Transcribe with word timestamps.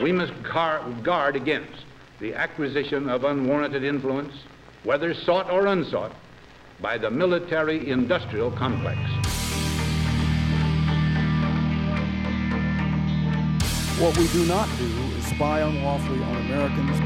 We 0.00 0.10
must 0.10 0.32
guard 0.42 1.36
against 1.36 1.84
the 2.20 2.34
acquisition 2.34 3.08
of 3.08 3.24
unwarranted 3.24 3.84
influence, 3.84 4.34
whether 4.82 5.14
sought 5.14 5.50
or 5.50 5.66
unsought, 5.66 6.12
by 6.80 6.98
the 6.98 7.10
military 7.10 7.88
industrial 7.88 8.50
complex. 8.50 8.98
What 14.00 14.18
we 14.18 14.26
do 14.28 14.44
not 14.46 14.68
do 14.78 14.84
is 15.16 15.26
spy 15.26 15.60
unlawfully 15.60 16.22
on 16.24 16.36
Americans. 16.36 17.00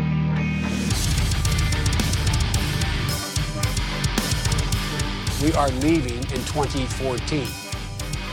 We 5.43 5.52
are 5.52 5.68
leaving 5.68 6.16
in 6.16 6.45
2014. 6.46 7.46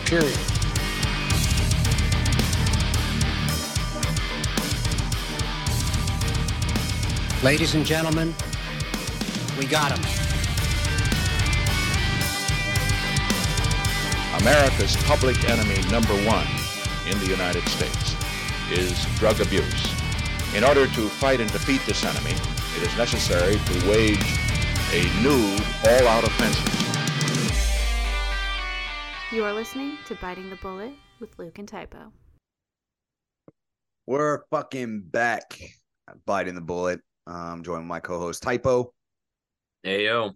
Period. 0.05 0.54
Ladies 7.45 7.75
and 7.75 7.85
gentlemen, 7.85 8.33
we 9.59 9.67
got 9.67 9.95
him. 9.95 10.03
America's 14.41 14.95
public 15.03 15.47
enemy 15.47 15.79
number 15.91 16.15
one 16.27 16.47
in 17.07 17.19
the 17.19 17.27
United 17.27 17.61
States 17.69 18.15
is 18.71 19.05
drug 19.19 19.39
abuse. 19.41 19.93
In 20.55 20.63
order 20.63 20.87
to 20.87 21.07
fight 21.07 21.39
and 21.39 21.51
defeat 21.51 21.81
this 21.85 22.03
enemy, 22.03 22.31
it 22.77 22.81
is 22.81 22.97
necessary 22.97 23.57
to 23.57 23.89
wage 23.91 24.25
a 24.91 25.03
new 25.21 25.55
all-out 25.87 26.23
offensive. 26.23 26.73
You 29.31 29.43
are 29.43 29.53
listening 29.53 29.99
to 30.07 30.15
Biting 30.15 30.49
the 30.49 30.55
Bullet 30.55 30.93
with 31.19 31.37
Luke 31.37 31.59
and 31.59 31.67
Typo. 31.67 32.11
We're 34.07 34.45
fucking 34.49 35.01
back. 35.11 35.59
Biting 36.25 36.55
the 36.55 36.61
Bullet. 36.61 37.01
I'm 37.27 37.63
joined 37.63 37.87
my 37.87 37.99
co-host 37.99 38.43
Typo. 38.43 38.93
Hey 39.83 40.05
yo. 40.05 40.31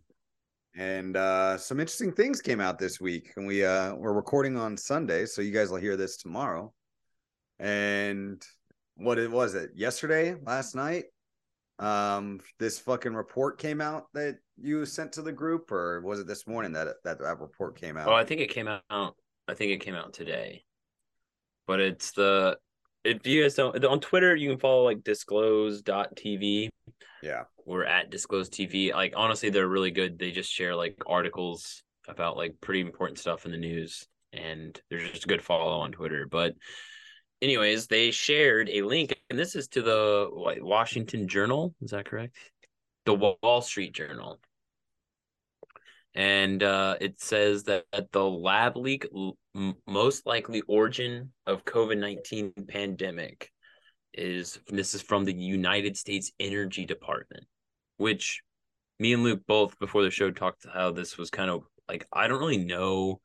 And 0.75 1.15
uh 1.17 1.57
some 1.57 1.79
interesting 1.79 2.11
things 2.11 2.41
came 2.41 2.59
out 2.59 2.79
this 2.79 2.99
week. 2.99 3.33
And 3.35 3.45
we 3.45 3.63
uh 3.63 3.95
we're 3.95 4.13
recording 4.13 4.57
on 4.57 4.77
Sunday, 4.77 5.25
so 5.25 5.41
you 5.41 5.51
guys 5.51 5.69
will 5.69 5.77
hear 5.77 5.97
this 5.97 6.17
tomorrow. 6.17 6.73
And 7.59 8.41
what 8.95 9.17
it 9.19 9.29
was 9.29 9.55
it 9.55 9.71
yesterday, 9.75 10.35
last 10.45 10.75
night? 10.75 11.05
Um, 11.79 12.41
this 12.59 12.77
fucking 12.79 13.13
report 13.13 13.57
came 13.57 13.79
out 13.79 14.07
that 14.13 14.39
you 14.57 14.85
sent 14.85 15.13
to 15.13 15.21
the 15.21 15.31
group, 15.31 15.71
or 15.71 16.01
was 16.01 16.19
it 16.19 16.27
this 16.27 16.45
morning 16.45 16.73
that 16.73 16.87
that, 17.05 17.19
that 17.19 17.39
report 17.39 17.79
came 17.79 17.95
out? 17.95 18.09
Oh, 18.09 18.13
I 18.13 18.25
think 18.25 18.41
it 18.41 18.49
came 18.49 18.67
out. 18.67 18.83
I 18.89 19.53
think 19.53 19.71
it 19.71 19.79
came 19.79 19.95
out 19.95 20.13
today. 20.13 20.65
But 21.67 21.79
it's 21.79 22.11
the 22.11 22.57
if 23.03 23.25
you 23.25 23.44
guys 23.44 23.55
don't 23.55 23.83
on 23.83 24.00
Twitter, 24.00 24.36
you 24.36 24.50
can 24.50 24.59
follow 24.59 24.83
like 24.83 25.03
disclose.tv. 25.03 26.69
Yeah. 27.22 27.44
We're 27.66 27.86
at 27.86 28.09
disclose 28.09 28.50
TV. 28.50 28.94
Like 28.94 29.14
honestly, 29.16 29.50
they're 29.50 29.67
really 29.67 29.91
good. 29.91 30.17
They 30.17 30.31
just 30.31 30.52
share 30.52 30.75
like 30.75 30.97
articles 31.06 31.83
about 32.08 32.38
like 32.38 32.56
pretty 32.61 32.81
important 32.81 33.19
stuff 33.19 33.45
in 33.45 33.52
the 33.52 33.58
news. 33.58 34.08
And 34.31 34.80
they're 34.89 35.00
just 35.00 35.25
a 35.25 35.28
good 35.28 35.44
follow 35.44 35.80
on 35.80 35.91
Twitter. 35.91 36.28
But 36.30 36.53
anyways, 37.41 37.88
they 37.88 38.11
shared 38.11 38.69
a 38.69 38.81
link, 38.81 39.16
and 39.30 39.39
this 39.39 39.56
is 39.56 39.67
to 39.69 39.81
the 39.81 40.30
Washington 40.61 41.28
Journal. 41.28 41.73
Is 41.81 41.91
that 41.91 42.06
correct? 42.06 42.36
The 43.06 43.16
Wall 43.16 43.61
Street 43.61 43.94
Journal. 43.94 44.39
And 46.15 46.63
uh, 46.63 46.95
it 46.99 47.21
says 47.21 47.63
that 47.63 47.85
the 48.11 48.23
lab 48.23 48.75
leak 48.77 49.07
most 49.88 50.25
likely 50.25 50.61
origin 50.67 51.31
of 51.45 51.66
COVID-19 51.66 52.67
pandemic 52.67 53.51
is 54.13 54.59
this 54.67 54.93
is 54.93 55.01
from 55.01 55.23
the 55.23 55.33
United 55.33 55.95
States 55.95 56.31
Energy 56.39 56.85
Department, 56.85 57.45
which 57.97 58.41
me 59.00 59.13
and 59.13 59.23
Luke 59.23 59.41
both 59.47 59.78
before 59.79 60.03
the 60.03 60.11
show 60.11 60.31
talked 60.31 60.66
how 60.72 60.91
this 60.91 61.17
was 61.17 61.29
kind 61.29 61.50
of 61.50 61.63
like 61.88 62.07
I 62.11 62.28
don't 62.28 62.39
really 62.39 62.57
know. 62.57 63.22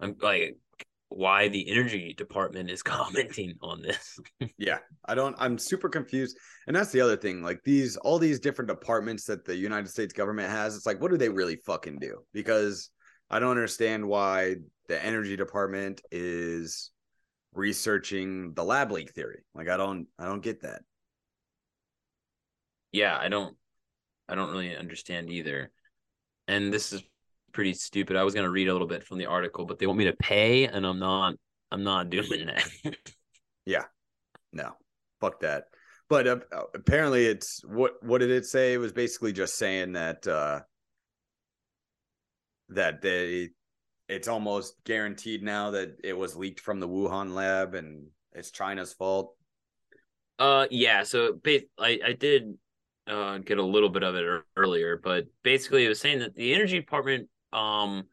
I'm 0.00 0.16
like 0.20 0.56
why 1.08 1.48
the 1.48 1.70
energy 1.70 2.14
department 2.14 2.70
is 2.70 2.82
commenting 2.82 3.54
on 3.62 3.82
this. 3.82 4.18
yeah, 4.58 4.78
I 5.04 5.14
don't 5.14 5.36
I'm 5.38 5.58
super 5.58 5.88
confused. 5.88 6.36
And 6.66 6.74
that's 6.74 6.92
the 6.92 7.00
other 7.00 7.16
thing, 7.16 7.42
like 7.42 7.60
these 7.64 7.96
all 7.96 8.18
these 8.18 8.40
different 8.40 8.68
departments 8.68 9.24
that 9.24 9.44
the 9.44 9.56
United 9.56 9.88
States 9.88 10.12
government 10.12 10.50
has, 10.50 10.76
it's 10.76 10.86
like 10.86 11.00
what 11.00 11.10
do 11.10 11.16
they 11.16 11.28
really 11.28 11.56
fucking 11.56 11.98
do? 11.98 12.18
Because 12.32 12.90
I 13.30 13.38
don't 13.38 13.50
understand 13.50 14.06
why 14.06 14.56
the 14.88 15.04
energy 15.04 15.36
department 15.36 16.00
is 16.10 16.90
researching 17.52 18.52
the 18.54 18.64
lab 18.64 18.92
leak 18.92 19.12
theory. 19.12 19.44
Like 19.54 19.68
I 19.68 19.76
don't 19.76 20.06
I 20.18 20.26
don't 20.26 20.42
get 20.42 20.62
that. 20.62 20.82
Yeah, 22.92 23.16
I 23.18 23.28
don't 23.28 23.56
I 24.28 24.34
don't 24.34 24.50
really 24.50 24.76
understand 24.76 25.30
either. 25.30 25.70
And 26.48 26.72
this 26.72 26.92
is 26.92 27.02
pretty 27.56 27.72
stupid. 27.72 28.16
I 28.16 28.22
was 28.22 28.34
gonna 28.34 28.50
read 28.50 28.68
a 28.68 28.72
little 28.72 28.86
bit 28.86 29.02
from 29.02 29.16
the 29.16 29.26
article, 29.26 29.64
but 29.64 29.78
they 29.78 29.86
want 29.86 29.98
me 29.98 30.04
to 30.04 30.12
pay, 30.12 30.66
and 30.66 30.86
I'm 30.86 30.98
not. 31.00 31.34
I'm 31.72 31.82
not 31.82 32.10
doing 32.10 32.46
that. 32.46 32.68
yeah, 33.64 33.84
no, 34.52 34.72
fuck 35.20 35.40
that. 35.40 35.64
But 36.08 36.28
uh, 36.28 36.38
apparently, 36.74 37.24
it's 37.24 37.62
what 37.64 37.94
what 38.02 38.18
did 38.18 38.30
it 38.30 38.44
say? 38.44 38.74
It 38.74 38.78
was 38.78 38.92
basically 38.92 39.32
just 39.32 39.56
saying 39.56 39.94
that 39.94 40.26
uh 40.28 40.60
that 42.68 43.00
they 43.00 43.48
it's 44.08 44.28
almost 44.28 44.74
guaranteed 44.84 45.42
now 45.42 45.70
that 45.70 45.96
it 46.04 46.16
was 46.16 46.36
leaked 46.36 46.60
from 46.60 46.78
the 46.78 46.88
Wuhan 46.88 47.34
lab 47.34 47.74
and 47.74 48.06
it's 48.32 48.50
China's 48.50 48.92
fault. 48.92 49.34
Uh, 50.38 50.66
yeah. 50.70 51.02
So, 51.04 51.40
I 51.78 51.98
I 52.04 52.12
did 52.12 52.58
uh 53.06 53.38
get 53.38 53.56
a 53.56 53.62
little 53.62 53.88
bit 53.88 54.02
of 54.02 54.14
it 54.14 54.44
earlier, 54.58 55.00
but 55.02 55.24
basically, 55.42 55.86
it 55.86 55.88
was 55.88 56.00
saying 56.00 56.18
that 56.18 56.34
the 56.34 56.54
energy 56.54 56.78
department 56.78 57.30
um 57.52 58.04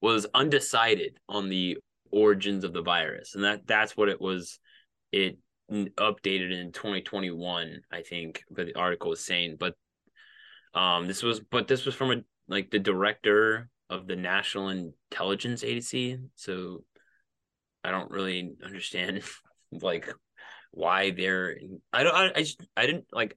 was 0.00 0.26
undecided 0.34 1.18
on 1.28 1.48
the 1.48 1.78
origins 2.10 2.64
of 2.64 2.72
the 2.72 2.82
virus, 2.82 3.34
and 3.34 3.44
that 3.44 3.66
that's 3.66 3.96
what 3.96 4.08
it 4.08 4.20
was. 4.20 4.58
It 5.12 5.38
updated 5.70 6.52
in 6.58 6.72
2021, 6.72 7.80
I 7.92 8.02
think, 8.02 8.42
but 8.50 8.66
the 8.66 8.74
article 8.74 9.10
was 9.10 9.24
saying, 9.24 9.56
but 9.58 9.74
um, 10.74 11.06
this 11.06 11.22
was, 11.22 11.40
but 11.40 11.68
this 11.68 11.84
was 11.84 11.94
from 11.94 12.10
a 12.10 12.16
like 12.48 12.70
the 12.70 12.78
director 12.78 13.68
of 13.88 14.06
the 14.06 14.16
National 14.16 14.68
Intelligence 14.68 15.64
Agency. 15.64 16.18
So 16.34 16.84
I 17.84 17.90
don't 17.90 18.10
really 18.10 18.52
understand 18.64 19.22
like 19.72 20.08
why 20.72 21.10
they're 21.10 21.56
I 21.92 22.02
don't 22.02 22.14
I, 22.14 22.30
I 22.36 22.42
just 22.42 22.60
I 22.76 22.86
didn't 22.86 23.06
like 23.12 23.36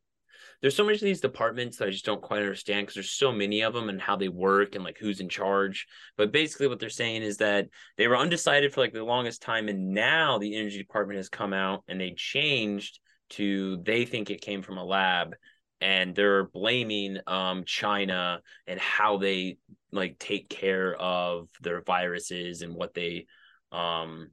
there's 0.63 0.77
so 0.77 0.85
much 0.85 0.95
of 0.95 1.01
these 1.01 1.19
departments 1.19 1.75
that 1.75 1.89
I 1.89 1.91
just 1.91 2.05
don't 2.05 2.21
quite 2.21 2.39
understand 2.41 2.83
because 2.83 2.93
there's 2.93 3.11
so 3.11 3.33
many 3.33 3.63
of 3.63 3.73
them 3.73 3.89
and 3.89 3.99
how 3.99 4.15
they 4.15 4.29
work 4.29 4.75
and 4.75 4.83
like 4.83 4.97
who's 4.97 5.19
in 5.19 5.27
charge. 5.27 5.85
But 6.15 6.31
basically, 6.31 6.69
what 6.69 6.79
they're 6.79 6.89
saying 6.89 7.21
is 7.21 7.35
that 7.37 7.67
they 7.97 8.07
were 8.07 8.15
undecided 8.15 8.73
for 8.73 8.79
like 8.79 8.93
the 8.93 9.03
longest 9.03 9.41
time, 9.41 9.67
and 9.67 9.89
now 9.93 10.37
the 10.37 10.55
energy 10.55 10.77
department 10.77 11.17
has 11.17 11.27
come 11.27 11.51
out 11.51 11.83
and 11.89 11.99
they 11.99 12.13
changed 12.15 13.01
to 13.31 13.83
they 13.83 14.05
think 14.05 14.29
it 14.29 14.39
came 14.39 14.61
from 14.61 14.77
a 14.77 14.85
lab, 14.85 15.35
and 15.81 16.15
they're 16.15 16.45
blaming 16.45 17.17
um 17.27 17.65
China 17.65 18.39
and 18.65 18.79
how 18.79 19.17
they 19.17 19.57
like 19.91 20.17
take 20.17 20.47
care 20.47 20.95
of 20.95 21.49
their 21.61 21.81
viruses 21.81 22.61
and 22.61 22.73
what 22.73 22.93
they 22.93 23.25
um 23.73 24.29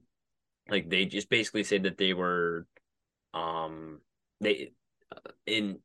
like 0.68 0.88
they 0.88 1.06
just 1.06 1.28
basically 1.28 1.64
said 1.64 1.82
that 1.82 1.98
they 1.98 2.14
were 2.14 2.68
um 3.34 4.00
they 4.40 4.70
uh, 5.12 5.30
in 5.44 5.80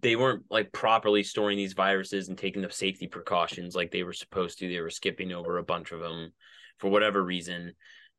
they 0.00 0.16
weren't 0.16 0.44
like 0.50 0.72
properly 0.72 1.22
storing 1.22 1.56
these 1.56 1.72
viruses 1.72 2.28
and 2.28 2.36
taking 2.36 2.62
the 2.62 2.70
safety 2.70 3.06
precautions 3.06 3.74
like 3.74 3.90
they 3.90 4.02
were 4.02 4.12
supposed 4.12 4.58
to 4.58 4.68
they 4.68 4.80
were 4.80 4.90
skipping 4.90 5.32
over 5.32 5.58
a 5.58 5.62
bunch 5.62 5.92
of 5.92 6.00
them 6.00 6.32
for 6.78 6.90
whatever 6.90 7.22
reason 7.22 7.72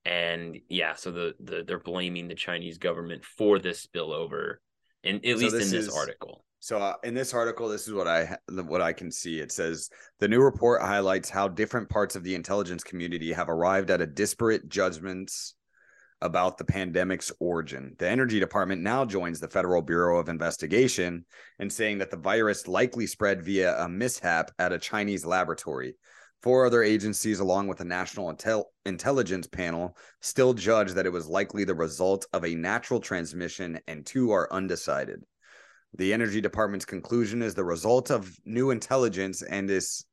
and 0.06 0.58
yeah 0.70 0.94
so 0.96 1.12
the, 1.12 1.34
the 1.42 1.64
they're 1.68 1.80
blaming 1.80 2.28
the 2.28 2.36
chinese 2.36 2.78
government 2.78 3.26
for 3.26 3.60
this 3.60 3.86
spillover 3.86 4.56
and 5.04 5.26
at 5.26 5.38
so 5.38 5.44
least 5.44 5.54
in 5.54 5.60
this 5.60 5.74
is, 5.74 5.96
article 5.96 6.46
so 6.64 6.78
uh, 6.78 6.94
in 7.04 7.14
this 7.14 7.34
article, 7.34 7.68
this 7.68 7.90
is 7.90 7.94
what 7.94 8.08
I 8.08 8.38
what 8.48 8.80
I 8.80 8.94
can 8.94 9.12
see. 9.12 9.42
It 9.42 9.52
says 9.52 9.90
the 10.22 10.30
new 10.30 10.42
report 10.42 10.82
highlights 10.82 11.30
how 11.30 11.50
different 11.50 11.90
parts 11.90 12.16
of 12.16 12.24
the 12.24 12.36
intelligence 12.36 12.86
community 12.86 13.34
have 13.34 13.50
arrived 13.50 13.92
at 13.92 14.00
a 14.00 14.08
disparate 14.08 14.70
judgments 14.70 15.56
about 16.24 16.58
the 16.58 16.64
pandemic's 16.64 17.32
origin. 17.40 17.96
The 18.00 18.08
Energy 18.08 18.40
Department 18.40 18.82
now 18.82 19.04
joins 19.04 19.40
the 19.40 19.50
Federal 19.50 19.82
Bureau 19.82 20.20
of 20.20 20.30
Investigation 20.30 21.26
in 21.60 21.70
saying 21.70 21.98
that 22.00 22.10
the 22.10 22.18
virus 22.18 22.68
likely 22.68 23.06
spread 23.06 23.44
via 23.44 23.78
a 23.78 23.90
mishap 23.90 24.52
at 24.58 24.72
a 24.72 24.80
Chinese 24.80 25.26
laboratory. 25.26 25.96
Four 26.42 26.66
other 26.66 26.82
agencies, 26.82 27.40
along 27.40 27.68
with 27.68 27.78
the 27.78 27.86
National 27.86 28.34
Intel- 28.34 28.66
Intelligence 28.86 29.48
Panel, 29.48 29.98
still 30.22 30.54
judge 30.54 30.94
that 30.94 31.06
it 31.06 31.12
was 31.12 31.28
likely 31.28 31.66
the 31.66 31.76
result 31.76 32.26
of 32.34 32.46
a 32.46 32.56
natural 32.56 33.00
transmission, 33.00 33.80
and 33.88 34.06
two 34.06 34.32
are 34.32 34.52
undecided. 34.52 35.24
The 35.98 36.14
Energy 36.14 36.42
Department's 36.42 36.86
conclusion 36.86 37.42
is 37.42 37.54
the 37.54 37.64
result 37.64 38.12
of 38.12 38.36
new 38.46 38.72
intelligence 38.72 39.42
and 39.42 39.70
is 39.70 40.06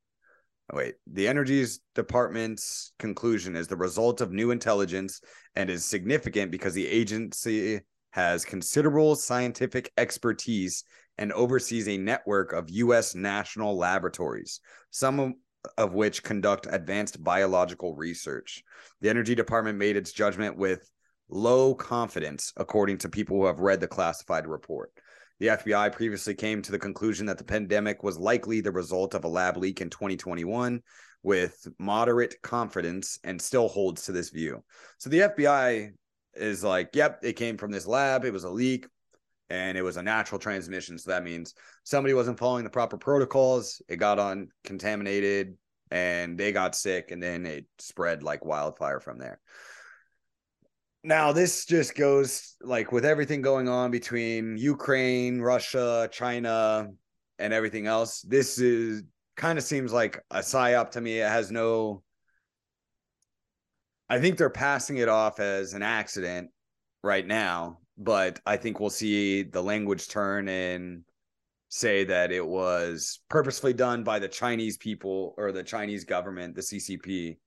wait, 0.72 0.94
the 1.06 1.28
Energy's 1.28 1.80
Department's 1.94 2.92
conclusion 2.98 3.56
is 3.56 3.68
the 3.68 3.76
result 3.76 4.20
of 4.20 4.32
new 4.32 4.50
intelligence 4.50 5.20
and 5.56 5.70
is 5.70 5.84
significant 5.84 6.50
because 6.50 6.74
the 6.74 6.86
agency 6.86 7.80
has 8.10 8.44
considerable 8.44 9.14
scientific 9.14 9.92
expertise 9.96 10.84
and 11.18 11.32
oversees 11.32 11.88
a 11.88 11.96
network 11.96 12.52
of 12.52 12.70
U.S. 12.70 13.14
national 13.14 13.76
laboratories, 13.76 14.60
some 14.90 15.20
of, 15.20 15.32
of 15.76 15.92
which 15.92 16.22
conduct 16.22 16.66
advanced 16.70 17.22
biological 17.22 17.94
research. 17.94 18.62
The 19.00 19.10
Energy 19.10 19.34
Department 19.34 19.78
made 19.78 19.96
its 19.96 20.12
judgment 20.12 20.56
with 20.56 20.90
low 21.28 21.74
confidence, 21.74 22.52
according 22.56 22.98
to 22.98 23.08
people 23.08 23.36
who 23.36 23.46
have 23.46 23.60
read 23.60 23.80
the 23.80 23.86
classified 23.86 24.46
report. 24.46 24.90
The 25.40 25.46
FBI 25.46 25.92
previously 25.92 26.34
came 26.34 26.60
to 26.60 26.70
the 26.70 26.78
conclusion 26.78 27.24
that 27.26 27.38
the 27.38 27.44
pandemic 27.44 28.02
was 28.02 28.18
likely 28.18 28.60
the 28.60 28.70
result 28.70 29.14
of 29.14 29.24
a 29.24 29.28
lab 29.28 29.56
leak 29.56 29.80
in 29.80 29.88
2021 29.88 30.82
with 31.22 31.66
moderate 31.78 32.34
confidence 32.42 33.18
and 33.24 33.40
still 33.40 33.66
holds 33.66 34.04
to 34.04 34.12
this 34.12 34.28
view. 34.28 34.62
So 34.98 35.08
the 35.08 35.20
FBI 35.20 35.92
is 36.34 36.62
like, 36.62 36.90
yep, 36.94 37.20
it 37.22 37.32
came 37.32 37.56
from 37.56 37.70
this 37.70 37.86
lab, 37.86 38.26
it 38.26 38.34
was 38.34 38.44
a 38.44 38.50
leak, 38.50 38.86
and 39.48 39.78
it 39.78 39.82
was 39.82 39.96
a 39.96 40.02
natural 40.02 40.38
transmission. 40.38 40.98
So 40.98 41.10
that 41.10 41.24
means 41.24 41.54
somebody 41.84 42.12
wasn't 42.12 42.38
following 42.38 42.64
the 42.64 42.70
proper 42.70 42.98
protocols, 42.98 43.80
it 43.88 43.96
got 43.96 44.18
on 44.18 44.48
contaminated, 44.64 45.56
and 45.90 46.36
they 46.36 46.52
got 46.52 46.74
sick, 46.74 47.12
and 47.12 47.22
then 47.22 47.46
it 47.46 47.64
spread 47.78 48.22
like 48.22 48.44
wildfire 48.44 49.00
from 49.00 49.18
there 49.18 49.40
now 51.02 51.32
this 51.32 51.64
just 51.64 51.94
goes 51.94 52.56
like 52.60 52.92
with 52.92 53.04
everything 53.04 53.40
going 53.40 53.68
on 53.68 53.90
between 53.90 54.56
Ukraine, 54.58 55.40
Russia, 55.40 56.08
China, 56.12 56.88
and 57.38 57.52
everything 57.52 57.86
else. 57.86 58.20
This 58.22 58.58
is 58.58 59.02
kind 59.36 59.58
of 59.58 59.64
seems 59.64 59.92
like 59.92 60.22
a 60.30 60.40
psyop 60.40 60.90
to 60.92 61.00
me. 61.00 61.20
It 61.20 61.28
has 61.28 61.50
no. 61.50 62.02
I 64.08 64.18
think 64.18 64.36
they're 64.36 64.50
passing 64.50 64.98
it 64.98 65.08
off 65.08 65.40
as 65.40 65.72
an 65.72 65.82
accident 65.82 66.50
right 67.02 67.26
now, 67.26 67.78
but 67.96 68.40
I 68.44 68.56
think 68.56 68.80
we'll 68.80 68.90
see 68.90 69.44
the 69.44 69.62
language 69.62 70.08
turn 70.08 70.48
and 70.48 71.04
say 71.68 72.04
that 72.04 72.32
it 72.32 72.44
was 72.44 73.20
purposefully 73.28 73.72
done 73.72 74.02
by 74.02 74.18
the 74.18 74.28
Chinese 74.28 74.76
people 74.76 75.34
or 75.38 75.52
the 75.52 75.62
Chinese 75.62 76.04
government, 76.04 76.56
the 76.56 76.60
CCP, 76.60 77.38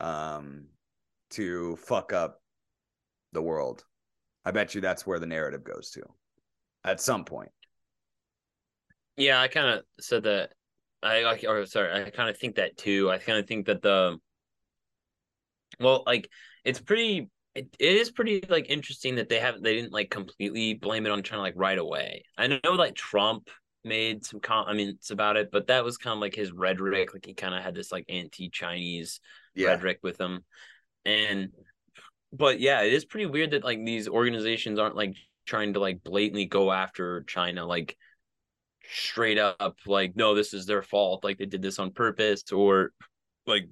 um, 0.00 0.66
to 1.30 1.76
fuck 1.76 2.12
up 2.12 2.41
the 3.32 3.42
world. 3.42 3.84
I 4.44 4.50
bet 4.50 4.74
you 4.74 4.80
that's 4.80 5.06
where 5.06 5.18
the 5.18 5.26
narrative 5.26 5.64
goes 5.64 5.90
to 5.92 6.02
at 6.84 7.00
some 7.00 7.24
point. 7.24 7.50
Yeah, 9.16 9.40
I 9.40 9.48
kind 9.48 9.78
of 9.78 9.84
said 10.00 10.24
that. 10.24 10.52
I 11.02 11.22
like, 11.22 11.44
or 11.46 11.66
sorry, 11.66 11.92
I 11.92 12.10
kind 12.10 12.30
of 12.30 12.38
think 12.38 12.56
that 12.56 12.76
too. 12.76 13.10
I 13.10 13.18
kind 13.18 13.38
of 13.38 13.46
think 13.46 13.66
that 13.66 13.82
the, 13.82 14.18
well, 15.80 16.04
like 16.06 16.28
it's 16.64 16.80
pretty, 16.80 17.28
it, 17.54 17.68
it 17.78 17.96
is 17.96 18.10
pretty 18.10 18.42
like 18.48 18.70
interesting 18.70 19.16
that 19.16 19.28
they 19.28 19.40
haven't, 19.40 19.64
they 19.64 19.74
didn't 19.74 19.92
like 19.92 20.10
completely 20.10 20.74
blame 20.74 21.04
it 21.04 21.10
on 21.10 21.22
China 21.22 21.42
like 21.42 21.54
right 21.56 21.78
away. 21.78 22.24
I 22.38 22.46
know 22.46 22.72
like 22.72 22.94
Trump 22.94 23.50
made 23.84 24.24
some 24.24 24.38
comments 24.38 25.10
about 25.10 25.36
it, 25.36 25.50
but 25.50 25.66
that 25.66 25.84
was 25.84 25.98
kind 25.98 26.14
of 26.14 26.20
like 26.20 26.36
his 26.36 26.52
rhetoric. 26.52 27.12
Like 27.12 27.26
he 27.26 27.34
kind 27.34 27.54
of 27.54 27.64
had 27.64 27.74
this 27.74 27.90
like 27.90 28.04
anti-Chinese 28.08 29.20
yeah. 29.56 29.68
rhetoric 29.70 29.98
with 30.04 30.20
him, 30.20 30.44
and 31.04 31.50
but 32.32 32.60
yeah, 32.60 32.82
it 32.82 32.92
is 32.92 33.04
pretty 33.04 33.26
weird 33.26 33.50
that 33.50 33.64
like 33.64 33.84
these 33.84 34.08
organizations 34.08 34.78
aren't 34.78 34.96
like 34.96 35.14
trying 35.46 35.74
to 35.74 35.80
like 35.80 36.02
blatantly 36.02 36.46
go 36.46 36.72
after 36.72 37.22
China 37.24 37.66
like 37.66 37.96
straight 38.94 39.38
up 39.38 39.76
like 39.86 40.16
no 40.16 40.34
this 40.34 40.52
is 40.52 40.66
their 40.66 40.82
fault 40.82 41.22
like 41.22 41.38
they 41.38 41.46
did 41.46 41.62
this 41.62 41.78
on 41.78 41.92
purpose 41.92 42.50
or 42.52 42.90
like 43.46 43.68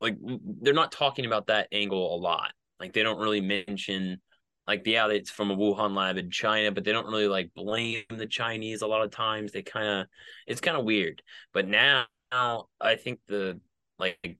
like 0.00 0.16
they're 0.60 0.74
not 0.74 0.92
talking 0.92 1.26
about 1.26 1.46
that 1.46 1.68
angle 1.72 2.14
a 2.14 2.18
lot. 2.18 2.52
Like 2.80 2.92
they 2.92 3.02
don't 3.02 3.20
really 3.20 3.40
mention 3.40 4.20
like 4.66 4.82
yeah 4.86 5.06
it's 5.08 5.30
from 5.30 5.50
a 5.50 5.56
Wuhan 5.56 5.94
lab 5.94 6.16
in 6.16 6.30
China 6.30 6.72
but 6.72 6.84
they 6.84 6.92
don't 6.92 7.06
really 7.06 7.28
like 7.28 7.50
blame 7.54 8.02
the 8.08 8.26
Chinese 8.26 8.82
a 8.82 8.86
lot 8.86 9.02
of 9.02 9.12
times. 9.12 9.52
They 9.52 9.62
kind 9.62 9.86
of 9.86 10.06
it's 10.46 10.60
kind 10.60 10.76
of 10.76 10.84
weird. 10.84 11.22
But 11.52 11.68
now 11.68 12.06
I 12.32 12.96
think 12.96 13.20
the 13.28 13.60
like 13.98 14.38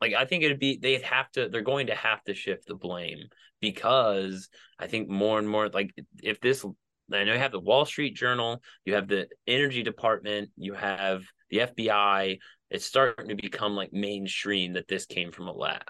like 0.00 0.14
I 0.14 0.24
think 0.24 0.44
it'd 0.44 0.58
be 0.58 0.78
they'd 0.80 1.02
have 1.02 1.30
to 1.32 1.48
they're 1.48 1.62
going 1.62 1.88
to 1.88 1.94
have 1.94 2.22
to 2.24 2.34
shift 2.34 2.66
the 2.66 2.74
blame 2.74 3.28
because 3.60 4.48
I 4.78 4.86
think 4.86 5.08
more 5.08 5.38
and 5.38 5.48
more 5.48 5.68
like 5.68 5.92
if 6.22 6.40
this 6.40 6.64
I 7.12 7.24
know 7.24 7.32
you 7.32 7.38
have 7.38 7.52
the 7.52 7.60
Wall 7.60 7.84
Street 7.84 8.14
Journal, 8.14 8.62
you 8.84 8.94
have 8.94 9.08
the 9.08 9.28
Energy 9.46 9.82
Department, 9.82 10.50
you 10.56 10.74
have 10.74 11.22
the 11.50 11.58
FBI. 11.58 12.38
It's 12.70 12.84
starting 12.84 13.28
to 13.28 13.34
become 13.34 13.74
like 13.74 13.92
mainstream 13.92 14.74
that 14.74 14.88
this 14.88 15.06
came 15.06 15.32
from 15.32 15.48
a 15.48 15.52
lab. 15.52 15.82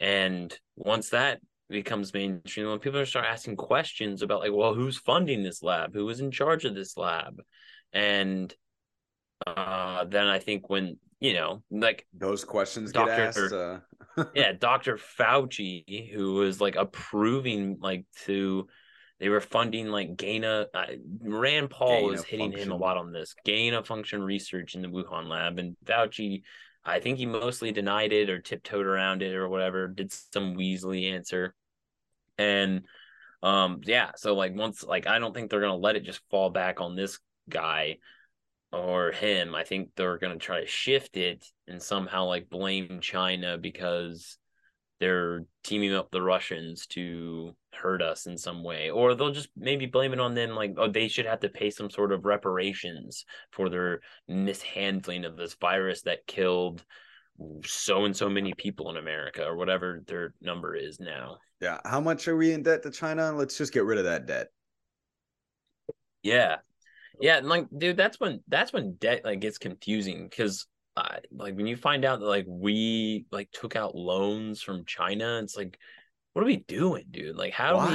And 0.00 0.56
once 0.76 1.10
that 1.10 1.40
becomes 1.68 2.14
mainstream, 2.14 2.68
when 2.68 2.78
people 2.78 3.04
start 3.04 3.26
asking 3.26 3.56
questions 3.56 4.22
about 4.22 4.40
like, 4.40 4.52
well, 4.52 4.74
who's 4.74 4.96
funding 4.98 5.42
this 5.42 5.62
lab? 5.62 5.92
Who 5.92 6.06
was 6.06 6.20
in 6.20 6.30
charge 6.30 6.64
of 6.64 6.74
this 6.74 6.96
lab? 6.96 7.42
And 7.92 8.54
uh, 9.46 10.04
then 10.06 10.26
I 10.26 10.38
think 10.38 10.70
when 10.70 10.98
you 11.24 11.32
know, 11.32 11.62
like 11.70 12.06
those 12.12 12.44
questions 12.44 12.92
Dr. 12.92 13.06
get 13.06 13.20
asked. 13.20 13.52
Uh... 13.52 13.78
yeah, 14.34 14.52
Dr. 14.52 14.98
Fauci, 14.98 16.12
who 16.12 16.34
was 16.34 16.60
like 16.60 16.76
approving, 16.76 17.78
like 17.80 18.04
to, 18.26 18.66
they 19.20 19.30
were 19.30 19.40
funding 19.40 19.88
like 19.88 20.18
gain 20.18 20.44
of, 20.44 20.66
uh, 20.74 20.84
Rand 21.22 21.70
Paul 21.70 22.04
was 22.04 22.24
hitting 22.24 22.50
function. 22.50 22.68
him 22.68 22.72
a 22.72 22.76
lot 22.76 22.98
on 22.98 23.10
this 23.10 23.34
gain 23.42 23.72
of 23.72 23.86
function 23.86 24.22
research 24.22 24.74
in 24.74 24.82
the 24.82 24.88
Wuhan 24.88 25.26
lab, 25.28 25.58
and 25.58 25.76
Fauci, 25.86 26.42
I 26.84 27.00
think 27.00 27.16
he 27.16 27.24
mostly 27.24 27.72
denied 27.72 28.12
it 28.12 28.28
or 28.28 28.38
tiptoed 28.38 28.84
around 28.84 29.22
it 29.22 29.34
or 29.34 29.48
whatever, 29.48 29.88
did 29.88 30.12
some 30.12 30.56
Weasley 30.56 31.10
answer, 31.10 31.54
and 32.36 32.84
um, 33.42 33.80
yeah, 33.84 34.10
so 34.16 34.34
like 34.34 34.54
once, 34.54 34.84
like 34.84 35.06
I 35.06 35.18
don't 35.18 35.32
think 35.34 35.48
they're 35.48 35.62
gonna 35.62 35.74
let 35.74 35.96
it 35.96 36.04
just 36.04 36.20
fall 36.30 36.50
back 36.50 36.82
on 36.82 36.96
this 36.96 37.18
guy 37.48 37.96
or 38.74 39.12
him, 39.12 39.54
I 39.54 39.64
think 39.64 39.90
they're 39.96 40.18
going 40.18 40.38
to 40.38 40.44
try 40.44 40.60
to 40.60 40.66
shift 40.66 41.16
it 41.16 41.46
and 41.68 41.82
somehow 41.82 42.24
like 42.24 42.50
blame 42.50 43.00
China 43.00 43.56
because 43.58 44.38
they're 45.00 45.44
teaming 45.62 45.94
up 45.94 46.10
the 46.10 46.22
Russians 46.22 46.86
to 46.88 47.54
hurt 47.74 48.00
us 48.00 48.26
in 48.26 48.38
some 48.38 48.62
way, 48.62 48.90
or 48.90 49.14
they'll 49.14 49.32
just 49.32 49.50
maybe 49.56 49.86
blame 49.86 50.12
it 50.12 50.20
on 50.20 50.34
them, 50.34 50.50
like 50.50 50.74
oh 50.76 50.90
they 50.90 51.08
should 51.08 51.26
have 51.26 51.40
to 51.40 51.48
pay 51.48 51.70
some 51.70 51.90
sort 51.90 52.12
of 52.12 52.24
reparations 52.24 53.24
for 53.50 53.68
their 53.68 54.00
mishandling 54.28 55.24
of 55.24 55.36
this 55.36 55.54
virus 55.60 56.02
that 56.02 56.26
killed 56.26 56.84
so 57.64 58.04
and 58.04 58.16
so 58.16 58.28
many 58.28 58.54
people 58.54 58.90
in 58.90 58.96
America 58.96 59.44
or 59.44 59.56
whatever 59.56 60.02
their 60.06 60.34
number 60.40 60.74
is 60.74 61.00
now. 61.00 61.38
Yeah, 61.60 61.78
how 61.84 62.00
much 62.00 62.28
are 62.28 62.36
we 62.36 62.52
in 62.52 62.62
debt 62.62 62.82
to 62.84 62.90
China? 62.90 63.32
Let's 63.32 63.58
just 63.58 63.72
get 63.72 63.84
rid 63.84 63.98
of 63.98 64.04
that 64.04 64.26
debt. 64.26 64.48
Yeah, 66.22 66.58
yeah, 67.20 67.38
and 67.38 67.48
like, 67.48 67.66
dude, 67.76 67.96
that's 67.96 68.18
when 68.18 68.40
that's 68.48 68.72
when 68.72 68.94
debt 68.94 69.22
like 69.24 69.40
gets 69.40 69.58
confusing 69.58 70.28
because 70.28 70.66
uh, 70.96 71.16
like 71.32 71.56
when 71.56 71.66
you 71.66 71.76
find 71.76 72.04
out 72.04 72.20
that 72.20 72.26
like 72.26 72.46
we 72.48 73.26
like 73.30 73.50
took 73.52 73.76
out 73.76 73.94
loans 73.94 74.62
from 74.62 74.84
China, 74.84 75.40
it's 75.42 75.56
like, 75.56 75.78
what 76.32 76.42
are 76.42 76.46
we 76.46 76.58
doing, 76.58 77.04
dude? 77.10 77.36
Like, 77.36 77.52
how 77.52 77.76
why? 77.76 77.88
do 77.88 77.94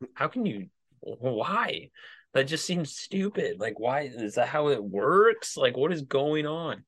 we? 0.00 0.08
How 0.14 0.28
can 0.28 0.46
you? 0.46 0.66
Why? 1.00 1.90
That 2.34 2.44
just 2.44 2.64
seems 2.64 2.96
stupid. 2.96 3.58
Like, 3.58 3.80
why 3.80 4.02
is 4.02 4.36
that 4.36 4.48
how 4.48 4.68
it 4.68 4.82
works? 4.82 5.56
Like, 5.56 5.76
what 5.76 5.92
is 5.92 6.02
going 6.02 6.46
on? 6.46 6.84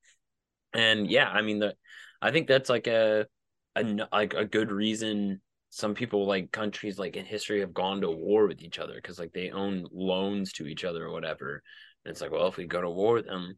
And 0.72 1.10
yeah, 1.10 1.28
I 1.28 1.42
mean, 1.42 1.58
the 1.58 1.74
I 2.20 2.30
think 2.30 2.46
that's 2.46 2.70
like 2.70 2.86
a 2.86 3.26
a 3.74 4.06
like 4.12 4.34
a 4.34 4.44
good 4.44 4.70
reason 4.70 5.40
some 5.74 5.94
people 5.94 6.26
like 6.26 6.52
countries 6.52 6.98
like 6.98 7.16
in 7.16 7.24
history 7.24 7.60
have 7.60 7.72
gone 7.72 8.02
to 8.02 8.10
war 8.10 8.46
with 8.46 8.60
each 8.60 8.78
other 8.78 8.92
because 8.96 9.18
like 9.18 9.32
they 9.32 9.50
own 9.50 9.86
loans 9.90 10.52
to 10.52 10.66
each 10.66 10.84
other 10.84 11.06
or 11.06 11.10
whatever. 11.10 11.62
And 12.04 12.12
it's 12.12 12.20
like, 12.20 12.30
well, 12.30 12.46
if 12.46 12.58
we 12.58 12.66
go 12.66 12.82
to 12.82 12.90
war 12.90 13.14
with 13.14 13.26
them, 13.26 13.56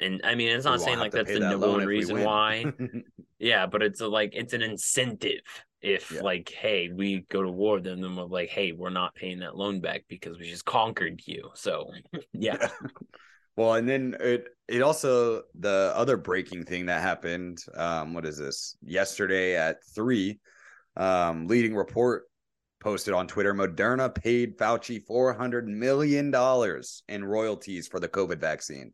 and 0.00 0.20
I 0.24 0.34
mean, 0.34 0.48
it's 0.48 0.64
not 0.64 0.80
saying 0.80 0.98
like 0.98 1.12
that's 1.12 1.30
the 1.30 1.38
that 1.38 1.50
number 1.50 1.70
one 1.70 1.86
reason 1.86 2.24
why. 2.24 2.64
yeah, 3.38 3.66
but 3.66 3.82
it's 3.84 4.00
a, 4.00 4.08
like 4.08 4.30
it's 4.34 4.52
an 4.52 4.62
incentive. 4.62 5.42
If 5.80 6.10
yeah. 6.10 6.22
like, 6.22 6.48
hey, 6.48 6.90
we 6.92 7.24
go 7.30 7.40
to 7.40 7.50
war, 7.52 7.78
then 7.78 8.00
then 8.00 8.16
we're 8.16 8.24
like, 8.24 8.48
hey, 8.48 8.72
we're 8.72 8.90
not 8.90 9.14
paying 9.14 9.38
that 9.38 9.56
loan 9.56 9.80
back 9.80 10.06
because 10.08 10.38
we 10.38 10.50
just 10.50 10.64
conquered 10.64 11.20
you. 11.24 11.50
So 11.54 11.92
yeah. 12.32 12.56
yeah. 12.60 12.68
Well, 13.56 13.74
and 13.74 13.88
then 13.88 14.16
it 14.18 14.48
it 14.66 14.82
also 14.82 15.42
the 15.56 15.92
other 15.94 16.16
breaking 16.16 16.64
thing 16.64 16.86
that 16.86 17.00
happened. 17.00 17.62
Um, 17.76 18.12
what 18.12 18.26
is 18.26 18.38
this? 18.38 18.76
Yesterday 18.82 19.56
at 19.56 19.84
three, 19.94 20.40
um, 20.98 21.46
leading 21.46 21.74
report 21.74 22.24
posted 22.80 23.14
on 23.14 23.26
Twitter 23.26 23.54
Moderna 23.54 24.14
paid 24.14 24.58
Fauci 24.58 25.04
$400 25.04 25.64
million 25.64 26.32
in 27.08 27.24
royalties 27.24 27.88
for 27.88 27.98
the 27.98 28.08
COVID 28.08 28.38
vaccine. 28.38 28.92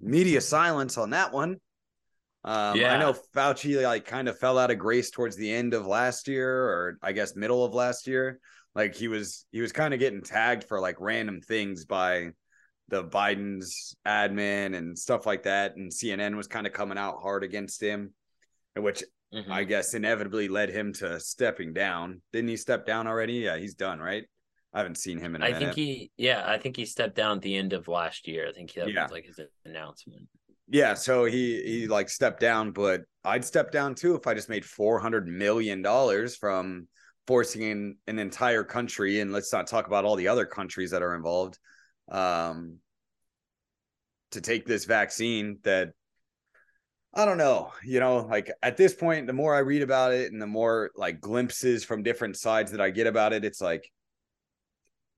Media 0.00 0.40
silence 0.40 0.98
on 0.98 1.10
that 1.10 1.32
one. 1.32 1.56
Um, 2.44 2.76
yeah. 2.76 2.94
I 2.94 2.98
know 2.98 3.16
Fauci 3.34 3.82
like 3.82 4.04
kind 4.04 4.28
of 4.28 4.38
fell 4.38 4.58
out 4.58 4.70
of 4.70 4.78
grace 4.78 5.10
towards 5.10 5.36
the 5.36 5.50
end 5.50 5.72
of 5.72 5.86
last 5.86 6.28
year, 6.28 6.50
or 6.50 6.98
I 7.02 7.12
guess 7.12 7.34
middle 7.34 7.64
of 7.64 7.72
last 7.72 8.06
year. 8.06 8.38
Like 8.74 8.94
he 8.94 9.08
was 9.08 9.46
he 9.50 9.60
was 9.60 9.72
kind 9.72 9.94
of 9.94 10.00
getting 10.00 10.20
tagged 10.20 10.64
for 10.64 10.78
like 10.78 10.96
random 11.00 11.40
things 11.40 11.86
by 11.86 12.30
the 12.88 13.02
Biden's 13.02 13.96
admin 14.06 14.76
and 14.76 14.98
stuff 14.98 15.24
like 15.24 15.44
that, 15.44 15.76
and 15.76 15.90
CNN 15.90 16.36
was 16.36 16.46
kind 16.46 16.66
of 16.66 16.74
coming 16.74 16.98
out 16.98 17.22
hard 17.22 17.44
against 17.44 17.82
him, 17.82 18.12
which 18.76 19.02
Mhm. 19.34 19.50
I 19.50 19.64
guess 19.64 19.94
inevitably 19.94 20.48
led 20.48 20.70
him 20.70 20.92
to 20.94 21.18
stepping 21.18 21.72
down. 21.72 22.22
Didn't 22.32 22.48
he 22.48 22.56
step 22.56 22.86
down 22.86 23.06
already? 23.06 23.34
Yeah, 23.34 23.56
he's 23.56 23.74
done, 23.74 23.98
right? 23.98 24.24
I 24.72 24.78
haven't 24.78 24.96
seen 24.98 25.18
him 25.18 25.34
in 25.34 25.42
a 25.42 25.44
I 25.44 25.48
minute. 25.52 25.56
I 25.56 25.64
think 25.66 25.76
he, 25.76 26.10
yeah, 26.16 26.44
I 26.46 26.58
think 26.58 26.76
he 26.76 26.84
stepped 26.86 27.16
down 27.16 27.36
at 27.38 27.42
the 27.42 27.56
end 27.56 27.72
of 27.72 27.88
last 27.88 28.28
year. 28.28 28.48
I 28.48 28.52
think 28.52 28.72
that 28.74 28.88
Yeah. 28.88 29.04
was 29.04 29.12
like 29.12 29.24
his 29.24 29.40
announcement. 29.64 30.28
Yeah, 30.68 30.94
so 30.94 31.24
he 31.26 31.62
he 31.62 31.86
like 31.88 32.08
stepped 32.08 32.40
down, 32.40 32.70
but 32.72 33.02
I'd 33.24 33.44
step 33.44 33.70
down 33.70 33.94
too 33.94 34.14
if 34.14 34.26
I 34.26 34.34
just 34.34 34.48
made 34.48 34.64
four 34.64 34.98
hundred 34.98 35.26
million 35.28 35.82
dollars 35.82 36.36
from 36.36 36.88
forcing 37.26 37.62
in 37.62 37.96
an 38.06 38.18
entire 38.18 38.64
country, 38.64 39.20
and 39.20 39.32
let's 39.32 39.52
not 39.52 39.66
talk 39.66 39.86
about 39.86 40.04
all 40.04 40.16
the 40.16 40.28
other 40.28 40.46
countries 40.46 40.90
that 40.90 41.02
are 41.02 41.14
involved, 41.14 41.58
um, 42.08 42.78
to 44.30 44.40
take 44.40 44.66
this 44.66 44.84
vaccine 44.84 45.58
that 45.64 45.92
I 47.16 47.24
don't 47.24 47.38
know, 47.38 47.70
you 47.84 48.00
know, 48.00 48.26
like 48.28 48.50
at 48.62 48.76
this 48.76 48.92
point, 48.92 49.28
the 49.28 49.32
more 49.32 49.54
I 49.54 49.60
read 49.60 49.82
about 49.82 50.12
it 50.12 50.32
and 50.32 50.42
the 50.42 50.48
more 50.48 50.90
like 50.96 51.20
glimpses 51.20 51.84
from 51.84 52.02
different 52.02 52.36
sides 52.36 52.72
that 52.72 52.80
I 52.80 52.90
get 52.90 53.06
about 53.06 53.32
it, 53.32 53.44
it's 53.44 53.60
like 53.60 53.88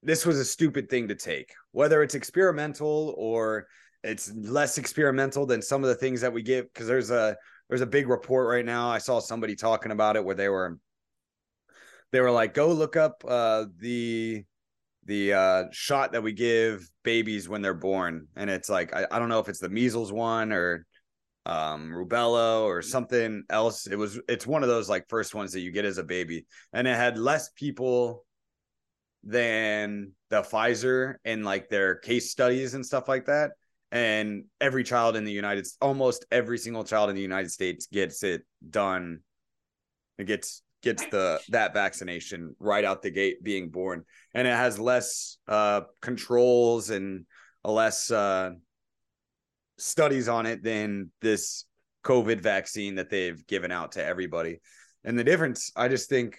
this 0.03 0.27
was 0.27 0.39
a 0.39 0.45
stupid 0.45 0.91
thing 0.91 1.09
to 1.09 1.15
take, 1.15 1.55
whether 1.73 2.03
it's 2.03 2.15
experimental 2.15 3.15
or 3.17 3.67
it's 4.05 4.31
less 4.35 4.77
experimental 4.77 5.47
than 5.47 5.63
some 5.63 5.83
of 5.83 5.89
the 5.89 5.95
things 5.95 6.21
that 6.21 6.33
we 6.33 6.43
get. 6.43 6.71
Because 6.71 6.87
there's 6.87 7.11
a 7.11 7.35
there's 7.69 7.81
a 7.81 7.87
big 7.87 8.09
report 8.09 8.47
right 8.47 8.65
now. 8.65 8.91
I 8.91 8.99
saw 8.99 9.19
somebody 9.19 9.57
talking 9.57 9.91
about 9.91 10.17
it 10.17 10.25
where 10.25 10.35
they 10.35 10.51
were 10.51 10.79
they 12.13 12.21
were 12.21 12.31
like, 12.31 12.53
go 12.53 12.73
look 12.73 12.97
up 12.97 13.25
uh, 13.27 13.65
the 13.79 14.45
the 15.07 15.33
uh, 15.33 15.65
shot 15.73 16.13
that 16.13 16.23
we 16.23 16.33
give 16.33 16.91
babies 17.05 17.49
when 17.49 17.63
they're 17.63 17.73
born, 17.73 18.29
and 18.37 18.51
it's 18.51 18.69
like 18.69 18.95
I, 18.95 19.07
I 19.11 19.19
don't 19.19 19.31
know 19.31 19.41
if 19.41 19.49
it's 19.49 19.61
the 19.61 19.71
measles 19.71 20.13
one 20.13 20.53
or 20.53 20.87
um 21.47 21.91
rubella 21.91 22.63
or 22.63 22.83
something 22.83 23.45
else. 23.49 23.87
It 23.87 23.97
was 23.97 24.21
it's 24.29 24.47
one 24.47 24.63
of 24.63 24.69
those 24.69 24.89
like 24.89 25.09
first 25.09 25.35
ones 25.35 25.53
that 25.53 25.61
you 25.61 25.71
get 25.71 25.85
as 25.85 25.99
a 25.99 26.05
baby. 26.05 26.45
And 26.73 26.89
it 26.89 26.97
had 26.97 27.19
less 27.19 27.51
people 27.51 28.25
than 29.23 30.13
the 30.29 30.43
Pfizer 30.43 31.15
and 31.25 31.45
like 31.45 31.69
their 31.69 31.97
case 31.97 32.31
studies 32.31 32.75
and 32.75 32.85
stuff 32.85 33.09
like 33.09 33.27
that. 33.27 33.53
And 33.93 34.45
every 34.61 34.83
child 34.83 35.15
in 35.15 35.25
the 35.25 35.33
United 35.33 35.67
almost 35.81 36.27
every 36.33 36.59
single 36.59 36.83
child 36.83 37.11
in 37.11 37.17
the 37.17 37.23
United 37.23 37.53
States 37.53 37.87
gets 37.87 38.25
it 38.25 38.43
done. 38.69 39.21
It 40.19 40.27
gets 40.27 40.63
gets 40.83 41.07
the 41.07 41.41
that 41.51 41.75
vaccination 41.75 42.57
right 42.59 42.85
out 42.85 43.03
the 43.03 43.11
gate 43.11 43.43
being 43.45 43.71
born. 43.71 44.05
And 44.35 44.49
it 44.49 44.55
has 44.55 44.81
less 44.81 45.39
uh 45.47 45.83
controls 46.03 46.91
and 46.91 47.25
a 47.65 47.71
less 47.71 48.11
uh 48.11 48.51
studies 49.79 50.29
on 50.29 50.47
it 50.47 50.63
than 50.63 51.11
this 51.21 51.65
COVID 52.05 52.41
vaccine 52.41 52.97
that 52.97 53.11
they've 53.11 53.47
given 53.47 53.71
out 53.73 53.93
to 53.93 54.05
everybody. 54.05 54.61
And 55.05 55.19
the 55.19 55.25
difference, 55.25 55.71
I 55.77 55.89
just 55.89 56.09
think, 56.09 56.39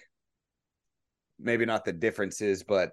maybe 1.38 1.64
not 1.64 1.84
the 1.84 1.92
differences, 1.92 2.64
but 2.64 2.92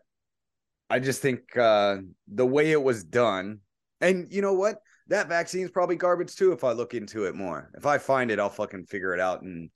I 0.89 0.99
just 0.99 1.21
think 1.21 1.57
uh, 1.57 1.97
the 2.27 2.45
way 2.45 2.71
it 2.71 2.81
was 2.81 3.03
done, 3.03 3.59
and 4.01 4.31
you 4.31 4.41
know 4.41 4.53
what? 4.53 4.77
That 5.07 5.27
vaccine's 5.27 5.71
probably 5.71 5.95
garbage 5.95 6.35
too 6.35 6.51
if 6.51 6.63
I 6.63 6.73
look 6.73 6.93
into 6.93 7.25
it 7.25 7.35
more. 7.35 7.71
If 7.75 7.85
I 7.85 7.97
find 7.97 8.31
it, 8.31 8.39
I'll 8.39 8.49
fucking 8.49 8.85
figure 8.85 9.13
it 9.13 9.19
out 9.19 9.41
and 9.41 9.69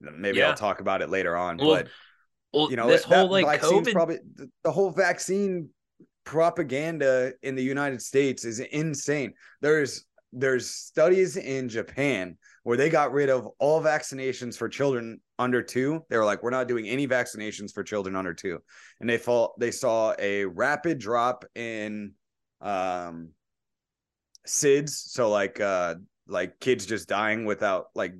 maybe 0.00 0.38
Yeah. 0.38 0.50
I'll 0.50 0.54
talk 0.54 0.80
about 0.80 1.02
it 1.02 1.10
later 1.10 1.36
on. 1.36 1.56
Well, 1.58 1.76
but 1.76 1.88
Well, 2.52 2.70
you 2.70 2.76
know, 2.76 2.86
this 2.86 3.04
whole 3.04 3.28
like 3.28 3.60
COVID, 3.60 3.92
probably 3.92 4.18
the 4.62 4.70
whole 4.70 4.90
vaccine 4.90 5.70
propaganda 6.24 7.32
in 7.42 7.54
the 7.54 7.62
United 7.62 8.02
States 8.02 8.44
is 8.44 8.60
insane. 8.60 9.34
There's 9.60 10.04
there's 10.32 10.70
studies 10.70 11.36
in 11.36 11.68
Japan 11.68 12.38
where 12.62 12.76
they 12.76 12.88
got 12.88 13.12
rid 13.12 13.28
of 13.28 13.48
all 13.58 13.82
vaccinations 13.82 14.56
for 14.56 14.68
children 14.68 15.20
under 15.38 15.62
2. 15.62 16.04
They 16.08 16.16
were 16.16 16.24
like 16.24 16.42
we're 16.42 16.50
not 16.50 16.68
doing 16.68 16.88
any 16.88 17.06
vaccinations 17.06 17.72
for 17.72 17.82
children 17.82 18.16
under 18.16 18.32
2. 18.32 18.58
And 19.00 19.08
they 19.08 19.18
fall 19.18 19.54
they 19.58 19.70
saw 19.70 20.14
a 20.18 20.44
rapid 20.44 20.98
drop 20.98 21.44
in 21.54 22.12
um 22.60 23.30
SIDS, 24.46 24.90
so 24.90 25.30
like 25.30 25.60
uh 25.60 25.96
like 26.26 26.58
kids 26.60 26.86
just 26.86 27.08
dying 27.08 27.44
without 27.44 27.86
like 27.94 28.14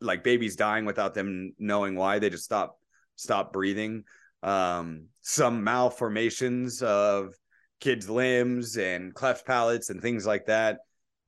like 0.00 0.24
babies 0.24 0.56
dying 0.56 0.84
without 0.84 1.14
them 1.14 1.52
knowing 1.58 1.94
why 1.94 2.18
they 2.18 2.30
just 2.30 2.44
stop 2.44 2.78
stop 3.16 3.52
breathing 3.52 4.02
um 4.42 5.04
some 5.20 5.62
malformations 5.62 6.82
of 6.82 7.34
kids 7.82 8.08
limbs 8.08 8.78
and 8.78 9.12
cleft 9.12 9.44
palates 9.44 9.90
and 9.90 10.00
things 10.00 10.24
like 10.24 10.46
that. 10.46 10.78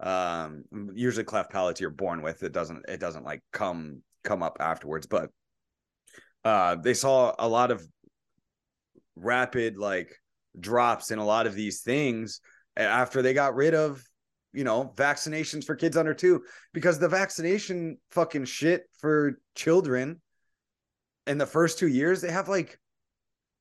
Um 0.00 0.64
usually 0.94 1.24
cleft 1.24 1.50
palates 1.50 1.80
you're 1.80 1.90
born 1.90 2.22
with. 2.22 2.42
It 2.42 2.52
doesn't 2.52 2.84
it 2.88 3.00
doesn't 3.00 3.24
like 3.24 3.42
come 3.52 4.02
come 4.22 4.42
up 4.42 4.56
afterwards 4.60 5.06
but 5.06 5.28
uh 6.44 6.76
they 6.76 6.94
saw 6.94 7.34
a 7.38 7.48
lot 7.48 7.70
of 7.70 7.86
rapid 9.16 9.76
like 9.76 10.14
drops 10.58 11.10
in 11.10 11.18
a 11.18 11.24
lot 11.24 11.46
of 11.46 11.54
these 11.54 11.82
things 11.82 12.40
after 12.76 13.20
they 13.20 13.34
got 13.34 13.54
rid 13.54 13.74
of 13.74 14.02
you 14.52 14.64
know 14.64 14.92
vaccinations 14.96 15.64
for 15.64 15.74
kids 15.74 15.96
under 15.96 16.14
2 16.14 16.40
because 16.72 16.98
the 16.98 17.08
vaccination 17.08 17.98
fucking 18.10 18.44
shit 18.44 18.84
for 19.00 19.38
children 19.54 20.20
in 21.26 21.38
the 21.38 21.46
first 21.46 21.78
2 21.78 21.88
years 21.88 22.20
they 22.20 22.30
have 22.30 22.48
like 22.48 22.78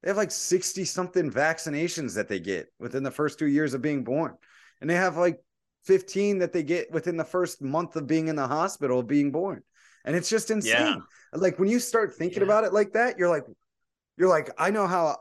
they 0.04 0.10
have 0.10 0.18
like 0.18 0.32
60 0.32 0.86
something 0.86 1.32
vaccinations 1.32 2.16
that 2.16 2.28
they 2.28 2.40
get 2.40 2.68
within 2.80 3.04
the 3.04 3.12
first 3.12 3.40
2 3.40 3.48
years 3.48 3.74
of 3.74 3.82
being 3.82 4.04
born. 4.04 4.36
And 4.82 4.90
they 4.90 4.96
have 4.96 5.16
like 5.18 5.40
15 5.86 6.40
that 6.40 6.54
they 6.54 6.64
get 6.64 6.92
within 6.92 7.18
the 7.18 7.24
first 7.24 7.62
month 7.62 7.96
of 7.96 8.06
being 8.06 8.28
in 8.28 8.36
the 8.36 8.48
hospital 8.48 9.02
being 9.02 9.32
born. 9.32 9.64
And 10.06 10.16
it's 10.16 10.30
just 10.30 10.52
insane. 10.52 10.72
Yeah. 10.74 10.96
like 11.34 11.58
when 11.58 11.70
you 11.70 11.80
start 11.80 12.14
thinking 12.16 12.40
Yeah. 12.40 12.46
about 12.46 12.64
it 12.66 12.74
like 12.74 12.94
that 12.94 13.18
you're 13.18 13.30
like 13.30 13.46
you're 14.18 14.30
like 14.30 14.52
i 14.58 14.70
know 14.70 14.86
how 14.86 15.18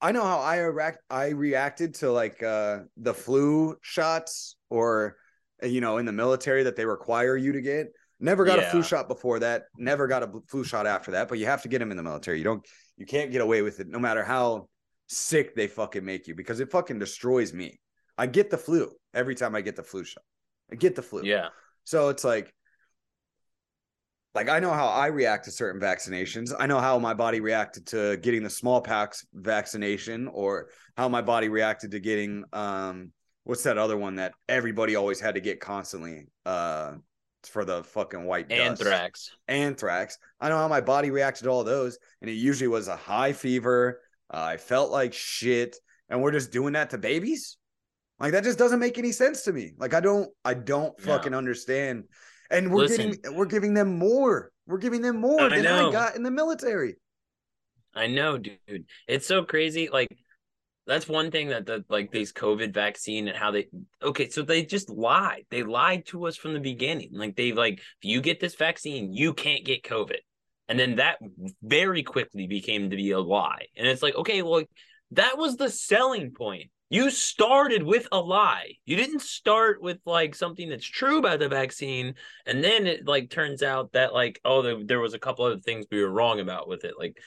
i 0.00 0.12
know 0.12 0.22
how 0.22 0.38
i 0.38 0.58
react 0.58 0.98
i 1.10 1.28
reacted 1.30 1.94
to 1.94 2.12
like 2.12 2.40
uh 2.42 2.80
the 2.98 3.12
flu 3.14 3.76
shots 3.80 4.56
or 4.70 5.16
you 5.62 5.80
know 5.80 5.96
in 5.98 6.06
the 6.06 6.12
military 6.12 6.62
that 6.64 6.76
they 6.76 6.84
require 6.84 7.36
you 7.36 7.52
to 7.52 7.60
get. 7.62 7.88
Never 8.20 8.44
got 8.44 8.58
a 8.58 8.62
flu 8.62 8.82
shot 8.82 9.08
before 9.08 9.38
that. 9.40 9.64
Never 9.76 10.06
got 10.08 10.22
a 10.24 10.30
flu 10.48 10.62
shot 10.64 10.86
after 10.86 11.12
that 11.12 11.28
but 11.28 11.38
you 11.38 11.46
have 11.46 11.62
to 11.62 11.68
get 11.68 11.78
them 11.78 11.90
in 11.90 11.96
the 11.96 12.02
military. 12.02 12.38
You 12.38 12.44
don't 12.44 12.64
you 12.98 13.06
can't 13.06 13.30
get 13.30 13.40
away 13.40 13.62
with 13.62 13.80
it 13.80 13.88
no 13.88 13.98
matter 13.98 14.24
how 14.24 14.68
sick 15.06 15.54
they 15.54 15.66
fucking 15.66 16.04
make 16.04 16.28
you 16.28 16.34
because 16.34 16.60
it 16.60 16.70
fucking 16.70 16.98
destroys 16.98 17.52
me. 17.54 17.80
I 18.18 18.26
get 18.26 18.50
the 18.50 18.58
flu 18.58 18.90
every 19.14 19.34
time 19.34 19.54
i 19.54 19.60
get 19.60 19.76
the 19.76 19.82
flu 19.82 20.04
shot. 20.04 20.24
I 20.70 20.74
get 20.74 20.96
the 20.96 21.02
flu. 21.02 21.22
Yeah, 21.24 21.48
so 21.84 22.10
it's 22.10 22.24
like, 22.24 22.52
like 24.34 24.48
I 24.48 24.58
know 24.58 24.72
how 24.72 24.88
I 24.88 25.06
react 25.06 25.46
to 25.46 25.50
certain 25.50 25.80
vaccinations. 25.80 26.52
I 26.58 26.66
know 26.66 26.80
how 26.80 26.98
my 26.98 27.14
body 27.14 27.40
reacted 27.40 27.86
to 27.88 28.18
getting 28.18 28.42
the 28.42 28.50
smallpox 28.50 29.24
vaccination, 29.32 30.28
or 30.28 30.68
how 30.96 31.08
my 31.08 31.22
body 31.22 31.48
reacted 31.48 31.92
to 31.92 32.00
getting 32.00 32.44
um, 32.52 33.12
what's 33.44 33.62
that 33.62 33.78
other 33.78 33.96
one 33.96 34.16
that 34.16 34.34
everybody 34.48 34.96
always 34.96 35.20
had 35.20 35.36
to 35.36 35.40
get 35.40 35.60
constantly? 35.60 36.26
Uh 36.44 36.96
for 37.44 37.64
the 37.64 37.84
fucking 37.84 38.24
white 38.24 38.48
dust. 38.48 38.60
anthrax. 38.82 39.30
Anthrax. 39.46 40.18
I 40.40 40.48
know 40.48 40.56
how 40.56 40.68
my 40.68 40.80
body 40.80 41.10
reacted 41.10 41.44
to 41.44 41.50
all 41.50 41.64
those, 41.64 41.98
and 42.20 42.28
it 42.30 42.34
usually 42.34 42.68
was 42.68 42.88
a 42.88 42.96
high 42.96 43.32
fever. 43.32 44.00
Uh, 44.32 44.42
I 44.42 44.56
felt 44.56 44.90
like 44.90 45.14
shit, 45.14 45.76
and 46.08 46.20
we're 46.22 46.32
just 46.32 46.50
doing 46.50 46.72
that 46.74 46.90
to 46.90 46.98
babies. 46.98 47.56
Like 48.20 48.32
that 48.32 48.42
just 48.44 48.58
doesn't 48.58 48.80
make 48.80 48.98
any 48.98 49.12
sense 49.12 49.42
to 49.42 49.52
me. 49.52 49.72
Like 49.78 49.94
I 49.94 50.00
don't, 50.00 50.28
I 50.44 50.54
don't 50.54 50.98
No. 50.98 51.04
fucking 51.04 51.34
understand. 51.34 52.04
And 52.50 52.72
we're 52.72 52.82
Listen. 52.86 53.10
getting, 53.12 53.36
we're 53.36 53.46
giving 53.46 53.74
them 53.74 53.98
more. 53.98 54.50
We're 54.66 54.78
giving 54.78 55.02
them 55.02 55.20
more 55.20 55.40
I 55.42 55.48
than 55.50 55.66
I 55.66 55.92
got 55.92 56.16
in 56.16 56.22
the 56.22 56.30
military. 56.30 56.96
I 57.94 58.06
know, 58.06 58.38
dude. 58.38 58.86
It's 59.06 59.26
so 59.26 59.44
crazy. 59.44 59.88
Like 59.92 60.08
that's 60.88 61.06
one 61.06 61.30
thing 61.30 61.48
that 61.48 61.66
the 61.66 61.84
like 61.90 62.10
these 62.10 62.32
COVID 62.32 62.72
vaccine 62.72 63.28
and 63.28 63.36
how 63.36 63.50
they 63.50 63.66
okay, 64.02 64.30
so 64.30 64.42
they 64.42 64.64
just 64.64 64.88
lied. 64.88 65.44
They 65.50 65.62
lied 65.62 66.06
to 66.06 66.26
us 66.26 66.36
from 66.36 66.54
the 66.54 66.60
beginning. 66.60 67.10
Like 67.12 67.36
they 67.36 67.52
like 67.52 67.74
if 67.74 68.02
you 68.02 68.22
get 68.22 68.40
this 68.40 68.54
vaccine, 68.54 69.12
you 69.12 69.34
can't 69.34 69.66
get 69.66 69.84
COVID. 69.84 70.18
And 70.68 70.78
then 70.78 70.96
that 70.96 71.18
very 71.62 72.02
quickly 72.02 72.46
became 72.46 72.90
to 72.90 72.96
be 72.96 73.10
a 73.10 73.20
lie. 73.20 73.66
And 73.76 73.86
it's 73.86 74.02
like, 74.02 74.14
okay, 74.16 74.42
well, 74.42 74.64
that 75.12 75.38
was 75.38 75.56
the 75.56 75.70
selling 75.70 76.32
point. 76.32 76.70
You 76.90 77.10
started 77.10 77.82
with 77.82 78.08
a 78.12 78.18
lie. 78.18 78.72
You 78.86 78.96
didn't 78.96 79.20
start 79.20 79.82
with 79.82 79.98
like 80.06 80.34
something 80.34 80.70
that's 80.70 80.86
true 80.86 81.18
about 81.18 81.38
the 81.38 81.50
vaccine, 81.50 82.14
and 82.46 82.64
then 82.64 82.86
it 82.86 83.06
like 83.06 83.28
turns 83.28 83.62
out 83.62 83.92
that 83.92 84.14
like 84.14 84.40
oh 84.42 84.62
there, 84.62 84.82
there 84.82 85.00
was 85.00 85.12
a 85.12 85.18
couple 85.18 85.44
other 85.44 85.60
things 85.60 85.84
we 85.90 86.02
were 86.02 86.10
wrong 86.10 86.40
about 86.40 86.66
with 86.66 86.84
it. 86.84 86.94
Like 86.98 87.18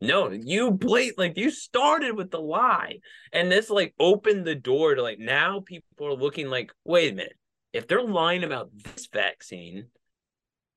no, 0.00 0.30
you 0.30 0.70
blate 0.70 1.18
like 1.18 1.36
you 1.36 1.50
started 1.50 2.16
with 2.16 2.30
the 2.30 2.40
lie, 2.40 2.98
and 3.32 3.50
this 3.50 3.70
like 3.70 3.94
opened 3.98 4.46
the 4.46 4.54
door 4.54 4.94
to 4.94 5.02
like 5.02 5.18
now 5.18 5.60
people 5.60 6.06
are 6.06 6.14
looking 6.14 6.48
like 6.48 6.72
wait 6.84 7.12
a 7.12 7.16
minute 7.16 7.36
if 7.72 7.86
they're 7.86 8.02
lying 8.02 8.44
about 8.44 8.70
this 8.82 9.08
vaccine, 9.12 9.86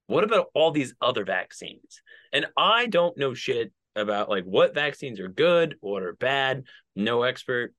what 0.07 0.23
about 0.23 0.47
all 0.53 0.71
these 0.71 0.93
other 1.01 1.25
vaccines? 1.25 2.01
And 2.31 2.45
I 2.57 2.87
don't 2.87 3.17
know 3.17 3.33
shit 3.33 3.71
about 3.95 4.29
like 4.29 4.43
what 4.43 4.75
vaccines 4.75 5.19
are 5.19 5.27
good, 5.27 5.75
what 5.79 6.03
are 6.03 6.13
bad. 6.13 6.65
No 6.95 7.23
expert. 7.23 7.73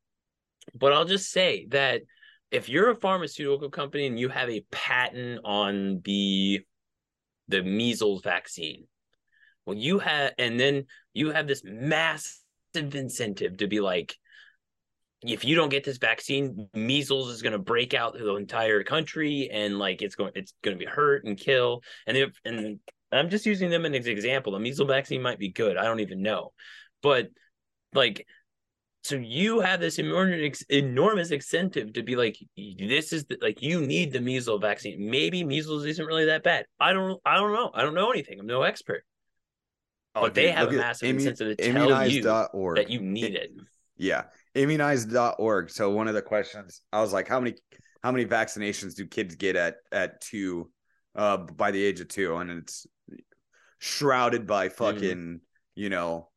But 0.75 0.93
I'll 0.93 1.05
just 1.05 1.31
say 1.31 1.67
that 1.71 2.03
if 2.51 2.69
you're 2.69 2.91
a 2.91 2.97
pharmaceutical 2.97 3.71
company 3.71 4.07
and 4.07 4.19
you 4.19 4.29
have 4.29 4.49
a 4.49 4.65
patent 4.71 5.41
on 5.45 6.01
the 6.05 6.61
the 7.49 7.63
measles 7.63 8.23
vaccine. 8.23 8.87
Well, 9.67 9.77
you 9.77 9.99
have, 9.99 10.33
and 10.39 10.59
then 10.59 10.87
you 11.13 11.31
have 11.31 11.47
this 11.47 11.63
massive 11.65 12.43
incentive 12.75 13.59
to 13.59 13.67
be 13.67 13.81
like, 13.81 14.15
if 15.23 15.45
you 15.45 15.57
don't 15.57 15.71
get 15.71 15.85
this 15.85 15.97
vaccine, 15.97 16.69
measles 16.75 17.31
is 17.31 17.41
going 17.41 17.55
to 17.55 17.59
break 17.59 17.95
out 17.95 18.13
the 18.13 18.35
entire 18.37 18.85
country, 18.85 19.49
and 19.51 19.79
like 19.79 20.03
it's 20.03 20.17
going, 20.17 20.33
it's 20.35 20.53
going 20.63 20.77
to 20.77 20.85
be 20.85 20.91
hurt 20.91 21.25
and 21.25 21.39
kill. 21.39 21.83
And 22.07 22.17
if, 22.17 22.39
and 22.45 22.79
I'm 23.11 23.31
just 23.31 23.47
using 23.47 23.71
them 23.71 23.87
as 23.87 24.07
an 24.07 24.13
example. 24.13 24.53
The 24.53 24.59
measles 24.59 24.89
vaccine 24.89 25.23
might 25.23 25.39
be 25.39 25.51
good. 25.51 25.79
I 25.79 25.85
don't 25.85 26.01
even 26.01 26.21
know, 26.21 26.53
but 27.03 27.29
like 27.95 28.27
so 29.05 29.17
you 29.17 29.61
have 29.61 29.81
this 29.81 29.99
enormous 29.99 30.63
enormous 30.63 31.31
incentive 31.31 31.93
to 31.93 32.03
be 32.03 32.17
like 32.17 32.37
this 32.57 33.13
is 33.13 33.25
the, 33.27 33.39
like 33.41 33.63
you 33.63 33.81
need 33.81 34.13
the 34.13 34.21
measles 34.21 34.61
vaccine 34.61 35.11
maybe 35.11 35.45
measles 35.45 35.85
isn't 35.85 36.07
really 36.07 36.25
that 36.25 36.43
bad 36.43 36.65
i 36.81 36.93
don't 36.93 37.21
i 37.25 37.37
don't 37.37 37.53
know 37.53 37.71
i 37.75 37.83
don't 37.83 37.95
know 37.95 38.11
anything 38.11 38.41
i'm 38.41 38.47
no 38.47 38.63
expert 38.63 39.05
oh, 40.15 40.23
but 40.23 40.35
dude, 40.35 40.45
they 40.45 40.51
have 40.51 40.69
a 40.69 40.73
massive 40.73 41.09
immu- 41.09 41.27
incentive 41.27 41.57
to 41.57 41.73
tell 41.73 42.09
you 42.09 42.29
.org. 42.53 42.77
that 42.77 42.91
you 42.91 43.01
need 43.01 43.35
it, 43.35 43.51
yeah 43.97 44.25
immunize.org 44.55 45.71
so 45.71 45.91
one 45.91 46.09
of 46.09 46.15
the 46.15 46.23
questions 46.23 46.83
i 46.93 47.01
was 47.01 47.13
like 47.13 47.29
how 47.29 47.41
many 47.41 47.55
how 48.03 48.11
many 48.13 48.25
vaccinations 48.25 48.95
do 48.95 49.07
kids 49.07 49.35
get 49.35 49.57
at 49.57 49.77
at 49.93 50.21
two 50.21 50.71
uh 51.17 51.37
by 51.37 51.71
the 51.71 51.83
age 51.83 52.01
of 52.01 52.09
two 52.09 52.37
and 52.37 52.51
it's 52.51 52.87
shrouded 53.79 54.47
by 54.47 54.69
mm-hmm. 54.69 54.77
fucking 54.77 55.19
mm. 55.19 55.41
you 55.75 55.91
know 55.91 56.29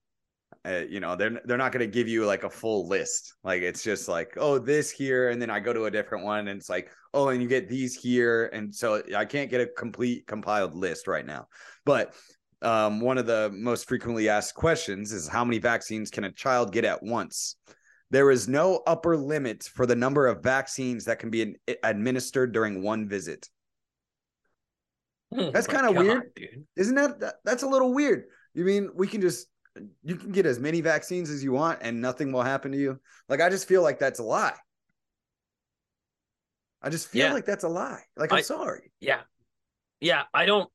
uh, 0.65 0.83
you 0.89 0.99
know 0.99 1.15
they're 1.15 1.39
they're 1.45 1.57
not 1.57 1.71
going 1.71 1.85
to 1.85 1.91
give 1.91 2.07
you 2.07 2.25
like 2.25 2.43
a 2.43 2.49
full 2.49 2.87
list 2.87 3.35
like 3.43 3.61
it's 3.61 3.83
just 3.83 4.07
like 4.09 4.33
oh 4.37 4.57
this 4.59 4.91
here 4.91 5.29
and 5.29 5.41
then 5.41 5.49
i 5.49 5.59
go 5.59 5.71
to 5.71 5.85
a 5.85 5.91
different 5.91 6.25
one 6.25 6.47
and 6.47 6.59
it's 6.59 6.69
like 6.69 6.89
oh 7.13 7.29
and 7.29 7.41
you 7.41 7.47
get 7.47 7.69
these 7.69 7.95
here 7.95 8.47
and 8.47 8.73
so 8.73 9.01
i 9.15 9.23
can't 9.23 9.49
get 9.49 9.61
a 9.61 9.67
complete 9.67 10.27
compiled 10.27 10.75
list 10.75 11.07
right 11.07 11.25
now 11.25 11.47
but 11.85 12.13
um, 12.61 12.99
one 12.99 13.17
of 13.17 13.25
the 13.25 13.51
most 13.53 13.87
frequently 13.87 14.29
asked 14.29 14.55
questions 14.55 15.11
is 15.11 15.27
how 15.27 15.45
many 15.45 15.59
vaccines 15.59 16.09
can 16.09 16.23
a 16.23 16.31
child 16.31 16.71
get 16.71 16.85
at 16.85 17.01
once 17.03 17.55
there 18.09 18.31
is 18.31 18.47
no 18.47 18.81
upper 18.87 19.17
limit 19.17 19.63
for 19.63 19.85
the 19.85 19.95
number 19.95 20.27
of 20.27 20.41
vaccines 20.41 21.05
that 21.05 21.19
can 21.19 21.29
be 21.29 21.55
administered 21.83 22.51
during 22.51 22.81
one 22.81 23.07
visit 23.07 23.47
oh 25.35 25.51
that's 25.51 25.67
kind 25.67 25.85
of 25.85 25.95
weird 25.95 26.33
dude. 26.35 26.65
isn't 26.75 26.95
that, 26.95 27.19
that 27.19 27.35
that's 27.43 27.63
a 27.63 27.67
little 27.67 27.93
weird 27.93 28.25
you 28.53 28.63
mean 28.63 28.89
we 28.95 29.07
can 29.07 29.21
just 29.21 29.47
you 30.03 30.15
can 30.15 30.31
get 30.31 30.45
as 30.45 30.59
many 30.59 30.81
vaccines 30.81 31.29
as 31.29 31.43
you 31.43 31.51
want 31.51 31.79
and 31.81 32.01
nothing 32.01 32.31
will 32.31 32.43
happen 32.43 32.71
to 32.71 32.77
you. 32.77 32.99
Like 33.29 33.41
I 33.41 33.49
just 33.49 33.67
feel 33.67 33.81
like 33.81 33.99
that's 33.99 34.19
a 34.19 34.23
lie. 34.23 34.55
I 36.81 36.89
just 36.89 37.09
feel 37.09 37.27
yeah. 37.27 37.33
like 37.33 37.45
that's 37.45 37.63
a 37.63 37.69
lie. 37.69 38.03
Like 38.15 38.31
I'm 38.31 38.39
I, 38.39 38.41
sorry. 38.41 38.91
Yeah. 38.99 39.21
Yeah, 39.99 40.23
I 40.33 40.45
don't 40.45 40.69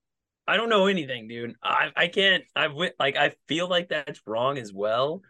I 0.47 0.57
don't 0.57 0.69
know 0.69 0.87
anything, 0.87 1.29
dude. 1.29 1.55
I 1.63 1.91
I 1.97 2.09
can't 2.09 2.45
I 2.55 2.69
like 2.99 3.17
I 3.17 3.33
feel 3.49 3.69
like 3.69 3.89
that's 3.89 4.21
wrong 4.27 4.59
as 4.59 4.73
well. 4.73 5.23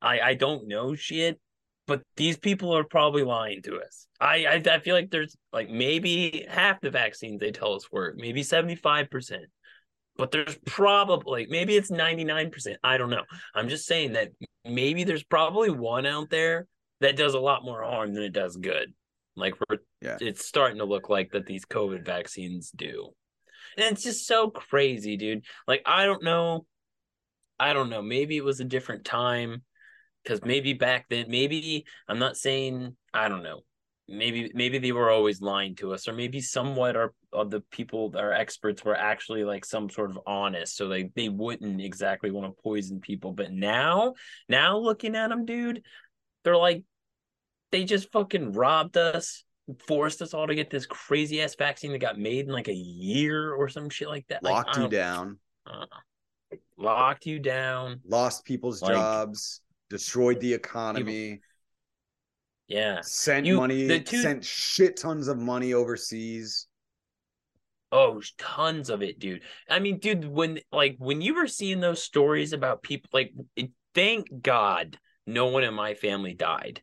I 0.00 0.20
I 0.20 0.34
don't 0.34 0.68
know 0.68 0.94
shit, 0.94 1.40
but 1.86 2.02
these 2.16 2.36
people 2.36 2.76
are 2.76 2.84
probably 2.84 3.22
lying 3.22 3.62
to 3.62 3.80
us. 3.80 4.06
I 4.20 4.46
I, 4.46 4.62
I 4.74 4.78
feel 4.80 4.94
like 4.94 5.10
there's 5.10 5.36
like 5.52 5.70
maybe 5.70 6.46
half 6.48 6.80
the 6.80 6.90
vaccines 6.90 7.40
they 7.40 7.50
tell 7.50 7.74
us 7.74 7.90
work, 7.90 8.16
maybe 8.16 8.42
75% 8.42 9.08
but 10.20 10.30
there's 10.30 10.58
probably 10.66 11.46
maybe 11.48 11.74
it's 11.76 11.90
99%. 11.90 12.76
I 12.84 12.98
don't 12.98 13.08
know. 13.08 13.24
I'm 13.54 13.70
just 13.70 13.86
saying 13.86 14.12
that 14.12 14.28
maybe 14.66 15.04
there's 15.04 15.24
probably 15.24 15.70
one 15.70 16.04
out 16.04 16.28
there 16.28 16.66
that 17.00 17.16
does 17.16 17.32
a 17.32 17.40
lot 17.40 17.64
more 17.64 17.82
harm 17.82 18.12
than 18.12 18.22
it 18.22 18.34
does 18.34 18.56
good. 18.56 18.92
Like 19.34 19.54
we're 19.68 19.78
yeah. 20.02 20.18
it's 20.20 20.44
starting 20.44 20.78
to 20.78 20.84
look 20.84 21.08
like 21.08 21.32
that 21.32 21.46
these 21.46 21.64
COVID 21.64 22.04
vaccines 22.04 22.70
do. 22.70 23.14
And 23.76 23.92
it's 23.92 24.02
just 24.02 24.26
so 24.26 24.50
crazy, 24.50 25.16
dude. 25.16 25.44
Like 25.66 25.82
I 25.86 26.06
don't 26.06 26.22
know. 26.22 26.66
I 27.58 27.72
don't 27.72 27.90
know. 27.90 28.02
Maybe 28.02 28.36
it 28.36 28.44
was 28.44 28.60
a 28.60 28.64
different 28.64 29.04
time 29.04 29.62
because 30.22 30.40
maybe 30.44 30.72
back 30.72 31.06
then, 31.10 31.26
maybe 31.28 31.84
I'm 32.08 32.18
not 32.18 32.36
saying 32.36 32.96
I 33.12 33.28
don't 33.28 33.42
know 33.42 33.62
maybe 34.10 34.50
maybe 34.54 34.78
they 34.78 34.92
were 34.92 35.08
always 35.08 35.40
lying 35.40 35.76
to 35.76 35.94
us 35.94 36.08
or 36.08 36.12
maybe 36.12 36.40
somewhat 36.40 36.96
are 36.96 37.14
of 37.32 37.48
the 37.48 37.60
people 37.70 38.12
are 38.16 38.32
experts 38.32 38.84
were 38.84 38.96
actually 38.96 39.44
like 39.44 39.64
some 39.64 39.88
sort 39.88 40.10
of 40.10 40.18
honest 40.26 40.76
so 40.76 40.86
like 40.86 41.12
they 41.14 41.28
wouldn't 41.28 41.80
exactly 41.80 42.30
want 42.30 42.44
to 42.44 42.62
poison 42.62 43.00
people 43.00 43.32
but 43.32 43.52
now 43.52 44.12
now 44.48 44.76
looking 44.76 45.14
at 45.14 45.28
them 45.28 45.44
dude 45.46 45.82
they're 46.42 46.56
like 46.56 46.82
they 47.70 47.84
just 47.84 48.10
fucking 48.10 48.52
robbed 48.52 48.96
us 48.96 49.44
forced 49.86 50.22
us 50.22 50.34
all 50.34 50.46
to 50.46 50.54
get 50.54 50.70
this 50.70 50.86
crazy 50.86 51.42
ass 51.42 51.54
vaccine 51.54 51.92
that 51.92 51.98
got 51.98 52.18
made 52.18 52.46
in 52.46 52.52
like 52.52 52.68
a 52.68 52.74
year 52.74 53.52
or 53.52 53.68
some 53.68 53.90
shit 53.90 54.08
like 54.08 54.26
that 54.28 54.42
locked 54.42 54.76
like, 54.76 54.78
you 54.78 54.88
down 54.88 55.38
uh, 55.66 55.86
locked 56.76 57.26
you 57.26 57.38
down 57.38 58.00
lost 58.04 58.44
people's 58.44 58.82
like, 58.82 58.92
jobs 58.92 59.60
destroyed 59.88 60.40
the 60.40 60.52
economy 60.52 61.30
people, 61.32 61.44
yeah. 62.70 63.00
Sent 63.02 63.46
you, 63.46 63.56
money, 63.56 64.00
two... 64.00 64.22
sent 64.22 64.44
shit 64.44 64.96
tons 64.96 65.26
of 65.26 65.36
money 65.36 65.74
overseas. 65.74 66.68
Oh, 67.90 68.22
tons 68.38 68.90
of 68.90 69.02
it, 69.02 69.18
dude. 69.18 69.42
I 69.68 69.80
mean, 69.80 69.98
dude, 69.98 70.24
when 70.24 70.60
like 70.70 70.94
when 70.98 71.20
you 71.20 71.34
were 71.34 71.48
seeing 71.48 71.80
those 71.80 72.00
stories 72.00 72.52
about 72.52 72.84
people 72.84 73.10
like 73.12 73.34
thank 73.92 74.28
God 74.40 74.96
no 75.26 75.46
one 75.46 75.64
in 75.64 75.74
my 75.74 75.94
family 75.94 76.32
died 76.32 76.80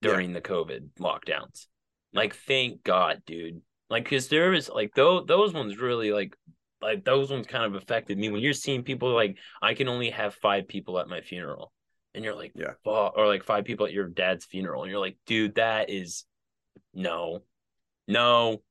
during 0.00 0.30
yeah. 0.30 0.34
the 0.34 0.42
COVID 0.42 0.90
lockdowns. 1.00 1.66
Like 2.12 2.34
thank 2.34 2.82
God, 2.82 3.22
dude. 3.26 3.60
Like 3.90 4.08
cuz 4.08 4.28
there 4.28 4.50
was 4.50 4.68
like 4.68 4.94
those 4.94 5.26
those 5.26 5.52
ones 5.52 5.78
really 5.78 6.12
like 6.12 6.36
like 6.80 7.04
those 7.04 7.30
ones 7.30 7.46
kind 7.46 7.64
of 7.64 7.74
affected 7.74 8.18
me 8.18 8.30
when 8.30 8.40
you're 8.40 8.52
seeing 8.52 8.82
people 8.82 9.12
like 9.12 9.38
I 9.62 9.74
can 9.74 9.88
only 9.88 10.10
have 10.10 10.34
5 10.34 10.68
people 10.68 10.98
at 10.98 11.08
my 11.08 11.20
funeral 11.20 11.72
and 12.16 12.24
you're 12.24 12.34
like, 12.34 12.52
yeah, 12.54 12.72
or 12.84 13.26
like 13.26 13.44
five 13.44 13.64
people 13.64 13.86
at 13.86 13.92
your 13.92 14.08
dad's 14.08 14.46
funeral, 14.46 14.82
and 14.82 14.90
you're 14.90 15.00
like, 15.00 15.18
dude, 15.26 15.56
that 15.56 15.90
is 15.90 16.24
no, 16.94 17.42
no, 18.08 18.62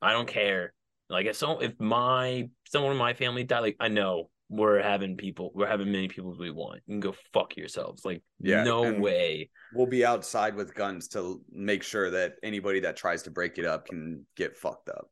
I 0.00 0.12
don't 0.12 0.28
care. 0.28 0.72
Like 1.10 1.26
if 1.26 1.36
so, 1.36 1.58
if 1.58 1.78
my 1.80 2.48
someone 2.68 2.92
in 2.92 2.98
my 2.98 3.12
family 3.12 3.42
died, 3.42 3.60
like 3.60 3.76
I 3.80 3.88
know 3.88 4.30
we're 4.52 4.82
having 4.82 5.16
people, 5.16 5.50
we're 5.54 5.66
having 5.66 5.90
many 5.90 6.08
people 6.08 6.36
we 6.38 6.50
want. 6.50 6.80
You 6.86 6.94
can 6.94 7.00
go 7.00 7.14
fuck 7.32 7.56
yourselves. 7.56 8.04
Like, 8.04 8.22
yeah, 8.38 8.62
no 8.62 8.92
way. 8.92 9.48
We'll 9.72 9.86
be 9.86 10.04
outside 10.04 10.54
with 10.54 10.74
guns 10.74 11.08
to 11.08 11.40
make 11.50 11.82
sure 11.82 12.10
that 12.10 12.34
anybody 12.42 12.80
that 12.80 12.96
tries 12.96 13.22
to 13.22 13.30
break 13.30 13.56
it 13.56 13.64
up 13.64 13.86
can 13.86 14.26
get 14.36 14.56
fucked 14.56 14.90
up. 14.90 15.08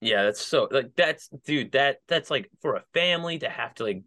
Yeah, 0.00 0.22
that's 0.22 0.40
so 0.40 0.68
like 0.70 0.92
that's 0.96 1.28
dude, 1.44 1.72
that 1.72 1.98
that's 2.06 2.30
like 2.30 2.48
for 2.62 2.76
a 2.76 2.84
family 2.94 3.40
to 3.40 3.50
have 3.50 3.74
to 3.74 3.84
like 3.84 4.02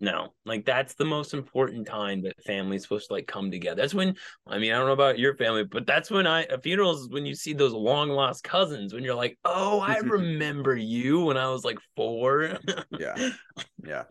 no 0.00 0.28
like 0.44 0.64
that's 0.64 0.94
the 0.94 1.04
most 1.04 1.32
important 1.32 1.86
time 1.86 2.22
that 2.22 2.34
family's 2.44 2.82
supposed 2.82 3.08
to 3.08 3.14
like 3.14 3.26
come 3.26 3.50
together. 3.50 3.80
That's 3.80 3.94
when 3.94 4.14
i 4.46 4.58
mean 4.58 4.72
i 4.72 4.76
don't 4.76 4.86
know 4.86 4.92
about 4.92 5.18
your 5.18 5.34
family 5.36 5.64
but 5.64 5.86
that's 5.86 6.10
when 6.10 6.26
i 6.26 6.46
funerals 6.62 7.08
when 7.08 7.24
you 7.24 7.34
see 7.34 7.54
those 7.54 7.72
long 7.72 8.10
lost 8.10 8.44
cousins 8.44 8.92
when 8.92 9.04
you're 9.04 9.14
like 9.14 9.38
oh 9.44 9.80
i 9.80 9.96
remember 10.04 10.76
you 10.76 11.20
when 11.20 11.36
i 11.36 11.48
was 11.48 11.64
like 11.64 11.78
four. 11.94 12.58
Yeah. 12.98 13.14
Yeah. 13.84 14.04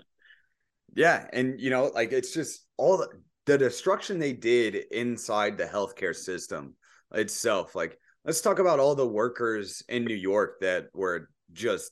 Yeah 0.95 1.27
and 1.33 1.59
you 1.59 1.69
know 1.69 1.91
like 1.93 2.11
it's 2.13 2.33
just 2.33 2.65
all 2.77 2.97
the, 2.97 3.09
the 3.45 3.57
destruction 3.57 4.17
they 4.17 4.33
did 4.33 4.75
inside 4.91 5.57
the 5.57 5.65
healthcare 5.65 6.15
system 6.15 6.75
itself 7.13 7.75
like 7.75 7.99
let's 8.23 8.41
talk 8.41 8.59
about 8.59 8.79
all 8.79 8.95
the 8.95 9.07
workers 9.07 9.83
in 9.89 10.05
new 10.05 10.15
york 10.15 10.59
that 10.61 10.87
were 10.93 11.29
just 11.51 11.91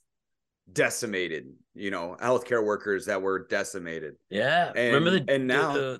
decimated 0.72 1.46
you 1.76 1.92
know 1.92 2.16
healthcare 2.22 2.64
workers 2.64 3.06
that 3.06 3.22
were 3.22 3.48
decimated. 3.48 4.16
Yeah. 4.30 4.72
And, 4.76 4.94
remember 4.94 5.20
the 5.20 5.34
and 5.34 5.48
now 5.48 5.74
the, 5.74 6.00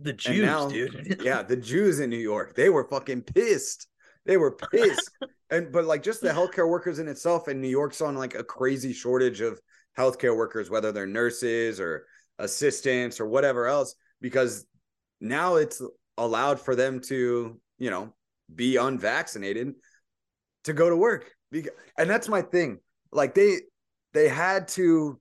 the 0.00 0.12
jews 0.12 0.44
now, 0.44 0.68
dude. 0.68 1.20
yeah 1.22 1.42
the 1.42 1.56
jews 1.72 2.00
in 2.00 2.10
new 2.10 2.16
york 2.16 2.54
they 2.54 2.68
were 2.68 2.88
fucking 2.88 3.22
pissed. 3.22 3.86
They 4.24 4.36
were 4.36 4.52
pissed. 4.52 5.10
And 5.48 5.70
but 5.70 5.84
like 5.84 6.02
just 6.02 6.22
the 6.22 6.30
healthcare 6.30 6.68
workers 6.68 6.98
in 6.98 7.06
itself 7.06 7.46
in 7.46 7.60
new 7.60 7.68
york's 7.68 8.00
on 8.00 8.16
like 8.16 8.34
a 8.34 8.42
crazy 8.42 8.92
shortage 8.92 9.40
of 9.40 9.60
healthcare 9.96 10.36
workers 10.36 10.70
whether 10.70 10.90
they're 10.90 11.06
nurses 11.06 11.78
or 11.78 12.04
assistants 12.40 13.20
or 13.20 13.28
whatever 13.28 13.68
else 13.68 13.94
because 14.20 14.66
now 15.20 15.54
it's 15.54 15.80
allowed 16.18 16.58
for 16.58 16.74
them 16.74 16.98
to 17.02 17.60
you 17.78 17.90
know 17.90 18.12
be 18.52 18.76
unvaccinated 18.76 19.74
to 20.64 20.72
go 20.72 20.90
to 20.90 20.96
work. 20.96 21.30
And 21.96 22.10
that's 22.10 22.28
my 22.28 22.42
thing. 22.42 22.78
Like 23.12 23.34
they 23.34 23.60
they 24.16 24.28
had 24.28 24.68
to 24.68 25.20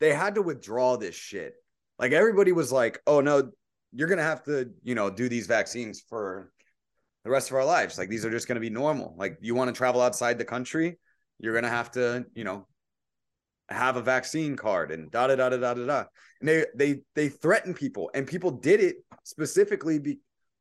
they 0.00 0.14
had 0.14 0.36
to 0.36 0.42
withdraw 0.42 0.96
this 0.96 1.14
shit. 1.14 1.54
Like 1.98 2.12
everybody 2.12 2.52
was 2.52 2.72
like, 2.72 3.00
"Oh 3.06 3.20
no, 3.20 3.50
you're 3.92 4.08
going 4.08 4.18
to 4.18 4.24
have 4.24 4.42
to, 4.44 4.70
you 4.82 4.94
know, 4.94 5.10
do 5.10 5.28
these 5.28 5.46
vaccines 5.46 6.00
for 6.08 6.50
the 7.24 7.30
rest 7.30 7.50
of 7.50 7.56
our 7.56 7.64
lives. 7.64 7.98
Like 7.98 8.08
these 8.08 8.24
are 8.24 8.30
just 8.30 8.48
going 8.48 8.56
to 8.56 8.60
be 8.60 8.70
normal. 8.70 9.14
Like 9.18 9.38
you 9.40 9.54
want 9.54 9.68
to 9.68 9.76
travel 9.76 10.00
outside 10.00 10.38
the 10.38 10.44
country, 10.44 10.98
you're 11.38 11.52
going 11.52 11.64
to 11.64 11.70
have 11.70 11.90
to, 11.92 12.24
you 12.34 12.44
know, 12.44 12.66
have 13.68 13.96
a 13.96 14.02
vaccine 14.02 14.56
card 14.56 14.90
and 14.90 15.10
da 15.10 15.26
da 15.26 15.36
da 15.36 15.50
da 15.50 15.58
da 15.58 15.74
da. 15.74 16.04
And 16.40 16.48
they 16.48 16.66
they 16.74 17.00
they 17.14 17.28
threaten 17.28 17.74
people, 17.74 18.10
and 18.14 18.26
people 18.26 18.50
did 18.50 18.80
it 18.80 18.96
specifically 19.24 19.98
be, 19.98 20.18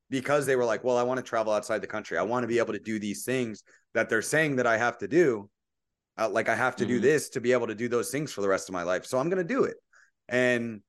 because 0.10 0.46
they 0.46 0.56
were 0.56 0.66
like, 0.66 0.84
well, 0.84 0.98
I 0.98 1.04
want 1.04 1.18
to 1.20 1.24
travel 1.24 1.54
outside 1.54 1.82
the 1.82 1.88
country. 1.88 2.18
I 2.18 2.24
want 2.24 2.44
to 2.44 2.48
be 2.48 2.60
able 2.60 2.74
to 2.74 2.80
do 2.80 3.00
these 3.00 3.24
things 3.24 3.64
that 3.94 4.10
they're 4.10 4.22
saying 4.22 4.58
that 4.58 4.68
I 4.68 4.78
have 4.78 4.98
to 5.00 5.08
do. 5.08 5.50
Uh, 6.20 6.30
like 6.30 6.50
I 6.50 6.56
have 6.56 6.76
to 6.78 6.86
do 6.86 7.00
Mhm. 7.00 7.04
this 7.04 7.30
to 7.30 7.42
be 7.42 7.52
able 7.54 7.68
to 7.68 7.76
do 7.76 7.88
those 7.88 8.12
things 8.12 8.32
for 8.32 8.42
the 8.42 8.48
rest 8.50 8.70
of 8.70 8.74
my 8.74 8.84
life. 8.84 9.06
So 9.06 9.18
I'm 9.18 9.30
going 9.30 9.46
to 9.46 9.54
do 9.54 9.64
it. 9.64 9.78
And 10.28 10.82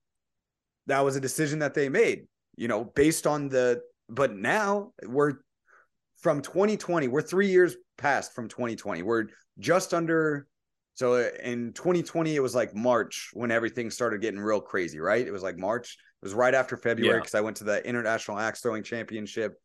that 0.87 1.01
was 1.01 1.17
a 1.17 1.21
decision 1.21 1.61
that 1.61 1.75
they 1.75 1.89
made, 1.89 2.27
you 2.57 2.69
know, 2.69 2.85
based 2.85 3.27
on 3.27 3.49
the, 3.49 3.83
but 4.09 4.35
now 4.35 4.93
we're 5.07 5.35
from 6.19 6.43
2020, 6.43 7.09
we're 7.09 7.23
three 7.23 7.47
years 7.49 7.77
past 7.97 8.35
from 8.35 8.49
2020. 8.49 9.03
We're 9.03 9.27
just 9.59 9.95
under, 9.95 10.47
so 10.95 11.15
in 11.43 11.73
2020, 11.73 12.35
it 12.35 12.41
was 12.41 12.55
like 12.55 12.75
March 12.75 13.31
when 13.33 13.51
everything 13.51 13.91
started 13.91 14.21
getting 14.21 14.41
real 14.41 14.61
crazy, 14.61 14.99
right? 14.99 15.27
It 15.27 15.31
was 15.33 15.43
like 15.43 15.57
March. 15.57 15.97
It 16.23 16.27
was 16.27 16.35
right 16.35 16.55
after 16.55 16.77
February 16.77 17.15
Yeah. 17.17 17.21
because 17.21 17.35
I 17.35 17.41
went 17.41 17.57
to 17.59 17.65
the 17.65 17.87
International 17.87 18.39
Axe 18.39 18.61
Throwing 18.61 18.83
Championship. 18.83 19.59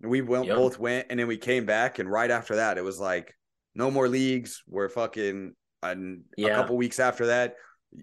We 0.00 0.22
went, 0.22 0.46
Yep. 0.46 0.56
both 0.56 0.78
went, 0.78 1.08
and 1.10 1.20
then 1.20 1.26
we 1.26 1.36
came 1.36 1.66
back, 1.66 1.98
and 1.98 2.10
right 2.10 2.30
after 2.30 2.56
that, 2.56 2.78
it 2.78 2.84
was 2.84 2.98
like 2.98 3.36
no 3.74 3.90
more 3.90 4.08
leagues. 4.08 4.62
We're 4.68 4.88
fucking. 4.88 5.54
And 5.82 6.22
a 6.38 6.48
couple 6.50 6.76
weeks 6.76 7.00
after 7.00 7.26
that, 7.26 7.56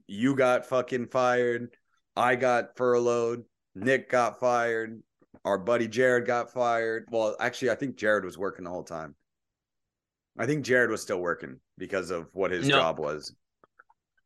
you 0.08 0.36
got 0.36 0.66
fucking 0.66 1.08
fired. 1.08 1.70
I 2.16 2.36
got 2.36 2.76
furloughed. 2.76 3.44
Nick 3.76 4.10
got 4.10 4.40
fired. 4.40 5.02
Our 5.46 5.58
buddy 5.58 5.88
Jared 5.88 6.26
got 6.26 6.52
fired. 6.52 7.06
Well, 7.10 7.38
actually, 7.40 7.72
I 7.72 7.76
think 7.76 7.96
Jared 7.96 8.26
was 8.26 8.38
working 8.38 8.66
the 8.66 8.70
whole 8.70 8.84
time. 8.84 9.16
I 10.38 10.46
think 10.46 10.66
Jared 10.66 10.90
was 10.90 11.02
still 11.02 11.20
working 11.20 11.60
because 11.78 12.12
of 12.12 12.28
what 12.34 12.52
his 12.52 12.68
No. 12.68 12.76
job 12.76 13.00
was. 13.00 13.34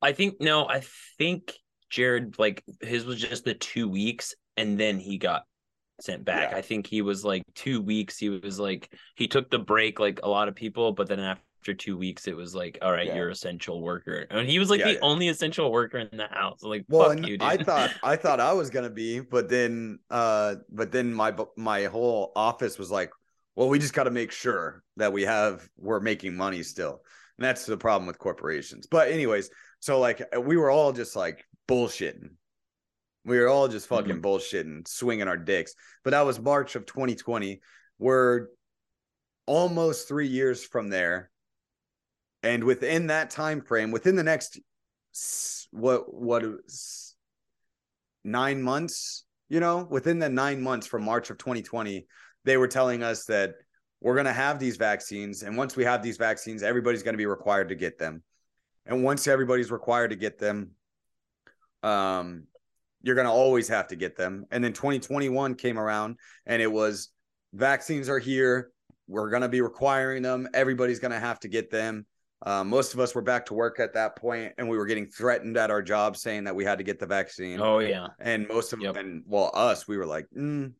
I 0.01 0.11
think 0.13 0.41
no, 0.41 0.67
I 0.67 0.81
think 1.17 1.53
Jared 1.89 2.39
like 2.39 2.63
his 2.81 3.05
was 3.05 3.21
just 3.21 3.45
the 3.45 3.53
two 3.53 3.87
weeks 3.87 4.33
and 4.57 4.79
then 4.79 4.99
he 4.99 5.17
got 5.17 5.43
sent 6.03 6.25
back. 6.25 6.51
Yeah. 6.51 6.57
I 6.57 6.61
think 6.61 6.87
he 6.87 7.01
was 7.01 7.23
like 7.23 7.43
two 7.55 7.81
weeks. 7.81 8.17
He 8.17 8.29
was 8.29 8.59
like 8.59 8.93
he 9.15 9.27
took 9.27 9.49
the 9.49 9.59
break 9.59 9.99
like 9.99 10.19
a 10.23 10.29
lot 10.29 10.47
of 10.47 10.55
people, 10.55 10.91
but 10.91 11.07
then 11.07 11.19
after 11.19 11.73
two 11.73 11.97
weeks 11.97 12.27
it 12.27 12.35
was 12.35 12.53
like, 12.53 12.77
all 12.81 12.91
right, 12.91 13.07
Yeah. 13.07 13.15
you're 13.15 13.29
essential 13.29 13.81
worker. 13.81 14.25
And 14.29 14.47
he 14.47 14.59
was 14.59 14.69
like 14.69 14.79
Yeah, 14.81 14.93
the 14.93 14.99
only 14.99 15.29
essential 15.29 15.71
worker 15.71 15.99
in 15.99 16.17
the 16.17 16.27
house. 16.27 16.61
Like 16.61 16.85
Well, 16.89 17.09
fuck 17.09 17.19
you, 17.19 17.37
dude. 17.37 17.41
I 17.43 17.57
thought 17.57 17.91
I 18.03 18.15
thought 18.15 18.39
I 18.39 18.53
was 18.53 18.69
gonna 18.69 18.89
be, 18.89 19.19
but 19.21 19.49
then 19.49 19.99
uh 20.09 20.55
but 20.69 20.91
then 20.91 21.13
my 21.13 21.33
my 21.57 21.85
whole 21.85 22.31
office 22.35 22.77
was 22.77 22.91
like, 22.91 23.11
well, 23.55 23.69
we 23.69 23.77
just 23.79 23.93
got 23.93 24.05
to 24.05 24.11
make 24.11 24.31
sure 24.31 24.81
that 24.97 25.13
we 25.13 25.21
have 25.23 25.69
we're 25.77 25.99
making 25.99 26.35
money 26.35 26.63
still, 26.63 27.01
and 27.37 27.45
that's 27.45 27.65
the 27.67 27.77
problem 27.77 28.07
with 28.07 28.17
corporations. 28.17 28.87
But 28.87 29.09
anyways, 29.11 29.51
so 29.79 29.99
like 29.99 30.23
we 30.41 30.57
were 30.57 30.71
all 30.71 30.91
just 30.91 31.15
like 31.15 31.45
bullshitting. 31.67 32.29
We 33.25 33.39
were 33.39 33.47
all 33.47 33.67
just 33.67 33.87
fucking 33.87 34.21
bullshitting, 34.21 34.87
swinging 34.87 35.27
our 35.27 35.37
dicks. 35.37 35.75
But 36.03 36.11
that 36.11 36.25
was 36.25 36.39
March 36.39 36.75
of 36.75 36.85
2020. 36.85 37.61
We're 37.97 38.47
almost 39.45 40.07
three 40.07 40.27
years 40.27 40.63
from 40.63 40.89
there, 40.89 41.29
and 42.41 42.63
within 42.63 43.07
that 43.07 43.29
time 43.29 43.61
frame, 43.61 43.91
within 43.91 44.15
the 44.15 44.23
next 44.23 44.59
what 45.71 46.13
what 46.13 46.43
nine 48.23 48.61
months, 48.61 49.25
you 49.49 49.59
know, 49.59 49.87
within 49.89 50.19
the 50.19 50.29
nine 50.29 50.61
months 50.61 50.87
from 50.87 51.03
March 51.03 51.29
of 51.29 51.37
2020, 51.37 52.05
they 52.45 52.57
were 52.57 52.67
telling 52.67 53.03
us 53.03 53.25
that 53.25 53.55
we're 54.01 54.15
going 54.15 54.25
to 54.25 54.33
have 54.33 54.59
these 54.59 54.77
vaccines. 54.77 55.43
And 55.43 55.55
once 55.55 55.75
we 55.75 55.85
have 55.85 56.03
these 56.03 56.17
vaccines, 56.17 56.61
everybody's 56.61 57.03
going 57.03 57.13
to 57.13 57.17
be 57.17 57.25
required 57.25 57.69
to 57.69 57.75
get 57.75 57.97
them. 57.97 58.21
And 58.85 59.03
once 59.03 59.27
everybody's 59.27 59.71
required 59.71 60.09
to 60.09 60.17
get 60.17 60.37
them, 60.37 60.71
um, 61.83 62.47
you're 63.03 63.15
going 63.15 63.27
to 63.27 63.31
always 63.31 63.67
have 63.67 63.87
to 63.89 63.95
get 63.95 64.15
them. 64.17 64.45
And 64.49 64.63
then 64.63 64.73
2021 64.73 65.55
came 65.55 65.77
around 65.77 66.17
and 66.45 66.61
it 66.61 66.71
was 66.71 67.09
vaccines 67.53 68.09
are 68.09 68.19
here. 68.19 68.71
We're 69.07 69.29
going 69.29 69.41
to 69.41 69.49
be 69.49 69.61
requiring 69.61 70.23
them. 70.23 70.47
Everybody's 70.53 70.99
going 70.99 71.11
to 71.11 71.19
have 71.19 71.39
to 71.41 71.47
get 71.47 71.69
them. 71.69 72.05
Uh, 72.45 72.63
most 72.63 72.93
of 72.93 72.99
us 72.99 73.13
were 73.13 73.21
back 73.21 73.45
to 73.45 73.53
work 73.53 73.79
at 73.79 73.93
that 73.93 74.17
point, 74.17 74.51
and 74.57 74.67
we 74.67 74.75
were 74.77 74.85
getting 74.85 75.07
threatened 75.07 75.55
at 75.55 75.71
our 75.71 75.81
job 75.81 76.17
saying 76.17 76.43
that 76.43 76.53
we 76.53 76.65
had 76.65 76.77
to 76.77 76.83
get 76.83 76.99
the 76.99 77.05
vaccine. 77.05 77.59
oh 77.61 77.79
yeah. 77.79 78.07
And 78.19 78.47
most 78.49 78.73
of 78.73 78.81
Yep. 78.81 78.97
and 78.97 79.23
well, 79.25 79.49
us, 79.53 79.87
we 79.87 79.97
were 79.97 80.05
like, 80.05 80.25
mm, 80.37 80.73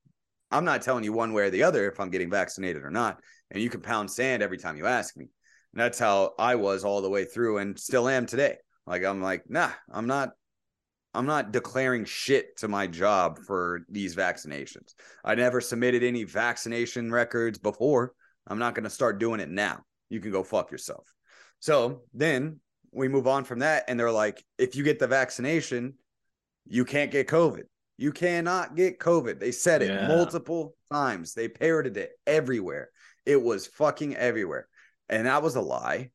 I'm 0.52 0.66
not 0.66 0.82
telling 0.82 1.04
you 1.06 1.14
one 1.14 1.32
way 1.32 1.44
or 1.44 1.50
the 1.50 1.64
other 1.64 1.90
if 1.90 2.00
I'm 2.02 2.10
getting 2.10 2.30
vaccinated 2.30 2.84
or 2.84 2.92
not. 2.92 3.20
And 3.50 3.62
you 3.62 3.70
can 3.70 3.82
pound 3.82 4.12
sand 4.12 4.44
every 4.44 4.58
time 4.58 4.76
you 4.78 4.88
ask 4.88 5.16
me. 5.16 5.30
And 5.74 5.82
that's 5.82 6.00
how 6.00 6.34
I 6.38 6.56
was 6.56 6.84
all 6.84 7.02
the 7.02 7.10
way 7.10 7.24
through 7.26 7.60
and 7.60 7.80
still 7.80 8.10
am 8.10 8.26
today. 8.26 8.58
Like 8.86 9.04
I'm 9.06 9.22
like, 9.22 9.50
nah, 9.50 9.72
I'm 9.90 10.08
not 10.08 10.32
I'm 11.14 11.26
not 11.26 11.52
declaring 11.52 12.06
shit 12.06 12.58
to 12.58 12.68
my 12.68 12.88
job 12.88 13.40
for 13.46 13.82
these 13.90 14.16
vaccinations. 14.16 14.94
I 15.24 15.36
never 15.36 15.62
submitted 15.62 16.04
any 16.04 16.24
vaccination 16.24 17.12
records 17.12 17.60
before. 17.60 18.14
I'm 18.48 18.60
not 18.60 18.74
going 18.76 18.84
to 18.86 18.90
start 18.90 19.20
doing 19.20 19.40
it 19.40 19.50
now. 19.50 19.84
You 20.10 20.20
can 20.20 20.32
go 20.32 20.44
fuck 20.44 20.72
yourself. 20.72 21.08
So 21.60 22.02
then 22.14 22.60
we 22.92 23.08
move 23.08 23.28
on 23.28 23.44
from 23.44 23.60
that, 23.60 23.86
and 23.88 24.00
they're 24.00 24.12
like, 24.12 24.44
if 24.58 24.76
you 24.76 24.84
get 24.84 25.00
the 25.00 25.08
vaccination, 25.08 25.94
you 26.66 26.84
can't 26.86 27.12
get 27.12 27.28
COVID. 27.28 27.64
You 27.98 28.12
cannot 28.12 28.76
get 28.76 29.00
COVID. 29.00 29.40
They 29.40 29.52
said 29.52 29.82
it 29.82 29.90
Yeah. 29.90 30.08
multiple 30.08 30.76
times. 30.92 31.34
They 31.34 31.48
parroted 31.48 31.96
it 31.98 32.12
everywhere. 32.26 32.90
It 33.26 33.42
was 33.42 33.68
fucking 33.68 34.16
everywhere. 34.16 34.68
And 35.10 35.28
that 35.28 35.44
was 35.44 35.56
a 35.56 35.62
lie. 35.62 36.10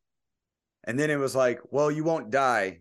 And 0.85 0.99
then 0.99 1.11
it 1.11 1.19
was 1.19 1.37
like, 1.37 1.61
well, 1.71 1.91
you 1.91 2.03
won't 2.05 2.31
die. 2.31 2.81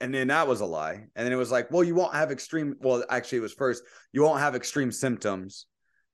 And 0.00 0.12
then 0.12 0.28
that 0.28 0.48
was 0.48 0.60
a 0.60 0.66
lie. 0.66 1.06
And 1.14 1.24
then 1.24 1.32
it 1.32 1.36
was 1.36 1.50
like, 1.50 1.70
well, 1.70 1.84
you 1.84 1.94
won't 1.94 2.14
have 2.14 2.30
extreme. 2.30 2.74
Well, 2.80 3.04
actually, 3.08 3.38
it 3.38 3.42
was 3.42 3.54
first, 3.54 3.82
you 4.12 4.22
won't 4.22 4.40
have 4.40 4.54
extreme 4.54 4.92
symptoms. 4.92 5.66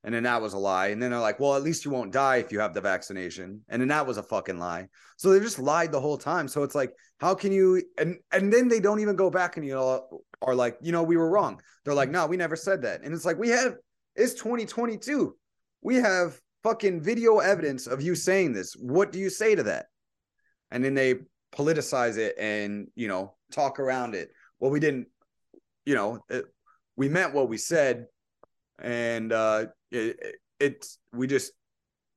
And 0.03 0.15
then 0.15 0.23
that 0.23 0.41
was 0.41 0.53
a 0.53 0.57
lie. 0.57 0.87
And 0.87 1.01
then 1.01 1.11
they're 1.11 1.19
like, 1.19 1.39
well, 1.39 1.55
at 1.55 1.61
least 1.61 1.85
you 1.85 1.91
won't 1.91 2.11
die 2.11 2.37
if 2.37 2.51
you 2.51 2.59
have 2.59 2.73
the 2.73 2.81
vaccination. 2.81 3.61
And 3.69 3.81
then 3.81 3.89
that 3.89 4.07
was 4.07 4.17
a 4.17 4.23
fucking 4.23 4.57
lie. 4.57 4.87
So 5.17 5.29
they 5.29 5.39
just 5.39 5.59
lied 5.59 5.91
the 5.91 6.01
whole 6.01 6.17
time. 6.17 6.47
So 6.47 6.63
it's 6.63 6.73
like, 6.73 6.91
how 7.19 7.35
can 7.35 7.51
you 7.51 7.83
and 7.99 8.17
and 8.31 8.51
then 8.51 8.67
they 8.67 8.79
don't 8.79 8.99
even 8.99 9.15
go 9.15 9.29
back 9.29 9.57
and 9.57 9.65
you 9.65 9.73
know 9.73 10.23
are 10.41 10.55
like, 10.55 10.77
you 10.81 10.91
know, 10.91 11.03
we 11.03 11.17
were 11.17 11.29
wrong. 11.29 11.61
They're 11.85 11.93
like, 11.93 12.09
no, 12.09 12.25
we 12.25 12.35
never 12.35 12.55
said 12.55 12.81
that. 12.81 13.03
And 13.03 13.13
it's 13.13 13.25
like, 13.25 13.37
we 13.37 13.49
have 13.49 13.75
it's 14.15 14.33
2022. 14.33 15.35
We 15.83 15.95
have 15.97 16.39
fucking 16.63 17.01
video 17.01 17.37
evidence 17.37 17.85
of 17.85 18.01
you 18.01 18.15
saying 18.15 18.53
this. 18.53 18.73
What 18.73 19.11
do 19.11 19.19
you 19.19 19.29
say 19.29 19.53
to 19.53 19.63
that? 19.63 19.85
And 20.71 20.83
then 20.83 20.95
they 20.95 21.15
politicize 21.51 22.17
it 22.17 22.35
and 22.37 22.87
you 22.95 23.07
know 23.07 23.35
talk 23.51 23.79
around 23.79 24.15
it. 24.15 24.29
Well, 24.59 24.71
we 24.71 24.79
didn't, 24.79 25.07
you 25.85 25.95
know, 25.95 26.23
it, 26.29 26.45
we 26.95 27.09
meant 27.09 27.33
what 27.33 27.49
we 27.49 27.57
said, 27.57 28.07
and 28.81 29.31
uh, 29.31 29.65
it, 29.91 30.17
it 30.21 30.35
it's 30.59 30.97
we 31.13 31.27
just 31.27 31.51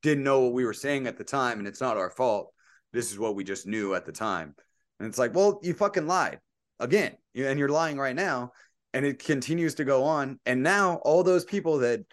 didn't 0.02 0.24
know 0.24 0.40
what 0.40 0.52
we 0.52 0.64
were 0.64 0.74
saying 0.74 1.06
at 1.06 1.16
the 1.16 1.24
time, 1.24 1.58
and 1.58 1.68
it's 1.68 1.80
not 1.80 1.96
our 1.96 2.10
fault. 2.10 2.52
This 2.92 3.10
is 3.10 3.18
what 3.18 3.34
we 3.34 3.44
just 3.44 3.66
knew 3.66 3.94
at 3.94 4.04
the 4.04 4.12
time, 4.12 4.54
and 4.98 5.08
it's 5.08 5.18
like, 5.18 5.34
well, 5.34 5.60
you 5.62 5.74
fucking 5.74 6.06
lied 6.06 6.40
again, 6.80 7.16
and 7.34 7.58
you're 7.58 7.68
lying 7.68 7.98
right 7.98 8.16
now, 8.16 8.52
and 8.92 9.04
it 9.04 9.24
continues 9.24 9.74
to 9.76 9.84
go 9.84 10.04
on, 10.04 10.38
and 10.46 10.62
now 10.62 10.96
all 11.04 11.22
those 11.22 11.44
people 11.44 11.78
that 11.78 12.04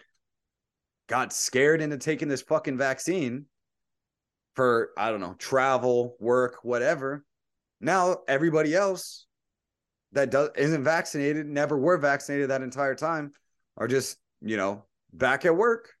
got 1.08 1.32
scared 1.32 1.82
into 1.82 1.98
taking 1.98 2.28
this 2.28 2.42
fucking 2.42 2.78
vaccine 2.78 3.44
for 4.54 4.90
I 4.96 5.10
don't 5.10 5.20
know 5.20 5.34
travel, 5.38 6.16
work, 6.20 6.58
whatever. 6.62 7.24
Now 7.80 8.18
everybody 8.28 8.74
else 8.74 9.26
that 10.12 10.30
does 10.30 10.50
isn't 10.56 10.84
vaccinated, 10.84 11.46
never 11.46 11.78
were 11.78 11.98
vaccinated 11.98 12.50
that 12.50 12.62
entire 12.62 12.94
time, 12.94 13.32
are 13.76 13.88
just 13.88 14.18
you 14.40 14.56
know 14.56 14.84
back 15.12 15.44
at 15.44 15.56
work, 15.56 15.94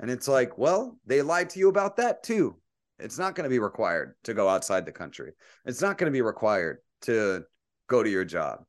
and 0.00 0.10
it's 0.10 0.28
like, 0.28 0.58
well, 0.58 0.98
they 1.06 1.22
lied 1.22 1.50
to 1.50 1.58
you 1.58 1.68
about 1.68 1.96
that 1.96 2.22
too. 2.22 2.56
It's 2.98 3.18
not 3.18 3.34
going 3.34 3.44
to 3.44 3.50
be 3.50 3.58
required 3.58 4.14
to 4.24 4.32
go 4.32 4.48
outside 4.48 4.86
the 4.86 4.92
country. 4.92 5.32
It's 5.66 5.82
not 5.82 5.98
going 5.98 6.10
to 6.10 6.16
be 6.16 6.22
required 6.22 6.78
to 7.02 7.44
go 7.88 8.02
to 8.02 8.08
your 8.08 8.24
job 8.24 8.64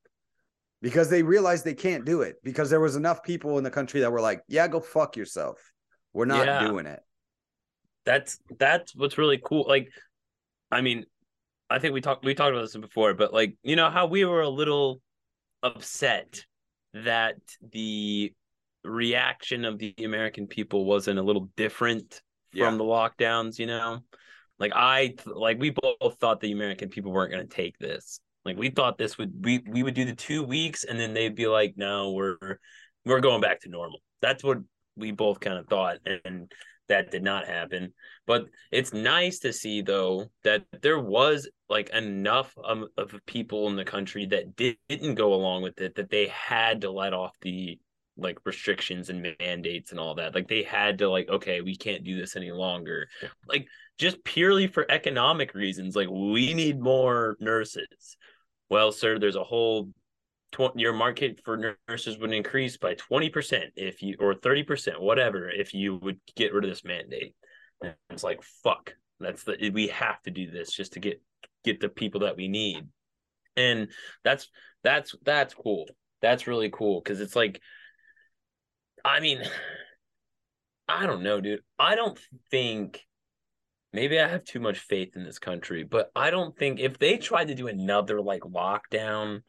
because 0.81 1.10
they 1.10 1.23
realized 1.23 1.63
they 1.63 1.73
can't 1.73 2.03
do 2.03 2.21
it 2.21 2.36
because 2.43 2.69
there 2.69 2.81
was 2.81 2.95
enough 2.97 3.23
people 3.23 3.57
in 3.57 3.63
the 3.63 3.71
country 3.71 4.01
that 4.01 4.12
were 4.12 4.19
like, 4.19 4.41
yeah, 4.47 4.67
go 4.67 4.81
fuck 4.81 5.15
yourself. 5.15 5.71
We're 6.13 6.25
not 6.25 6.45
Yeah. 6.45 6.67
doing 6.67 6.86
it. 6.88 6.99
That's 8.08 8.39
that's 8.58 8.96
what's 8.96 9.17
really 9.17 9.39
cool 9.43 9.65
like 9.67 9.89
i 10.72 10.80
mean 10.80 11.06
i 11.70 11.78
think 11.78 11.93
we 11.93 12.00
talked 12.00 12.24
we 12.24 12.34
talked 12.34 12.52
about 12.52 12.62
this 12.62 12.78
before 12.78 13.13
but 13.13 13.34
like 13.34 13.56
you 13.63 13.76
know 13.76 13.89
how 13.89 14.08
we 14.08 14.24
were 14.24 14.41
a 14.41 14.50
little 14.50 15.02
upset 15.62 16.46
that 16.93 17.36
the 17.74 18.34
reaction 18.86 19.65
of 19.65 19.78
the 19.78 19.93
american 20.00 20.48
people 20.48 20.86
wasn't 20.86 21.20
a 21.20 21.22
little 21.22 21.50
different 21.58 22.22
from 22.56 22.78
the 22.78 22.84
lockdowns 22.84 23.60
you 23.60 23.67
know? 23.67 24.00
Like 24.58 24.72
i 24.74 25.13
like 25.26 25.60
we 25.60 25.70
both 25.70 26.17
thought 26.20 26.39
the 26.39 26.54
american 26.54 26.89
people 26.89 27.12
weren't 27.12 27.32
going 27.32 27.48
to 27.48 27.56
take 27.56 27.78
this. 27.78 28.20
Like 28.43 28.58
we 28.58 28.72
thought 28.72 28.98
this 28.98 29.17
would 29.17 29.46
we 29.46 29.62
we 29.70 29.84
would 29.84 29.93
do 29.93 30.06
the 30.06 30.15
two 30.15 30.41
weeks 30.41 30.84
and 30.84 31.00
then 31.00 31.13
they'd 31.13 31.36
be 31.36 31.46
like 31.46 31.76
no 31.78 32.13
we're 32.13 32.58
we're 33.06 33.20
going 33.20 33.41
back 33.41 33.62
to 33.62 33.70
normal. 33.70 34.00
That's 34.22 34.43
what 34.43 34.58
we 34.96 35.12
both 35.12 35.39
kind 35.39 35.60
of 35.60 35.67
thought 35.67 35.98
and 36.26 36.52
that 36.88 37.12
did 37.12 37.23
not 37.23 37.47
happen 37.47 37.93
but 38.26 38.45
it's 38.71 38.93
nice 38.93 39.39
to 39.39 39.54
see 39.54 39.82
though 39.82 40.26
that 40.43 40.63
there 40.82 41.00
was 41.00 41.50
like 41.69 41.89
enough 41.89 42.54
um, 42.65 42.88
of 42.97 43.13
people 43.26 43.67
in 43.67 43.76
the 43.76 43.84
country 43.84 44.26
that 44.26 44.56
did, 44.56 44.78
didn't 44.88 45.15
go 45.15 45.34
along 45.34 45.62
with 45.62 45.80
it 45.82 45.95
that 45.95 46.10
they 46.10 46.28
had 46.28 46.82
to 46.82 46.91
let 46.91 47.13
off 47.13 47.34
the 47.41 47.80
like 48.19 48.39
restrictions 48.45 49.10
and 49.10 49.36
mandates 49.39 49.91
and 49.91 50.00
all 50.00 50.15
that 50.15 50.34
like 50.34 50.47
they 50.47 50.63
had 50.63 50.97
to 50.97 51.08
like 51.08 51.30
okay 51.30 51.62
we 51.62 51.76
can't 51.76 52.04
do 52.04 52.19
this 52.19 52.36
any 52.36 52.52
longer 52.52 53.08
like 53.47 53.67
just 53.97 54.23
purely 54.23 54.67
for 54.67 54.89
economic 54.89 55.54
reasons. 55.54 55.95
Like 55.95 56.10
we 56.10 56.54
need 56.54 56.80
more 56.80 57.36
nurses. 57.39 58.17
Well, 58.69 58.91
sir, 58.91 59.17
there's 59.17 59.36
a 59.36 59.43
whole 59.43 59.89
tw- 60.58 60.76
your 60.76 60.93
market 60.93 61.41
for 61.43 61.76
nurses 61.88 62.17
would 62.17 62.34
increase 62.34 62.78
by 62.78 62.96
20% 62.96 63.63
if 63.76 64.02
you 64.02 64.15
or 64.20 64.34
30%, 64.34 65.00
whatever, 65.00 65.50
if 65.50 65.74
you 65.74 65.96
would 65.98 66.20
get 66.36 66.54
rid 66.54 66.63
of 66.63 66.70
this 66.70 66.84
mandate. 66.84 67.36
And 67.82 67.96
it's 68.10 68.24
like, 68.24 68.41
fuck. 68.63 68.93
That's 69.20 69.43
the 69.43 69.72
we 69.74 69.88
have 69.88 70.22
to 70.24 70.32
do 70.32 70.52
this 70.52 70.72
just 70.72 70.93
to 70.93 71.00
get 71.00 71.22
get 71.63 71.80
the 71.80 71.89
people 71.89 72.22
that 72.22 72.38
we 72.38 72.48
need. 72.48 72.88
And 73.56 73.88
that's 74.24 74.50
that's 74.84 75.15
that's 75.26 75.56
cool. 75.56 75.88
That's 76.22 76.46
really 76.46 76.70
cool 76.72 77.02
because 77.02 77.20
it's 77.20 77.36
like 77.36 77.60
I 79.04 79.20
mean, 79.20 79.41
I 80.88 81.06
don't 81.08 81.24
know, 81.24 81.41
dude. 81.41 81.62
I 81.80 81.96
don't 81.96 82.20
think 82.52 83.02
maybe 83.91 84.20
I 84.20 84.28
have 84.28 84.43
too 84.43 84.60
much 84.60 84.80
faith 84.80 85.15
in 85.15 85.24
this 85.24 85.39
country, 85.39 85.84
but 85.84 86.12
I 86.15 86.30
don't 86.30 86.56
think 86.56 86.80
if 86.80 87.00
they 87.00 87.17
tried 87.17 87.48
to 87.48 87.56
do 87.56 87.67
another 87.67 88.22
like 88.22 88.41
lockdown, 88.41 89.41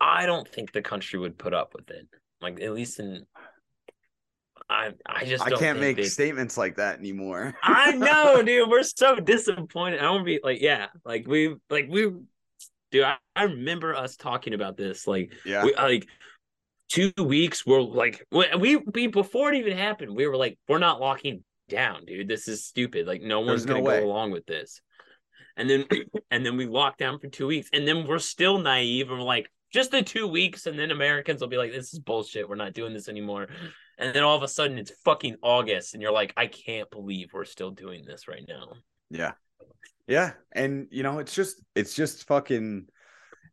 I 0.00 0.26
don't 0.26 0.46
think 0.48 0.72
the 0.72 0.82
country 0.82 1.18
would 1.18 1.38
put 1.38 1.54
up 1.54 1.72
with 1.74 1.90
it. 1.90 2.06
Like 2.40 2.60
at 2.60 2.72
least 2.72 3.00
in 3.00 3.24
I 4.68 4.92
I 5.04 5.24
just 5.24 5.44
I 5.44 5.50
can't 5.50 5.78
make 5.78 5.96
they- 5.96 6.04
statements 6.04 6.56
like 6.56 6.76
that 6.76 6.98
anymore. 6.98 7.54
I 7.62 7.92
know, 7.92 8.42
dude. 8.46 8.68
We're 8.68 8.82
so 8.82 9.16
disappointed. 9.16 10.00
I 10.00 10.10
want 10.10 10.22
to 10.22 10.24
be 10.24 10.40
like, 10.42 10.60
yeah, 10.60 10.86
like 11.04 11.26
we, 11.26 11.54
like 11.68 11.86
we, 11.88 12.12
dude. 12.90 13.04
I, 13.04 13.16
I 13.36 13.44
remember 13.44 13.94
us 13.94 14.16
talking 14.16 14.54
about 14.54 14.76
this, 14.76 15.06
like, 15.06 15.32
Yeah. 15.44 15.64
we, 15.64 15.74
like 15.74 16.08
two 16.88 17.12
weeks. 17.18 17.66
We're 17.66 17.82
like, 17.82 18.24
we, 18.32 18.76
we, 18.76 19.06
before 19.08 19.52
it 19.52 19.58
even 19.58 19.76
happened, 19.76 20.16
we 20.16 20.26
were 20.26 20.36
like, 20.36 20.58
we're 20.68 20.78
not 20.78 21.00
locking 21.00 21.44
down, 21.68 22.06
dude. 22.06 22.28
This 22.28 22.48
is 22.48 22.64
stupid. 22.64 23.06
Like, 23.06 23.20
no 23.20 23.40
one's 23.40 23.64
There's 23.64 23.66
gonna 23.66 23.80
way. 23.80 24.00
go 24.00 24.06
along 24.06 24.30
with 24.30 24.46
this. 24.46 24.80
And 25.58 25.68
then, 25.68 25.84
and 26.30 26.44
then 26.44 26.56
we 26.56 26.66
locked 26.66 26.98
down 26.98 27.18
for 27.18 27.28
two 27.28 27.46
weeks, 27.46 27.68
and 27.72 27.86
then 27.86 28.06
we're 28.06 28.18
still 28.18 28.58
naive, 28.58 29.10
and 29.10 29.18
we're 29.18 29.24
like, 29.26 29.50
just 29.74 29.90
the 29.90 30.02
two 30.02 30.28
weeks, 30.28 30.66
and 30.66 30.78
then 30.78 30.92
Americans 30.92 31.40
will 31.40 31.48
be 31.48 31.56
like, 31.56 31.72
this 31.72 31.92
is 31.92 31.98
bullshit. 31.98 32.48
We're 32.48 32.54
not 32.54 32.74
doing 32.74 32.94
this 32.94 33.08
anymore. 33.08 33.48
And 33.98 34.14
then 34.14 34.22
all 34.22 34.36
of 34.36 34.44
a 34.44 34.48
sudden, 34.48 34.78
it's 34.78 34.92
fucking 35.04 35.36
August, 35.42 35.94
and 35.94 36.02
you're 36.02 36.12
like, 36.12 36.32
I 36.36 36.46
can't 36.46 36.88
believe 36.90 37.30
we're 37.32 37.44
still 37.44 37.72
doing 37.72 38.04
this 38.04 38.28
right 38.28 38.44
now. 38.46 38.74
Yeah. 39.10 39.32
Yeah. 40.06 40.32
And 40.52 40.86
you 40.92 41.02
know, 41.02 41.18
it's 41.18 41.34
just 41.34 41.60
it's 41.74 41.94
just 41.94 42.26
fucking 42.28 42.86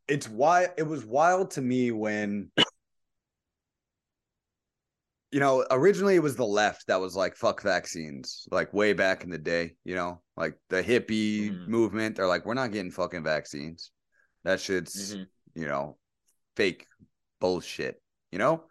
it's 0.07 0.29
why 0.29 0.67
it 0.77 0.83
was 0.83 1.03
wild 1.03 1.51
to 1.51 1.61
me 1.61 1.91
when 1.91 2.51
you 5.31 5.39
know, 5.39 5.65
originally 5.71 6.15
it 6.15 6.23
was 6.23 6.35
the 6.35 6.45
left 6.45 6.87
that 6.87 6.99
was 6.99 7.15
like 7.15 7.35
fuck 7.35 7.61
vaccines, 7.63 8.47
like 8.51 8.73
way 8.73 8.93
back 8.93 9.23
in 9.23 9.29
the 9.29 9.37
day, 9.37 9.75
you 9.85 9.95
know, 9.95 10.21
like 10.35 10.55
the 10.69 10.83
hippie 10.83 11.49
Mhm. 11.49 11.67
movement. 11.67 12.15
They're 12.17 12.27
like, 12.27 12.45
we're 12.45 12.53
not 12.53 12.71
getting 12.73 12.91
fucking 12.91 13.23
vaccines. 13.23 13.91
That 14.43 14.59
shit's, 14.59 15.15
Mhm. 15.15 15.27
you 15.55 15.67
know, 15.67 15.97
fake 16.55 16.87
bullshit, 17.39 18.01
you 18.31 18.39
know? 18.39 18.63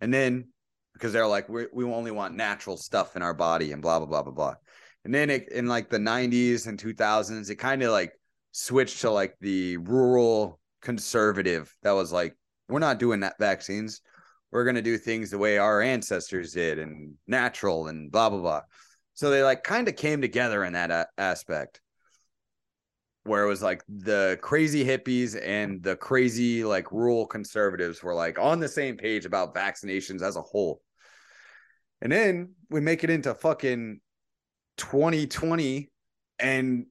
And 0.00 0.12
then 0.12 0.48
because 0.92 1.12
they're 1.12 1.26
like, 1.26 1.48
we 1.48 1.66
we 1.72 1.84
only 1.84 2.10
want 2.10 2.34
natural 2.34 2.76
stuff 2.76 3.16
in 3.16 3.22
our 3.22 3.34
body 3.34 3.72
and 3.72 3.82
blah 3.82 3.98
blah 3.98 4.08
blah 4.08 4.22
blah 4.22 4.32
blah. 4.32 4.54
And 5.04 5.14
then 5.14 5.30
it, 5.30 5.52
in 5.52 5.66
like 5.66 5.88
the 5.88 5.98
90s 5.98 6.66
and 6.66 6.78
2000s, 6.78 7.48
it 7.48 7.56
kind 7.56 7.82
of 7.82 7.92
like 7.92 8.12
switched 8.50 9.02
to 9.02 9.10
like 9.10 9.36
the 9.40 9.76
rural 9.76 10.58
conservative 10.82 11.72
that 11.82 11.92
was 11.92 12.12
like, 12.12 12.34
we're 12.68 12.80
not 12.80 12.98
doing 12.98 13.20
that 13.20 13.38
vaccines. 13.38 14.00
We're 14.50 14.64
going 14.64 14.76
to 14.76 14.82
do 14.82 14.98
things 14.98 15.30
the 15.30 15.38
way 15.38 15.58
our 15.58 15.80
ancestors 15.80 16.52
did 16.52 16.78
and 16.78 17.14
natural 17.26 17.86
and 17.86 18.10
blah, 18.10 18.30
blah, 18.30 18.40
blah. 18.40 18.62
So 19.14 19.30
they 19.30 19.42
like 19.42 19.62
kind 19.62 19.86
of 19.86 19.94
came 19.96 20.20
together 20.20 20.64
in 20.64 20.72
that 20.72 20.90
a- 20.90 21.08
aspect 21.18 21.80
where 23.26 23.44
it 23.44 23.48
was 23.48 23.62
like 23.62 23.82
the 23.88 24.38
crazy 24.40 24.84
hippies 24.84 25.40
and 25.42 25.82
the 25.82 25.96
crazy 25.96 26.64
like 26.64 26.92
rural 26.92 27.26
conservatives 27.26 28.02
were 28.02 28.14
like 28.14 28.38
on 28.38 28.60
the 28.60 28.68
same 28.68 28.96
page 28.96 29.24
about 29.24 29.54
vaccinations 29.54 30.22
as 30.22 30.36
a 30.36 30.42
whole. 30.42 30.80
And 32.00 32.12
then 32.12 32.54
we 32.70 32.80
make 32.80 33.04
it 33.04 33.10
into 33.10 33.34
fucking 33.34 34.00
2020 34.76 35.90
and 36.38 36.86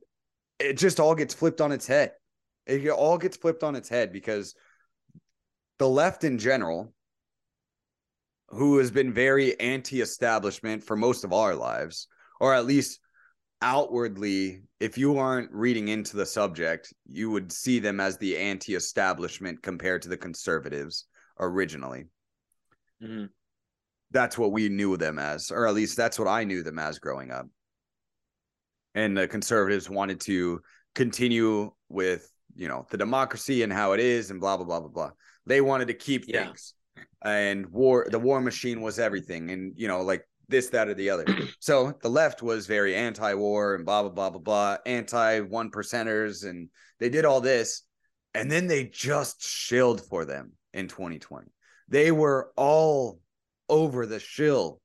it 0.60 0.78
just 0.78 1.00
all 1.00 1.15
gets 1.15 1.34
flipped 1.34 1.62
on 1.62 1.71
its 1.71 1.88
head. 1.88 2.13
It 2.65 2.89
all 2.89 3.17
gets 3.17 3.38
flipped 3.38 3.63
on 3.63 3.76
its 3.76 3.89
head 3.89 4.12
because 4.12 4.56
the 5.78 5.88
left 5.88 6.24
in 6.24 6.39
general, 6.39 6.93
who 8.50 8.78
has 8.78 8.91
been 8.91 9.13
very 9.13 9.60
anti 9.60 10.02
establishment 10.02 10.84
for 10.84 10.95
most 10.95 11.24
of 11.24 11.34
our 11.34 11.56
lives, 11.56 12.08
or 12.39 12.54
at 12.54 12.65
least 12.65 13.00
outwardly, 13.65 14.62
if 14.80 14.97
you 14.97 15.17
aren't 15.17 15.51
reading 15.51 15.88
into 15.88 16.15
the 16.15 16.25
subject, 16.25 16.93
you 17.08 17.32
would 17.32 17.51
see 17.51 17.80
them 17.80 17.99
as 17.99 18.17
the 18.17 18.38
anti 18.38 18.75
establishment 18.75 19.62
compared 19.63 20.04
to 20.04 20.10
the 20.10 20.17
conservatives 20.17 21.06
originally 21.39 22.06
Mhm. 23.04 23.30
that's 24.12 24.38
what 24.38 24.51
we 24.54 24.69
knew 24.69 24.95
them 24.95 25.19
as, 25.19 25.51
or 25.51 25.67
at 25.67 25.73
least 25.73 25.97
that's 25.97 26.17
what 26.17 26.28
I 26.30 26.45
knew 26.45 26.63
them 26.63 26.80
as 26.80 26.99
growing 26.99 27.32
up. 27.32 27.47
And 28.93 29.17
the 29.17 29.28
conservatives 29.28 29.89
wanted 29.89 30.21
to 30.21 30.62
continue 30.93 31.73
with, 31.89 32.32
you 32.56 32.69
know, 32.69 32.86
the 32.89 32.97
democracy 32.97 33.63
and 33.63 33.73
how 33.73 33.91
it 33.91 33.99
is 33.99 34.32
and 34.32 34.39
blah, 34.39 34.56
blah, 34.56 34.65
blah, 34.65 34.80
blah, 34.80 34.89
blah. 34.89 35.12
They 35.45 35.60
wanted 35.60 35.88
to 35.89 35.93
keep 35.93 36.23
Yeah. 36.28 36.45
things. 36.45 36.73
And 37.21 37.65
war, 37.67 38.08
the 38.10 38.19
war 38.19 38.39
machine 38.39 38.80
was 38.82 38.99
everything. 38.99 39.51
And, 39.51 39.73
you 39.75 39.89
know, 39.89 40.01
like 40.04 40.25
this, 40.47 40.69
that, 40.69 40.88
or 40.88 40.93
the 40.93 41.10
other. 41.10 41.25
so 41.60 41.93
the 42.01 42.10
left 42.10 42.41
was 42.41 42.67
very 42.67 42.95
anti 42.95 43.34
war 43.34 43.75
and 43.75 43.86
blah, 43.86 44.01
blah, 44.03 44.12
blah, 44.12 44.29
blah, 44.29 44.39
blah, 44.39 44.77
anti 44.86 45.39
one 45.41 45.71
percenters. 45.71 46.47
And 46.47 46.69
they 46.99 47.10
did 47.10 47.25
all 47.25 47.41
this. 47.41 47.84
And 48.34 48.51
then 48.51 48.67
they 48.67 48.86
just 48.86 49.41
shilled 49.41 50.01
for 50.01 50.25
them 50.25 50.53
in 50.73 50.88
2020. 50.88 51.47
They 51.88 52.12
were 52.12 52.51
all 52.58 53.19
over 53.69 54.05
the 54.05 54.19
shill 54.19 54.81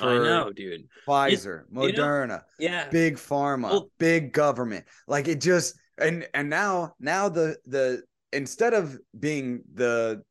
I 0.00 0.14
know, 0.18 0.50
dude. 0.50 0.88
Pfizer, 1.06 1.64
you 1.70 1.74
know- 1.74 1.92
Moderna, 1.92 2.42
Yeah. 2.58 2.88
big 2.88 3.16
pharma, 3.16 3.70
Well- 3.70 3.90
big 3.98 4.32
government. 4.32 4.86
Like 5.06 5.28
it 5.28 5.40
just 5.40 5.78
and 5.98 6.26
and 6.32 6.48
now 6.48 6.94
now 6.98 7.28
the 7.28 7.58
the 7.66 8.02
instead 8.32 8.74
of 8.74 8.98
being 9.18 9.62
the 9.74 10.22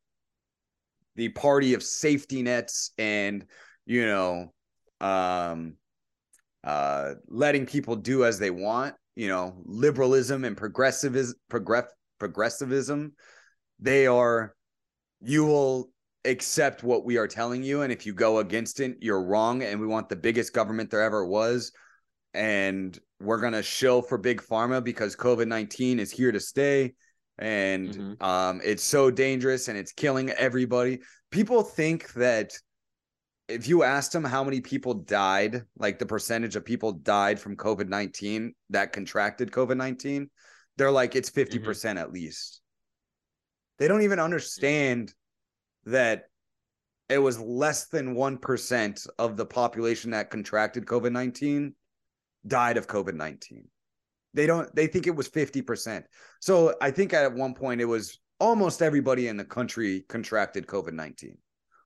the 1.15 1.29
party 1.29 1.73
of 1.73 1.83
safety 1.83 2.41
nets 2.41 2.91
and 2.97 3.45
you 3.89 4.05
know 4.05 4.53
um 5.01 5.73
uh 6.63 7.15
letting 7.27 7.65
people 7.65 7.95
do 7.95 8.23
as 8.23 8.37
they 8.37 8.51
want, 8.51 8.93
you 9.15 9.27
know, 9.27 9.55
liberalism 9.65 10.45
and 10.45 10.55
progressivism 10.55 11.35
progress 11.49 11.85
progressivism, 12.19 13.13
they 13.79 14.05
are 14.07 14.53
you 15.21 15.45
will 15.45 15.89
accept 16.25 16.83
what 16.83 17.03
we 17.05 17.17
are 17.17 17.27
telling 17.27 17.63
you. 17.63 17.81
And 17.81 17.91
if 17.91 18.05
you 18.05 18.13
go 18.13 18.39
against 18.39 18.79
it 18.79 18.97
you're 19.01 19.23
wrong. 19.23 19.63
And 19.63 19.79
we 19.81 19.87
want 19.87 20.09
the 20.09 20.15
biggest 20.27 20.53
government 20.53 20.91
there 20.91 21.01
ever 21.01 21.25
was. 21.25 21.71
And 22.33 22.97
we're 23.19 23.39
going 23.39 23.53
to 23.53 23.63
shill 23.63 24.01
for 24.01 24.17
big 24.17 24.41
pharma 24.41 24.83
because 24.83 25.15
covid-19 25.15 25.97
is 25.99 26.11
here 26.11 26.31
to 26.31 26.39
stay. 26.39 26.93
And 27.37 27.89
Mhm. 27.89 28.21
um 28.21 28.61
it's 28.63 28.83
so 28.83 29.09
dangerous 29.09 29.69
and 29.69 29.77
it's 29.77 29.93
killing 29.93 30.29
everybody. 30.31 30.99
People 31.31 31.63
think 31.63 32.11
that 32.13 32.51
if 33.49 33.67
you 33.67 33.83
asked 33.83 34.13
them 34.13 34.23
how 34.23 34.43
many 34.43 34.61
people 34.61 34.93
died 34.93 35.63
like 35.77 35.99
the 35.99 36.05
percentage 36.05 36.55
of 36.55 36.63
people 36.63 36.91
died 36.91 37.39
from 37.39 37.57
covid-19 37.57 38.51
that 38.69 38.93
contracted 38.93 39.51
covid-19 39.51 40.27
they're 40.77 40.91
like 40.91 41.15
it's 41.15 41.29
mm-hmm. 41.29 41.69
50% 41.69 41.97
at 41.99 42.13
least 42.13 42.61
they 43.79 43.87
don't 43.87 44.03
even 44.03 44.19
understand 44.19 45.13
that 45.85 46.25
it 47.09 47.17
was 47.17 47.39
less 47.39 47.87
than 47.87 48.15
1% 48.15 49.07
of 49.17 49.35
the 49.35 49.45
population 49.45 50.11
that 50.11 50.29
contracted 50.29 50.85
COVID 50.85 51.11
19 51.11 51.73
died 52.45 52.77
of 52.77 52.87
COVID 52.87 53.15
19. 53.15 53.67
They 54.35 54.45
don't, 54.45 54.73
they 54.75 54.85
think 54.85 55.07
it 55.07 55.15
was 55.15 55.27
50%. 55.27 56.03
So 56.39 56.75
I 56.79 56.91
think 56.91 57.13
at 57.13 57.33
one 57.33 57.55
point 57.55 57.81
it 57.81 57.85
was 57.85 58.19
almost 58.39 58.83
everybody 58.83 59.27
in 59.27 59.37
the 59.37 59.43
country 59.43 60.05
contracted 60.07 60.67
COVID 60.67 60.93
19. 60.93 61.35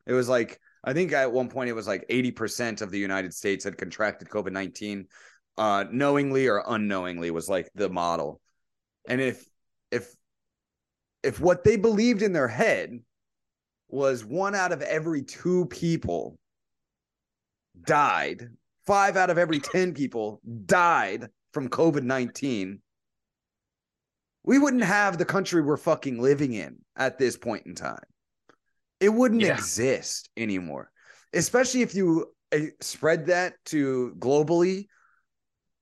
It 0.06 0.14
was 0.14 0.28
like, 0.28 0.60
I 0.84 0.94
think 0.94 1.14
at 1.14 1.32
one 1.32 1.50
point 1.50 1.70
it 1.70 1.74
was 1.74 1.88
like 1.88 2.06
80% 2.10 2.82
of 2.82 2.92
the 2.92 3.00
United 3.00 3.34
States 3.34 3.64
had 3.64 3.78
contracted 3.78 4.30
COVID 4.30 4.52
19, 4.52 5.08
uh, 5.58 5.86
knowingly 5.92 6.48
or 6.48 6.64
unknowingly 6.68 7.32
was 7.32 7.48
like 7.48 7.70
the 7.76 7.90
model. 7.90 8.42
And 9.08 9.22
if, 9.22 9.46
if, 9.92 10.14
if 11.24 11.40
what 11.40 11.64
they 11.64 11.78
believed 11.78 12.22
in 12.22 12.34
their 12.34 12.48
head 12.48 13.00
was 13.88 14.26
one 14.26 14.56
out 14.56 14.72
of 14.72 14.82
every 14.82 15.24
two 15.24 15.66
people 15.68 16.38
died, 17.86 18.50
five 18.86 19.16
out 19.16 19.30
of 19.30 19.38
every 19.38 19.60
10 19.60 19.94
people 19.94 20.42
died 20.66 21.30
from 21.54 21.70
COVID 21.70 22.04
19, 22.04 22.82
we 24.44 24.60
wouldn't 24.60 24.84
have 24.84 25.18
the 25.18 25.26
country 25.26 25.62
we're 25.62 25.78
fucking 25.78 26.22
living 26.22 26.54
in 26.54 26.78
at 26.98 27.18
this 27.18 27.38
point 27.38 27.66
in 27.66 27.76
time. 27.76 28.04
It 29.04 29.10
wouldn't 29.10 29.42
Yeah. 29.42 29.54
exist 29.54 30.30
anymore, 30.38 30.90
especially 31.34 31.82
if 31.82 31.94
you 31.94 32.34
uh, 32.54 32.60
spread 32.82 33.26
that 33.28 33.56
to 33.66 34.16
globally. 34.18 34.88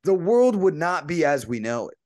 the 0.03 0.13
world 0.15 0.55
would 0.55 0.73
not 0.73 1.05
be 1.05 1.23
as 1.25 1.45
we 1.45 1.59
know 1.59 1.89
it. 1.89 1.97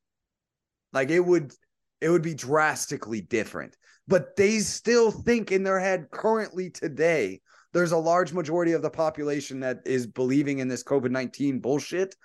Like 0.91 1.09
it 1.11 1.21
would 1.21 1.53
it 2.01 2.09
would 2.09 2.21
be 2.21 2.33
drastically 2.33 3.21
different. 3.21 3.77
But 4.05 4.35
they 4.35 4.59
still 4.59 5.11
think 5.11 5.51
in 5.53 5.63
their 5.63 5.79
head 5.79 6.11
currently 6.11 6.69
today 6.69 7.39
there's 7.71 7.93
a 7.93 7.97
large 7.97 8.33
majority 8.33 8.73
of 8.73 8.81
the 8.81 8.89
population 8.89 9.61
that 9.61 9.77
is 9.85 10.07
believing 10.07 10.59
in 10.59 10.67
this 10.67 10.83
COVID-19 10.83 11.61
bullshit 11.61 12.15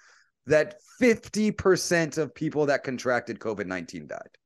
that 0.47 0.81
50% 1.01 2.19
of 2.19 2.35
people 2.35 2.67
that 2.67 2.83
contracted 2.83 3.39
COVID-19 3.39 4.09
died. 4.09 4.37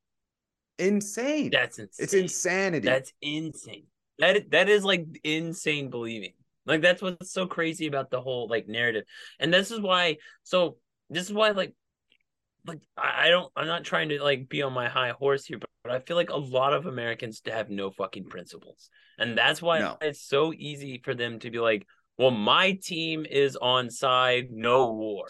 Insane. 0.79 1.51
That's 1.51 1.79
insane. 1.79 2.05
It's 2.05 2.15
insanity. 2.15 2.87
That's 2.87 3.13
insane. 3.23 3.87
That 4.19 4.51
that 4.51 4.69
is 4.69 4.85
like 4.85 5.07
insane 5.25 5.91
believing. 5.91 6.35
Like 6.67 6.81
that's 6.81 7.03
what's 7.03 7.33
so 7.33 7.47
crazy 7.47 7.87
about 7.87 8.11
the 8.11 8.21
whole 8.21 8.49
like 8.49 8.69
narrative. 8.69 9.05
And 9.39 9.53
this 9.53 9.71
is 9.71 9.81
why 9.81 10.17
so 10.45 10.79
this 11.11 11.25
is 11.27 11.33
why 11.33 11.51
like 11.51 11.75
like 12.67 12.81
I 12.97 13.29
don't 13.29 13.53
I'm 13.57 13.67
not 13.67 13.85
trying 13.85 14.09
to 14.11 14.23
like 14.23 14.49
be 14.49 14.63
on 14.63 14.73
my 14.73 14.89
high 14.89 15.11
horse 15.11 15.45
here, 15.45 15.59
but, 15.59 15.69
but 15.83 15.93
I 15.93 15.99
feel 16.01 16.17
like 16.17 16.31
a 16.31 16.37
lot 16.37 16.73
of 16.73 16.87
Americans 16.87 17.41
to 17.43 17.53
have 17.53 17.69
no 17.71 17.91
fucking 17.91 18.27
principles. 18.27 18.89
And 19.19 19.37
that's 19.37 19.61
why 19.61 19.81
No. 19.81 19.97
it's 20.01 20.23
so 20.23 20.53
easy 20.53 21.01
for 21.05 21.15
them 21.15 21.39
to 21.41 21.51
be 21.51 21.59
like, 21.59 21.87
well, 22.17 22.31
my 22.31 22.73
team 22.83 23.27
is 23.29 23.57
on 23.57 23.91
side 23.91 24.51
no 24.51 24.93
war. 24.93 25.27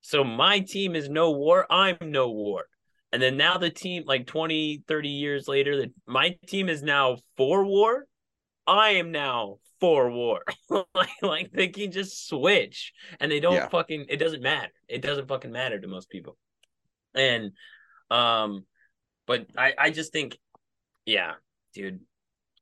So 0.00 0.24
my 0.24 0.60
team 0.60 0.96
is 0.96 1.08
no 1.08 1.30
war, 1.32 1.66
I'm 1.70 1.98
no 2.00 2.30
war. 2.30 2.64
And 3.12 3.22
then 3.22 3.36
now 3.36 3.56
the 3.58 3.70
team, 3.70 4.04
like 4.06 4.26
20, 4.26 4.82
30 4.86 5.08
years 5.08 5.48
later, 5.48 5.78
that 5.78 5.92
my 6.06 6.36
team 6.46 6.68
is 6.68 6.82
now 6.82 7.18
for 7.36 7.64
war. 7.64 8.06
I 8.66 8.90
am 8.90 9.12
now 9.12 9.58
for 9.80 10.10
war. 10.10 10.42
like, 10.94 11.08
like 11.22 11.52
they 11.52 11.68
can 11.68 11.90
just 11.90 12.28
switch 12.28 12.92
and 13.18 13.32
they 13.32 13.40
don't 13.40 13.54
Yeah. 13.54 13.68
fucking, 13.68 14.06
it 14.08 14.18
doesn't 14.18 14.42
matter. 14.42 14.72
It 14.88 15.00
doesn't 15.00 15.28
fucking 15.28 15.52
matter 15.52 15.80
to 15.80 15.88
most 15.88 16.10
people. 16.10 16.36
And, 17.14 17.52
um, 18.10 18.66
but 19.26 19.46
I, 19.56 19.72
I 19.78 19.90
just 19.90 20.12
think, 20.12 20.36
yeah, 21.06 21.34
dude, 21.74 22.00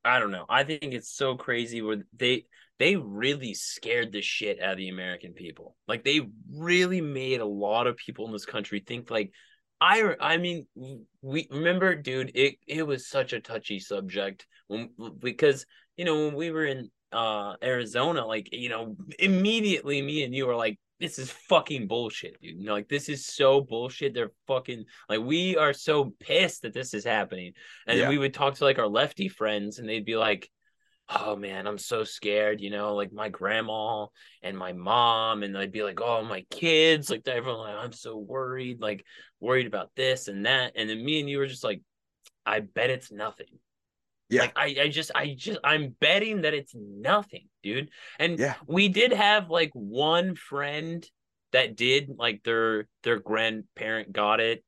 I 0.04 0.20
don't 0.20 0.30
know. 0.30 0.46
I 0.48 0.62
think 0.62 0.82
it's 0.82 1.10
so 1.10 1.34
crazy 1.34 1.82
where 1.82 2.04
they, 2.16 2.46
they 2.78 2.94
really 2.94 3.54
scared 3.54 4.12
the 4.12 4.20
shit 4.20 4.60
out 4.60 4.72
of 4.72 4.78
the 4.78 4.90
American 4.90 5.32
people. 5.32 5.76
Like 5.88 6.04
they 6.04 6.20
really 6.54 7.00
made 7.00 7.40
a 7.40 7.46
lot 7.46 7.86
of 7.88 7.96
people 7.96 8.26
in 8.26 8.32
this 8.32 8.46
country 8.46 8.84
think 8.86 9.10
like 9.10 9.32
I 9.80 10.14
I 10.20 10.36
mean 10.38 10.66
we 11.22 11.48
remember 11.50 11.94
dude 11.94 12.32
it 12.34 12.56
it 12.66 12.86
was 12.86 13.08
such 13.08 13.32
a 13.32 13.40
touchy 13.40 13.78
subject 13.78 14.46
when 14.68 14.90
because 15.18 15.66
you 15.96 16.04
know 16.04 16.26
when 16.26 16.34
we 16.34 16.50
were 16.50 16.64
in 16.66 16.90
uh 17.12 17.54
Arizona 17.62 18.24
like 18.26 18.48
you 18.52 18.68
know 18.68 18.96
immediately 19.18 20.02
me 20.02 20.24
and 20.24 20.34
you 20.34 20.46
were 20.46 20.56
like 20.56 20.78
this 20.98 21.18
is 21.18 21.30
fucking 21.30 21.86
bullshit 21.86 22.40
dude. 22.40 22.58
You 22.58 22.64
know 22.64 22.72
like 22.72 22.88
this 22.88 23.08
is 23.10 23.26
so 23.26 23.60
bullshit. 23.60 24.14
They're 24.14 24.32
fucking 24.46 24.84
like 25.10 25.20
we 25.20 25.56
are 25.56 25.74
so 25.74 26.14
pissed 26.20 26.62
that 26.62 26.72
this 26.72 26.94
is 26.94 27.04
happening. 27.04 27.52
And 27.86 27.98
Yeah. 27.98 28.08
we 28.08 28.16
would 28.18 28.32
talk 28.32 28.54
to 28.54 28.64
like 28.64 28.78
our 28.78 28.88
lefty 28.88 29.28
friends 29.28 29.78
and 29.78 29.86
they'd 29.88 30.06
be 30.06 30.16
like 30.16 30.50
oh 31.08 31.36
man, 31.36 31.66
I'm 31.66 31.78
so 31.78 32.04
scared, 32.04 32.60
you 32.60 32.70
know, 32.70 32.94
like 32.94 33.12
my 33.12 33.28
grandma 33.28 34.06
and 34.42 34.56
my 34.58 34.72
mom, 34.72 35.42
and 35.42 35.56
I'd 35.56 35.72
be 35.72 35.82
like, 35.82 36.00
oh, 36.00 36.24
my 36.24 36.44
kids, 36.50 37.10
like 37.10 37.26
everyone, 37.28 37.60
like, 37.60 37.76
I'm 37.76 37.92
so 37.92 38.16
worried, 38.16 38.80
like 38.80 39.04
worried 39.40 39.66
about 39.66 39.90
this 39.94 40.28
and 40.28 40.46
that. 40.46 40.72
And 40.76 40.90
then 40.90 41.04
me 41.04 41.20
and 41.20 41.30
you 41.30 41.38
were 41.38 41.46
just 41.46 41.64
like, 41.64 41.82
I 42.44 42.60
bet 42.60 42.90
it's 42.90 43.12
nothing. 43.12 43.46
Yeah. 44.28 44.42
Like 44.42 44.52
I, 44.56 44.76
I 44.82 44.88
just, 44.88 45.12
I 45.14 45.34
just, 45.38 45.60
I'm 45.62 45.94
betting 46.00 46.42
that 46.42 46.54
it's 46.54 46.74
nothing, 46.74 47.46
dude. 47.62 47.90
And 48.18 48.38
Yeah. 48.38 48.54
we 48.66 48.88
did 48.88 49.12
have 49.12 49.48
like 49.48 49.70
one 49.74 50.34
friend 50.34 51.08
that 51.52 51.76
did 51.76 52.10
like 52.18 52.42
their 52.42 52.88
their 53.04 53.18
grandparent 53.20 54.12
got 54.12 54.40
it 54.40 54.64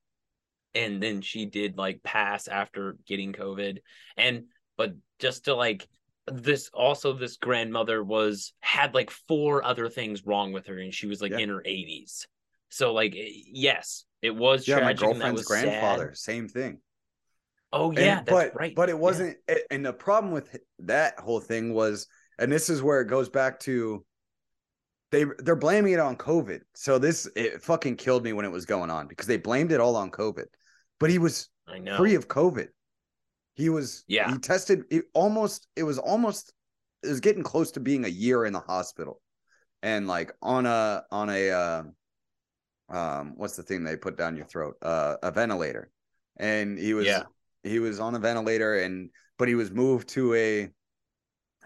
and 0.74 1.02
then 1.02 1.20
she 1.20 1.44
did 1.44 1.76
like 1.76 2.02
pass 2.02 2.46
after 2.48 2.96
getting 3.06 3.32
covid 3.32 3.78
and 4.16 4.44
but 4.76 4.94
just 5.18 5.46
to 5.46 5.54
like 5.54 5.86
this 6.32 6.70
also 6.74 7.12
this 7.12 7.36
grandmother 7.36 8.02
was 8.02 8.52
had 8.60 8.94
like 8.94 9.10
four 9.10 9.62
other 9.64 9.88
things 9.88 10.26
wrong 10.26 10.52
with 10.52 10.66
her 10.66 10.78
and 10.78 10.92
she 10.94 11.06
was 11.06 11.20
like 11.22 11.32
Yeah. 11.32 11.38
in 11.38 11.48
her 11.48 11.62
80s 11.64 12.26
so 12.70 12.92
like 12.92 13.14
eh, 13.16 13.30
yes 13.52 14.04
it 14.22 14.34
was 14.34 14.66
yeah, 14.66 14.80
my 14.80 14.90
and 14.90 14.98
girlfriend's 14.98 15.38
was 15.40 15.46
grandfather, 15.46 16.08
sad. 16.14 16.18
same 16.18 16.48
thing. 16.48 16.80
oh 17.72 17.90
And- 17.90 17.98
yeah 17.98 18.14
that's 18.16 18.30
but 18.30 18.54
right. 18.56 18.74
but 18.74 18.88
it 18.88 18.98
wasn't 18.98 19.36
a- 19.48 19.72
and 19.72 19.84
the 19.86 19.92
problem 19.92 20.32
with 20.32 20.56
that 20.80 21.18
whole 21.20 21.40
thing 21.40 21.72
was 21.74 22.06
and 22.38 22.50
this 22.50 22.68
is 22.68 22.82
where 22.82 23.00
it 23.00 23.06
goes 23.06 23.28
back 23.28 23.60
to 23.60 24.04
they 25.10 25.24
they're 25.38 25.56
blaming 25.56 25.92
it 25.94 26.00
on 26.00 26.16
covid. 26.16 26.60
So 26.74 26.98
this 26.98 27.26
it 27.34 27.62
fucking 27.62 27.96
killed 27.96 28.24
me 28.24 28.32
when 28.34 28.44
it 28.44 28.52
was 28.52 28.66
going 28.66 28.90
on 28.90 29.06
because 29.08 29.26
they 29.26 29.38
blamed 29.38 29.72
it 29.72 29.80
all 29.80 29.96
on 29.96 30.10
covid. 30.10 30.44
But 31.00 31.10
he 31.10 31.18
was 31.18 31.48
i 31.66 31.78
know. 31.78 31.96
free 31.96 32.14
of 32.14 32.28
covid 32.28 32.68
he 33.58 33.68
was 33.68 34.04
Yeah. 34.06 34.30
he 34.32 34.38
tested 34.38 34.84
it 34.88 35.04
almost 35.12 35.66
it 35.76 35.82
was 35.82 35.98
almost 35.98 36.54
it 37.02 37.08
was 37.08 37.20
getting 37.20 37.42
close 37.42 37.72
to 37.72 37.80
being 37.80 38.04
a 38.04 38.08
year 38.08 38.46
in 38.46 38.52
the 38.52 38.60
hospital 38.60 39.20
and 39.82 40.06
like 40.06 40.32
on 40.40 40.64
a 40.64 41.02
on 41.10 41.28
a 41.28 41.50
uh, 41.50 41.82
um 42.88 43.34
what's 43.36 43.56
the 43.56 43.62
thing 43.62 43.84
they 43.84 43.96
put 43.96 44.16
down 44.16 44.36
your 44.36 44.46
throat 44.46 44.76
uh 44.82 45.16
a 45.22 45.30
ventilator 45.30 45.90
and 46.38 46.78
he 46.78 46.94
was 46.94 47.06
Yeah. 47.06 47.24
he 47.64 47.80
was 47.80 48.00
on 48.00 48.14
a 48.14 48.18
ventilator 48.18 48.78
and 48.78 49.10
but 49.38 49.48
he 49.48 49.54
was 49.56 49.70
moved 49.70 50.08
to 50.10 50.34
a 50.34 50.70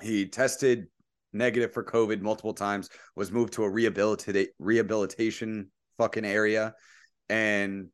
he 0.00 0.26
tested 0.26 0.87
negative 1.35 1.72
for 1.72 1.85
covid 1.85 2.20
multiple 2.22 2.55
times 2.55 2.88
was 3.16 3.31
moved 3.31 3.52
to 3.52 3.64
a 3.64 3.70
rehabilitate 3.70 4.50
rehabilitation 4.59 5.70
fucking 5.98 6.24
area 6.24 6.74
and 7.28 7.88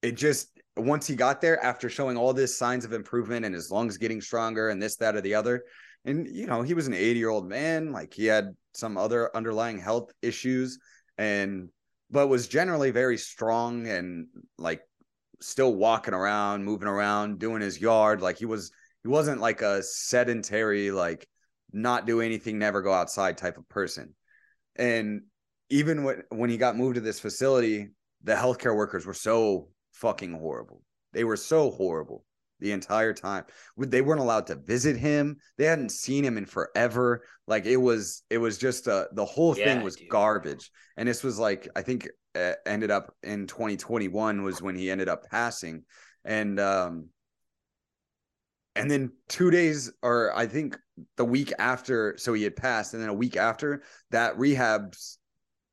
it 0.00 0.12
just 0.16 0.48
once 0.76 1.06
he 1.06 1.14
got 1.14 1.40
there 1.40 1.62
after 1.62 1.88
showing 1.88 2.16
all 2.16 2.32
this 2.32 2.56
signs 2.56 2.84
of 2.84 2.92
improvement 2.92 3.44
and 3.44 3.54
his 3.54 3.70
lungs 3.70 3.98
getting 3.98 4.20
stronger 4.20 4.70
and 4.70 4.82
this 4.82 4.96
that 4.96 5.14
or 5.14 5.20
the 5.20 5.34
other 5.34 5.64
and 6.04 6.26
you 6.28 6.46
know 6.46 6.62
he 6.62 6.74
was 6.74 6.86
an 6.86 6.94
80 6.94 7.18
year 7.18 7.28
old 7.28 7.48
man 7.48 7.92
like 7.92 8.14
he 8.14 8.26
had 8.26 8.54
some 8.72 8.96
other 8.96 9.34
underlying 9.36 9.78
health 9.78 10.12
issues 10.22 10.78
and 11.18 11.68
but 12.10 12.28
was 12.28 12.48
generally 12.48 12.90
very 12.90 13.18
strong 13.18 13.86
and 13.86 14.26
like 14.58 14.82
still 15.40 15.74
walking 15.74 16.14
around 16.14 16.64
moving 16.64 16.88
around 16.88 17.38
doing 17.38 17.60
his 17.60 17.80
yard 17.80 18.22
like 18.22 18.38
he 18.38 18.46
was 18.46 18.72
he 19.02 19.08
wasn't 19.08 19.40
like 19.40 19.62
a 19.62 19.82
sedentary 19.82 20.90
like 20.90 21.28
not 21.72 22.06
do 22.06 22.20
anything 22.20 22.58
never 22.58 22.82
go 22.82 22.92
outside 22.92 23.38
type 23.38 23.56
of 23.56 23.68
person. 23.68 24.14
And 24.76 25.22
even 25.70 26.04
when 26.04 26.22
when 26.30 26.50
he 26.50 26.56
got 26.56 26.76
moved 26.76 26.96
to 26.96 27.00
this 27.00 27.20
facility 27.20 27.88
the 28.24 28.34
healthcare 28.34 28.76
workers 28.76 29.04
were 29.04 29.14
so 29.14 29.68
fucking 30.02 30.32
horrible. 30.32 30.82
They 31.12 31.24
were 31.24 31.36
so 31.36 31.70
horrible 31.70 32.24
the 32.58 32.72
entire 32.72 33.14
time. 33.14 33.44
They 33.78 34.02
weren't 34.02 34.20
allowed 34.20 34.46
to 34.48 34.56
visit 34.56 34.96
him. 34.96 35.36
They 35.58 35.64
hadn't 35.64 35.90
seen 35.90 36.24
him 36.24 36.36
in 36.36 36.46
forever. 36.46 37.24
Like 37.46 37.66
it 37.66 37.76
was 37.76 38.22
it 38.28 38.38
was 38.38 38.58
just 38.58 38.88
uh 38.88 39.06
the 39.12 39.24
whole 39.24 39.54
thing 39.54 39.82
was 39.82 39.96
dude. 39.96 40.08
garbage. 40.08 40.70
And 40.96 41.08
this 41.08 41.22
was 41.22 41.38
like 41.38 41.68
i 41.76 41.82
think 41.82 42.08
uh, 42.34 42.52
ended 42.64 42.90
up 42.90 43.14
in 43.22 43.46
2021 43.46 44.42
was 44.42 44.62
when 44.62 44.76
he 44.76 44.90
ended 44.90 45.08
up 45.08 45.28
passing. 45.30 45.84
And 46.24 46.58
um 46.60 47.08
and 48.74 48.90
then 48.90 49.12
two 49.28 49.50
days 49.50 49.92
or 50.02 50.34
i 50.34 50.46
think 50.46 50.78
the 51.16 51.24
week 51.24 51.52
after 51.58 52.14
so 52.16 52.32
he 52.32 52.42
had 52.42 52.56
passed. 52.56 52.94
And 52.94 53.02
then 53.02 53.10
a 53.10 53.14
week 53.14 53.36
after 53.36 53.82
that 54.10 54.38
rehab 54.38 54.94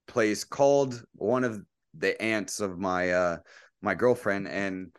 place 0.07 0.43
called 0.43 1.03
one 1.13 1.43
of 1.43 1.61
the 1.97 2.19
aunts 2.21 2.59
of 2.59 2.79
my 2.79 3.11
uh 3.11 3.37
my 3.81 3.95
girlfriend 3.95 4.47
and 4.47 4.91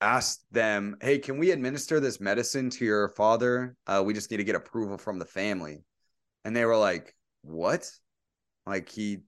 asked 0.00 0.44
them 0.50 0.96
hey 1.00 1.16
can 1.16 1.38
we 1.38 1.52
administer 1.52 2.00
this 2.00 2.20
medicine 2.20 2.68
to 2.70 2.84
your 2.84 3.08
father? 3.10 3.76
Uh 3.86 4.02
we 4.04 4.12
just 4.12 4.30
need 4.30 4.38
to 4.38 4.44
get 4.44 4.56
approval 4.56 4.98
from 4.98 5.18
the 5.18 5.24
family. 5.24 5.84
And 6.44 6.56
they 6.56 6.64
were 6.64 6.76
like 6.76 7.14
what? 7.42 7.88
Like 8.66 8.88
he 8.88 9.18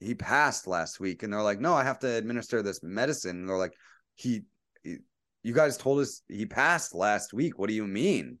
he 0.00 0.14
passed 0.14 0.66
last 0.66 0.98
week. 0.98 1.22
And 1.22 1.32
they're 1.32 1.42
like 1.42 1.60
no 1.60 1.74
i 1.74 1.84
have 1.84 1.98
to 2.00 2.08
administer 2.08 2.62
this 2.62 2.82
medicine. 2.82 3.40
And 3.40 3.48
they're 3.48 3.58
like 3.58 3.74
he, 4.14 4.42
he 4.82 4.98
you 5.42 5.52
guys 5.52 5.76
told 5.76 6.00
us 6.00 6.22
he 6.28 6.46
passed 6.46 6.94
last 6.94 7.34
week. 7.34 7.58
What 7.58 7.68
do 7.68 7.74
you 7.74 7.86
mean? 7.86 8.38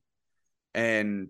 And 0.74 1.28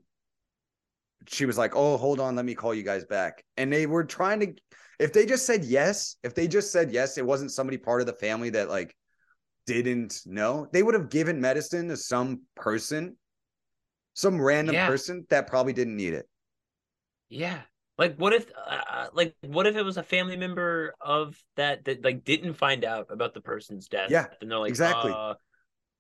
she 1.27 1.47
was 1.47 1.59
like 1.59 1.75
oh 1.75 1.97
hold 1.97 2.21
on. 2.21 2.37
Let 2.37 2.45
me 2.45 2.55
call 2.55 2.75
you 2.75 2.85
guys 2.85 3.05
back. 3.05 3.45
And 3.57 3.73
they 3.73 3.87
were 3.87 4.05
trying 4.05 4.41
to 4.41 4.55
if 4.99 5.13
they 5.13 5.27
just 5.27 5.47
said 5.47 5.65
yes 5.65 6.17
if 6.23 6.35
they 6.35 6.47
just 6.49 6.73
said 6.73 6.91
yes 6.93 7.19
it 7.19 7.27
wasn't 7.27 7.51
somebody 7.51 7.77
part 7.79 8.01
of 8.01 8.07
the 8.07 8.13
family 8.13 8.51
that 8.51 8.69
like 8.69 8.95
didn't 9.67 10.21
know 10.27 10.69
they 10.73 10.83
would 10.83 10.95
have 10.95 11.09
given 11.11 11.41
medicine 11.41 11.89
to 11.89 11.97
some 11.97 12.43
person 12.55 13.17
some 14.15 14.41
random 14.41 14.75
Yeah. 14.75 14.87
person 14.87 15.27
that 15.31 15.47
probably 15.47 15.73
didn't 15.73 15.97
need 15.97 16.15
it 16.15 16.29
Yeah. 17.29 17.63
Like 17.97 18.17
what 18.17 18.33
if 18.33 18.47
uh, 18.67 19.07
like 19.13 19.35
what 19.43 19.67
if 19.69 19.77
it 19.77 19.83
was 19.83 19.97
a 19.97 20.03
family 20.03 20.37
member 20.37 20.95
of 21.01 21.37
that 21.57 21.85
that 21.85 22.03
like 22.05 22.25
didn't 22.25 22.55
find 22.55 22.85
out 22.85 23.07
about 23.09 23.35
the 23.35 23.41
person's 23.41 23.87
death? 23.87 24.11
Yeah, 24.11 24.27
And 24.41 24.51
they're 24.51 24.59
like, 24.59 24.71
exactly. 24.71 25.13
Uh, 25.15 25.35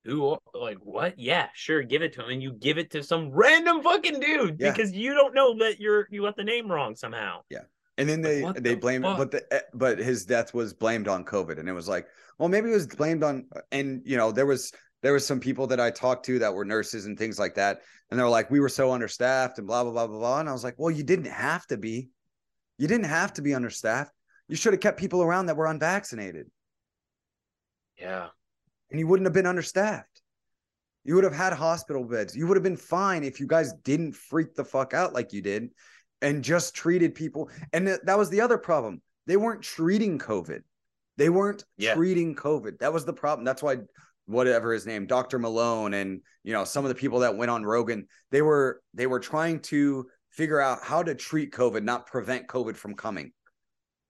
who 0.05 0.37
like 0.55 0.79
what? 0.79 1.19
Yeah, 1.21 1.49
sure, 1.55 1.83
give 1.85 2.03
it 2.03 2.13
to 2.15 2.25
him. 2.25 2.31
And 2.31 2.43
you 2.43 2.53
give 2.53 2.79
it 2.79 2.91
to 2.91 3.03
some 3.05 3.31
random 3.31 3.81
fucking 3.83 4.19
dude 4.19 4.57
Yeah. 4.61 4.73
because 4.73 4.91
you 4.93 5.15
don't 5.15 5.35
know 5.35 5.57
that 5.59 5.79
you're 5.81 6.09
you 6.11 6.23
got 6.23 6.37
the 6.37 6.45
name 6.45 6.71
wrong 6.71 6.97
somehow. 6.97 7.43
Yeah. 7.49 7.63
And 7.97 8.09
then 8.09 8.23
they 8.23 8.43
what 8.43 8.57
they 8.57 8.75
the 8.75 8.81
blamed 8.81 9.05
fuck? 9.05 9.19
but 9.19 9.31
the 9.31 9.55
eh, 9.55 9.61
but 9.73 9.99
his 9.99 10.25
death 10.25 10.53
was 10.53 10.73
blamed 10.75 11.07
on 11.07 11.25
COVID, 11.25 11.59
and 11.61 11.69
it 11.69 11.73
was 11.73 11.89
like, 11.89 12.07
well, 12.39 12.49
maybe 12.49 12.71
it 12.71 12.75
was 12.75 12.87
blamed 12.89 13.23
on. 13.23 13.47
And 13.71 14.03
you 14.05 14.17
know, 14.17 14.33
there 14.33 14.47
was 14.47 14.73
there 15.03 15.13
was 15.13 15.25
some 15.27 15.39
people 15.39 15.67
that 15.69 15.79
I 15.79 15.91
talked 15.91 16.27
to 16.27 16.39
that 16.41 16.53
were 16.55 16.65
nurses 16.65 17.07
and 17.07 17.17
things 17.17 17.39
like 17.39 17.55
that, 17.55 17.83
and 18.11 18.19
they 18.19 18.25
were 18.25 18.29
like, 18.31 18.51
we 18.51 18.59
were 18.61 18.69
so 18.69 18.91
understaffed 18.93 19.59
and 19.59 19.67
blah 19.67 19.85
blah 19.85 19.93
blah 19.93 20.07
blah 20.09 20.19
blah. 20.19 20.41
And 20.41 20.49
I 20.49 20.53
was 20.53 20.65
like, 20.65 20.75
well, 20.77 20.91
you 20.91 21.05
didn't 21.05 21.27
have 21.31 21.67
to 21.69 21.77
be, 21.77 22.09
you 22.79 22.89
didn't 22.89 23.07
have 23.07 23.33
to 23.35 23.43
be 23.43 23.55
understaffed. 23.55 24.11
You 24.49 24.57
should 24.57 24.73
have 24.73 24.81
kept 24.81 24.99
people 24.99 25.23
around 25.23 25.47
that 25.47 25.57
were 25.57 25.67
unvaccinated, 25.67 26.51
Yeah. 27.99 28.29
and 28.91 28.99
you 28.99 29.07
wouldn't 29.07 29.27
have 29.27 29.33
been 29.33 29.47
understaffed. 29.47 30.21
You 31.05 31.15
would 31.15 31.25
have 31.25 31.35
had 31.35 31.53
hospital 31.53 32.05
beds. 32.05 32.35
You 32.35 32.47
would 32.47 32.57
have 32.57 32.63
been 32.65 32.77
fine 32.77 33.25
if 33.25 33.39
you 33.39 33.47
guys 33.47 33.73
didn't 33.85 34.15
freak 34.17 34.55
the 34.55 34.65
fuck 34.65 34.95
out 34.95 35.13
like 35.13 35.33
you 35.33 35.43
did 35.43 35.71
and 36.23 36.43
just 36.43 36.75
treated 36.75 37.15
people. 37.15 37.51
And 37.73 37.87
th- 37.87 38.01
that 38.05 38.19
was 38.19 38.31
the 38.31 38.41
other 38.41 38.59
problem. 38.59 39.03
They 39.27 39.37
weren't 39.37 39.63
treating 39.63 40.19
COVID. 40.19 40.63
They 41.17 41.29
weren't 41.29 41.65
Yeah. 41.77 41.95
treating 41.95 42.35
COVID. 42.35 42.79
That 42.79 42.93
was 42.93 43.05
the 43.05 43.13
problem. 43.13 43.45
That's 43.45 43.63
why 43.63 43.79
whatever 44.27 44.73
his 44.73 44.87
name, 44.87 45.07
Dr. 45.07 45.39
Malone 45.39 45.95
and 45.95 46.21
you 46.43 46.53
know 46.53 46.65
some 46.65 46.85
of 46.85 46.89
the 46.89 46.95
people 46.95 47.21
that 47.21 47.37
went 47.37 47.51
on 47.51 47.65
Rogan, 47.65 48.07
they 48.31 48.43
were 48.43 48.83
they 48.95 49.07
were 49.07 49.21
trying 49.21 49.61
to 49.61 50.09
figure 50.31 50.61
out 50.61 50.83
how 50.83 51.03
to 51.03 51.15
treat 51.15 51.53
COVID, 51.53 51.83
not 51.85 52.07
prevent 52.07 52.49
COVID 52.49 52.77
from 52.77 52.95
coming. 52.95 53.33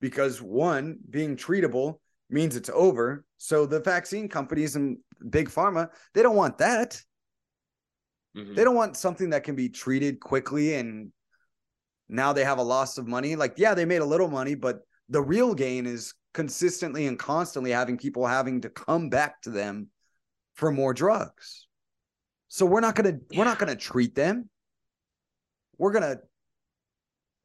Because 0.00 0.40
one, 0.40 0.98
being 1.10 1.36
treatable 1.36 1.98
means 2.30 2.56
it's 2.56 2.70
over. 2.70 3.24
So 3.38 3.66
the 3.66 3.80
vaccine 3.80 4.28
companies 4.28 4.76
and 4.76 4.98
big 5.28 5.48
pharma, 5.50 5.90
they 6.14 6.22
don't 6.22 6.36
want 6.36 6.58
that. 6.58 7.02
Mhm. 8.36 8.56
They 8.56 8.64
don't 8.64 8.74
want 8.74 8.96
something 8.96 9.30
that 9.30 9.44
can 9.44 9.54
be 9.54 9.68
treated 9.68 10.20
quickly 10.20 10.74
and 10.74 11.12
now 12.08 12.32
they 12.32 12.44
have 12.44 12.58
a 12.58 12.62
loss 12.62 12.98
of 12.98 13.06
money. 13.06 13.36
Like, 13.36 13.54
yeah, 13.56 13.74
they 13.74 13.84
made 13.84 14.02
a 14.02 14.06
little 14.06 14.28
money, 14.28 14.54
but 14.54 14.80
the 15.08 15.22
real 15.22 15.54
gain 15.54 15.86
is 15.86 16.14
consistently 16.32 17.06
and 17.06 17.18
constantly 17.18 17.70
having 17.70 17.96
people 17.96 18.26
having 18.26 18.60
to 18.62 18.68
come 18.68 19.08
back 19.08 19.40
to 19.42 19.50
them 19.50 19.88
for 20.54 20.70
more 20.70 20.92
drugs. 20.94 21.66
So 22.48 22.66
we're 22.66 22.80
not 22.80 22.94
gonna 22.94 23.18
we're 23.34 23.44
not 23.44 23.58
gonna 23.58 23.76
treat 23.76 24.14
them. 24.14 24.48
We're 25.78 25.92
gonna 25.92 26.18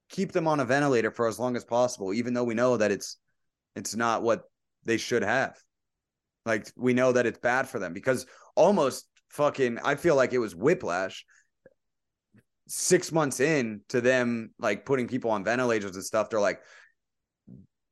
keep 0.10 0.32
them 0.32 0.48
on 0.48 0.60
a 0.60 0.66
ventilator 0.66 1.12
for 1.12 1.28
as 1.28 1.40
long 1.40 1.56
as 1.56 1.64
possible, 1.64 2.14
even 2.14 2.34
though 2.34 2.44
we 2.44 2.54
know 2.54 2.78
that 2.78 2.92
it's 2.92 3.18
it's 3.76 3.96
not 3.96 4.24
what 4.24 4.44
they 4.86 4.98
should 4.98 5.24
have. 5.24 5.58
Like 6.46 6.72
we 6.76 6.94
know 6.94 7.12
that 7.12 7.26
it's 7.26 7.40
bad 7.40 7.68
for 7.68 7.80
them 7.80 7.94
because 7.94 8.26
almost 8.56 9.08
fucking 9.30 9.80
I 9.84 9.96
feel 9.96 10.16
like 10.16 10.34
it 10.34 10.40
was 10.40 10.56
whiplash 10.56 11.26
six 12.70 13.12
months 13.12 13.40
in 13.40 13.82
to 13.90 14.00
them 14.00 14.52
like 14.60 14.86
putting 14.86 15.08
people 15.08 15.32
on 15.32 15.44
ventilators 15.44 15.96
and 15.96 16.06
stuff. 16.06 16.30
They're 16.30 16.40
like 16.40 16.62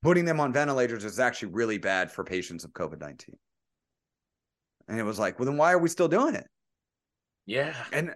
putting 0.03 0.23
them 0.23 0.39
on 0.39 0.53
ventilators 0.53 1.03
is 1.03 1.19
actually 1.19 1.49
really 1.49 1.79
bad 1.79 2.11
for 2.11 2.23
patients 2.23 2.63
of 2.63 2.71
COVID 2.71 2.99
19. 2.99 3.35
And 4.87 4.99
it 4.99 5.03
was 5.03 5.19
like, 5.19 5.37
well, 5.37 5.47
then 5.47 5.57
why 5.57 5.73
are 5.73 5.79
we 5.79 5.89
still 5.89 6.07
doing 6.07 6.35
it? 6.35 6.47
Yeah. 7.45 7.73
And 7.91 8.13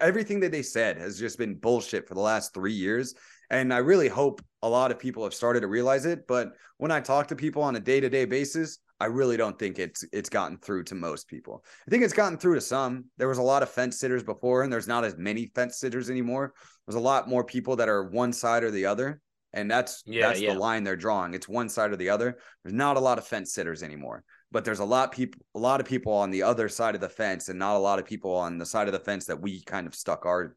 everything 0.00 0.40
that 0.40 0.52
they 0.52 0.62
said 0.62 0.98
has 0.98 1.18
just 1.18 1.38
been 1.38 1.54
bullshit 1.54 2.06
for 2.06 2.14
the 2.14 2.20
last 2.20 2.52
three 2.52 2.72
years. 2.72 3.14
And 3.50 3.72
I 3.72 3.78
really 3.78 4.08
hope 4.08 4.42
a 4.62 4.68
lot 4.68 4.90
of 4.90 4.98
people 4.98 5.22
have 5.24 5.34
started 5.34 5.60
to 5.60 5.68
realize 5.68 6.04
it. 6.04 6.26
But 6.26 6.52
when 6.78 6.90
I 6.90 7.00
talk 7.00 7.28
to 7.28 7.36
people 7.36 7.62
on 7.62 7.76
a 7.76 7.80
day 7.80 8.00
to 8.00 8.10
day 8.10 8.24
basis, 8.24 8.78
I 9.02 9.06
really 9.06 9.36
don't 9.36 9.58
think 9.58 9.78
it's 9.78 10.04
it's 10.12 10.28
gotten 10.28 10.58
through 10.58 10.84
to 10.84 10.94
most 10.94 11.28
people. 11.28 11.64
I 11.86 11.90
think 11.90 12.04
it's 12.04 12.12
gotten 12.12 12.38
through 12.38 12.54
to 12.56 12.60
some. 12.60 13.06
There 13.18 13.28
was 13.28 13.38
a 13.38 13.42
lot 13.42 13.62
of 13.62 13.70
fence 13.70 13.98
sitters 13.98 14.22
before, 14.22 14.62
and 14.62 14.72
there's 14.72 14.88
not 14.88 15.04
as 15.04 15.16
many 15.16 15.50
fence 15.54 15.78
sitters 15.78 16.10
anymore. 16.10 16.54
There's 16.86 16.96
a 16.96 17.00
lot 17.00 17.28
more 17.28 17.44
people 17.44 17.76
that 17.76 17.88
are 17.88 18.04
one 18.08 18.32
side 18.32 18.64
or 18.64 18.70
the 18.70 18.86
other, 18.86 19.20
and 19.52 19.70
that's 19.70 20.04
Yeah, 20.04 20.26
that's 20.28 20.40
yeah. 20.40 20.54
the 20.54 20.58
line 20.58 20.84
they're 20.84 20.96
drawing. 20.96 21.34
It's 21.34 21.48
one 21.48 21.68
side 21.68 21.90
or 21.92 21.96
the 21.96 22.10
other. 22.10 22.38
There's 22.62 22.74
not 22.74 22.96
a 22.96 23.00
lot 23.00 23.18
of 23.18 23.26
fence 23.26 23.52
sitters 23.52 23.82
anymore, 23.82 24.24
but 24.50 24.64
there's 24.64 24.80
a 24.80 24.84
lot 24.84 25.12
people 25.12 25.40
a 25.54 25.58
lot 25.58 25.80
of 25.80 25.86
people 25.86 26.12
on 26.12 26.30
the 26.30 26.42
other 26.44 26.68
side 26.68 26.94
of 26.94 27.00
the 27.00 27.08
fence, 27.08 27.48
and 27.48 27.58
not 27.58 27.76
a 27.76 27.78
lot 27.78 27.98
of 27.98 28.06
people 28.06 28.34
on 28.34 28.58
the 28.58 28.66
side 28.66 28.88
of 28.88 28.92
the 28.92 29.00
fence 29.00 29.26
that 29.26 29.40
we 29.40 29.62
kind 29.62 29.86
of 29.86 29.94
stuck 29.94 30.26
our 30.26 30.56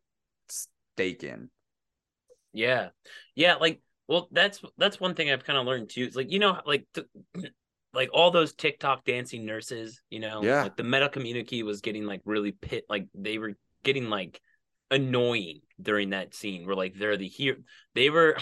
stake 0.50 1.24
in. 1.24 1.50
Yeah. 2.54 2.90
Yeah, 3.36 3.56
like 3.56 3.82
well 4.08 4.28
that's 4.32 4.62
that's 4.78 5.00
one 5.00 5.16
thing 5.16 5.32
I've 5.32 5.44
kind 5.44 5.58
of 5.60 5.66
learned 5.66 5.90
too. 5.90 6.04
It's 6.04 6.16
like 6.16 6.32
you 6.32 6.40
know 6.40 6.60
like 6.66 6.86
th- 6.94 7.08
like 7.96 8.10
all 8.14 8.32
those 8.32 8.54
TikTok 8.54 9.06
dancing 9.06 9.46
nurses, 9.46 10.02
you 10.10 10.20
know, 10.20 10.44
Yeah. 10.44 10.64
like 10.64 10.76
the 10.78 10.84
meta 10.84 11.10
community 11.10 11.64
was 11.64 11.82
getting 11.82 12.06
like 12.06 12.22
really 12.26 12.52
pit 12.52 12.86
like 12.90 13.08
they 13.16 13.38
were 13.38 13.54
getting 13.84 14.10
like 14.10 14.42
annoying 14.92 15.62
during 15.82 16.12
that 16.12 16.36
scene 16.36 16.66
where 16.66 16.76
like 16.76 16.94
they're 16.96 17.18
the 17.18 17.28
hero 17.28 17.58
they 17.96 18.10
were 18.12 18.38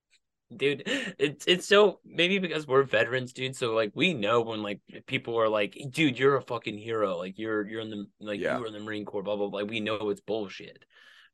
dude 0.56 0.82
it's 1.18 1.44
it's 1.46 1.66
so 1.66 2.00
maybe 2.04 2.38
because 2.38 2.66
we're 2.66 2.82
veterans 2.82 3.32
dude 3.32 3.56
so 3.56 3.72
like 3.72 3.90
we 3.94 4.12
know 4.12 4.40
when 4.42 4.62
like 4.62 4.80
people 5.06 5.38
are 5.38 5.48
like 5.48 5.76
dude 5.90 6.18
you're 6.18 6.36
a 6.36 6.42
fucking 6.42 6.76
hero 6.76 7.16
like 7.16 7.38
you're 7.38 7.66
you're 7.66 7.80
in 7.80 7.90
the 7.90 8.04
like 8.20 8.40
Yeah. 8.40 8.54
you 8.56 8.60
were 8.60 8.66
in 8.66 8.72
the 8.72 8.80
marine 8.80 9.04
corps 9.04 9.22
blah 9.22 9.36
blah 9.36 9.48
blah 9.48 9.60
like, 9.60 9.70
we 9.70 9.80
know 9.80 10.10
it's 10.10 10.20
bullshit 10.20 10.84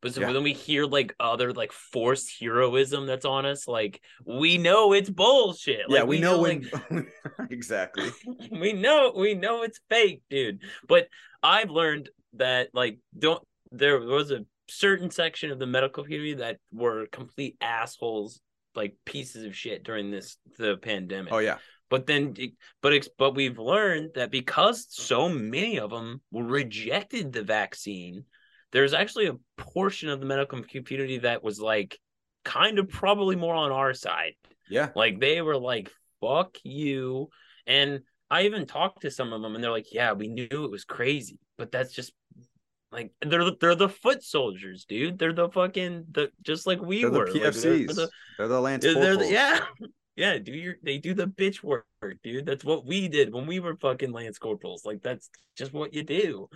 but 0.01 0.14
so 0.14 0.20
Yeah. 0.22 0.32
then 0.32 0.42
we 0.42 0.53
hear 0.53 0.84
like 0.86 1.14
other 1.20 1.53
like 1.53 1.72
forced 1.72 2.40
heroism 2.40 3.07
that's 3.07 3.24
on 3.24 3.46
us 3.46 3.68
like 3.68 4.01
we 4.24 4.59
know 4.59 4.92
it's 4.92 5.11
bullshit 5.11 5.86
yeah, 5.88 6.01
Like, 6.01 6.09
we, 6.09 6.20
know, 6.20 6.40
when 6.40 6.68
like, 6.90 7.07
exactly. 7.51 8.11
we 8.51 8.72
know 8.72 9.12
we 9.16 9.34
know 9.34 9.62
it's 9.62 9.80
fake 9.88 10.22
dude 10.30 10.61
but 10.88 11.09
i've 11.42 11.70
learned 11.70 12.09
that 12.34 12.68
like 12.72 12.98
don't 13.18 13.42
there 13.72 13.98
was 14.01 14.30
a 14.30 14.44
certain 14.68 15.11
section 15.11 15.51
of 15.51 15.59
the 15.59 15.66
medical 15.66 16.05
community 16.05 16.34
that 16.34 16.59
were 16.72 17.07
complete 17.11 17.57
assholes 17.61 18.40
like 18.76 18.94
pieces 19.05 19.44
of 19.44 19.57
shit 19.57 19.82
during 19.82 20.11
this 20.11 20.36
the 20.59 20.76
pandemic 20.76 21.32
Oh 21.32 21.38
yeah, 21.38 21.59
but 21.88 22.07
then 22.07 22.34
but 22.80 23.09
but 23.18 23.34
we've 23.34 23.59
learned 23.59 24.11
that 24.14 24.30
because 24.30 24.86
so 24.90 25.28
many 25.28 25.80
of 25.80 25.90
them 25.90 26.20
rejected 26.32 27.32
the 27.32 27.42
vaccine 27.42 28.24
there's 28.73 28.95
actually 28.95 29.27
a 29.27 29.37
portion 29.57 30.09
of 30.09 30.21
the 30.21 30.27
medical 30.27 30.62
community 30.62 31.18
that 31.18 31.43
was 31.43 31.61
like 31.61 31.99
kind 32.45 32.79
of 32.79 32.89
probably 32.89 33.37
more 33.37 33.55
on 33.55 33.71
our 33.73 33.93
side 33.95 34.33
yeah, 34.71 34.91
like 34.95 35.18
they 35.21 35.43
were 35.43 35.59
like, 35.59 35.91
fuck 36.21 36.57
you. 36.62 37.29
And 37.66 38.01
I 38.31 38.43
even 38.43 38.66
talked 38.66 39.03
to 39.03 39.11
some 39.11 39.33
of 39.33 39.43
them 39.43 39.55
and 39.55 39.62
they're 39.62 39.71
like, 39.71 39.93
yeah, 39.93 40.12
we 40.12 40.29
knew 40.29 40.47
it 40.51 40.71
was 40.71 40.85
crazy, 40.85 41.39
but 41.59 41.73
that's 41.73 41.93
just 41.93 42.12
like 42.93 43.12
they're 43.21 43.51
they're 43.61 43.75
the 43.75 43.89
foot 43.89 44.23
soldiers, 44.23 44.87
dude. 44.89 45.18
They're 45.18 45.33
the 45.33 45.49
fucking 45.49 46.07
the 46.12 46.31
just 46.43 46.66
like 46.66 46.81
we 46.81 47.03
they're 47.03 47.11
the 47.11 47.18
were. 47.18 47.27
Like, 47.27 47.43
PFCs. 47.43 47.87
they're 47.87 47.95
the- 47.95 48.11
they're 48.39 48.49
the 48.49 48.61
Lance 48.61 48.85
they're- 48.85 48.95
they're 48.95 49.16
the- 49.16 49.31
yeah. 49.31 49.61
Yeah, 50.16 50.37
do 50.37 50.53
your 50.53 50.75
they 50.83 50.99
do 50.99 51.14
the 51.14 51.27
bitch 51.27 51.62
work, 51.62 51.87
dude. 52.23 52.45
That's 52.45 52.64
what 52.64 52.85
we 52.85 53.09
did 53.09 53.33
when 53.33 53.47
we 53.47 53.59
were 53.59 53.77
fucking 53.77 54.12
Lance 54.12 54.37
Corporals. 54.39 54.85
Like 54.85 55.01
that's 55.01 55.31
just 55.57 55.73
what 55.73 55.95
you 55.95 56.03
do. 56.03 56.51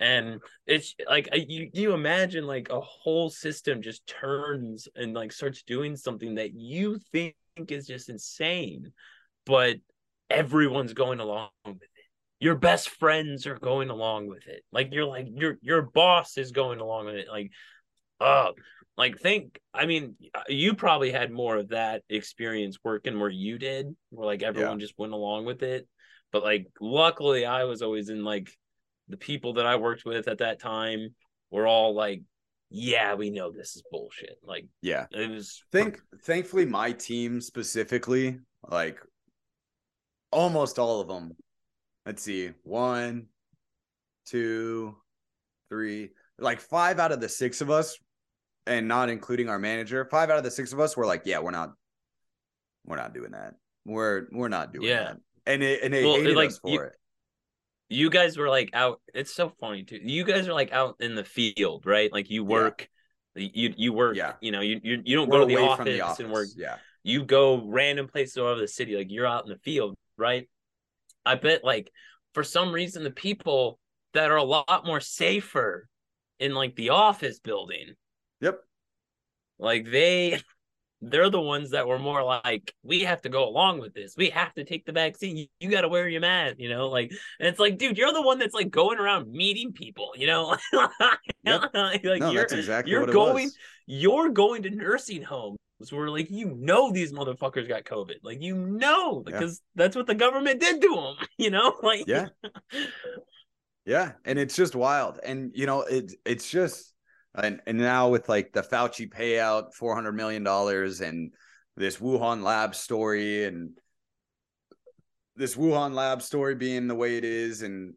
And 0.00 0.40
it's 0.66 0.94
like 1.08 1.28
you 1.32 1.70
you 1.72 1.92
imagine 1.92 2.46
like 2.46 2.68
a 2.70 2.80
whole 2.80 3.30
system 3.30 3.82
just 3.82 4.06
turns 4.06 4.86
and 4.94 5.12
like 5.12 5.32
starts 5.32 5.62
doing 5.64 5.96
something 5.96 6.36
that 6.36 6.54
you 6.54 6.98
think 7.10 7.34
is 7.68 7.86
just 7.86 8.08
insane, 8.08 8.92
but 9.44 9.78
everyone's 10.30 10.92
going 10.92 11.18
along 11.18 11.50
with 11.64 11.82
it. 11.82 11.88
Your 12.38 12.54
best 12.54 12.90
friends 12.90 13.46
are 13.46 13.58
going 13.58 13.90
along 13.90 14.28
with 14.28 14.46
it. 14.46 14.62
Like 14.70 14.90
you're 14.92 15.04
like 15.04 15.26
your 15.34 15.58
your 15.62 15.82
boss 15.82 16.38
is 16.38 16.52
going 16.52 16.78
along 16.78 17.06
with 17.06 17.16
it. 17.16 17.28
Like, 17.28 17.50
uh 18.20 18.52
like 18.96 19.18
think 19.18 19.60
I 19.74 19.86
mean 19.86 20.14
you 20.48 20.74
probably 20.74 21.10
had 21.10 21.32
more 21.32 21.56
of 21.56 21.70
that 21.70 22.02
experience 22.08 22.78
working 22.84 23.18
where 23.18 23.30
you 23.30 23.58
did, 23.58 23.96
where 24.10 24.26
like 24.26 24.42
everyone 24.42 24.78
just 24.80 24.98
went 24.98 25.12
along 25.12 25.44
with 25.44 25.64
it. 25.64 25.88
But 26.30 26.44
like 26.44 26.68
luckily 26.80 27.44
I 27.46 27.64
was 27.64 27.82
always 27.82 28.10
in 28.10 28.22
like 28.22 28.48
the 29.08 29.16
people 29.16 29.54
that 29.54 29.66
I 29.66 29.76
worked 29.76 30.04
with 30.04 30.28
at 30.28 30.38
that 30.38 30.60
time 30.60 31.14
were 31.50 31.66
all 31.66 31.94
like, 31.94 32.22
yeah, 32.70 33.14
we 33.14 33.30
know 33.30 33.50
this 33.50 33.76
is 33.76 33.82
bullshit. 33.90 34.36
Like 34.42 34.66
yeah. 34.82 35.06
it 35.10 35.30
was 35.30 35.62
Think 35.72 36.00
thankfully 36.24 36.66
my 36.66 36.92
team 36.92 37.40
specifically, 37.40 38.38
like 38.68 39.00
almost 40.30 40.78
all 40.78 41.00
of 41.00 41.08
them. 41.08 41.32
Let's 42.04 42.22
see, 42.22 42.52
one, 42.62 43.26
two, 44.26 44.96
three, 45.70 46.10
like 46.38 46.60
five 46.60 46.98
out 46.98 47.12
of 47.12 47.20
the 47.20 47.28
six 47.28 47.60
of 47.60 47.70
us, 47.70 47.98
and 48.66 48.86
not 48.88 49.08
including 49.08 49.48
our 49.48 49.58
manager, 49.58 50.04
five 50.10 50.30
out 50.30 50.38
of 50.38 50.44
the 50.44 50.50
six 50.50 50.72
of 50.72 50.80
us 50.80 50.96
were 50.96 51.06
like, 51.06 51.22
yeah, 51.24 51.38
we're 51.38 51.50
not, 51.50 51.72
we're 52.84 52.96
not 52.96 53.14
doing 53.14 53.32
that. 53.32 53.54
We're 53.86 54.26
we're 54.32 54.48
not 54.48 54.72
doing 54.72 54.88
Yeah. 54.88 55.04
that. 55.04 55.16
And 55.46 55.62
it 55.62 55.82
and 55.82 55.92
they 55.94 56.04
Well, 56.04 56.16
it, 56.16 56.20
hated 56.20 56.36
like, 56.36 56.48
us 56.48 56.58
for 56.58 56.70
you- 56.70 56.80
it. 56.82 56.92
You 57.88 58.10
guys 58.10 58.36
were 58.36 58.48
like 58.48 58.70
out 58.74 59.00
it's 59.14 59.32
so 59.34 59.50
funny 59.60 59.82
too 59.82 59.98
you 60.02 60.24
guys 60.24 60.46
are 60.48 60.52
like 60.52 60.72
out 60.72 60.96
in 61.00 61.14
the 61.14 61.24
field 61.24 61.86
right 61.86 62.12
like 62.12 62.30
you 62.30 62.44
work 62.44 62.88
you 63.34 63.72
you 63.76 63.92
work 63.92 64.16
Yeah. 64.16 64.34
you 64.40 64.50
know 64.52 64.60
you 64.60 64.80
you, 64.82 65.02
you 65.04 65.16
don't 65.16 65.28
We're 65.28 65.38
go 65.40 65.48
to 65.48 65.54
the 65.56 65.62
office, 65.62 65.84
the 65.84 66.00
office. 66.02 66.20
and 66.20 66.30
work 66.32 66.48
Yeah. 66.56 66.76
you 67.02 67.24
go 67.24 67.62
random 67.66 68.08
places 68.08 68.36
all 68.36 68.46
over 68.48 68.60
the 68.60 68.68
city 68.68 68.96
like 68.96 69.10
you're 69.10 69.26
out 69.26 69.44
in 69.44 69.50
the 69.50 69.58
field 69.58 69.96
right 70.16 70.48
i 71.24 71.34
bet 71.34 71.64
like 71.64 71.90
for 72.34 72.42
some 72.44 72.72
reason 72.72 73.04
the 73.04 73.10
people 73.10 73.78
that 74.14 74.30
are 74.30 74.36
a 74.36 74.42
lot 74.44 74.84
more 74.84 75.00
safer 75.00 75.88
in 76.38 76.54
like 76.54 76.74
the 76.76 76.90
office 76.90 77.38
building 77.40 77.94
Yep. 78.40 78.60
like 79.58 79.90
they 79.90 80.40
they're 81.00 81.30
the 81.30 81.40
ones 81.40 81.70
that 81.70 81.86
were 81.86 81.98
more 81.98 82.22
like, 82.24 82.74
we 82.82 83.00
have 83.00 83.22
to 83.22 83.28
go 83.28 83.48
along 83.48 83.78
with 83.78 83.94
this. 83.94 84.14
We 84.16 84.30
have 84.30 84.52
to 84.54 84.64
take 84.64 84.84
the 84.84 84.92
vaccine. 84.92 85.36
You, 85.36 85.46
you 85.60 85.70
got 85.70 85.82
to 85.82 85.88
wear 85.88 86.08
your 86.08 86.20
mask, 86.20 86.56
you 86.58 86.68
know? 86.68 86.88
Like, 86.88 87.12
and 87.38 87.48
it's 87.48 87.60
like, 87.60 87.78
dude, 87.78 87.96
you're 87.96 88.12
the 88.12 88.22
one 88.22 88.38
that's 88.38 88.54
like 88.54 88.70
going 88.70 88.98
around 88.98 89.30
meeting 89.30 89.72
people, 89.72 90.12
you 90.16 90.26
know? 90.26 90.56
Yep. 91.44 91.62
like, 91.74 92.04
no, 92.04 92.30
you're, 92.30 92.42
that's 92.42 92.52
exactly 92.52 92.90
you're 92.90 93.02
what 93.02 93.12
going, 93.12 93.44
was. 93.44 93.56
you're 93.86 94.28
going 94.28 94.64
to 94.64 94.70
nursing 94.70 95.22
homes 95.22 95.56
where 95.90 96.10
like 96.10 96.28
you 96.30 96.56
know 96.58 96.90
these 96.90 97.12
motherfuckers 97.12 97.68
got 97.68 97.84
COVID, 97.84 98.16
like 98.22 98.42
you 98.42 98.56
know 98.56 99.22
Yeah. 99.24 99.32
because 99.32 99.62
that's 99.76 99.94
what 99.96 100.06
the 100.06 100.14
government 100.14 100.60
did 100.60 100.82
to 100.82 100.88
them, 100.94 101.26
you 101.38 101.50
know, 101.50 101.74
like 101.82 102.06
Yeah. 102.06 102.26
Yeah, 103.86 104.12
and 104.24 104.38
it's 104.38 104.54
just 104.56 104.74
wild, 104.74 105.20
and 105.24 105.52
you 105.54 105.64
know, 105.64 105.82
it 105.82 106.12
it's 106.26 106.50
just, 106.50 106.92
and 107.34 107.60
and 107.66 107.78
now 107.78 108.08
with 108.08 108.28
like 108.28 108.52
the 108.52 108.62
Fauci 108.62 109.08
payout, 109.10 109.74
four 109.74 109.94
hundred 109.94 110.12
million 110.12 110.42
dollars, 110.42 111.00
and 111.00 111.32
this 111.76 111.98
Wuhan 111.98 112.42
lab 112.42 112.74
story, 112.74 113.44
and 113.44 113.78
this 115.36 115.54
Wuhan 115.54 115.94
lab 115.94 116.22
story 116.22 116.54
being 116.54 116.88
the 116.88 116.94
way 116.94 117.16
it 117.16 117.24
is, 117.24 117.62
and 117.62 117.94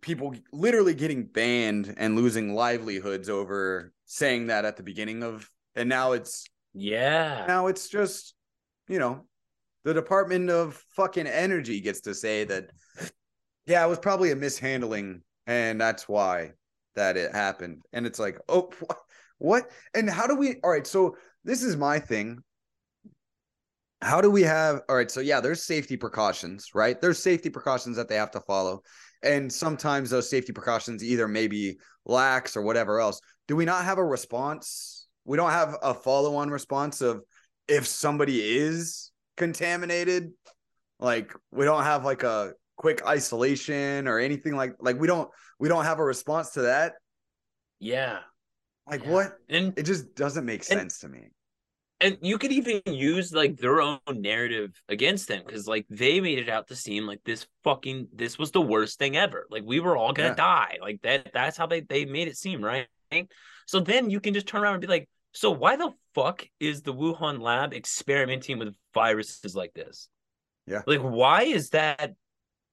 people 0.00 0.34
literally 0.52 0.94
getting 0.94 1.24
banned 1.24 1.94
and 1.96 2.16
losing 2.16 2.54
livelihoods 2.54 3.30
over 3.30 3.92
saying 4.04 4.48
that 4.48 4.64
at 4.64 4.76
the 4.76 4.82
beginning 4.82 5.22
of, 5.22 5.48
and 5.74 5.88
now 5.88 6.12
it's 6.12 6.44
yeah, 6.74 7.44
now 7.46 7.68
it's 7.68 7.88
just, 7.88 8.34
you 8.88 8.98
know, 8.98 9.24
the 9.84 9.94
Department 9.94 10.50
of 10.50 10.82
fucking 10.96 11.26
Energy 11.26 11.80
gets 11.80 12.02
to 12.02 12.14
say 12.14 12.44
that, 12.44 12.70
yeah, 13.66 13.84
it 13.84 13.88
was 13.88 13.98
probably 13.98 14.32
a 14.32 14.36
mishandling, 14.36 15.22
and 15.46 15.80
that's 15.80 16.08
why 16.08 16.52
that 16.96 17.16
it 17.16 17.32
happened. 17.32 17.82
And 17.92 18.06
it's 18.06 18.18
like, 18.18 18.38
oh, 18.48 18.70
wh- 18.80 18.94
what? 19.38 19.70
And 19.94 20.08
how 20.08 20.26
do 20.26 20.36
we? 20.36 20.56
All 20.62 20.70
right, 20.70 20.86
so 20.86 21.16
this 21.44 21.62
is 21.62 21.76
my 21.76 21.98
thing. 21.98 22.38
How 24.02 24.20
do 24.20 24.30
we 24.30 24.42
have? 24.42 24.82
All 24.88 24.96
right, 24.96 25.10
so 25.10 25.20
yeah, 25.20 25.40
there's 25.40 25.62
safety 25.62 25.96
precautions, 25.96 26.70
right? 26.74 27.00
There's 27.00 27.22
safety 27.22 27.50
precautions 27.50 27.96
that 27.96 28.08
they 28.08 28.16
have 28.16 28.30
to 28.32 28.40
follow, 28.40 28.82
and 29.22 29.52
sometimes 29.52 30.10
those 30.10 30.28
safety 30.28 30.52
precautions 30.52 31.02
either 31.02 31.26
maybe 31.28 31.78
lax 32.04 32.56
or 32.56 32.62
whatever 32.62 33.00
else. 33.00 33.20
Do 33.48 33.56
we 33.56 33.64
not 33.64 33.84
have 33.84 33.98
a 33.98 34.04
response? 34.04 35.06
We 35.24 35.36
don't 35.36 35.50
have 35.50 35.76
a 35.82 35.94
follow-on 35.94 36.50
response 36.50 37.00
of 37.00 37.22
if 37.66 37.86
somebody 37.86 38.58
is 38.58 39.10
contaminated 39.36 40.32
like 41.00 41.32
we 41.50 41.64
don't 41.64 41.82
have 41.82 42.04
like 42.04 42.22
a 42.22 42.52
quick 42.76 43.04
isolation 43.06 44.08
or 44.08 44.18
anything 44.18 44.56
like 44.56 44.74
like 44.80 44.98
we 44.98 45.06
don't 45.06 45.30
we 45.58 45.68
don't 45.68 45.84
have 45.84 45.98
a 45.98 46.04
response 46.04 46.50
to 46.52 46.62
that. 46.62 46.94
Yeah, 47.80 48.20
like 48.88 49.04
Yeah. 49.04 49.10
what? 49.10 49.38
And 49.48 49.78
it 49.78 49.84
just 49.84 50.14
doesn't 50.14 50.44
make 50.44 50.60
And- 50.70 50.80
sense 50.80 51.00
to 51.00 51.08
me. 51.08 51.30
and 52.00 52.18
you 52.22 52.38
could 52.38 52.52
even 52.52 52.82
use 52.86 53.32
like 53.32 53.56
their 53.56 53.80
own 53.80 54.00
narrative 54.08 54.70
against 54.88 55.28
them 55.28 55.42
because 55.46 55.66
like 55.68 55.86
they 55.88 56.20
made 56.20 56.38
it 56.38 56.48
out 56.48 56.66
to 56.68 56.76
seem 56.76 57.06
like 57.06 57.20
this 57.24 57.46
fucking 57.62 58.08
this 58.12 58.36
was 58.38 58.50
the 58.50 58.60
worst 58.60 58.98
thing 58.98 59.16
ever. 59.16 59.46
Like 59.50 59.62
we 59.64 59.80
were 59.80 59.96
all 59.96 60.12
gonna 60.12 60.30
Yeah. 60.30 60.34
die. 60.34 60.78
Like 60.80 61.00
that 61.02 61.32
that's 61.32 61.56
how 61.56 61.66
they 61.66 61.80
they 61.80 62.04
made 62.04 62.28
it 62.28 62.36
seem 62.36 62.62
right? 62.64 62.88
So 63.66 63.78
then 63.80 64.10
you 64.10 64.20
can 64.20 64.34
just 64.34 64.46
turn 64.48 64.62
around 64.62 64.74
and 64.74 64.80
be 64.80 64.88
like 64.88 65.08
so 65.32 65.50
why 65.50 65.76
the 65.76 65.92
fuck 66.14 66.46
is 66.60 66.82
the 66.82 66.92
wuhan 66.92 67.40
lab 67.40 67.72
experimenting 67.74 68.58
with 68.58 68.74
viruses 68.92 69.54
like 69.54 69.72
this? 69.74 70.08
Yeah. 70.66 70.82
like 70.86 71.00
why 71.00 71.42
is 71.44 71.70
that 71.70 72.14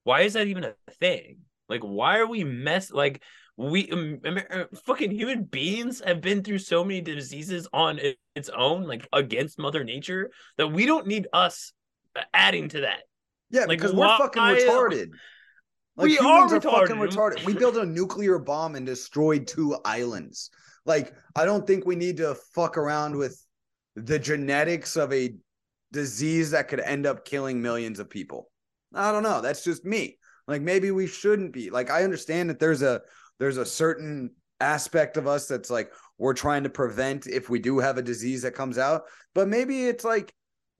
why 0.03 0.21
is 0.21 0.33
that 0.33 0.47
even 0.47 0.63
a 0.63 0.73
thing? 0.99 1.39
Like 1.69 1.81
why 1.81 2.17
are 2.19 2.27
we 2.27 2.43
mess 2.43 2.91
like 2.91 3.21
we 3.57 3.89
um, 3.91 4.19
uh, 4.25 4.63
fucking 4.85 5.11
human 5.11 5.43
beings 5.43 6.01
have 6.05 6.21
been 6.21 6.43
through 6.43 6.57
so 6.59 6.83
many 6.83 7.01
diseases 7.01 7.67
on 7.73 7.99
its 8.35 8.49
own 8.49 8.83
like 8.83 9.07
against 9.13 9.59
mother 9.59 9.83
nature 9.83 10.31
that 10.57 10.67
we 10.67 10.85
don't 10.85 11.07
need 11.07 11.27
us 11.33 11.73
adding 12.33 12.69
to 12.69 12.81
that. 12.81 13.03
Yeah 13.49 13.61
Like, 13.61 13.77
because 13.79 13.93
we're 13.93 14.05
why- 14.07 14.17
fucking 14.17 14.41
retarded. 14.41 15.09
Like 15.97 16.05
We 16.07 16.17
are 16.19 16.43
are, 16.45 16.49
fucking 16.61 16.95
retarded. 16.95 17.09
retarded. 17.37 17.45
We 17.45 17.53
built 17.53 17.75
a 17.75 17.85
nuclear 17.99 18.39
bomb 18.39 18.75
and 18.75 18.85
destroyed 18.85 19.45
two 19.47 19.77
islands. 19.85 20.49
Like 20.85 21.13
i 21.35 21.45
don't 21.45 21.67
think 21.67 21.85
we 21.85 21.95
need 21.95 22.17
to 22.17 22.35
fuck 22.55 22.77
around 22.77 23.15
with 23.15 23.39
the 23.95 24.17
genetics 24.17 24.95
of 24.95 25.13
a 25.13 25.35
disease 25.91 26.51
that 26.51 26.67
could 26.69 26.79
end 26.79 27.05
up 27.05 27.25
killing 27.25 27.61
millions 27.61 27.99
of 27.99 28.09
people 28.09 28.49
i 28.93 29.11
don't 29.11 29.23
know. 29.23 29.41
That's 29.41 29.63
just 29.63 29.85
me. 29.85 30.17
Like 30.47 30.61
maybe 30.61 30.91
we 30.91 31.07
shouldn't 31.07 31.53
be. 31.53 31.69
Like 31.69 31.89
i 31.89 32.03
understand 32.03 32.49
that 32.49 32.59
there's 32.59 32.81
a 32.81 33.01
there's 33.39 33.57
a 33.57 33.65
certain 33.65 34.31
aspect 34.59 35.17
of 35.17 35.27
us 35.27 35.47
that's 35.47 35.69
like 35.69 35.91
we're 36.17 36.33
trying 36.33 36.63
to 36.63 36.69
prevent 36.69 37.25
if 37.25 37.49
we 37.49 37.59
do 37.59 37.79
have 37.79 37.97
a 37.97 38.01
disease 38.03 38.43
that 38.43 38.53
comes 38.53 38.77
out 38.77 39.05
but 39.33 39.47
maybe 39.47 39.85
it's 39.85 40.03
like 40.03 40.31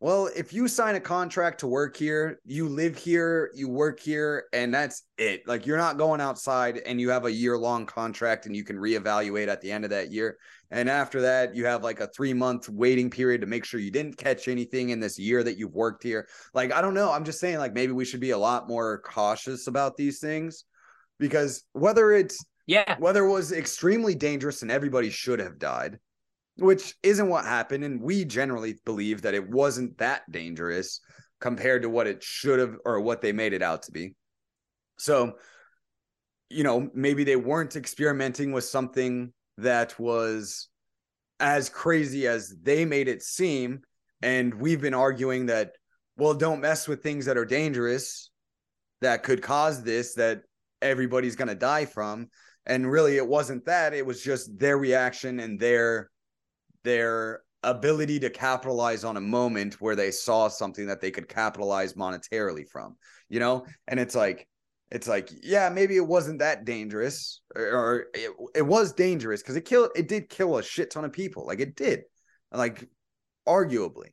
well 0.02 0.30
if 0.36 0.52
you 0.52 0.68
sign 0.68 0.96
a 0.96 1.00
contract 1.00 1.60
to 1.60 1.68
work 1.68 1.96
here 1.96 2.40
you 2.44 2.68
live 2.68 2.98
here 2.98 3.50
you 3.54 3.70
work 3.70 4.00
here 4.00 4.46
and 4.52 4.74
that's 4.74 5.04
it. 5.18 5.48
Like 5.48 5.66
you're 5.66 5.78
not 5.78 5.98
going 5.98 6.20
outside 6.20 6.80
and 6.80 7.00
you 7.00 7.10
have 7.12 7.26
a 7.26 7.32
year 7.32 7.58
long 7.58 7.86
contract 7.86 8.48
and 8.48 8.56
you 8.56 8.64
can 8.64 8.76
reevaluate 8.76 9.48
at 9.48 9.62
the 9.62 9.72
end 9.72 9.84
of 9.84 9.92
that 9.92 10.12
year. 10.12 10.38
And 10.72 10.90
after 10.90 11.22
that 11.22 11.56
you 11.56 11.66
have 11.66 11.84
like 11.84 12.00
a 12.00 12.08
3 12.08 12.34
month 12.34 12.68
waiting 12.68 13.10
period 13.10 13.42
to 13.42 13.48
make 13.48 13.64
sure 13.64 13.80
you 13.80 13.92
didn't 13.92 14.18
catch 14.18 14.48
anything 14.48 14.90
in 14.90 15.00
this 15.00 15.20
year 15.20 15.44
that 15.44 15.58
you've 15.58 15.76
worked 15.76 16.04
here. 16.04 16.28
Like 16.54 16.74
i 16.74 16.82
don't 16.82 16.96
know. 16.96 17.12
I'm 17.12 17.24
just 17.24 17.40
saying 17.40 17.60
like 17.60 17.74
maybe 17.74 17.94
we 17.94 18.06
should 18.06 18.20
be 18.20 18.32
a 18.32 18.38
lot 18.38 18.68
more 18.68 19.02
cautious 19.06 19.68
about 19.68 19.96
these 19.96 20.20
things 20.20 20.66
because 21.20 21.64
whether 21.74 22.12
it's 22.12 22.44
yeah. 22.68 22.96
whether 22.98 23.26
it 23.26 23.32
was 23.32 23.52
extremely 23.52 24.16
dangerous 24.16 24.64
and 24.64 24.72
everybody 24.72 25.10
should 25.10 25.40
have 25.40 25.60
died, 25.60 26.00
which 26.58 26.96
isn't 27.04 27.30
what 27.30 27.46
happened. 27.46 27.84
And 27.84 28.02
we 28.02 28.26
generally 28.26 28.76
believe 28.86 29.22
that 29.22 29.34
it 29.34 29.50
wasn't 29.50 29.98
that 29.98 30.30
dangerous 30.32 31.00
compared 31.40 31.82
to 31.84 31.90
what 31.90 32.08
it 32.08 32.24
should 32.24 32.60
have 32.60 32.76
or 32.86 33.00
what 33.02 33.22
they 33.22 33.32
made 33.32 33.54
it 33.54 33.62
out 33.62 33.84
to 33.84 33.92
be. 33.92 34.16
So, 34.98 35.34
you 36.50 36.64
know, 36.64 36.90
maybe 36.94 37.24
they 37.24 37.36
weren't 37.36 37.76
experimenting 37.76 38.52
with 38.52 38.66
something 38.66 39.34
that 39.58 40.00
was 40.00 40.70
as 41.40 41.70
crazy 41.70 42.28
as 42.28 42.54
they 42.62 42.86
made 42.86 43.08
it 43.08 43.24
seem. 43.24 43.82
And 44.22 44.54
we've 44.54 44.82
been 44.82 44.94
arguing 44.94 45.48
that, 45.48 45.72
well, 46.18 46.36
don't 46.36 46.62
mess 46.62 46.88
with 46.88 47.02
things 47.02 47.26
that 47.26 47.38
are 47.38 47.46
dangerous 47.46 48.30
that 49.02 49.24
could 49.24 49.42
cause 49.42 49.82
this, 49.82 50.14
that 50.16 50.42
everybody's 50.82 51.36
going 51.36 51.48
to 51.48 51.56
die 51.56 51.86
from 51.86 52.28
and 52.66 52.90
really 52.90 53.18
it 53.18 53.28
wasn't 53.28 53.66
that 53.66 53.94
it 53.94 54.06
was 54.06 54.22
just 54.22 54.58
their 54.60 54.78
reaction 54.78 55.40
and 55.40 55.60
their 55.60 56.10
their 56.84 57.42
ability 57.64 58.20
to 58.20 58.30
capitalize 58.30 59.04
on 59.04 59.18
a 59.18 59.22
moment 59.22 59.80
where 59.80 59.96
they 59.96 60.10
saw 60.10 60.48
something 60.48 60.88
that 60.88 61.00
they 61.00 61.12
could 61.12 61.30
capitalize 61.30 61.94
monetarily 61.94 62.68
from 62.68 62.96
you 63.32 63.40
know? 63.40 63.66
And 63.88 64.00
it's 64.00 64.14
like 64.14 64.48
it's 64.92 65.08
like 65.08 65.32
yeah 65.42 65.70
maybe 65.70 65.96
it 65.96 66.06
wasn't 66.06 66.40
that 66.40 66.66
dangerous 66.66 67.42
or, 67.56 67.64
or 67.64 68.06
it, 68.14 68.32
it 68.54 68.62
was 68.62 68.94
dangerous 68.94 69.42
because 69.42 69.56
it 69.56 69.66
killed 69.66 69.90
it 69.96 70.08
did 70.08 70.30
kill 70.30 70.58
a 70.58 70.64
shit 70.64 70.92
ton 70.92 71.06
of 71.06 71.14
people. 71.14 71.48
Like 71.48 71.62
it 71.62 71.76
did. 71.76 72.04
Like 72.52 72.88
arguably. 73.48 74.06
Yeah 74.06 74.12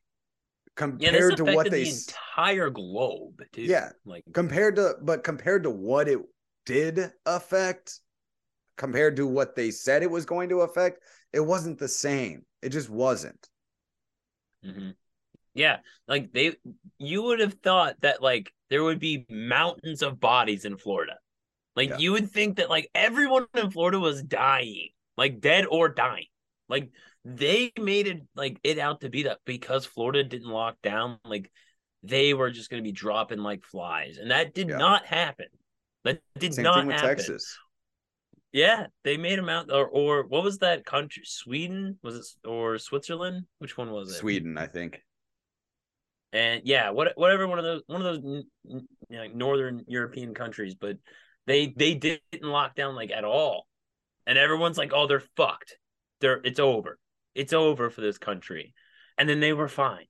compared 0.77 1.37
to 1.37 1.45
what 1.45 1.69
they 1.73 1.83
the 1.83 1.91
entire 1.91 2.71
globe 2.71 3.43
dude. 3.53 3.69
Yeah. 3.69 3.89
like 4.05 4.23
compared 4.33 4.77
to 4.77 4.95
but 5.03 5.25
compared 5.25 5.65
to 5.65 5.71
what 5.71 6.07
it 6.07 6.21
did 6.67 7.11
affect 7.27 7.99
compared 8.77 9.17
to 9.17 9.27
what 9.27 9.57
they 9.57 9.73
said 9.73 10.05
it 10.05 10.11
was 10.11 10.25
going 10.25 10.51
to 10.51 10.61
affect 10.61 11.03
it 11.33 11.41
wasn't 11.41 11.81
the 11.81 11.89
same 11.89 12.45
it 12.63 12.71
just 12.71 12.89
wasn't 12.91 13.49
mhm. 14.65 14.95
yeah 15.55 15.79
like 16.07 16.33
they 16.33 16.55
you 16.99 17.23
would 17.23 17.41
have 17.41 17.55
thought 17.55 17.97
that 18.01 18.23
like 18.23 18.53
there 18.71 18.85
would 18.85 18.99
be 18.99 19.27
mountains 19.31 20.03
of 20.03 20.21
bodies 20.21 20.65
in 20.65 20.77
florida 20.77 21.17
like 21.77 21.91
Yeah. 21.91 21.99
you 21.99 22.13
would 22.13 22.31
think 22.31 22.57
that 22.57 22.71
like 22.71 22.91
everyone 22.95 23.47
in 23.55 23.71
florida 23.71 23.99
was 23.99 24.23
dying 24.23 24.89
like 25.17 25.41
dead 25.41 25.67
or 25.71 25.89
dying 25.89 26.27
like 26.69 26.91
they 27.25 27.73
made 27.79 28.07
it 28.07 28.23
like 28.35 28.59
it 28.65 28.79
out 28.79 29.01
to 29.03 29.09
be 29.11 29.25
that 29.25 29.39
because 29.45 29.87
florida 29.87 30.25
didn't 30.25 30.49
lock 30.51 30.77
down 30.83 31.19
like 31.25 31.51
they 32.03 32.33
were 32.35 32.51
just 32.51 32.71
going 32.71 32.83
to 32.83 32.87
be 32.89 32.93
dropping 32.93 33.39
like 33.41 33.65
flies 33.65 34.19
and 34.19 34.31
that 34.31 34.55
did 34.55 34.69
Yeah. 34.69 34.79
not 34.79 35.07
happen 35.07 35.47
that 36.05 36.21
did 36.39 36.55
same 36.55 36.65
not 36.65 36.75
thing 36.75 36.87
with 36.87 36.97
happen 36.97 37.09
texas 37.09 37.59
Yeah, 38.53 38.87
they 39.05 39.17
made 39.17 39.39
them 39.39 39.49
out, 39.49 39.71
or 39.71 39.87
or 39.87 40.23
what 40.27 40.43
was 40.43 40.59
that 40.59 40.85
country? 40.87 41.23
Sweden 41.27 41.99
was 42.03 42.17
it, 42.17 42.49
or 42.49 42.79
Switzerland? 42.79 43.45
Which 43.59 43.77
one 43.77 43.91
was 43.91 44.11
it? 44.11 44.15
sweden 44.15 44.57
i 44.57 44.67
think 44.67 45.03
And 46.33 46.63
yeah, 46.65 46.91
what 46.91 47.13
whatever 47.17 47.47
one 47.47 47.59
of 47.59 47.65
those 47.65 47.83
one 47.87 48.05
of 48.05 48.23
those 48.23 48.45
you 48.65 48.83
know, 49.11 49.19
like 49.19 49.35
northern 49.35 49.85
European 49.87 50.35
countries, 50.35 50.75
but 50.75 50.97
they 51.47 51.73
they 51.77 51.95
didn't 51.95 52.21
lock 52.43 52.75
down 52.75 52.95
like 52.95 53.11
at 53.11 53.25
all, 53.25 53.67
and 54.27 54.37
everyone's 54.39 54.77
like, 54.79 54.93
oh, 54.95 55.07
they're 55.07 55.23
fucked. 55.37 55.79
They're 56.21 56.41
it's 56.45 56.61
over. 56.61 56.99
It's 57.35 57.53
over 57.53 57.89
for 57.91 58.03
this 58.03 58.19
country, 58.19 58.75
and 59.17 59.29
then 59.29 59.41
they 59.41 59.53
were 59.55 59.69
fine. 59.69 60.07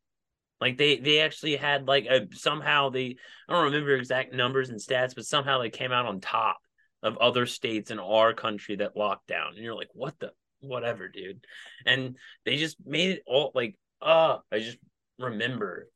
Like 0.60 0.76
they 0.76 0.96
they 0.98 1.20
actually 1.20 1.56
had 1.56 1.86
like 1.86 2.06
a 2.06 2.26
somehow 2.32 2.90
they 2.90 3.16
I 3.48 3.52
don't 3.52 3.64
remember 3.66 3.94
exact 3.94 4.32
numbers 4.34 4.70
and 4.70 4.80
stats, 4.80 5.14
but 5.14 5.24
somehow 5.26 5.60
they 5.60 5.70
came 5.70 5.92
out 5.92 6.06
on 6.06 6.20
top 6.20 6.58
of 7.02 7.18
other 7.18 7.46
states 7.46 7.90
in 7.90 7.98
our 7.98 8.34
country 8.34 8.76
that 8.76 8.96
locked 8.96 9.26
down. 9.28 9.54
And 9.54 9.64
you're 9.64 9.74
like, 9.74 9.90
what 9.92 10.18
the 10.18 10.32
whatever, 10.60 11.08
dude. 11.08 11.44
And 11.86 12.16
they 12.44 12.56
just 12.56 12.76
made 12.84 13.10
it 13.10 13.22
all 13.26 13.52
like 13.54 13.76
uh 14.02 14.38
I 14.52 14.58
just 14.60 14.78
remember. 15.18 15.88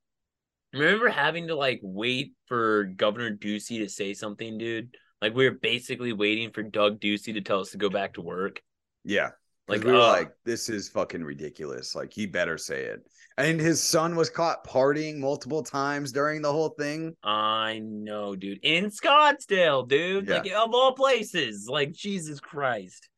Remember 0.73 1.09
having 1.09 1.49
to 1.49 1.55
like 1.55 1.81
wait 1.83 2.33
for 2.47 2.85
Governor 2.85 3.37
Ducey 3.37 3.79
to 3.79 3.89
say 3.89 4.15
something, 4.15 4.57
dude? 4.57 4.97
Like 5.21 5.35
we 5.35 5.49
were 5.49 5.55
basically 5.55 6.13
waiting 6.13 6.51
for 6.51 6.63
Doug 6.63 6.99
Ducey 6.99 7.35
to 7.35 7.41
tell 7.41 7.61
us 7.61 7.71
to 7.73 7.79
go 7.79 7.91
back 7.91 8.15
to 8.15 8.23
work. 8.23 8.63
Yeah. 9.05 9.31
Like 9.69 9.85
we 9.85 9.93
were 9.93 10.01
uh, 10.01 10.09
like, 10.09 10.33
this 10.45 10.69
is 10.69 10.89
fucking 10.89 11.23
ridiculous. 11.23 11.95
Like 11.95 12.13
he 12.13 12.27
better 12.27 12.59
say 12.59 12.83
it. 12.85 13.01
And 13.39 13.61
his 13.61 13.83
son 13.83 14.17
was 14.17 14.29
caught 14.29 14.67
partying 14.67 15.19
multiple 15.19 15.63
times 15.63 16.13
during 16.13 16.43
the 16.43 16.53
whole 16.53 16.71
thing. 16.71 17.17
I 17.23 17.81
know, 17.83 18.37
dude. 18.37 18.59
In 18.63 18.91
Scottsdale, 18.91 19.89
dude. 19.89 20.29
Yeah. 20.29 20.39
Like 20.39 20.53
of 20.53 20.75
all 20.75 20.93
places. 20.93 21.67
Like 21.69 21.93
Jesus 21.93 22.41
Christ. 22.41 23.09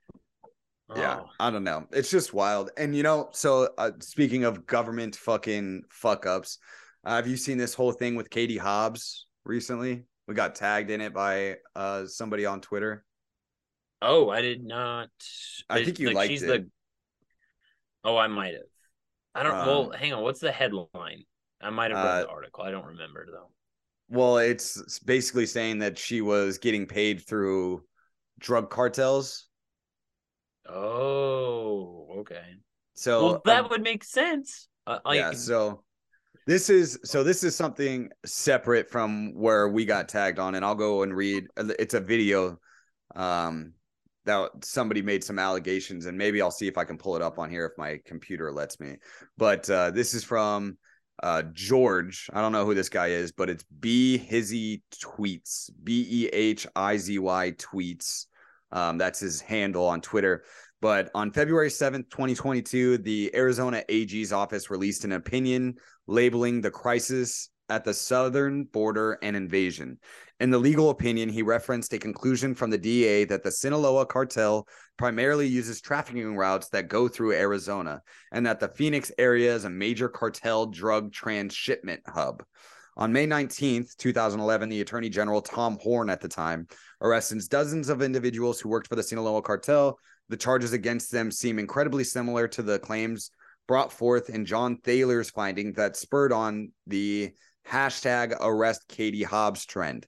Yeah, 0.95 1.21
Oh. 1.23 1.31
I 1.41 1.51
don't 1.51 1.65
know. 1.65 1.87
It's 1.93 2.11
just 2.11 2.35
wild. 2.35 2.71
And 2.77 2.95
you 2.95 3.03
know, 3.03 3.31
so 3.33 3.71
uh, 3.79 3.93
speaking 4.01 4.45
of 4.45 4.67
government 4.67 5.17
fucking 5.17 5.83
fuck 5.91 6.27
ups, 6.27 6.59
uh, 7.05 7.17
have 7.17 7.27
you 7.27 7.37
seen 7.37 7.59
this 7.59 7.75
whole 7.75 7.93
thing 7.93 8.15
with 8.15 8.31
Katie 8.31 8.59
Hobbs 8.59 9.27
recently? 9.45 10.05
We 10.29 10.35
got 10.35 10.55
tagged 10.55 10.91
in 10.91 11.01
it 11.01 11.13
by 11.13 11.57
uh 11.75 12.07
somebody 12.07 12.47
on 12.47 12.61
Twitter. 12.61 13.05
Oh, 14.07 14.31
I 14.31 14.43
did 14.43 14.65
not. 14.65 15.09
I 15.69 15.85
think 15.85 15.99
you 15.99 16.11
liked 16.11 16.31
she's 16.31 16.43
it. 16.43 16.47
the. 16.47 16.71
Oh, 18.05 18.17
I 18.17 18.27
might 18.27 18.55
have. 18.55 18.63
I 19.35 19.43
don't. 19.43 19.53
well, 19.53 19.93
Um, 19.93 19.93
hang 19.93 20.13
on. 20.13 20.23
What's 20.23 20.41
the 20.41 20.53
headline? 20.53 21.25
I 21.61 21.71
might 21.71 21.91
have 21.91 22.05
read 22.05 22.11
uh, 22.11 22.23
the 22.23 22.29
article. 22.29 22.65
I 22.65 22.71
don't 22.71 22.87
remember 22.87 23.27
though. 23.31 23.51
Well, 24.11 24.39
it's 24.39 24.99
basically 25.01 25.47
saying 25.47 25.79
that 25.79 25.99
she 25.99 26.21
was 26.21 26.59
getting 26.59 26.87
paid 26.87 27.27
through 27.27 27.83
drug 28.39 28.71
cartels. 28.71 29.47
Oh, 30.69 32.09
okay. 32.19 32.57
So 32.95 33.25
well, 33.25 33.43
that 33.47 33.65
um, 33.65 33.71
would 33.71 33.83
make 33.83 34.05
sense. 34.05 34.69
Uh, 34.87 34.99
like, 35.05 35.19
yeah, 35.19 35.33
so 35.33 35.83
this 36.47 36.69
is 36.69 36.99
so 37.05 37.25
this 37.25 37.43
is 37.43 37.57
something 37.57 38.11
separate 38.27 38.91
from 38.91 39.35
where 39.35 39.69
we 39.69 39.85
got 39.85 40.09
tagged 40.09 40.39
on, 40.39 40.55
and 40.55 40.65
I'll 40.65 40.75
go 40.75 41.03
and 41.03 41.15
read. 41.15 41.47
It's 41.57 41.95
a 41.95 42.01
video 42.01 42.59
um 43.17 43.73
that 44.27 44.51
somebody 44.63 45.03
made 45.03 45.23
some 45.23 45.39
allegations, 45.39 46.07
and 46.07 46.17
maybe 46.17 46.41
I'll 46.41 46.51
see 46.51 46.69
if 46.69 46.79
I 46.79 46.85
can 46.85 46.99
pull 46.99 47.17
it 47.17 47.23
up 47.23 47.39
on 47.39 47.51
here 47.51 47.67
if 47.67 47.73
my 47.79 48.01
computer 48.05 48.51
lets 48.53 48.81
me. 48.81 48.97
But 49.37 49.69
uh, 49.69 49.91
this 49.91 50.15
is 50.15 50.25
from 50.25 50.79
uh 51.23 51.43
George. 51.53 52.29
I 52.33 52.41
don't 52.41 52.53
know 52.53 52.65
who 52.67 52.75
this 52.75 52.89
guy 52.89 53.09
is, 53.09 53.31
but 53.33 53.49
it's 53.49 53.65
B 53.81 54.19
Hizzy 54.19 54.83
tweets. 54.93 55.71
B 55.83 56.07
E 56.11 56.27
H 56.33 56.67
I 56.75 56.97
Z 56.97 57.19
Y 57.19 57.53
tweets. 57.53 58.27
Um, 58.73 58.99
that's 58.99 59.21
his 59.21 59.41
handle 59.41 59.87
on 59.87 60.01
Twitter. 60.01 60.45
But 60.81 61.11
on 61.15 61.31
February 61.31 61.71
7th, 61.71 62.11
2022, 62.11 62.99
the 62.99 63.35
Arizona 63.35 63.83
AG's 63.89 64.33
office 64.33 64.69
released 64.69 65.05
an 65.05 65.13
opinion 65.13 65.77
labeling 66.07 66.61
the 66.61 66.71
crisis 66.71 67.49
at 67.71 67.85
the 67.85 67.95
southern 67.95 68.65
border 68.65 69.13
an 69.23 69.35
invasion. 69.35 69.99
In 70.41 70.51
the 70.51 70.59
legal 70.59 70.91
opinion, 70.91 71.29
he 71.29 71.43
referenced 71.43 71.93
a 71.93 71.99
conclusion 71.99 72.57
from 72.57 72.71
the 72.71 72.79
DA 72.79 73.25
that 73.27 73.45
the 73.45 73.53
Sinaloa 73.53 74.05
cartel 74.05 74.67
primarily 74.97 75.47
uses 75.47 75.81
trafficking 75.81 76.37
routes 76.37 76.69
that 76.71 76.89
go 76.89 77.07
through 77.07 77.35
Arizona, 77.35 78.03
and 78.33 78.45
that 78.45 78.59
the 78.59 78.69
Phoenix 78.69 79.13
area 79.17 79.55
is 79.55 79.65
a 79.65 79.71
major 79.71 80.09
cartel 80.09 80.67
drug 80.67 81.13
transshipment 81.13 82.03
hub. 82.07 82.43
On 82.97 83.13
May 83.13 83.27
19th, 83.27 83.97
2011, 83.97 84.69
the 84.69 84.81
Attorney 84.81 85.09
General 85.09 85.41
Tom 85.41 85.79
Horne 85.81 86.11
at 86.11 86.21
the 86.21 86.29
time 86.29 86.67
arrested 87.01 87.41
dozens 87.49 87.89
of 87.89 88.03
individuals 88.03 88.61
who 88.61 88.69
worked 88.69 88.89
for 88.89 88.97
the 88.97 89.03
Sinaloa 89.03 89.43
cartel. 89.43 89.99
The 90.29 90.37
charges 90.37 90.73
against 90.73 91.13
them 91.13 91.31
seem 91.31 91.59
incredibly 91.59 92.05
similar 92.05 92.49
to 92.49 92.63
the 92.63 92.79
claims 92.81 93.31
brought 93.67 93.93
forth 93.93 94.31
in 94.31 94.47
John 94.47 94.79
Thaler's 94.79 95.31
finding 95.31 95.73
that 95.75 95.97
spurred 95.97 96.33
on 96.33 96.73
the 96.87 97.33
hashtag 97.69 98.37
arrest 98.41 98.87
Katie 98.89 99.23
Hobbs 99.23 99.65
trend. 99.65 100.07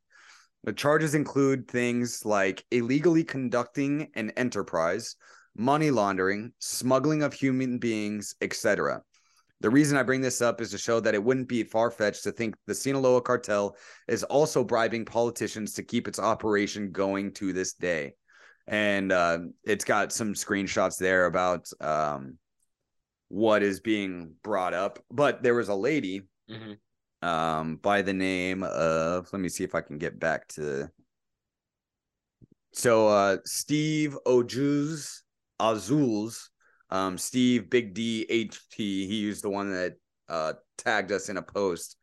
The 0.66 0.72
charges 0.72 1.14
include 1.14 1.68
things 1.68 2.26
like 2.26 2.64
illegally 2.72 3.22
conducting 3.22 4.10
an 4.14 4.30
enterprise, 4.30 5.14
money 5.56 5.92
laundering, 5.92 6.52
smuggling 6.58 7.22
of 7.22 7.32
human 7.32 7.78
beings, 7.78 8.34
etc. 8.40 9.00
The 9.60 9.70
reason 9.70 9.96
I 9.96 10.02
bring 10.02 10.20
this 10.20 10.42
up 10.42 10.60
is 10.60 10.72
to 10.72 10.78
show 10.78 10.98
that 11.00 11.14
it 11.14 11.22
wouldn't 11.22 11.48
be 11.48 11.62
far 11.62 11.90
fetched 11.90 12.24
to 12.24 12.32
think 12.32 12.56
the 12.66 12.74
Sinaloa 12.74 13.22
cartel 13.22 13.76
is 14.08 14.24
also 14.24 14.64
bribing 14.64 15.04
politicians 15.04 15.72
to 15.74 15.84
keep 15.84 16.08
its 16.08 16.18
operation 16.18 16.90
going 16.90 17.32
to 17.34 17.52
this 17.52 17.72
day. 17.72 18.14
And 18.66 19.12
uh, 19.12 19.38
it's 19.64 19.84
got 19.84 20.12
some 20.12 20.34
screenshots 20.34 20.98
there 20.98 21.26
about 21.26 21.70
um, 21.80 22.38
what 23.28 23.62
is 23.62 23.78
being 23.78 24.34
brought 24.42 24.74
up. 24.74 24.98
But 25.10 25.44
there 25.44 25.54
was 25.54 25.68
a 25.68 25.74
lady 25.74 26.22
Mhm. 26.50 26.78
Um, 27.22 27.76
by 27.76 28.02
the 28.02 28.12
name 28.12 28.62
of, 28.62 29.28
let 29.32 29.40
me 29.40 29.48
see 29.48 29.64
if 29.64 29.74
I 29.74 29.80
can 29.80 29.98
get 29.98 30.18
back 30.18 30.48
to. 30.48 30.90
So 32.72 33.08
uh, 33.08 33.38
Steve 33.44 34.18
Ojuz 34.26 35.22
Azuls, 35.58 36.50
um, 36.90 37.16
Steve 37.16 37.70
Big 37.70 37.94
D 37.94 38.26
H 38.28 38.60
T, 38.70 39.06
he 39.06 39.26
was 39.26 39.40
the 39.40 39.50
one 39.50 39.72
that 39.72 39.94
uh, 40.28 40.52
tagged 40.76 41.10
us 41.10 41.28
in 41.28 41.38
a 41.38 41.42
post 41.42 41.96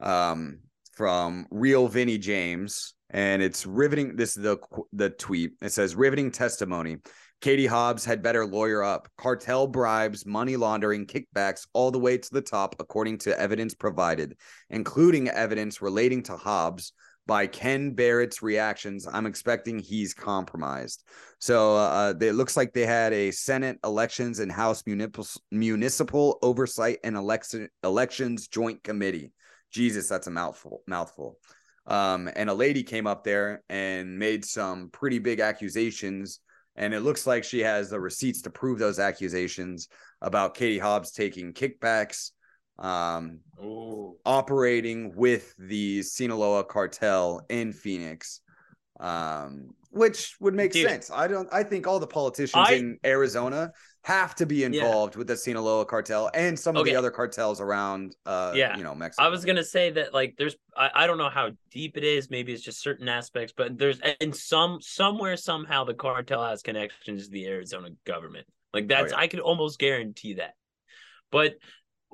um, 0.00 0.58
from 0.92 1.46
Real 1.50 1.88
Vinny 1.88 2.18
James, 2.18 2.94
and 3.10 3.40
it's 3.40 3.64
riveting. 3.64 4.14
This 4.14 4.36
is 4.36 4.42
the 4.42 4.58
the 4.92 5.10
tweet. 5.10 5.52
It 5.62 5.72
says 5.72 5.96
riveting 5.96 6.30
testimony. 6.30 6.98
Katie 7.40 7.66
Hobbs 7.66 8.04
had 8.04 8.22
better 8.22 8.44
lawyer 8.44 8.82
up. 8.82 9.08
Cartel 9.16 9.66
bribes, 9.68 10.26
money 10.26 10.56
laundering, 10.56 11.06
kickbacks, 11.06 11.66
all 11.72 11.90
the 11.90 11.98
way 11.98 12.18
to 12.18 12.30
the 12.32 12.42
top, 12.42 12.74
according 12.80 13.18
to 13.18 13.38
evidence 13.38 13.74
provided, 13.74 14.36
including 14.70 15.28
evidence 15.28 15.80
relating 15.80 16.22
to 16.24 16.36
Hobbs. 16.36 16.92
By 17.26 17.46
Ken 17.46 17.92
Bennett's 17.92 18.42
reactions, 18.42 19.06
I'm 19.06 19.26
expecting 19.26 19.78
he's 19.78 20.14
compromised. 20.14 21.04
So 21.38 21.76
uh, 21.76 22.14
it 22.18 22.32
looks 22.32 22.56
like 22.56 22.72
they 22.72 22.86
had 22.86 23.12
a 23.12 23.30
Senate 23.32 23.78
elections 23.84 24.38
and 24.38 24.50
House 24.50 24.82
municipal 24.86 25.26
municipal 25.50 26.38
oversight 26.40 27.00
and 27.04 27.16
election 27.16 27.68
elections 27.84 28.48
joint 28.48 28.82
committee. 28.82 29.30
Jesus, 29.70 30.08
that's 30.08 30.26
a 30.26 30.30
mouthful. 30.30 30.80
Mouthful. 30.86 31.38
Um, 31.86 32.30
and 32.34 32.48
a 32.48 32.54
lady 32.54 32.82
came 32.82 33.06
up 33.06 33.24
there 33.24 33.62
and 33.68 34.18
made 34.18 34.42
some 34.44 34.88
pretty 34.88 35.18
big 35.18 35.40
accusations. 35.40 36.40
And 36.78 36.94
it 36.94 37.00
looks 37.00 37.26
like 37.26 37.42
she 37.42 37.58
has 37.60 37.90
the 37.90 37.98
receipts 37.98 38.40
to 38.42 38.50
prove 38.50 38.78
those 38.78 39.00
accusations 39.00 39.88
about 40.22 40.54
Katie 40.54 40.78
Hobbs 40.78 41.10
taking 41.10 41.52
kickbacks, 41.52 42.30
um, 42.78 43.40
Ooh. 43.60 44.16
operating 44.24 45.12
with 45.16 45.54
the 45.58 46.02
Sinaloa 46.02 46.62
cartel 46.62 47.44
in 47.50 47.72
Phoenix, 47.72 48.40
um, 49.00 49.74
which 49.90 50.36
would 50.38 50.54
make 50.54 50.70
Dude. 50.70 50.88
sense. 50.88 51.10
I 51.10 51.26
don't. 51.26 51.48
I 51.52 51.64
think 51.64 51.88
all 51.88 51.98
the 51.98 52.06
politicians 52.06 52.68
I- 52.68 52.74
in 52.74 52.98
Arizona 53.04 53.72
have 54.04 54.34
to 54.36 54.46
be 54.46 54.64
involved 54.64 55.16
with 55.16 55.26
the 55.26 55.36
Sinaloa 55.36 55.84
cartel 55.84 56.30
and 56.32 56.58
some 56.58 56.76
of 56.76 56.84
the 56.84 56.94
other 56.96 57.10
cartels 57.10 57.60
around. 57.60 58.16
Uh, 58.24 58.52
Yeah. 58.54 58.76
you 58.76 58.82
know, 58.82 58.94
Mexico. 58.94 59.24
I 59.26 59.28
was 59.28 59.44
gonna 59.44 59.64
say 59.64 59.90
that 59.90 60.14
like 60.14 60.34
there's 60.38 60.56
I, 60.76 60.90
I 60.94 61.06
don't 61.06 61.18
know 61.18 61.28
how 61.28 61.50
deep 61.70 61.96
it 61.96 62.04
is, 62.04 62.30
maybe 62.30 62.52
it's 62.52 62.62
just 62.62 62.80
certain 62.80 63.08
aspects, 63.08 63.52
but 63.56 63.76
there's 63.76 64.00
and 64.20 64.34
some 64.34 64.80
somewhere 64.80 65.36
somehow 65.36 65.84
the 65.84 65.94
cartel 65.94 66.42
has 66.44 66.62
connections 66.62 67.26
to 67.26 67.30
the 67.30 67.46
Arizona 67.48 67.90
government. 68.04 68.46
Like 68.72 68.88
that's 68.88 69.12
Oh, 69.12 69.16
yeah. 69.16 69.22
I 69.22 69.26
could 69.26 69.40
almost 69.40 69.78
guarantee 69.78 70.34
that. 70.34 70.54
But 71.30 71.56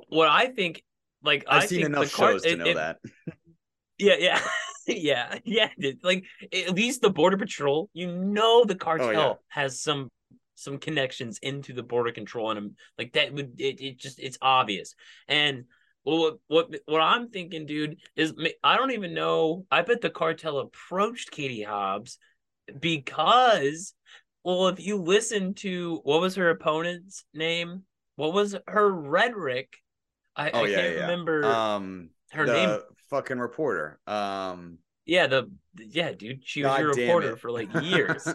what 0.08 0.28
I 0.28 0.46
think 0.46 0.82
like 1.22 1.44
I've 1.48 1.62
I 1.62 1.66
seen 1.66 1.78
think 1.82 1.88
enough 1.94 2.12
car- 2.12 2.32
shows 2.32 2.42
to 2.42 2.48
it- 2.50 2.58
know 2.58 2.66
it- 2.66 2.74
that. 2.74 2.98
Yeah, 3.98 4.16
yeah, 4.18 4.40
yeah, 4.88 5.68
yeah. 5.78 5.92
Like 6.02 6.24
at 6.52 6.70
least 6.74 7.00
the 7.02 7.10
border 7.10 7.36
patrol, 7.36 7.90
you 7.92 8.08
know, 8.10 8.64
the 8.64 8.74
cartel 8.74 9.08
Oh, 9.08 9.12
yeah. 9.12 9.32
has 9.48 9.80
some 9.80 10.10
some 10.54 10.78
connections 10.78 11.38
into 11.42 11.72
the 11.72 11.82
border 11.82 12.12
control, 12.12 12.50
and 12.50 12.58
um, 12.58 12.76
like 12.98 13.12
that 13.14 13.32
would 13.32 13.60
it, 13.60 13.80
it 13.80 13.98
just 13.98 14.18
it's 14.18 14.38
obvious. 14.42 14.94
And 15.28 15.64
well, 16.04 16.18
what 16.18 16.38
what 16.48 16.80
what 16.86 17.00
I'm 17.00 17.30
thinking, 17.30 17.66
dude, 17.66 17.98
is 18.16 18.34
I 18.62 18.76
don't 18.76 18.92
even 18.92 19.14
know. 19.14 19.66
I 19.70 19.82
bet 19.82 20.00
the 20.00 20.10
cartel 20.10 20.58
approached 20.58 21.30
Katie 21.30 21.62
Hobbs 21.62 22.18
because, 22.80 23.94
well, 24.44 24.68
if 24.68 24.80
you 24.80 24.96
listen 24.96 25.54
to 25.54 26.00
what 26.04 26.20
was 26.20 26.36
her 26.36 26.50
opponent's 26.50 27.24
name, 27.34 27.82
what 28.16 28.32
was 28.32 28.56
her 28.68 28.90
rhetoric? 28.90 29.74
I, 30.36 30.50
Oh 30.50 30.64
I 30.64 30.68
yeah, 30.68 30.76
can't 30.76 30.96
yeah. 30.96 31.00
remember 31.02 31.44
Um, 31.76 32.10
her 32.32 32.46
name. 32.46 32.78
fucking 33.10 33.38
reporter. 33.38 33.98
Um, 34.06 34.78
Yeah, 35.06 35.26
the 35.26 35.50
yeah, 35.76 36.12
dude, 36.12 36.42
she 36.44 36.62
was 36.62 36.72
God 36.72 36.80
your 36.80 36.94
reporter 36.94 37.32
it. 37.32 37.40
for 37.40 37.50
like 37.50 37.68
years. 37.82 38.26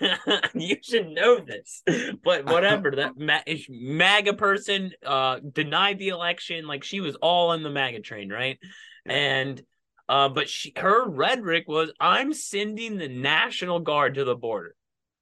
you 0.54 0.76
should 0.82 1.08
know 1.08 1.40
this, 1.40 1.82
but 2.22 2.46
whatever. 2.46 2.90
That 2.92 3.12
ma- 3.18 3.40
MAGA 3.68 4.34
person 4.34 4.92
uh 5.04 5.40
denied 5.40 5.98
the 5.98 6.08
election, 6.08 6.66
like 6.66 6.84
she 6.84 7.00
was 7.00 7.16
all 7.16 7.52
in 7.52 7.62
the 7.62 7.70
MAGA 7.70 8.00
train, 8.00 8.30
right? 8.30 8.58
Yeah. 9.04 9.12
And 9.12 9.62
uh, 10.08 10.28
but 10.28 10.48
she 10.48 10.72
her 10.76 11.08
rhetoric 11.08 11.68
was, 11.68 11.92
"I'm 12.00 12.32
sending 12.32 12.96
the 12.96 13.08
National 13.08 13.80
Guard 13.80 14.14
to 14.14 14.24
the 14.24 14.36
border." 14.36 14.74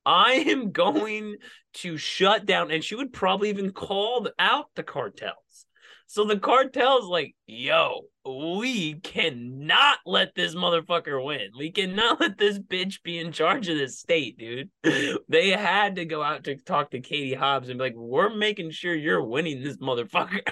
I 0.04 0.32
am 0.48 0.72
going 0.72 1.36
to 1.74 1.96
shut 1.96 2.46
down. 2.46 2.70
And 2.70 2.82
she 2.82 2.94
would 2.94 3.12
probably 3.12 3.50
even 3.50 3.70
call 3.70 4.28
out 4.38 4.66
the 4.74 4.82
cartels. 4.82 5.36
So 6.12 6.26
the 6.26 6.38
cartel's 6.38 7.06
like, 7.06 7.34
yo, 7.46 8.02
we 8.26 8.96
cannot 8.96 9.96
let 10.04 10.34
this 10.34 10.54
motherfucker 10.54 11.24
win. 11.24 11.52
We 11.56 11.70
cannot 11.70 12.20
let 12.20 12.36
this 12.36 12.58
bitch 12.58 13.02
be 13.02 13.18
in 13.18 13.32
charge 13.32 13.70
of 13.70 13.78
this 13.78 13.98
state, 13.98 14.36
dude. 14.36 14.68
They 15.30 15.48
had 15.52 15.96
to 15.96 16.04
go 16.04 16.22
out 16.22 16.44
to 16.44 16.56
talk 16.56 16.90
to 16.90 17.00
Katie 17.00 17.32
Hobbs 17.32 17.70
and 17.70 17.78
be 17.78 17.84
like, 17.84 17.94
we're 17.96 18.28
making 18.28 18.72
sure 18.72 18.94
you're 18.94 19.24
winning 19.24 19.62
this 19.62 19.78
motherfucker. 19.78 20.42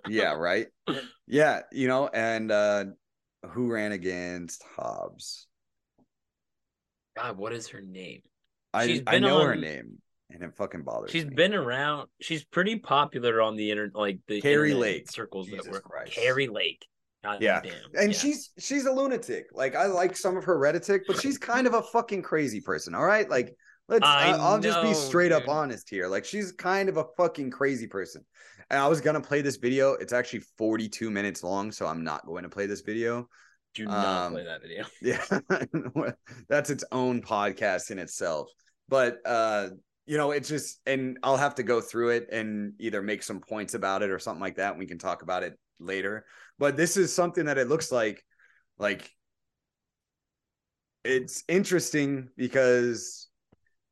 yeah, 0.08 0.32
right. 0.32 0.68
Yeah, 1.26 1.60
you 1.70 1.86
know, 1.86 2.08
and 2.08 2.50
uh 2.50 2.84
who 3.50 3.70
ran 3.70 3.92
against 3.92 4.64
Hobbs? 4.76 5.46
God, 7.18 7.36
what 7.36 7.52
is 7.52 7.68
her 7.68 7.82
name? 7.82 8.22
I 8.72 8.86
She's 8.86 9.02
I 9.06 9.18
know 9.18 9.44
her 9.44 9.56
name, 9.56 9.98
and 10.32 10.42
it 10.42 10.54
fucking 10.56 10.82
bothers 10.82 11.10
She's 11.10 11.26
me. 11.26 11.34
been 11.34 11.54
around. 11.54 12.08
She's 12.20 12.44
pretty 12.44 12.78
popular 12.78 13.40
on 13.42 13.56
the 13.56 13.70
internet, 13.70 13.94
like 13.94 14.18
the 14.28 14.40
Kari 14.40 14.74
Lake. 14.74 15.10
circles 15.10 15.46
Jesus 15.48 15.64
that 15.66 15.72
were 15.72 15.80
Christ. 15.80 16.12
Kari 16.12 16.48
Lake. 16.48 16.86
God 17.22 17.42
Yeah. 17.42 17.60
damn. 17.60 17.74
and 17.98 18.12
yeah. 18.12 18.18
she's 18.18 18.50
she's 18.58 18.86
a 18.86 18.92
lunatic. 18.92 19.46
Like 19.52 19.74
I 19.74 19.86
like 19.86 20.16
some 20.16 20.36
of 20.36 20.44
her 20.44 20.58
Reddit, 20.58 21.00
but 21.06 21.20
she's 21.20 21.36
kind 21.38 21.66
of 21.66 21.74
a 21.74 21.82
fucking 21.82 22.22
crazy 22.22 22.60
person. 22.60 22.94
All 22.94 23.04
right, 23.04 23.28
like 23.28 23.54
let's. 23.88 24.06
I 24.06 24.30
I 24.30 24.36
I'll 24.36 24.58
just 24.60 24.82
be 24.82 24.94
straight 24.94 25.32
up 25.32 25.46
honest 25.48 25.90
here. 25.90 26.06
Like 26.06 26.24
she's 26.24 26.52
kind 26.52 26.88
of 26.88 26.96
a 26.96 27.04
fucking 27.16 27.50
crazy 27.50 27.86
person. 27.86 28.24
And 28.70 28.78
I 28.78 28.86
was 28.88 29.00
gonna 29.00 29.20
play 29.20 29.42
this 29.42 29.56
video. 29.56 29.92
It's 29.94 30.12
actually 30.12 30.40
42 30.56 31.10
minutes 31.10 31.42
long, 31.42 31.72
so 31.72 31.86
I'm 31.86 32.04
not 32.04 32.24
going 32.24 32.44
to 32.44 32.48
play 32.48 32.66
this 32.66 32.80
video. 32.82 33.28
do 33.74 33.84
not 33.84 34.26
um, 34.26 34.32
play 34.32 34.44
that 34.44 34.62
video. 34.62 34.84
Yeah, 35.02 36.12
that's 36.48 36.70
its 36.70 36.84
own 36.92 37.20
podcast 37.20 37.90
in 37.90 37.98
itself. 37.98 38.48
But 38.88 39.18
uh, 39.26 39.70
you 40.10 40.16
know, 40.16 40.32
it's 40.32 40.48
just, 40.48 40.80
and 40.86 41.20
I'll 41.22 41.36
have 41.36 41.54
to 41.54 41.62
go 41.62 41.80
through 41.80 42.08
it 42.08 42.26
and 42.32 42.72
either 42.80 43.00
make 43.00 43.22
some 43.22 43.38
points 43.38 43.74
about 43.74 44.02
it 44.02 44.10
or 44.10 44.18
something 44.18 44.40
like 44.40 44.56
that. 44.56 44.76
We 44.76 44.86
can 44.86 44.98
talk 44.98 45.22
about 45.22 45.44
it 45.44 45.56
later. 45.78 46.26
But 46.58 46.76
this 46.76 46.96
is 46.96 47.14
something 47.14 47.44
that 47.44 47.58
it 47.58 47.68
looks 47.68 47.92
like, 47.92 48.24
like, 48.76 49.08
it's 51.04 51.44
interesting 51.46 52.28
because 52.36 53.28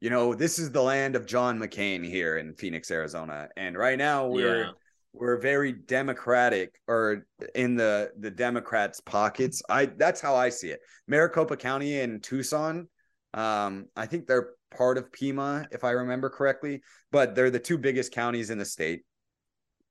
you 0.01 0.11
know 0.11 0.35
this 0.35 0.59
is 0.59 0.73
the 0.73 0.83
land 0.83 1.15
of 1.15 1.25
John 1.25 1.57
McCain 1.61 2.05
here 2.05 2.39
in 2.39 2.53
Phoenix, 2.55 2.91
Arizona, 2.91 3.49
and 3.57 3.79
right 3.79 3.97
now 3.97 4.27
we're 4.27 4.63
Yeah. 4.63 4.71
we're 5.13 5.39
very 5.41 5.73
democratic 5.73 6.81
or 6.89 7.29
in 7.55 7.77
the 7.77 8.11
the 8.19 8.31
democrats 8.31 9.01
pockets 9.01 9.63
i 9.71 9.87
that's 9.87 10.21
how 10.21 10.37
i 10.37 10.51
see 10.51 10.69
it 10.69 10.81
maricopa 11.07 11.57
county 11.57 12.01
and 12.01 12.23
tucson 12.23 12.87
um 13.33 13.87
i 13.97 14.05
think 14.05 14.27
they're 14.27 14.51
part 14.77 14.99
of 14.99 15.11
pima 15.13 15.67
if 15.73 15.83
i 15.85 15.91
remember 15.91 16.29
correctly 16.29 16.83
but 17.11 17.35
they're 17.35 17.51
the 17.51 17.59
two 17.59 17.79
biggest 17.79 18.13
counties 18.13 18.51
in 18.51 18.59
the 18.59 18.65
state 18.65 19.03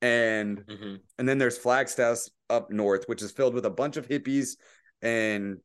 and 0.02 0.64
Mhm. 0.68 1.00
and 1.18 1.28
then 1.28 1.38
there's 1.40 1.58
flagstaff 1.58 2.20
up 2.50 2.70
north 2.72 3.06
which 3.08 3.22
is 3.22 3.32
filled 3.32 3.54
with 3.56 3.66
a 3.66 3.70
bunch 3.72 3.98
of 3.98 4.08
hippies 4.08 4.58
and 5.02 5.58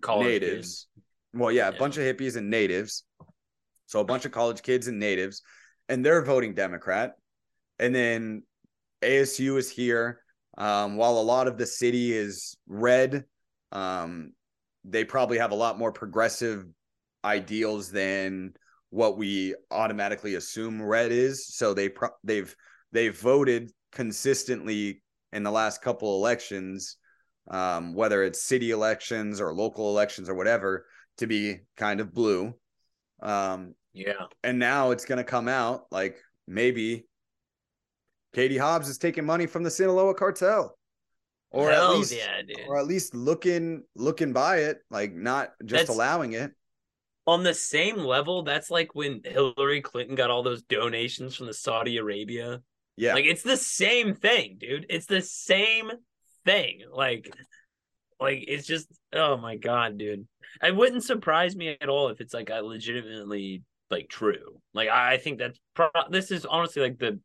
College 0.00 0.26
natives. 0.42 0.86
Well, 1.34 1.50
yeah, 1.50 1.68
a 1.68 1.72
Yeah. 1.72 1.78
bunch 1.78 1.96
of 1.96 2.04
hippies 2.04 2.36
and 2.36 2.48
natives. 2.48 3.04
So 3.86 3.98
a 3.98 4.04
bunch 4.04 4.24
of 4.24 4.30
college 4.30 4.62
kids 4.62 4.86
and 4.86 5.00
natives, 5.00 5.42
and 5.88 6.06
they're 6.06 6.22
voting 6.22 6.54
Democrat. 6.54 7.14
And 7.80 7.92
then 7.92 8.44
ASU 9.02 9.56
is 9.56 9.68
here. 9.68 10.22
Um, 10.56 10.96
while 10.96 11.18
a 11.18 11.22
lot 11.22 11.48
of 11.48 11.58
the 11.58 11.66
city 11.66 12.12
is 12.12 12.56
red, 12.68 13.24
um, 13.72 14.32
they 14.84 15.04
probably 15.04 15.38
have 15.38 15.50
a 15.50 15.56
lot 15.56 15.76
more 15.76 15.90
progressive 15.90 16.64
ideals 17.24 17.90
than 17.90 18.54
what 18.90 19.16
we 19.16 19.54
automatically 19.70 20.34
assume 20.34 20.82
red 20.82 21.12
is. 21.12 21.46
So 21.54 21.74
they 21.74 21.88
pro- 21.88 22.10
they've 22.24 22.54
they've 22.92 23.16
voted 23.18 23.70
consistently 23.92 25.02
in 25.32 25.42
the 25.42 25.50
last 25.50 25.82
couple 25.82 26.16
elections 26.16 26.96
um, 27.50 27.94
whether 27.94 28.22
it's 28.22 28.42
city 28.42 28.70
elections 28.70 29.40
or 29.40 29.52
local 29.52 29.88
elections 29.90 30.28
or 30.28 30.34
whatever, 30.34 30.86
to 31.18 31.26
be 31.26 31.60
kind 31.76 31.98
of 32.00 32.14
blue. 32.14 32.54
Um, 33.22 33.74
Yeah. 33.92 34.26
and 34.44 34.58
now 34.58 34.92
it's 34.92 35.04
going 35.04 35.18
to 35.18 35.24
come 35.24 35.48
out 35.48 35.86
like 35.90 36.18
maybe 36.46 37.06
Katie 38.34 38.58
Hobbs 38.58 38.88
is 38.88 38.98
taking 38.98 39.24
money 39.26 39.46
from 39.46 39.64
the 39.64 39.70
Sinaloa 39.70 40.14
cartel, 40.14 40.78
or 41.50 41.70
Hell 41.72 41.92
at 41.92 41.98
least, 41.98 42.14
yeah, 42.16 42.42
or 42.68 42.78
at 42.78 42.86
least 42.86 43.14
looking 43.16 43.82
looking 43.96 44.32
by 44.32 44.58
it, 44.58 44.78
like 44.90 45.12
not 45.12 45.50
just 45.64 45.86
That's- 45.86 45.88
allowing 45.88 46.34
it. 46.34 46.52
On 47.30 47.44
the 47.44 47.54
same 47.54 47.98
level, 47.98 48.42
that's 48.42 48.70
like 48.70 48.92
when 48.92 49.20
Hillary 49.24 49.82
Clinton 49.82 50.16
got 50.16 50.30
all 50.30 50.42
those 50.42 50.62
donations 50.62 51.36
from 51.36 51.46
the 51.46 51.54
Saudi 51.54 51.96
Arabia. 51.98 52.60
Yeah, 52.96 53.14
Like 53.14 53.24
it's 53.24 53.44
the 53.44 53.56
same 53.56 54.14
thing, 54.14 54.56
dude. 54.58 54.86
It's 54.90 55.06
the 55.06 55.22
same 55.22 55.92
thing. 56.44 56.82
Like 56.92 57.32
like 58.18 58.44
it's 58.48 58.66
just 58.66 58.88
oh 59.12 59.36
my 59.36 59.56
god, 59.56 59.96
dude. 59.96 60.26
It 60.60 60.74
wouldn't 60.74 61.04
surprise 61.04 61.54
me 61.54 61.76
at 61.80 61.88
all 61.88 62.08
if 62.08 62.20
it's 62.20 62.34
like 62.34 62.50
a 62.50 62.62
legitimately 62.62 63.62
like 63.92 64.08
true. 64.08 64.60
Like 64.74 64.88
I 64.88 65.12
I 65.12 65.18
think 65.18 65.38
that's 65.38 65.60
pro- 65.74 65.90
this 66.10 66.32
is 66.32 66.44
honestly 66.44 66.82
like 66.82 66.98
the 66.98 67.20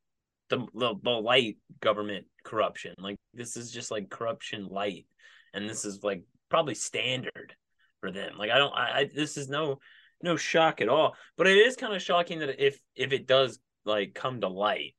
the 0.50 0.68
the, 0.76 0.94
the 1.02 1.10
light 1.10 1.58
government 1.82 2.28
corruption. 2.44 2.94
Like 3.00 3.18
this 3.34 3.58
is 3.58 3.72
just 3.72 3.90
like 3.90 4.12
corruption 4.12 4.68
light, 4.68 5.08
and 5.56 5.68
this 5.68 5.84
is 5.84 6.04
like 6.04 6.22
probably 6.50 6.76
standard 6.76 7.56
for 8.02 8.12
them. 8.12 8.38
Like 8.38 8.52
I 8.52 8.60
don't, 8.60 8.74
I, 8.74 9.00
I 9.00 9.10
this 9.14 9.36
is 9.36 9.50
no 9.50 9.80
no 10.22 10.36
shock 10.38 10.82
at 10.82 10.90
all. 10.90 11.16
But 11.38 11.48
it 11.48 11.58
is 11.58 11.76
kind 11.76 11.94
of 11.94 12.02
shocking 12.02 12.40
that 12.40 12.64
if 12.66 12.80
if 12.96 13.14
it 13.14 13.28
does 13.28 13.60
like 13.86 14.14
come 14.14 14.42
to 14.42 14.48
light, 14.48 14.96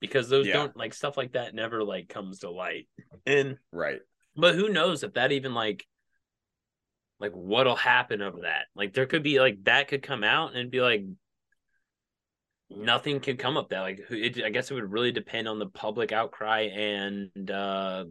because 0.00 0.28
those 0.28 0.46
Yeah. 0.46 0.54
don't 0.54 0.76
like 0.76 0.94
stuff 0.94 1.16
like 1.16 1.32
that 1.32 1.54
never 1.54 1.82
like 1.84 2.08
comes 2.08 2.40
to 2.40 2.50
light. 2.50 2.88
And 3.26 3.58
right. 3.72 4.00
but 4.36 4.54
who 4.54 4.68
knows 4.68 5.02
if 5.02 5.14
that 5.14 5.32
even 5.32 5.54
like 5.54 5.86
like 7.18 7.32
what'll 7.32 7.76
happen 7.76 8.20
over 8.20 8.42
that 8.42 8.66
like 8.74 8.92
there 8.92 9.06
could 9.06 9.22
be 9.22 9.40
like 9.40 9.64
that 9.64 9.88
could 9.88 10.02
come 10.02 10.22
out 10.22 10.54
and 10.54 10.70
be 10.70 10.82
like 10.82 11.02
nothing 12.68 13.20
could 13.20 13.38
come 13.38 13.56
up 13.56 13.70
that 13.70 13.80
like 13.80 14.00
who- 14.06 14.16
it, 14.16 14.42
i 14.44 14.50
guess 14.50 14.70
it 14.70 14.74
would 14.74 14.90
really 14.92 15.12
depend 15.12 15.48
on 15.48 15.58
the 15.58 15.66
public 15.66 16.12
outcry 16.12 16.62
and 16.62 17.50
uh 17.50 18.04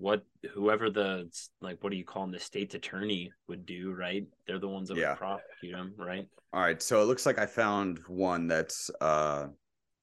what 0.00 0.24
whoever 0.54 0.88
the 0.88 1.30
like 1.60 1.76
what 1.82 1.90
do 1.90 1.96
you 1.96 2.04
call 2.04 2.22
them 2.22 2.32
the 2.32 2.40
state's 2.40 2.74
attorney 2.74 3.30
would 3.48 3.66
do 3.66 3.92
right 3.92 4.26
they're 4.46 4.58
the 4.58 4.66
ones 4.66 4.88
that 4.88 4.96
Yeah. 4.96 5.10
would 5.10 5.18
prosecute 5.18 5.74
him 5.74 5.92
right 5.98 6.26
All 6.54 6.62
right, 6.62 6.80
so 6.82 7.02
it 7.02 7.04
looks 7.04 7.26
like 7.26 7.38
I 7.38 7.46
found 7.46 8.00
one 8.08 8.48
that's 8.48 8.90
uh 9.00 9.48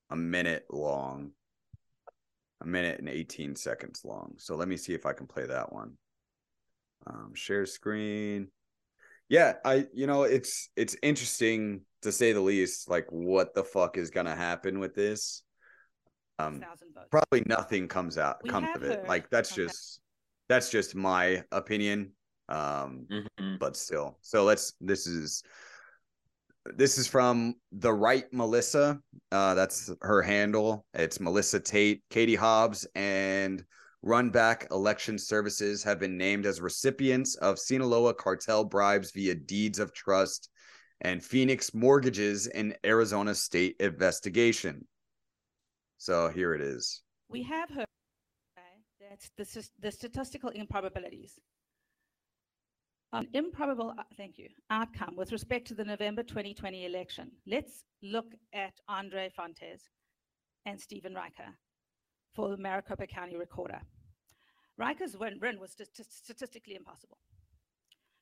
a 0.10 0.16
minute 0.16 0.66
long. 0.70 1.32
A 2.62 2.66
minute 2.66 3.00
and 3.00 3.10
18 3.10 3.56
seconds 3.56 4.02
long. 4.06 4.34
So 4.38 4.56
let 4.56 4.68
me 4.68 4.78
see 4.78 4.94
if 4.94 5.06
I 5.06 5.14
can 5.14 5.28
play 5.28 5.46
that 5.48 5.74
one. 5.74 5.98
Um 7.06 7.34
share 7.36 7.66
screen. 7.66 8.48
Yeah, 9.30 9.56
I 9.66 9.88
you 9.94 10.08
know, 10.08 10.24
it's 10.24 10.70
it's 10.76 10.96
interesting 11.04 11.82
to 12.04 12.12
say 12.12 12.32
the 12.34 12.40
least 12.42 12.90
like 12.90 13.08
what 13.10 13.54
the 13.56 13.64
fuck 13.64 13.98
is 13.98 14.10
going 14.12 14.28
to 14.28 14.36
happen 14.36 14.80
with 14.80 14.96
this. 14.96 15.44
Um 16.40 16.64
votes. 16.94 17.08
probably 17.12 17.44
nothing 17.46 17.88
comes 17.88 18.18
out 18.18 18.38
We 18.44 18.50
comes 18.50 18.68
of 18.76 18.84
it. 18.84 19.08
Like 19.08 19.30
that's 19.30 19.52
okay. 19.52 19.64
just 19.66 20.00
that's 20.50 20.70
just 20.70 20.96
my 20.96 21.44
opinion. 21.52 22.12
Um 22.50 23.08
Mhm. 23.10 23.60
but 23.60 23.76
still. 23.76 24.18
So 24.22 24.44
let's 24.44 24.74
this 24.80 25.08
is 25.08 25.44
this 26.76 26.98
is 26.98 27.08
from 27.08 27.56
the 27.72 27.94
right 27.94 28.26
Melissa. 28.32 29.00
Uh 29.32 29.54
that's 29.54 29.92
her 30.02 30.22
handle. 30.22 30.86
It's 30.94 31.20
Melissa 31.20 31.60
Tate, 31.60 32.04
Katie 32.10 32.36
Hobbs, 32.36 32.88
and 32.96 33.64
Runbeck 34.06 34.72
Election 34.72 35.18
Services 35.18 35.84
have 35.84 36.00
been 36.00 36.18
named 36.18 36.46
as 36.46 36.62
recipients 36.62 37.36
of 37.36 37.58
Sinaloa 37.60 38.14
cartel 38.14 38.64
bribes 38.64 39.12
via 39.12 39.34
deeds 39.36 39.80
of 39.80 39.92
trust 39.94 40.50
and 41.02 41.24
Phoenix 41.24 41.74
mortgages 41.74 42.48
in 42.48 42.76
Arizona 42.86 43.34
state 43.36 43.76
investigation. 43.80 44.88
So 45.98 46.30
here 46.30 46.54
it 46.54 46.62
is. 46.62 47.02
We 47.30 47.44
have 47.44 47.70
heard 47.70 47.86
okay, 48.58 48.84
that 49.10 49.30
the, 49.38 49.46
st- 49.46 49.72
the 49.82 49.92
statistical 49.92 50.50
improbabilities. 50.50 51.40
An 53.14 53.28
improbable, 53.34 53.94
uh, 53.98 54.04
thank 54.18 54.38
you, 54.38 54.50
outcome 54.70 55.16
with 55.16 55.32
respect 55.32 55.68
to 55.68 55.74
the 55.74 55.86
November 55.86 56.24
2020 56.24 56.86
election. 56.86 57.32
Let's 57.48 57.84
look 58.04 58.34
at 58.54 58.74
Andre 58.90 59.30
Fontes 59.36 59.82
and 60.66 60.80
Stephen 60.80 61.14
Riker 61.14 61.56
for 62.36 62.50
the 62.50 62.58
Maricopa 62.58 63.08
County 63.08 63.38
Recorder. 63.38 63.82
Riker's 64.78 65.18
win, 65.18 65.40
win 65.42 65.60
was 65.60 65.72
st- 65.72 65.90
st- 65.96 66.12
statistically 66.12 66.76
impossible. 66.76 67.18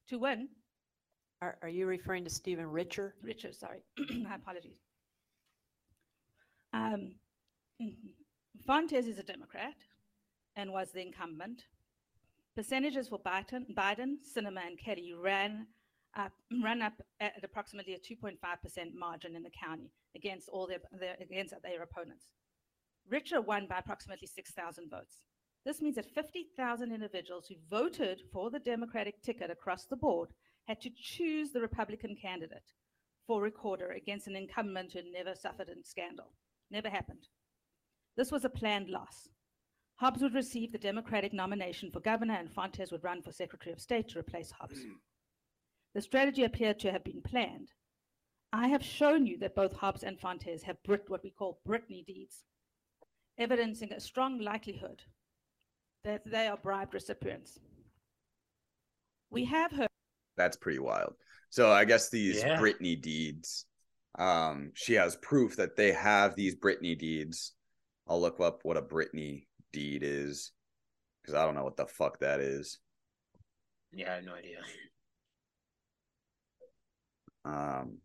To 0.09 0.19
win, 0.19 0.47
Are, 1.41 1.57
are 1.63 1.69
you 1.69 1.87
referring 1.87 2.23
to 2.23 2.29
Stephen 2.29 2.67
Richer? 2.67 3.15
Richard, 3.21 3.55
sorry, 3.55 3.79
my 4.23 4.35
apologies. 4.35 4.77
Um. 6.73 7.15
Fontes 8.65 9.05
is 9.05 9.19
a 9.19 9.23
Democrat 9.23 9.75
and 10.55 10.71
was 10.71 10.91
the 10.91 11.01
incumbent. 11.01 11.63
Percentages 12.55 13.09
for 13.09 13.19
Biden, 13.19 13.65
Biden 13.75 14.15
Sinema, 14.25 14.65
and 14.65 14.79
Kelly 14.79 15.13
ran 15.13 15.67
uh, 16.17 16.29
run 16.63 16.81
up 16.81 16.93
at 17.19 17.43
approximately 17.43 17.93
a 17.93 17.99
2.5% 17.99 18.37
margin 18.95 19.35
in 19.35 19.43
the 19.43 19.49
county 19.49 19.91
against 20.15 20.47
all 20.47 20.65
their, 20.65 20.79
their 20.97 21.17
against 21.19 21.53
their 21.61 21.83
opponents. 21.83 22.27
Richer 23.09 23.41
won 23.41 23.67
by 23.67 23.79
approximately 23.79 24.27
6,000 24.27 24.89
votes. 24.89 25.19
This 25.65 25.81
means 25.81 25.95
that 25.95 26.13
50,000 26.15 26.93
individuals 26.93 27.47
who 27.47 27.55
voted 27.69 28.21
for 28.31 28.49
the 28.49 28.59
Democratic 28.59 29.21
ticket 29.21 29.51
across 29.51 29.85
the 29.85 29.97
board 29.97 30.29
had 30.67 30.79
to 30.81 30.89
choose 30.95 31.51
the 31.51 31.61
Republican 31.61 32.15
candidate 32.15 32.71
for 33.27 33.41
recorder 33.41 33.89
against 33.91 34.27
an 34.27 34.35
incumbent 34.35 34.93
who 34.93 35.01
never 35.11 35.35
suffered 35.35 35.67
a 35.67 35.83
scandal. 35.83 36.31
Never 36.71 36.89
happened. 36.89 37.27
This 38.15 38.31
was 38.31 38.45
a 38.45 38.49
planned 38.49 38.89
loss. 38.89 39.29
Hobbs 39.97 40.21
would 40.21 40.33
receive 40.33 40.71
the 40.71 40.77
Democratic 40.77 41.33
nomination 41.33 41.89
for 41.91 41.99
governor, 42.01 42.35
and 42.35 42.51
Fontes 42.51 42.91
would 42.91 43.03
run 43.03 43.21
for 43.21 43.31
Secretary 43.31 43.71
of 43.71 43.79
State 43.79 44.09
to 44.09 44.19
replace 44.19 44.51
Hobbs. 44.51 44.79
the 45.93 46.01
strategy 46.01 46.43
appeared 46.43 46.79
to 46.79 46.91
have 46.91 47.03
been 47.03 47.21
planned. 47.21 47.71
I 48.51 48.67
have 48.67 48.83
shown 48.83 49.25
you 49.25 49.37
that 49.39 49.55
both 49.55 49.73
Hobbs 49.73 50.03
and 50.03 50.19
Fontes 50.19 50.63
have 50.63 50.81
Brit, 50.83 51.03
what 51.09 51.23
we 51.23 51.29
call 51.31 51.59
Brittany 51.65 52.03
deeds, 52.07 52.43
evidencing 53.37 53.91
a 53.91 53.99
strong 53.99 54.39
likelihood 54.39 55.01
that 56.03 56.21
they 56.25 56.47
are 56.47 56.57
bribed 56.57 56.93
recipients. 56.93 57.59
We 59.29 59.45
have 59.45 59.71
heard. 59.71 59.89
That's 60.37 60.55
pretty 60.55 60.79
wild. 60.79 61.15
So 61.49 61.71
I 61.71 61.85
guess 61.85 62.09
these 62.09 62.41
Yeah. 62.41 62.59
Britney 62.59 63.01
deeds, 63.01 63.65
um, 64.19 64.71
she 64.75 64.93
has 64.93 65.15
proof 65.17 65.55
that 65.55 65.75
they 65.75 65.91
have 65.91 66.35
these 66.35 66.55
Brittany 66.55 66.95
deeds. 66.95 67.53
I'll 68.07 68.21
look 68.21 68.39
up 68.39 68.59
what 68.63 68.77
a 68.77 68.81
Britney 68.81 69.47
deed 69.73 70.03
is 70.03 70.51
because 71.21 71.35
I 71.35 71.45
don't 71.45 71.55
know 71.55 71.63
what 71.63 71.77
the 71.77 71.87
fuck 71.87 72.19
that 72.19 72.39
is. 72.39 72.79
Yeah, 73.91 74.11
I 74.11 74.15
have 74.15 74.23
no 74.25 74.33
idea. 74.35 74.57
Um, 77.45 77.97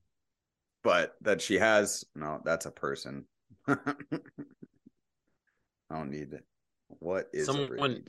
but 0.83 1.15
that 1.23 1.41
she 1.43 1.59
has 1.59 2.05
no, 2.15 2.41
that's 2.45 2.67
a 2.67 2.71
person. 2.71 3.25
I 3.69 3.77
don't 5.91 6.11
need 6.11 6.33
it. 6.33 6.45
What 6.89 7.29
is 7.33 7.47
Someone-? 7.47 8.05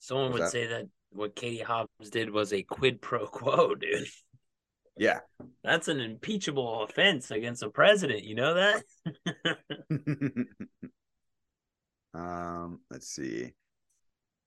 Someone 0.00 0.32
would 0.32 0.42
that? 0.42 0.52
say 0.52 0.66
that 0.66 0.86
what 1.10 1.34
Katie 1.34 1.58
Hobbs 1.58 2.10
did 2.10 2.30
was 2.30 2.52
a 2.52 2.62
quid 2.62 3.00
pro 3.00 3.26
quo, 3.26 3.74
dude. 3.80 4.06
Yeah. 4.98 5.20
That's 5.62 5.88
an 5.88 6.00
impeachable 6.00 6.82
offense 6.82 7.30
against 7.30 7.62
a 7.62 7.70
president. 7.70 8.24
You 8.24 8.34
know 8.34 8.54
that? 8.54 8.82
um, 12.14 12.80
let's 12.90 13.08
see. 13.08 13.52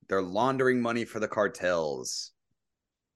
They're 0.10 0.22
laundering 0.22 0.82
money 0.82 1.06
for 1.06 1.20
the 1.20 1.28
cartels. 1.28 2.32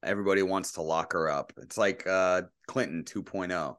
Everybody 0.03 0.43
wants 0.43 0.73
to 0.73 0.81
lock 0.81 1.13
her 1.13 1.29
up. 1.29 1.51
It's 1.57 1.77
like 1.77 2.07
uh 2.07 2.43
Clinton 2.67 3.03
oh. 3.15 3.21
2.0. 3.21 3.75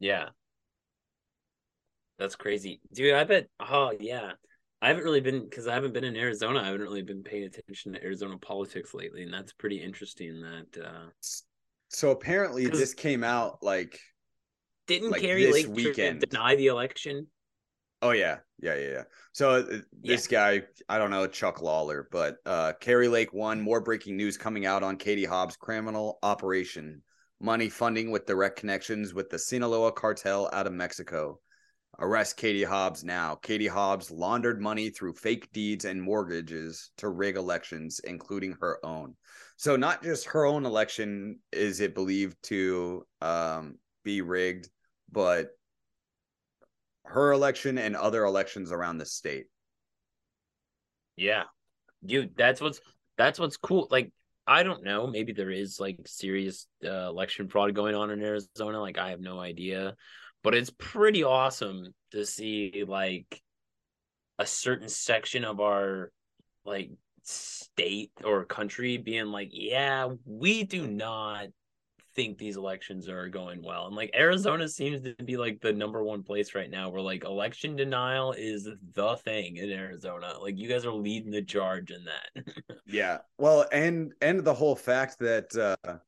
Yeah. 0.00 0.30
That's 2.18 2.36
crazy. 2.36 2.80
Dude, 2.92 3.14
I 3.14 3.24
bet 3.24 3.48
oh 3.60 3.92
yeah. 3.98 4.32
I 4.82 4.88
haven't 4.88 5.04
really 5.04 5.20
been 5.20 5.44
because 5.44 5.68
I 5.68 5.74
haven't 5.74 5.92
been 5.92 6.04
in 6.04 6.16
Arizona. 6.16 6.60
I 6.60 6.66
haven't 6.66 6.80
really 6.80 7.02
been 7.02 7.22
paying 7.22 7.44
attention 7.44 7.92
to 7.92 8.02
Arizona 8.02 8.38
politics 8.38 8.94
lately, 8.94 9.22
and 9.22 9.32
that's 9.32 9.52
pretty 9.52 9.76
interesting 9.76 10.40
that 10.40 10.84
uh 10.84 11.10
So 11.88 12.10
apparently 12.10 12.66
this 12.66 12.94
came 12.94 13.22
out 13.22 13.62
like 13.62 14.00
didn't 14.86 15.10
Like 15.10 15.20
Kari 15.20 15.52
Lake 15.52 15.68
weekend. 15.68 16.20
deny 16.20 16.56
the 16.56 16.68
election? 16.68 17.26
Oh 18.02 18.12
yeah, 18.12 18.38
yeah, 18.60 18.74
yeah, 18.76 18.88
yeah. 18.88 19.02
So 19.32 19.50
uh, 19.50 19.78
this 20.02 20.26
guy, 20.26 20.62
I 20.88 20.98
don't 20.98 21.10
know 21.10 21.26
Chuck 21.26 21.60
Lawler, 21.60 22.08
but 22.10 22.38
uh 22.46 22.72
Kari 22.80 23.08
Lake 23.08 23.34
won. 23.34 23.60
More 23.60 23.82
breaking 23.82 24.16
news 24.16 24.38
coming 24.38 24.64
out 24.64 24.82
on 24.82 24.96
Katie 24.96 25.26
Hobbs' 25.26 25.56
criminal 25.56 26.18
operation, 26.22 27.02
money 27.38 27.68
funding 27.68 28.10
with 28.10 28.24
direct 28.24 28.58
connections 28.58 29.12
with 29.12 29.28
the 29.28 29.38
Sinaloa 29.38 29.92
cartel 29.92 30.48
out 30.54 30.66
of 30.66 30.72
Mexico. 30.72 31.38
Arrest 31.98 32.36
Katie 32.36 32.64
Hobbs 32.64 33.04
now. 33.04 33.34
Katie 33.34 33.66
Hobbs 33.66 34.10
laundered 34.10 34.60
money 34.60 34.90
through 34.90 35.12
fake 35.14 35.52
deeds 35.52 35.84
and 35.84 36.00
mortgages 36.00 36.90
to 36.98 37.08
rig 37.08 37.36
elections, 37.36 38.00
including 38.04 38.56
her 38.60 38.78
own. 38.84 39.16
So 39.56 39.76
not 39.76 40.02
just 40.02 40.26
her 40.26 40.46
own 40.46 40.64
election 40.64 41.40
is 41.52 41.80
it 41.80 41.94
believed 41.94 42.36
to 42.44 43.04
um, 43.20 43.76
be 44.04 44.22
rigged, 44.22 44.70
but 45.12 45.48
her 47.04 47.32
election 47.32 47.76
and 47.76 47.96
other 47.96 48.24
elections 48.24 48.72
around 48.72 48.98
the 48.98 49.06
state. 49.06 49.46
Yeah. 51.16 51.44
Dude, 52.04 52.34
that's 52.36 52.60
what's 52.60 52.80
that's 53.18 53.38
what's 53.38 53.58
cool. 53.58 53.88
Like, 53.90 54.10
I 54.46 54.62
don't 54.62 54.84
know. 54.84 55.06
Maybe 55.06 55.32
there 55.32 55.50
is 55.50 55.78
like 55.78 55.98
serious 56.06 56.66
uh, 56.82 57.08
election 57.08 57.48
fraud 57.48 57.74
going 57.74 57.94
on 57.94 58.10
in 58.10 58.22
Arizona. 58.22 58.80
Like, 58.80 58.96
I 58.96 59.10
have 59.10 59.20
no 59.20 59.38
idea. 59.38 59.94
But 60.42 60.54
it's 60.54 60.72
pretty 60.78 61.22
awesome 61.22 61.94
to 62.12 62.24
see 62.24 62.84
like 62.86 63.42
a 64.38 64.46
certain 64.46 64.88
section 64.88 65.44
of 65.44 65.60
our 65.60 66.10
like 66.64 66.90
state 67.22 68.12
or 68.24 68.44
country 68.44 68.96
being 68.96 69.26
like, 69.26 69.50
yeah, 69.52 70.08
we 70.24 70.64
do 70.64 70.86
not 70.86 71.48
think 72.14 72.38
these 72.38 72.56
elections 72.56 73.08
are 73.08 73.28
going 73.28 73.62
well. 73.62 73.86
And 73.86 73.94
like 73.94 74.10
Arizona 74.14 74.68
seems 74.68 75.02
to 75.02 75.14
be 75.24 75.36
like 75.36 75.60
the 75.60 75.72
number 75.72 76.02
one 76.02 76.22
place 76.22 76.54
right 76.54 76.70
now 76.70 76.88
where 76.88 77.02
like 77.02 77.24
election 77.24 77.76
denial 77.76 78.32
is 78.32 78.68
the 78.94 79.16
thing 79.16 79.56
in 79.56 79.70
Arizona. 79.70 80.34
Like 80.40 80.58
you 80.58 80.68
guys 80.68 80.84
are 80.84 80.92
leading 80.92 81.30
the 81.30 81.42
charge 81.42 81.90
in 81.90 82.04
that. 82.04 82.44
Yeah. 82.86 83.18
Well, 83.38 83.66
and 83.70 84.12
and 84.20 84.42
the 84.44 84.52
whole 84.52 84.74
fact 84.74 85.20
that 85.20 85.54
uh 85.54 85.98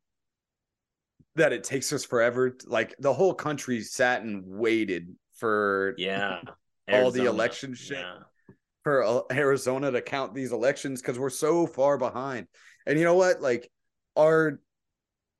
that 1.36 1.52
it 1.52 1.64
takes 1.64 1.92
us 1.92 2.04
forever 2.04 2.56
like 2.66 2.94
the 2.98 3.12
whole 3.12 3.34
country 3.34 3.80
sat 3.80 4.22
and 4.22 4.42
waited 4.46 5.14
for 5.36 5.94
yeah. 5.96 6.40
all 6.92 7.10
the 7.10 7.24
election 7.24 7.74
shit 7.74 7.98
Yeah. 7.98 8.18
for 8.84 9.02
uh, 9.04 9.20
Arizona 9.30 9.90
to 9.90 10.02
count 10.02 10.34
these 10.34 10.52
elections 10.52 11.00
cuz 11.00 11.18
we're 11.18 11.30
so 11.30 11.66
far 11.66 11.96
behind. 11.98 12.48
And 12.86 12.98
you 12.98 13.04
know 13.04 13.14
what? 13.14 13.40
Like 13.40 13.70
our 14.16 14.60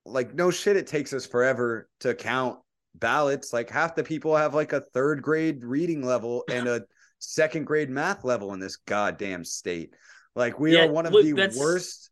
like 0.05 0.35
no 0.35 0.51
shit 0.51 0.77
it 0.77 0.87
takes 0.87 1.13
us 1.13 1.27
forever 1.27 1.89
to 2.01 2.15
count 2.15 2.59
ballots. 2.95 3.53
Like 3.53 3.69
half 3.71 3.95
the 3.95 4.05
people 4.05 4.37
have 4.37 4.55
like 4.55 4.73
a 4.73 4.81
third 4.81 5.23
grade 5.23 5.65
reading 5.65 6.03
level 6.05 6.45
and 6.51 6.69
a 6.69 6.83
second 7.19 7.65
grade 7.67 7.91
math 7.91 8.25
level 8.25 8.53
in 8.55 8.61
this 8.61 8.77
goddamn 8.77 9.45
state. 9.45 9.95
Like 10.35 10.59
we 10.59 10.75
Yeah, 10.75 10.87
are 10.87 10.93
one 10.93 11.07
of 11.07 11.13
look, 11.13 11.25
the 11.25 11.35
worst 11.59 12.11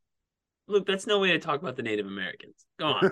Look, 0.70 0.86
that's 0.86 1.06
no 1.06 1.18
way 1.18 1.32
to 1.32 1.38
talk 1.38 1.60
about 1.60 1.76
the 1.76 1.82
Native 1.82 2.06
Americans. 2.06 2.64
Go 2.78 2.86
on. 2.86 3.10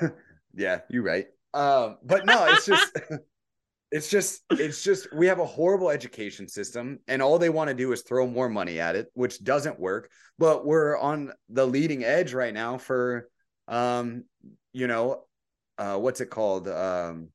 yeah, 0.54 0.80
you're 0.88 1.02
right. 1.02 1.26
Um, 1.52 1.98
but 2.02 2.26
no, 2.26 2.46
it's 2.46 2.64
just 2.64 2.96
it's 3.92 4.10
just 4.10 4.42
it's 4.58 4.82
just 4.84 5.12
we 5.12 5.26
have 5.28 5.40
a 5.40 5.46
horrible 5.46 5.90
education 5.90 6.48
system 6.48 7.00
and 7.08 7.22
all 7.22 7.38
they 7.38 7.50
want 7.50 7.68
to 7.68 7.74
do 7.74 7.92
is 7.92 8.02
throw 8.02 8.26
more 8.26 8.48
money 8.48 8.80
at 8.80 8.96
it, 8.96 9.08
which 9.14 9.42
doesn't 9.44 9.80
work. 9.80 10.10
But 10.38 10.66
we're 10.66 10.98
on 10.98 11.32
the 11.48 11.66
leading 11.66 12.04
edge 12.04 12.34
right 12.34 12.54
now 12.54 12.78
for 12.78 13.28
um, 13.68 14.24
you 14.72 14.86
know, 14.88 15.24
uh 15.78 15.96
what's 15.98 16.20
it 16.20 16.30
called? 16.30 16.68
Um 16.68 17.30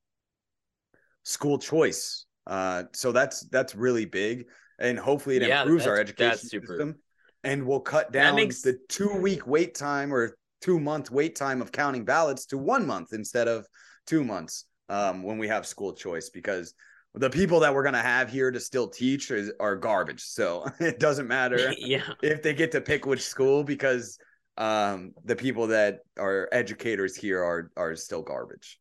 school 1.24 1.60
choice. 1.60 2.26
Uh 2.48 2.84
so 2.94 3.12
that's 3.12 3.42
that's 3.50 3.76
really 3.76 4.06
big 4.06 4.46
and 4.80 4.98
hopefully 4.98 5.36
it 5.38 5.44
Yeah, 5.44 5.62
improves 5.64 5.86
our 5.86 5.98
education 5.98 6.32
that's 6.32 6.50
super. 6.50 6.74
system 6.78 6.96
and 7.44 7.66
we'll 7.66 7.80
cut 7.80 8.12
down 8.12 8.36
makes- 8.36 8.62
the 8.62 8.78
two 8.90 9.14
week 9.16 9.48
wait 9.48 9.76
time 9.76 10.14
or 10.14 10.36
two 10.62 10.80
month 10.80 11.10
wait 11.10 11.36
time 11.36 11.62
of 11.62 11.72
counting 11.72 12.06
ballots 12.06 12.46
to 12.48 12.58
one 12.58 12.86
month 12.86 13.14
instead 13.14 13.48
of 13.48 13.66
two 14.06 14.24
months 14.24 14.66
um, 14.90 15.24
when 15.24 15.38
we 15.38 15.48
have 15.48 15.66
school 15.66 15.94
choice 15.94 16.30
because 16.30 16.74
the 17.16 17.30
people 17.30 17.60
that 17.62 17.74
we're 17.74 17.84
going 17.84 17.94
to 17.94 18.00
have 18.00 18.30
here 18.30 18.52
to 18.52 18.60
still 18.60 18.88
teach 18.88 19.32
is, 19.32 19.52
are 19.60 19.76
garbage. 19.76 20.22
So 20.22 20.66
it 20.80 21.00
doesn't 21.00 21.28
matter 21.28 21.74
yeah. 21.78 22.04
if 22.22 22.44
they 22.44 22.54
get 22.54 22.72
to 22.74 22.82
pick 22.82 23.06
which 23.06 23.24
school 23.24 23.64
because 23.64 24.18
um, 24.58 25.14
the 25.24 25.36
people 25.36 25.68
that 25.68 26.00
are 26.18 26.50
educators 26.52 27.16
here 27.16 27.42
are 27.42 27.72
are 27.78 27.96
still 27.96 28.22
garbage. 28.22 28.80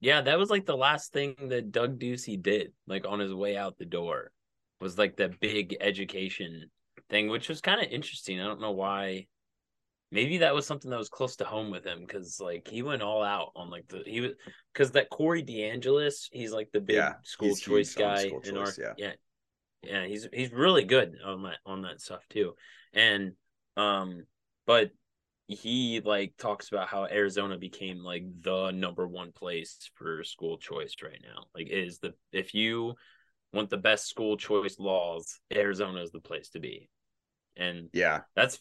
Yeah, 0.00 0.20
that 0.20 0.38
was 0.38 0.50
like 0.50 0.66
the 0.66 0.76
last 0.76 1.12
thing 1.12 1.36
that 1.48 1.70
Doug 1.70 1.98
Ducey 1.98 2.40
did, 2.40 2.72
like 2.86 3.06
on 3.06 3.20
his 3.20 3.32
way 3.32 3.56
out 3.56 3.78
the 3.78 3.84
door, 3.84 4.32
was 4.80 4.98
like 4.98 5.16
the 5.16 5.30
big 5.40 5.76
education 5.80 6.70
thing, 7.12 7.28
which 7.28 7.48
was 7.50 7.60
kind 7.62 7.80
of 7.82 7.88
interesting. 7.92 8.40
I 8.40 8.46
don't 8.46 8.62
know 8.62 8.72
why. 8.72 9.28
Maybe 10.10 10.38
that 10.38 10.54
was 10.54 10.66
something 10.66 10.90
that 10.90 10.98
was 10.98 11.08
close 11.08 11.36
to 11.36 11.44
home 11.44 11.70
with 11.70 11.84
him 11.86 12.00
because 12.00 12.38
like 12.40 12.68
he 12.68 12.82
went 12.82 13.02
all 13.02 13.22
out 13.22 13.52
on 13.56 13.70
like 13.70 13.88
the 13.88 14.02
he 14.06 14.20
was 14.20 14.32
because 14.72 14.92
that 14.92 15.10
Corey 15.10 15.42
DeAngelis, 15.42 16.28
he's 16.32 16.52
like 16.52 16.70
the 16.72 16.80
big 16.80 16.96
Yeah, 16.96 17.14
school 17.22 17.56
choice 17.56 17.94
guy 17.94 18.26
school 18.26 18.42
in 18.44 18.56
our 18.56 18.74
yeah. 18.78 18.92
yeah 18.96 19.12
yeah 19.82 20.06
he's 20.06 20.28
he's 20.32 20.52
really 20.52 20.84
good 20.84 21.16
on 21.24 21.42
that 21.44 21.58
on 21.66 21.82
that 21.82 22.00
stuff 22.00 22.26
too, 22.28 22.54
and 22.92 23.32
um 23.76 24.24
but 24.66 24.90
he 25.48 26.00
like 26.04 26.34
talks 26.38 26.68
about 26.68 26.88
how 26.88 27.04
Arizona 27.06 27.58
became 27.58 27.98
like 27.98 28.24
the 28.42 28.70
number 28.70 29.06
one 29.08 29.32
place 29.32 29.90
for 29.94 30.24
school 30.24 30.58
choice 30.58 30.94
right 31.02 31.20
now. 31.22 31.44
Like 31.54 31.68
is 31.68 31.98
the 31.98 32.14
if 32.32 32.54
you 32.54 32.94
want 33.52 33.70
the 33.70 33.76
best 33.76 34.08
school 34.08 34.36
choice 34.36 34.78
laws, 34.78 35.40
Arizona 35.54 36.02
is 36.02 36.10
the 36.12 36.20
place 36.20 36.50
to 36.50 36.60
be. 36.60 36.88
And 37.56 37.88
Yeah. 37.92 38.20
that's 38.34 38.58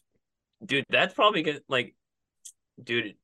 dude. 0.66 0.86
That's 0.90 1.14
probably 1.14 1.44
good. 1.44 1.62
Like, 1.68 1.96
dude, 2.84 3.16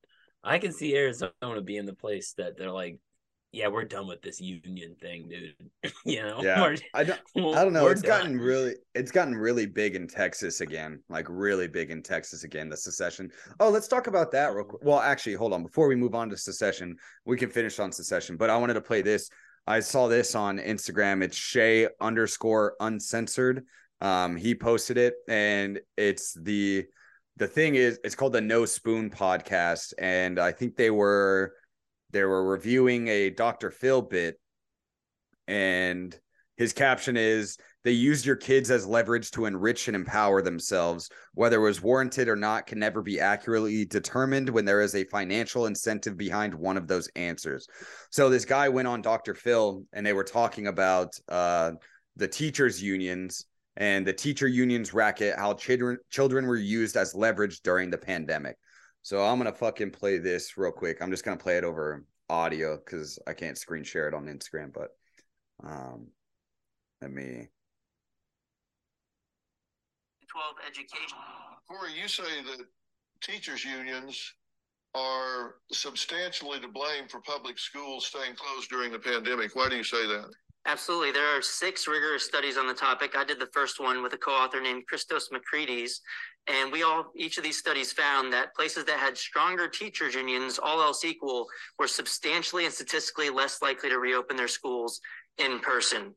I 0.42 0.58
can 0.58 0.72
see 0.72 0.96
Arizona 0.96 1.32
being 1.64 1.86
the 1.86 1.94
place 1.94 2.34
that 2.38 2.56
they're 2.56 2.70
like, 2.72 2.98
yeah, 3.50 3.68
we're 3.68 3.84
done 3.84 4.06
with 4.06 4.20
this 4.20 4.40
union 4.42 4.94
thing, 5.00 5.28
dude. 5.30 5.54
you 6.04 6.22
know, 6.22 6.42
Yeah. 6.42 6.60
We're- 6.60 6.76
I 6.92 7.04
don't 7.04 7.20
I 7.56 7.64
don't 7.64 7.72
know. 7.72 7.86
It's 7.88 8.02
done. 8.02 8.20
gotten 8.22 8.38
really 8.40 8.74
it's 8.94 9.10
gotten 9.10 9.34
really 9.34 9.66
big 9.66 9.96
in 9.96 10.06
Texas 10.06 10.60
again. 10.60 11.02
Like 11.08 11.26
really 11.30 11.66
big 11.66 11.90
in 11.90 12.02
Texas 12.02 12.44
again, 12.44 12.68
the 12.68 12.76
secession. 12.76 13.30
Oh, 13.58 13.70
let's 13.70 13.88
talk 13.88 14.06
about 14.06 14.30
that 14.32 14.54
real 14.54 14.64
quick. 14.64 14.82
Well, 14.84 15.00
actually, 15.00 15.34
hold 15.34 15.52
on. 15.54 15.62
Before 15.62 15.88
we 15.88 15.96
move 15.96 16.14
on 16.14 16.28
to 16.30 16.36
secession, 16.36 16.96
we 17.24 17.36
can 17.38 17.48
finish 17.50 17.78
on 17.78 17.90
secession. 17.90 18.36
But 18.36 18.50
I 18.50 18.56
wanted 18.58 18.74
to 18.74 18.82
play 18.82 19.00
this. 19.02 19.30
I 19.66 19.80
saw 19.80 20.08
this 20.08 20.34
on 20.34 20.58
Instagram. 20.58 21.22
It's 21.22 21.36
Shay 21.36 21.88
underscore 22.00 22.74
uncensored. 22.80 23.64
Um, 24.00 24.36
he 24.36 24.54
posted 24.54 24.96
it, 24.96 25.14
and 25.28 25.80
it's 25.96 26.34
the 26.34 26.86
the 27.36 27.48
thing 27.48 27.76
is 27.76 27.98
it's 28.04 28.14
called 28.14 28.32
the 28.32 28.40
No 28.40 28.64
Spoon 28.64 29.10
podcast, 29.10 29.92
and 29.98 30.38
I 30.38 30.52
think 30.52 30.76
they 30.76 30.90
were 30.90 31.54
they 32.10 32.24
were 32.24 32.48
reviewing 32.48 33.08
a 33.08 33.30
Dr. 33.30 33.70
Phil 33.70 34.02
bit, 34.02 34.38
and 35.46 36.18
his 36.56 36.72
caption 36.72 37.16
is 37.16 37.56
they 37.84 37.92
used 37.92 38.26
your 38.26 38.36
kids 38.36 38.70
as 38.70 38.84
leverage 38.84 39.30
to 39.30 39.46
enrich 39.46 39.86
and 39.86 39.94
empower 39.94 40.42
themselves. 40.42 41.08
Whether 41.34 41.58
it 41.58 41.64
was 41.64 41.80
warranted 41.80 42.28
or 42.28 42.34
not 42.34 42.66
can 42.66 42.80
never 42.80 43.00
be 43.00 43.20
accurately 43.20 43.84
determined 43.84 44.50
when 44.50 44.64
there 44.64 44.80
is 44.80 44.96
a 44.96 45.04
financial 45.04 45.66
incentive 45.66 46.16
behind 46.16 46.52
one 46.52 46.76
of 46.76 46.88
those 46.88 47.08
answers. 47.14 47.68
So 48.10 48.28
this 48.28 48.44
guy 48.44 48.68
went 48.68 48.88
on 48.88 49.02
Dr. 49.02 49.34
Phil 49.34 49.84
and 49.92 50.04
they 50.04 50.12
were 50.12 50.24
talking 50.24 50.66
about 50.66 51.14
uh, 51.28 51.72
the 52.16 52.28
teachers 52.28 52.82
unions 52.82 53.46
and 53.78 54.04
the 54.04 54.12
teacher 54.12 54.48
unions 54.48 54.92
racket, 54.92 55.36
how 55.38 55.54
children 55.54 55.98
children 56.10 56.46
were 56.46 56.56
used 56.56 56.96
as 56.96 57.14
leverage 57.14 57.62
during 57.62 57.90
the 57.90 57.96
pandemic. 57.96 58.56
So 59.02 59.22
I'm 59.22 59.38
gonna 59.38 59.52
fucking 59.52 59.92
play 59.92 60.18
this 60.18 60.58
real 60.58 60.72
quick. 60.72 61.00
I'm 61.00 61.10
just 61.10 61.24
gonna 61.24 61.36
play 61.36 61.56
it 61.56 61.64
over 61.64 62.04
audio 62.28 62.76
because 62.76 63.18
I 63.26 63.32
can't 63.32 63.56
screen 63.56 63.84
share 63.84 64.08
it 64.08 64.14
on 64.14 64.26
Instagram, 64.26 64.72
but 64.74 64.90
um 65.64 66.08
let 67.00 67.12
me 67.12 67.48
12 70.28 70.54
education. 70.66 71.16
Corey, 71.68 71.92
you 72.00 72.08
say 72.08 72.22
that 72.22 72.66
teachers' 73.22 73.64
unions 73.64 74.34
are 74.94 75.56
substantially 75.72 76.58
to 76.60 76.68
blame 76.68 77.06
for 77.08 77.20
public 77.20 77.58
schools 77.58 78.06
staying 78.06 78.34
closed 78.34 78.68
during 78.70 78.90
the 78.90 78.98
pandemic. 78.98 79.54
Why 79.54 79.68
do 79.68 79.76
you 79.76 79.84
say 79.84 80.06
that? 80.06 80.30
Absolutely. 80.68 81.12
There 81.12 81.34
are 81.34 81.40
six 81.40 81.88
rigorous 81.88 82.24
studies 82.24 82.58
on 82.58 82.66
the 82.66 82.74
topic. 82.74 83.16
I 83.16 83.24
did 83.24 83.40
the 83.40 83.48
first 83.54 83.80
one 83.80 84.02
with 84.02 84.12
a 84.12 84.18
co-author 84.18 84.60
named 84.60 84.86
Christos 84.86 85.30
Makridis. 85.30 85.92
And 86.46 86.70
we 86.70 86.82
all, 86.82 87.06
each 87.16 87.38
of 87.38 87.42
these 87.42 87.56
studies 87.56 87.90
found 87.90 88.30
that 88.34 88.54
places 88.54 88.84
that 88.84 88.98
had 88.98 89.16
stronger 89.16 89.66
teachers 89.66 90.14
unions, 90.14 90.58
all 90.62 90.82
else 90.82 91.06
equal, 91.06 91.46
were 91.78 91.88
substantially 91.88 92.66
and 92.66 92.74
statistically 92.74 93.30
less 93.30 93.62
likely 93.62 93.88
to 93.88 93.98
reopen 93.98 94.36
their 94.36 94.46
schools 94.46 95.00
in 95.38 95.58
person. 95.60 96.14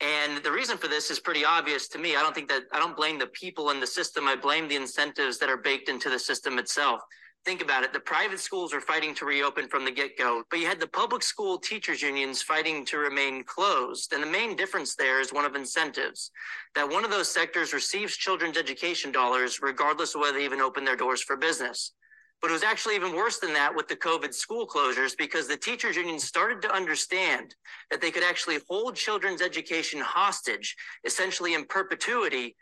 And 0.00 0.42
the 0.42 0.50
reason 0.50 0.76
for 0.76 0.88
this 0.88 1.08
is 1.12 1.20
pretty 1.20 1.44
obvious 1.44 1.86
to 1.88 1.98
me. 1.98 2.16
I 2.16 2.20
don't 2.20 2.34
think 2.34 2.48
that 2.48 2.64
I 2.72 2.80
don't 2.80 2.96
blame 2.96 3.20
the 3.20 3.28
people 3.28 3.70
in 3.70 3.78
the 3.78 3.86
system. 3.86 4.26
I 4.26 4.34
blame 4.34 4.66
the 4.66 4.74
incentives 4.74 5.38
that 5.38 5.48
are 5.48 5.56
baked 5.56 5.88
into 5.88 6.10
the 6.10 6.18
system 6.18 6.58
itself. 6.58 7.00
Think 7.44 7.60
about 7.60 7.84
it. 7.84 7.92
The 7.92 8.00
private 8.00 8.40
schools 8.40 8.72
were 8.72 8.80
fighting 8.80 9.14
to 9.16 9.26
reopen 9.26 9.68
from 9.68 9.84
the 9.84 9.90
get 9.90 10.16
go, 10.16 10.44
but 10.50 10.60
you 10.60 10.66
had 10.66 10.80
the 10.80 10.86
public 10.86 11.22
school 11.22 11.58
teachers 11.58 12.00
unions 12.00 12.40
fighting 12.40 12.86
to 12.86 12.96
remain 12.96 13.44
closed. 13.44 14.14
And 14.14 14.22
the 14.22 14.26
main 14.26 14.56
difference 14.56 14.94
there 14.94 15.20
is 15.20 15.30
one 15.30 15.44
of 15.44 15.54
incentives 15.54 16.30
that 16.74 16.88
one 16.88 17.04
of 17.04 17.10
those 17.10 17.28
sectors 17.28 17.74
receives 17.74 18.16
children's 18.16 18.56
education 18.56 19.12
dollars, 19.12 19.60
regardless 19.60 20.14
of 20.14 20.22
whether 20.22 20.38
they 20.38 20.44
even 20.46 20.62
open 20.62 20.86
their 20.86 20.96
doors 20.96 21.22
for 21.22 21.36
business. 21.36 21.92
But 22.40 22.50
it 22.50 22.54
was 22.54 22.62
actually 22.62 22.96
even 22.96 23.14
worse 23.14 23.38
than 23.38 23.52
that 23.52 23.74
with 23.74 23.88
the 23.88 23.96
COVID 23.96 24.32
school 24.32 24.66
closures 24.66 25.16
because 25.16 25.46
the 25.46 25.56
teachers 25.56 25.96
union 25.96 26.18
started 26.18 26.62
to 26.62 26.74
understand 26.74 27.54
that 27.90 28.00
they 28.00 28.10
could 28.10 28.24
actually 28.24 28.58
hold 28.70 28.96
children's 28.96 29.42
education 29.42 30.00
hostage, 30.00 30.76
essentially 31.04 31.52
in 31.52 31.66
perpetuity, 31.66 32.56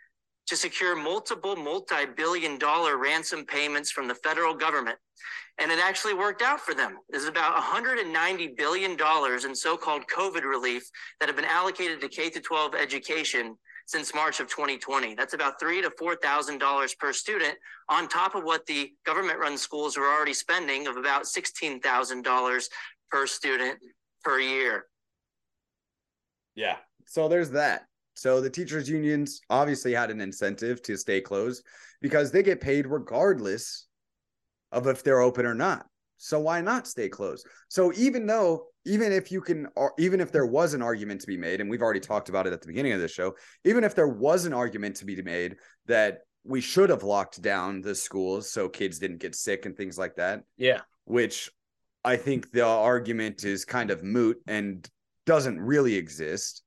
to 0.47 0.57
secure 0.57 0.97
multiple 0.97 1.57
multi 1.57 2.05
billion 2.17 2.59
dollar 2.59 2.97
ransom 2.97 3.45
payments 3.45 3.91
from 3.91 4.09
the 4.09 4.15
federal 4.17 4.55
government. 4.55 4.99
And 5.61 5.71
it 5.71 5.79
actually 5.79 6.15
worked 6.15 6.43
out 6.43 6.61
for 6.61 6.75
them. 6.75 6.97
There's 7.11 7.27
about 7.27 7.61
$190 7.63 8.57
billion 8.57 8.93
in 8.93 9.55
so 9.55 9.77
called 9.77 10.03
COVID 10.15 10.43
relief 10.43 10.83
that 11.21 11.29
have 11.29 11.37
been 11.37 11.45
allocated 11.45 12.01
to 12.01 12.09
K 12.09 12.31
12 12.31 12.75
education 12.75 13.57
since 13.87 14.15
March 14.15 14.41
of 14.41 14.49
2020. 14.49 15.15
That's 15.15 15.35
about 15.35 15.61
three 15.61 15.83
to 15.83 15.91
four 15.99 16.17
thousand 16.17 16.59
dollars 16.59 16.95
per 16.95 17.13
student, 17.13 17.55
on 17.89 18.09
top 18.09 18.35
of 18.35 18.45
what 18.45 18.65
the 18.67 18.93
government-run 19.05 19.59
schools 19.59 19.97
are 19.97 20.05
already 20.05 20.35
spending 20.35 20.87
of 20.87 20.97
about 20.97 21.27
sixteen 21.27 21.81
thousand 21.81 22.23
dollars 22.23 22.69
per 23.11 23.27
student 23.27 23.79
per 24.25 24.39
year. 24.41 24.87
Yeah. 26.55 26.77
So 27.07 27.29
there's 27.29 27.51
that. 27.51 27.87
So 28.15 28.41
the 28.41 28.51
teachers 28.51 28.89
unions 28.89 29.41
obviously 29.51 29.95
had 29.95 30.11
an 30.11 30.21
incentive 30.21 30.83
to 30.83 30.97
stay 30.97 31.21
closed 31.21 31.65
because 32.01 32.31
they 32.31 32.43
get 32.43 32.61
paid 32.61 32.87
regardless 32.87 33.87
of 34.71 34.87
if 34.87 35.03
they're 35.03 35.21
open 35.21 35.47
or 35.47 35.55
not. 35.55 35.87
So 36.19 36.39
why 36.39 36.61
not 36.61 36.87
stay 36.87 37.09
closed? 37.09 37.47
So 37.69 37.93
even 37.95 38.27
though 38.27 38.67
even 38.85 39.13
if 39.13 39.33
you 39.33 39.41
can 39.41 39.69
or 39.77 39.93
even 39.99 40.21
if 40.21 40.31
there 40.31 40.47
was 40.47 40.75
an 40.75 40.83
argument 40.83 41.21
to 41.23 41.27
be 41.27 41.37
made 41.37 41.61
and 41.61 41.69
we've 41.69 41.83
already 41.83 42.01
talked 42.01 42.29
about 42.29 42.47
it 42.47 42.53
at 42.53 42.61
the 42.61 42.67
beginning 42.67 42.93
of 42.93 43.01
the 43.01 43.09
show, 43.09 43.35
even 43.65 43.83
if 43.83 43.95
there 43.95 44.09
was 44.09 44.45
an 44.45 44.53
argument 44.53 44.97
to 44.97 45.05
be 45.05 45.21
made 45.23 45.57
that 45.87 46.21
we 46.45 46.61
should 46.61 46.91
have 46.91 47.03
locked 47.03 47.41
down 47.43 47.81
the 47.81 47.95
schools 47.95 48.51
so 48.51 48.69
kids 48.69 48.99
didn't 48.99 49.21
get 49.21 49.35
sick 49.35 49.67
and 49.67 49.77
things 49.77 49.97
like 49.99 50.17
that, 50.17 50.43
Yeah. 50.57 50.81
which 51.05 51.51
I 52.05 52.17
think 52.17 52.51
the 52.51 52.67
argument 52.67 53.45
is 53.45 53.65
kind 53.65 53.91
of 53.91 54.03
moot 54.03 54.39
and 54.47 54.89
doesn't 55.25 55.61
really 55.61 55.95
exist. 55.95 56.63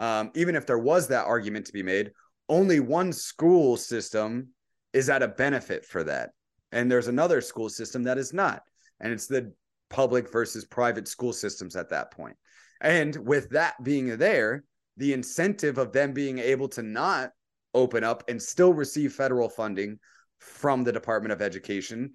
Um, 0.00 0.32
even 0.34 0.56
if 0.56 0.66
there 0.66 0.78
was 0.78 1.06
that 1.08 1.26
argument 1.26 1.66
to 1.66 1.72
be 1.72 1.84
made, 1.84 2.10
only 2.48 2.80
one 2.80 3.12
school 3.12 3.76
system 3.76 4.48
is 4.92 5.08
at 5.08 5.22
a 5.22 5.28
benefit 5.28 5.84
for 5.84 6.02
that. 6.04 6.30
And 6.72 6.90
there's 6.90 7.06
another 7.06 7.40
school 7.40 7.68
system 7.68 8.02
that 8.04 8.18
is 8.18 8.32
not. 8.32 8.62
And 8.98 9.12
it's 9.12 9.28
the 9.28 9.52
public 9.88 10.32
versus 10.32 10.64
private 10.64 11.06
school 11.06 11.32
systems 11.32 11.76
at 11.76 11.90
that 11.90 12.10
point. 12.10 12.36
And 12.80 13.14
with 13.16 13.50
that 13.50 13.74
being 13.84 14.16
there, 14.16 14.64
the 14.96 15.12
incentive 15.12 15.78
of 15.78 15.92
them 15.92 16.12
being 16.12 16.38
able 16.38 16.68
to 16.70 16.82
not 16.82 17.30
open 17.74 18.02
up 18.02 18.24
and 18.28 18.42
still 18.42 18.74
receive 18.74 19.12
federal 19.12 19.48
funding 19.48 20.00
from 20.38 20.82
the 20.82 20.92
Department 20.92 21.32
of 21.32 21.40
Education 21.40 22.14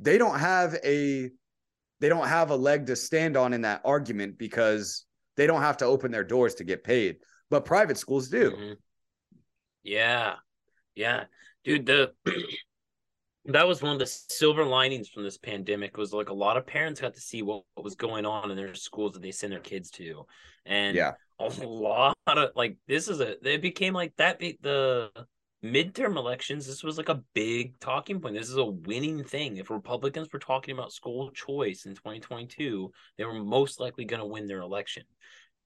they 0.00 0.18
don't 0.18 0.38
have 0.38 0.74
a 0.84 1.30
they 2.00 2.08
don't 2.08 2.28
have 2.28 2.50
a 2.50 2.56
leg 2.56 2.86
to 2.86 2.96
stand 2.96 3.36
on 3.36 3.52
in 3.52 3.60
that 3.62 3.82
argument 3.84 4.38
because 4.38 5.04
they 5.36 5.46
don't 5.46 5.62
have 5.62 5.76
to 5.76 5.84
open 5.84 6.10
their 6.10 6.24
doors 6.24 6.54
to 6.54 6.64
get 6.64 6.84
paid 6.84 7.16
but 7.48 7.64
private 7.64 7.98
schools 7.98 8.28
do 8.28 8.50
Mhm. 8.52 8.76
Yeah. 9.82 10.34
Yeah. 10.94 11.24
Dude, 11.64 11.86
the 11.86 12.12
that 13.46 13.66
was 13.66 13.80
one 13.80 13.92
of 13.92 13.98
the 13.98 14.06
silver 14.06 14.64
linings 14.64 15.08
from 15.08 15.22
this 15.24 15.38
pandemic 15.38 15.96
was 15.96 16.12
like 16.12 16.28
a 16.28 16.34
lot 16.34 16.58
of 16.58 16.66
parents 16.66 17.00
got 17.00 17.14
to 17.14 17.20
see 17.20 17.40
what, 17.40 17.62
what 17.74 17.84
was 17.84 17.94
going 17.94 18.26
on 18.26 18.50
in 18.50 18.56
their 18.58 18.74
schools 18.74 19.12
that 19.12 19.22
they 19.22 19.30
send 19.30 19.52
their 19.52 19.60
kids 19.60 19.90
to. 19.92 20.26
And 20.66 20.94
yeah 20.94 21.12
a 21.40 21.66
lot 21.66 22.16
of 22.26 22.50
like 22.54 22.76
this 22.86 23.08
is 23.08 23.20
a 23.20 23.36
it 23.48 23.62
became 23.62 23.94
like 23.94 24.14
that 24.16 24.38
be 24.38 24.58
the 24.60 25.10
midterm 25.62 26.16
elections 26.16 26.66
this 26.66 26.82
was 26.82 26.96
like 26.96 27.10
a 27.10 27.22
big 27.34 27.78
talking 27.80 28.18
point 28.18 28.34
this 28.34 28.48
is 28.48 28.56
a 28.56 28.64
winning 28.64 29.22
thing 29.22 29.58
if 29.58 29.68
republicans 29.68 30.28
were 30.32 30.38
talking 30.38 30.72
about 30.72 30.92
school 30.92 31.30
choice 31.32 31.84
in 31.84 31.94
2022 31.94 32.90
they 33.18 33.24
were 33.26 33.34
most 33.34 33.78
likely 33.78 34.06
going 34.06 34.20
to 34.20 34.26
win 34.26 34.46
their 34.46 34.60
election 34.60 35.02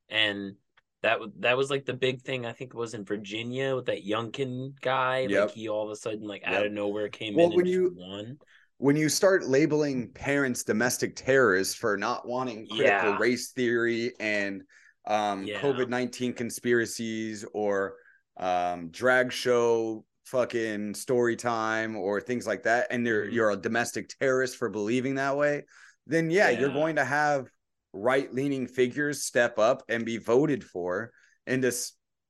and 0.09 0.55
that 1.03 1.21
was 1.21 1.31
that 1.39 1.57
was 1.57 1.71
like 1.71 1.85
the 1.85 1.95
big 1.95 2.21
thing 2.23 2.45
i 2.45 2.51
think 2.53 2.75
it 2.75 2.77
was 2.77 2.95
in 2.95 3.05
virginia 3.05 3.77
with 3.77 3.87
that 3.87 4.05
youngkin 4.05 4.73
guy 4.81 5.27
Yep. 5.29 5.43
like 5.47 5.55
he 5.55 5.69
all 5.69 5.85
of 5.85 5.91
a 5.91 5.97
sudden 5.97 6.27
like 6.27 6.43
out 6.45 6.67
of 6.67 6.73
nowhere 6.73 7.09
came 7.09 7.37
Well, 7.37 7.47
in 7.47 7.53
when 7.53 7.67
and 7.67 7.73
you- 7.73 7.95
won 7.97 8.39
when 8.79 8.97
you 8.97 9.09
start 9.09 9.47
labeling 9.47 10.11
parents 10.11 10.65
domestic 10.65 11.15
terrorists 11.15 11.77
for 11.77 11.97
not 11.97 12.27
wanting 12.27 12.67
critical 12.67 13.11
Yeah. 13.11 13.19
race 13.19 13.53
theory 13.53 14.13
and 14.19 14.63
um 15.07 15.47
Yeah. 15.47 15.61
covid-19 15.61 16.35
conspiracies 16.35 17.45
or 17.55 17.95
um 18.37 18.89
drag 18.89 19.33
show 19.33 20.05
fucking 20.27 20.95
story 20.95 21.37
time 21.37 21.97
or 21.97 22.21
things 22.21 22.47
like 22.47 22.63
that 22.65 22.87
and 22.91 23.07
you're 23.07 23.27
Mhm. 23.27 23.33
you're 23.33 23.51
a 23.51 23.57
domestic 23.57 24.09
terrorist 24.19 24.57
for 24.57 24.69
believing 24.71 25.17
that 25.17 25.37
way 25.37 25.65
then 26.07 26.31
yeah, 26.31 26.51
you're 26.51 26.69
going 26.73 26.97
to 26.97 27.05
have 27.05 27.47
right-leaning 27.95 28.67
figures 28.67 29.23
step 29.23 29.59
up 29.59 29.83
and 29.89 30.05
be 30.05 30.19
voted 30.19 30.63
for 30.65 31.11
into 31.47 31.73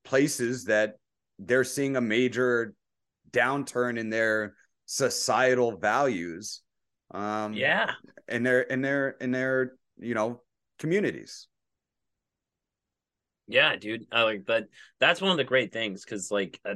places 0.04 0.64
that 0.64 0.94
they're 1.38 1.64
seeing 1.64 1.96
a 1.96 2.00
major 2.00 2.74
downturn 3.30 3.98
in 3.98 4.10
their 4.10 4.54
societal 4.86 5.76
values 5.78 6.60
um 7.12 7.54
yeah. 7.54 7.90
in 8.28 8.42
their 8.42 8.60
in 8.62 8.82
their 8.82 9.10
in 9.20 9.30
their 9.30 9.72
you 9.98 10.14
know 10.14 10.40
communities 10.78 11.48
Yeah, 13.46 13.76
dude. 13.76 14.06
I 14.10 14.22
like 14.22 14.46
that. 14.46 14.68
That's 15.00 15.20
one 15.20 15.30
of 15.30 15.36
the 15.36 15.44
great 15.44 15.72
things 15.72 16.04
because, 16.04 16.30
like, 16.30 16.58
uh, 16.64 16.74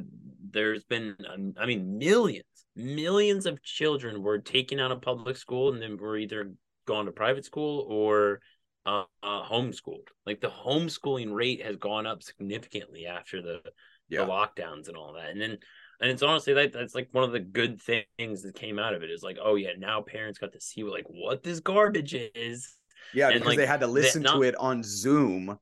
there's 0.50 0.84
been, 0.84 1.16
um, 1.32 1.54
I 1.58 1.64
mean, 1.66 1.96
millions, 1.98 2.44
millions 2.76 3.46
of 3.46 3.62
children 3.62 4.22
were 4.22 4.38
taken 4.38 4.78
out 4.78 4.92
of 4.92 5.00
public 5.00 5.36
school 5.36 5.72
and 5.72 5.80
then 5.80 5.96
were 5.96 6.16
either 6.18 6.52
gone 6.86 7.06
to 7.06 7.12
private 7.12 7.44
school 7.44 7.86
or 7.88 8.40
uh, 8.86 9.04
uh, 9.22 9.44
homeschooled. 9.48 10.08
Like 10.26 10.40
the 10.40 10.48
homeschooling 10.50 11.32
rate 11.32 11.62
has 11.62 11.76
gone 11.76 12.06
up 12.06 12.22
significantly 12.22 13.06
after 13.06 13.40
the, 13.42 13.60
Yeah. 14.08 14.24
the 14.24 14.30
lockdowns 14.30 14.88
and 14.88 14.96
all 14.96 15.14
that. 15.14 15.30
And 15.30 15.40
then, 15.40 15.58
and 16.00 16.10
it's 16.10 16.22
honestly 16.22 16.54
like 16.54 16.72
that's 16.72 16.94
like 16.94 17.08
one 17.12 17.24
of 17.24 17.32
the 17.32 17.40
good 17.40 17.80
things 17.82 18.42
that 18.42 18.54
came 18.54 18.78
out 18.78 18.94
of 18.94 19.02
it 19.02 19.10
is 19.10 19.22
like, 19.22 19.38
oh 19.42 19.56
yeah, 19.56 19.70
now 19.78 20.00
parents 20.00 20.38
got 20.38 20.52
to 20.52 20.60
see 20.60 20.84
like 20.84 21.04
what 21.08 21.42
this 21.42 21.60
garbage 21.60 22.14
is. 22.14 22.74
Yeah, 23.14 23.26
And, 23.28 23.34
because 23.34 23.48
like, 23.48 23.58
they 23.58 23.66
had 23.66 23.80
to 23.80 23.86
listen 23.86 24.22
not- 24.22 24.36
to 24.36 24.42
it 24.42 24.54
on 24.56 24.82
Zoom. 24.82 25.58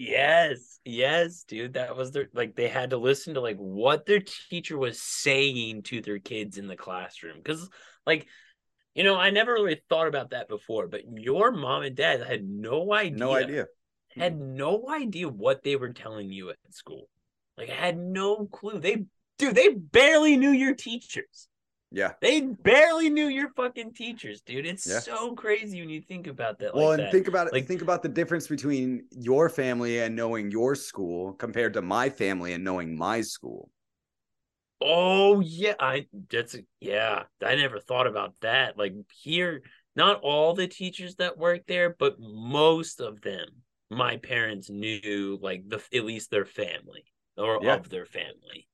Yes, 0.00 0.80
yes, 0.82 1.44
dude. 1.46 1.74
That 1.74 1.94
was 1.94 2.10
their 2.10 2.30
like 2.32 2.56
they 2.56 2.68
had 2.68 2.90
to 2.90 2.96
listen 2.96 3.34
to 3.34 3.42
like 3.42 3.58
what 3.58 4.06
their 4.06 4.22
teacher 4.48 4.78
was 4.78 4.98
saying 4.98 5.82
to 5.84 6.00
their 6.00 6.18
kids 6.18 6.56
in 6.56 6.68
the 6.68 6.74
classroom. 6.74 7.36
Because 7.36 7.68
like, 8.06 8.26
you 8.94 9.04
know, 9.04 9.16
I 9.16 9.28
never 9.28 9.52
really 9.52 9.82
thought 9.90 10.08
about 10.08 10.30
that 10.30 10.48
before, 10.48 10.88
but 10.88 11.02
your 11.12 11.52
mom 11.52 11.82
and 11.82 11.94
dad 11.94 12.22
had 12.22 12.48
no 12.48 12.94
idea. 12.94 13.18
No 13.18 13.34
idea. 13.34 13.66
Had 14.16 14.40
no 14.40 14.88
idea 14.88 15.28
what 15.28 15.62
they 15.62 15.76
were 15.76 15.92
telling 15.92 16.32
you 16.32 16.48
at 16.48 16.56
school. 16.70 17.10
Like 17.58 17.68
I 17.68 17.74
had 17.74 17.98
no 17.98 18.46
clue. 18.46 18.78
They 18.78 19.04
dude, 19.38 19.54
they 19.54 19.68
barely 19.68 20.38
knew 20.38 20.50
your 20.50 20.74
teachers. 20.74 21.46
Yeah. 21.92 22.12
They 22.20 22.42
barely 22.42 23.10
knew 23.10 23.26
your 23.26 23.50
fucking 23.50 23.94
teachers, 23.94 24.40
dude. 24.42 24.64
It's 24.66 24.86
Yeah. 24.86 25.00
so 25.00 25.34
crazy 25.34 25.80
when 25.80 25.90
you 25.90 26.00
think 26.00 26.28
about 26.28 26.58
that. 26.60 26.74
well, 26.74 26.88
like 26.90 26.98
and 26.98 27.06
that. 27.06 27.12
think 27.12 27.26
about 27.28 27.48
it. 27.48 27.52
Like, 27.52 27.66
think 27.66 27.82
about 27.82 28.02
the 28.02 28.08
difference 28.08 28.46
between 28.46 29.06
your 29.10 29.48
family 29.48 29.98
and 30.00 30.14
knowing 30.14 30.50
your 30.50 30.74
school 30.76 31.32
compared 31.32 31.74
to 31.74 31.82
my 31.82 32.08
family 32.08 32.52
and 32.52 32.62
knowing 32.62 32.96
my 32.96 33.20
school. 33.22 33.70
Oh 34.80 35.40
yeah, 35.40 35.74
I 35.78 36.06
that's 36.30 36.56
yeah. 36.80 37.24
I 37.44 37.54
never 37.56 37.80
thought 37.80 38.06
about 38.06 38.34
that. 38.40 38.78
Like 38.78 38.94
here, 39.12 39.62
not 39.94 40.20
all 40.22 40.54
the 40.54 40.68
teachers 40.68 41.16
that 41.16 41.36
work 41.36 41.66
there, 41.66 41.94
but 41.98 42.16
most 42.18 43.00
of 43.00 43.20
them, 43.20 43.46
my 43.90 44.16
parents 44.16 44.70
knew 44.70 45.38
like 45.42 45.68
the 45.68 45.82
at 45.92 46.04
least 46.04 46.30
their 46.30 46.46
family 46.46 47.04
or 47.36 47.60
Yeah. 47.62 47.74
of 47.74 47.90
their 47.90 48.06
family. 48.06 48.68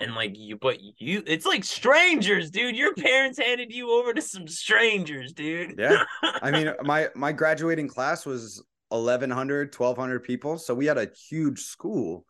And 0.00 0.14
like 0.14 0.36
you, 0.36 0.56
but 0.56 0.78
you, 0.98 1.22
it's 1.26 1.44
like 1.44 1.64
strangers, 1.64 2.50
dude. 2.50 2.76
Your 2.76 2.94
parents 2.94 3.38
handed 3.38 3.72
you 3.72 3.90
over 3.90 4.14
to 4.14 4.22
some 4.22 4.46
strangers, 4.46 5.32
dude. 5.32 5.74
Yeah. 5.76 6.04
I 6.22 6.52
mean, 6.52 6.72
my 6.82 7.08
my 7.16 7.32
graduating 7.32 7.88
class 7.88 8.24
was 8.24 8.62
1100, 8.90 9.74
1200 9.74 10.20
people, 10.20 10.56
so 10.56 10.72
we 10.74 10.86
had 10.86 10.98
a 10.98 11.08
huge 11.28 11.62
school 11.62 12.24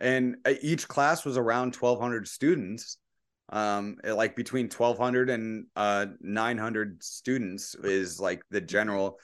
and 0.00 0.36
uh, 0.44 0.54
each 0.60 0.88
class 0.88 1.24
was 1.24 1.36
around 1.36 1.74
1200 1.74 2.28
students. 2.28 2.98
Um 3.50 3.98
like 4.02 4.36
between 4.36 4.66
1200 4.66 5.28
and 5.28 5.66
uh 5.76 6.06
900 6.20 7.02
students 7.02 7.74
is 7.74 8.18
like 8.18 8.42
the 8.50 8.60
general 8.60 9.18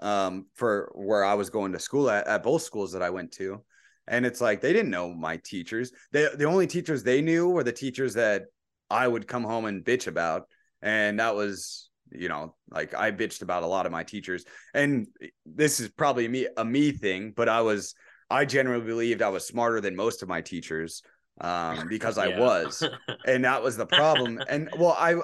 um 0.00 0.46
for 0.54 0.92
where 0.94 1.24
I 1.24 1.34
was 1.34 1.48
going 1.48 1.72
to 1.72 1.78
school 1.78 2.10
at, 2.10 2.26
at 2.26 2.42
both 2.42 2.62
schools 2.62 2.92
that 2.92 3.02
I 3.02 3.08
went 3.08 3.32
to. 3.32 3.62
And 4.08 4.26
it's 4.26 4.40
like 4.40 4.60
they 4.60 4.72
didn't 4.72 4.90
know 4.90 5.14
my 5.14 5.38
teachers. 5.38 5.92
They 6.12 6.28
the 6.34 6.44
only 6.44 6.66
teachers 6.66 7.02
they 7.02 7.22
knew 7.22 7.48
were 7.48 7.64
the 7.64 7.72
teachers 7.72 8.14
that 8.14 8.44
I 8.90 9.06
would 9.06 9.28
come 9.28 9.44
home 9.44 9.64
and 9.64 9.84
bitch 9.84 10.06
about. 10.06 10.48
And 10.82 11.20
that 11.20 11.34
was, 11.36 11.90
you 12.10 12.28
know, 12.28 12.54
like 12.70 12.94
I 12.94 13.12
bitched 13.12 13.42
about 13.42 13.62
a 13.62 13.66
lot 13.66 13.86
of 13.86 13.92
my 13.92 14.02
teachers. 14.02 14.44
And 14.74 15.06
this 15.46 15.80
is 15.80 15.88
probably 15.88 16.26
me 16.28 16.48
a 16.56 16.64
me 16.64 16.92
thing, 16.92 17.32
but 17.34 17.48
I 17.48 17.60
was 17.62 17.94
I 18.28 18.44
generally 18.44 18.84
believed 18.84 19.22
I 19.22 19.28
was 19.28 19.46
smarter 19.46 19.80
than 19.80 19.94
most 19.96 20.22
of 20.22 20.28
my 20.28 20.40
teachers 20.40 21.02
um 21.40 21.86
because 21.88 22.18
I 22.18 22.28
Yeah. 22.28 22.38
was. 22.38 22.88
And 23.24 23.44
that 23.44 23.62
was 23.62 23.76
the 23.76 23.86
problem. 23.86 24.40
And 24.48 24.68
well, 24.74 24.96
I 24.98 25.14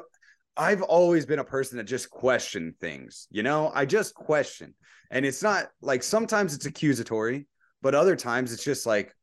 I've 0.57 0.83
always 0.83 1.26
been 1.26 1.39
a 1.39 1.45
person 1.45 1.79
that 1.79 1.85
just 1.85 2.11
questioned 2.11 2.79
things, 2.81 3.29
you 3.31 3.43
know? 3.43 3.70
I 3.74 3.85
just 3.87 4.14
question. 4.14 4.74
And 5.11 5.24
it's 5.24 5.43
not 5.43 5.68
like 5.81 6.03
sometimes 6.03 6.55
it's 6.55 6.66
accusatory, 6.66 7.47
but 7.83 7.95
other 7.95 8.16
times 8.16 8.53
it's 8.53 8.64
just 8.64 8.87
like 8.87 9.14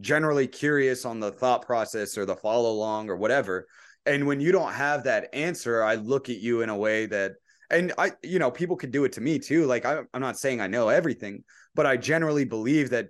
generally 0.00 0.46
curious 0.46 1.04
on 1.04 1.20
the 1.20 1.32
thought 1.32 1.62
process 1.62 2.18
or 2.18 2.26
the 2.26 2.36
follow 2.36 2.70
along 2.70 3.08
or 3.10 3.16
whatever. 3.16 3.66
And 4.04 4.26
when 4.26 4.40
you 4.40 4.52
don't 4.52 4.72
have 4.72 5.04
that 5.04 5.28
answer, 5.32 5.82
I 5.82 5.96
look 5.96 6.28
at 6.28 6.36
you 6.36 6.62
in 6.62 6.68
a 6.68 6.76
way 6.76 7.06
that, 7.06 7.32
and 7.70 7.92
I, 7.98 8.12
you 8.22 8.38
know, 8.38 8.50
people 8.50 8.76
could 8.76 8.92
do 8.92 9.04
it 9.04 9.12
to 9.12 9.20
me 9.20 9.38
too. 9.38 9.66
Like 9.66 9.84
I, 9.84 10.02
I'm 10.14 10.20
not 10.20 10.38
saying 10.38 10.60
I 10.60 10.68
know 10.68 10.88
everything, 10.88 11.44
but 11.74 11.86
I 11.86 11.96
generally 11.96 12.44
believe 12.44 12.90
that, 12.90 13.08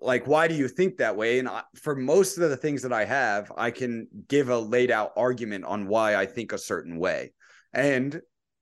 like, 0.00 0.28
why 0.28 0.46
do 0.46 0.54
you 0.54 0.68
think 0.68 0.98
that 0.98 1.16
way? 1.16 1.40
And 1.40 1.48
I, 1.48 1.62
for 1.74 1.96
most 1.96 2.38
of 2.38 2.48
the 2.48 2.56
things 2.56 2.82
that 2.82 2.92
I 2.92 3.04
have, 3.04 3.50
I 3.56 3.72
can 3.72 4.06
give 4.28 4.48
a 4.48 4.56
laid 4.56 4.92
out 4.92 5.12
argument 5.16 5.64
on 5.64 5.88
why 5.88 6.14
I 6.14 6.24
think 6.24 6.52
a 6.52 6.58
certain 6.58 7.00
way. 7.00 7.32
And 7.72 8.20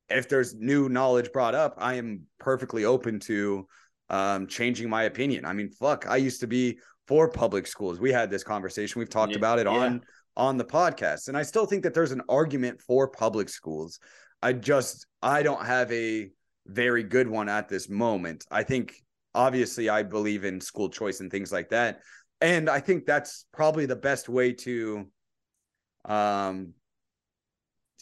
if 0.09 0.31
there's 0.31 0.55
new 0.55 0.89
knowledge 0.89 1.33
brought 1.33 1.55
up, 1.55 1.75
I 1.77 1.95
am 1.95 2.23
perfectly 2.39 2.87
open 2.87 3.21
to 3.21 3.69
um 4.11 4.47
changing 4.47 4.89
my 4.89 5.05
opinion. 5.05 5.45
I 5.45 5.53
mean, 5.53 5.71
fuck, 5.71 6.07
I 6.09 6.17
used 6.17 6.41
to 6.41 6.47
be 6.47 6.79
for 7.09 7.29
public 7.31 7.67
schools. 7.67 8.01
We 8.01 8.13
had 8.13 8.31
this 8.31 8.45
conversation. 8.45 8.99
We've 8.99 9.11
talked 9.11 9.33
Yeah, 9.33 9.39
about 9.39 9.59
it 9.59 9.67
yeah. 9.67 9.73
on 9.73 10.01
on 10.37 10.57
the 10.59 10.65
podcast. 10.65 11.29
And 11.29 11.37
I 11.37 11.43
still 11.43 11.67
think 11.67 11.83
that 11.85 11.95
there's 11.95 12.13
an 12.13 12.23
argument 12.29 12.81
for 12.83 13.09
public 13.09 13.49
schools. 13.49 13.99
I 14.43 14.53
just 14.53 15.07
I 15.23 15.43
don't 15.43 15.65
have 15.65 15.91
a 15.93 16.31
very 16.67 17.03
good 17.03 17.29
one 17.29 17.49
at 17.49 17.69
this 17.69 17.89
moment. 17.89 18.45
I 18.51 18.63
think 18.63 18.95
obviously 19.35 19.89
I 19.89 20.03
believe 20.03 20.45
in 20.45 20.61
school 20.61 20.89
choice 20.89 21.21
and 21.21 21.31
things 21.31 21.53
like 21.53 21.71
that. 21.71 22.01
And 22.41 22.69
I 22.69 22.81
think 22.81 23.07
that's 23.07 23.47
probably 23.53 23.87
the 23.87 23.97
best 23.97 24.29
way 24.29 24.53
to 24.53 25.07
um 26.05 26.75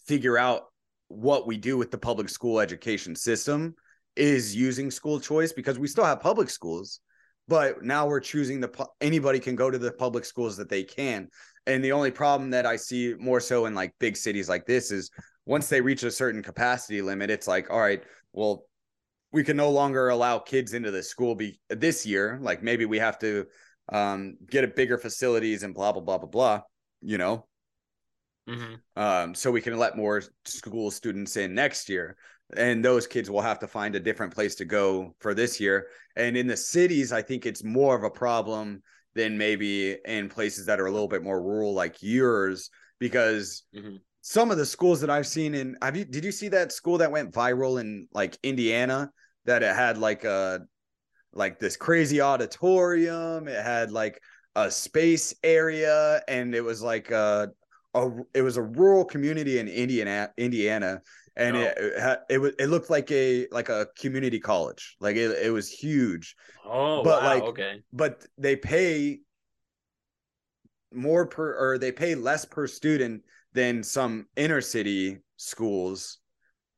figure 0.06 0.36
out 0.36 0.64
what 1.08 1.46
we 1.46 1.56
do 1.56 1.78
with 1.78 1.90
the 1.90 1.98
public 1.98 2.28
school 2.28 2.60
education 2.60 3.14
system 3.16 3.74
is 4.16 4.54
using 4.54 4.90
school 4.90 5.20
choice 5.20 5.52
because 5.52 5.78
we 5.78 5.88
still 5.88 6.04
have 6.04 6.20
public 6.20 6.50
schools 6.50 7.00
but 7.46 7.82
now 7.82 8.06
we're 8.06 8.20
choosing 8.20 8.60
the 8.60 8.68
pu- 8.68 8.86
anybody 9.00 9.38
can 9.38 9.54
go 9.54 9.70
to 9.70 9.76
the 9.78 9.92
public 9.92 10.24
schools 10.24 10.56
that 10.56 10.68
they 10.68 10.82
can 10.82 11.28
and 11.66 11.84
the 11.84 11.92
only 11.92 12.10
problem 12.10 12.50
that 12.50 12.66
i 12.66 12.76
see 12.76 13.14
more 13.18 13.40
so 13.40 13.66
in 13.66 13.74
like 13.74 13.92
big 13.98 14.16
cities 14.16 14.48
like 14.48 14.66
this 14.66 14.90
is 14.90 15.10
once 15.46 15.68
they 15.68 15.80
reach 15.80 16.02
a 16.02 16.10
certain 16.10 16.42
capacity 16.42 17.02
limit 17.02 17.30
it's 17.30 17.48
like 17.48 17.70
all 17.70 17.80
right 17.80 18.02
well 18.32 18.64
we 19.32 19.42
can 19.42 19.56
no 19.56 19.70
longer 19.70 20.10
allow 20.10 20.38
kids 20.38 20.74
into 20.74 20.90
the 20.90 21.02
school 21.02 21.34
be 21.34 21.58
this 21.68 22.06
year 22.06 22.38
like 22.40 22.62
maybe 22.62 22.84
we 22.86 22.98
have 22.98 23.18
to 23.18 23.44
um 23.92 24.36
get 24.48 24.64
a 24.64 24.68
bigger 24.68 24.96
facilities 24.96 25.62
and 25.62 25.74
blah 25.74 25.92
blah 25.92 26.02
blah 26.02 26.18
blah 26.18 26.28
blah 26.28 26.60
you 27.02 27.18
know 27.18 27.46
Mhm. 28.48 28.80
um, 28.96 29.34
so 29.34 29.50
we 29.50 29.60
can 29.62 29.78
let 29.78 29.96
more 29.96 30.22
school 30.44 30.90
students 30.90 31.36
in 31.36 31.54
next 31.54 31.88
year. 31.88 32.16
And 32.56 32.84
those 32.84 33.06
kids 33.06 33.30
will 33.30 33.40
have 33.40 33.58
to 33.60 33.66
find 33.66 33.94
a 33.94 34.00
different 34.00 34.34
place 34.34 34.54
to 34.56 34.64
go 34.64 35.14
for 35.20 35.34
this 35.34 35.58
year. 35.58 35.88
And 36.16 36.36
in 36.36 36.46
the 36.46 36.56
cities, 36.56 37.12
I 37.12 37.22
think 37.22 37.46
it's 37.46 37.64
more 37.64 37.96
of 37.96 38.04
a 38.04 38.10
problem 38.10 38.82
than 39.14 39.38
maybe 39.38 39.96
in 40.04 40.28
places 40.28 40.66
that 40.66 40.80
are 40.80 40.86
a 40.86 40.90
little 40.90 41.08
bit 41.08 41.22
more 41.22 41.42
rural, 41.42 41.72
like 41.72 42.02
yours, 42.02 42.70
because 42.98 43.62
Mhm. 43.72 44.00
some 44.22 44.50
of 44.50 44.58
the 44.58 44.66
schools 44.66 45.00
that 45.00 45.10
I've 45.10 45.26
seen 45.26 45.54
in 45.54 45.76
have 45.82 45.96
you 45.96 46.04
did 46.04 46.24
you 46.24 46.32
see 46.32 46.48
that 46.48 46.72
school 46.72 46.98
that 46.98 47.12
went 47.12 47.32
viral 47.32 47.80
in 47.80 48.08
like 48.12 48.38
Indiana 48.42 49.10
that 49.44 49.62
it 49.62 49.74
had 49.74 49.98
like 49.98 50.24
a 50.24 50.60
like 51.32 51.58
this 51.58 51.76
crazy 51.76 52.20
auditorium, 52.20 53.48
it 53.48 53.62
had 53.62 53.90
like 53.90 54.20
a 54.56 54.70
space 54.70 55.34
area, 55.42 56.22
and 56.28 56.54
it 56.54 56.62
was 56.62 56.82
like 56.82 57.10
a 57.10 57.50
a 57.94 58.10
it 58.34 58.42
was 58.42 58.56
a 58.56 58.62
rural 58.62 59.04
community 59.04 59.58
in 59.58 59.68
Indiana, 59.68 60.30
Indiana, 60.36 61.00
and 61.36 61.56
it 61.56 61.74
it, 61.78 62.18
it 62.28 62.54
it 62.58 62.66
looked 62.68 62.90
like 62.90 63.10
a 63.10 63.46
like 63.50 63.68
a 63.68 63.88
community 63.98 64.40
college, 64.40 64.96
like 65.00 65.16
it 65.16 65.30
it 65.44 65.50
was 65.50 65.68
huge. 65.70 66.36
Oh, 66.64 67.02
but 67.02 67.22
wow, 67.22 67.24
like 67.24 67.44
okay. 67.48 67.82
but 67.92 68.24
they 68.38 68.56
pay 68.56 69.20
more 70.92 71.26
per 71.26 71.54
or 71.58 71.78
they 71.78 71.92
pay 71.92 72.14
less 72.14 72.44
per 72.44 72.66
student 72.66 73.22
than 73.52 73.82
some 73.82 74.26
inner 74.36 74.60
city 74.60 75.18
schools 75.36 76.18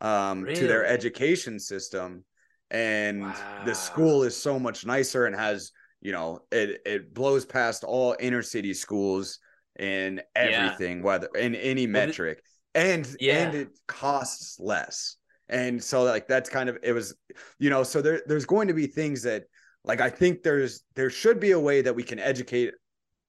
um 0.01 0.47
to 0.55 0.67
their 0.67 0.85
education 0.87 1.59
system 1.59 2.25
and 2.71 3.37
the 3.63 3.75
school 3.75 4.23
is 4.23 4.37
so 4.37 4.59
much 4.59 4.85
nicer 4.87 5.27
and 5.27 5.37
has 5.37 5.73
you 6.01 6.13
know 6.13 6.41
it 6.51 6.81
it 6.85 7.15
blows 7.15 7.45
past 7.45 7.85
all 7.85 8.17
inner 8.21 8.43
city 8.43 8.75
schools 8.75 9.39
in 9.79 10.21
Yeah. 10.35 10.45
everything 10.51 11.03
whether 11.03 11.29
in 11.39 11.55
any 11.55 11.87
metric 11.87 12.43
and 12.77 13.17
Yeah. 13.19 13.39
and 13.39 13.55
it 13.57 13.69
costs 13.89 14.61
less 14.61 15.17
and 15.49 15.83
so 15.83 16.05
like 16.05 16.29
that's 16.29 16.49
kind 16.51 16.69
of 16.69 16.79
it 16.83 16.93
was 16.93 17.15
you 17.59 17.71
know 17.71 17.83
so 17.83 18.01
there 18.03 18.23
there's 18.27 18.47
going 18.47 18.69
to 18.69 18.75
be 18.75 18.87
things 18.87 19.23
that 19.23 19.45
like 19.85 20.01
i 20.01 20.11
think 20.11 20.43
there's 20.43 20.85
there 20.95 21.11
should 21.11 21.41
be 21.41 21.53
a 21.53 21.61
way 21.61 21.83
that 21.83 21.95
we 21.95 22.03
can 22.03 22.19
educate 22.19 22.75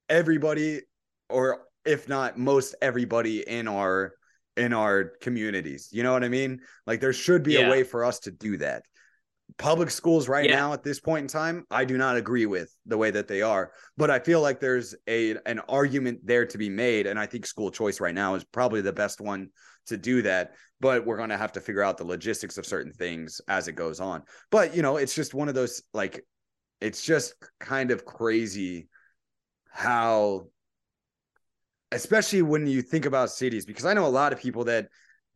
everybody 0.08 0.80
or 1.28 1.62
if 1.84 2.08
not 2.08 2.38
most 2.38 2.74
everybody 2.82 3.48
in 3.48 3.66
our 3.68 4.12
in 4.56 4.72
our 4.72 5.12
communities 5.20 5.88
you 5.92 6.02
know 6.02 6.12
what 6.12 6.24
i 6.24 6.28
mean 6.28 6.60
like 6.86 7.00
there 7.00 7.12
should 7.12 7.42
be 7.42 7.54
Yeah. 7.54 7.66
a 7.68 7.70
way 7.70 7.84
for 7.84 8.04
us 8.04 8.18
to 8.20 8.30
do 8.30 8.56
that 8.58 8.82
public 9.56 9.90
schools 9.90 10.28
right 10.28 10.48
Yeah. 10.48 10.56
now 10.56 10.72
at 10.72 10.82
this 10.82 11.00
point 11.00 11.22
in 11.22 11.28
time, 11.28 11.64
I 11.70 11.84
do 11.84 11.96
not 11.96 12.16
agree 12.16 12.46
with 12.46 12.74
the 12.86 12.98
way 12.98 13.10
that 13.10 13.28
they 13.28 13.42
are. 13.42 13.72
But 13.96 14.10
I 14.10 14.18
feel 14.18 14.40
like 14.40 14.60
there's 14.60 14.94
a 15.08 15.36
an 15.46 15.60
argument 15.68 16.20
there 16.24 16.46
to 16.46 16.58
be 16.58 16.68
made, 16.68 17.06
and 17.06 17.18
I 17.18 17.26
think 17.26 17.46
school 17.46 17.70
choice 17.70 18.00
right 18.00 18.14
now 18.14 18.34
is 18.34 18.44
probably 18.44 18.82
the 18.82 18.92
best 18.92 19.20
one 19.20 19.48
to 19.86 19.96
do 19.96 20.22
that. 20.22 20.54
But 20.80 21.06
we're 21.06 21.16
going 21.16 21.30
to 21.30 21.36
have 21.36 21.52
to 21.52 21.60
figure 21.60 21.82
out 21.82 21.96
the 21.98 22.04
logistics 22.04 22.58
of 22.58 22.66
certain 22.66 22.92
things 22.92 23.40
as 23.48 23.66
it 23.66 23.72
goes 23.72 24.00
on. 24.00 24.22
But 24.50 24.76
you 24.76 24.82
know, 24.82 24.96
it's 24.96 25.14
just 25.14 25.34
one 25.34 25.48
of 25.48 25.54
those 25.54 25.82
like, 25.92 26.24
it's 26.80 27.04
just 27.04 27.34
kind 27.58 27.90
of 27.90 28.04
crazy 28.04 28.88
how, 29.70 30.48
especially 31.90 32.42
when 32.42 32.66
you 32.66 32.82
think 32.82 33.06
about 33.06 33.30
cities, 33.30 33.64
because 33.64 33.86
I 33.86 33.94
know 33.94 34.06
a 34.06 34.08
lot 34.08 34.32
of 34.32 34.38
people 34.38 34.64
that 34.64 34.88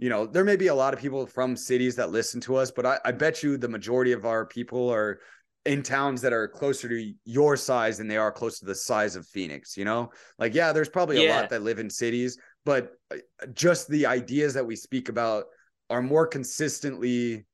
you 0.03 0.09
know, 0.09 0.27
there 0.27 0.43
may 0.43 0.57
be 0.57 0.67
a 0.67 0.75
lot 0.75 0.93
of 0.93 0.99
people 0.99 1.25
from 1.27 1.55
cities 1.55 1.95
that 1.95 2.11
listen 2.11 2.41
to 2.41 2.57
us, 2.57 2.73
but 2.73 2.85
I, 2.85 2.99
I 3.05 3.13
bet 3.13 3.45
you 3.45 3.57
the 3.57 3.69
majority 3.69 4.11
of 4.11 4.27
our 4.27 4.45
people 4.45 4.89
are 4.93 5.21
in 5.65 5.81
towns 5.85 6.21
that 6.23 6.33
are 6.33 6.49
closer 6.49 6.89
to 6.89 7.13
your 7.25 7.57
size 7.57 7.99
than 7.99 8.09
they 8.09 8.17
are 8.17 8.33
close 8.33 8.59
to 8.59 8.65
the 8.65 8.75
size 8.75 9.15
of 9.15 9.25
Phoenix, 9.29 9.77
you 9.77 9.85
know? 9.85 10.11
Like, 10.41 10.55
yeah, 10.55 10.73
there's 10.73 10.89
probably 10.89 11.19
a 11.19 11.23
lot 11.31 11.51
that 11.51 11.63
live 11.63 11.79
in 11.79 11.89
cities, 11.89 12.37
but 12.65 12.95
uh, 13.13 13.19
just 13.55 13.87
the 13.89 14.07
ideas 14.07 14.55
that 14.55 14.67
we 14.67 14.75
speak 14.75 15.09
about 15.09 15.45
are 15.89 16.03
more 16.03 16.27
consistently 16.27 17.47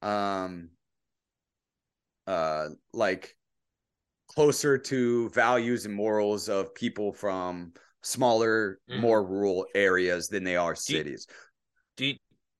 um 0.00 0.68
uh 2.28 2.68
like 2.92 3.36
closer 4.28 4.78
to 4.78 5.28
values 5.30 5.86
and 5.86 5.94
morals 5.94 6.48
of 6.48 6.72
people 6.76 7.12
from 7.12 7.72
smaller, 8.04 8.78
Mhm. 8.88 9.00
more 9.00 9.24
rural 9.24 9.66
areas 9.74 10.28
than 10.28 10.44
they 10.44 10.56
are 10.56 10.76
cities. 10.76 11.26
Do 11.96 12.06
you, 12.06 12.14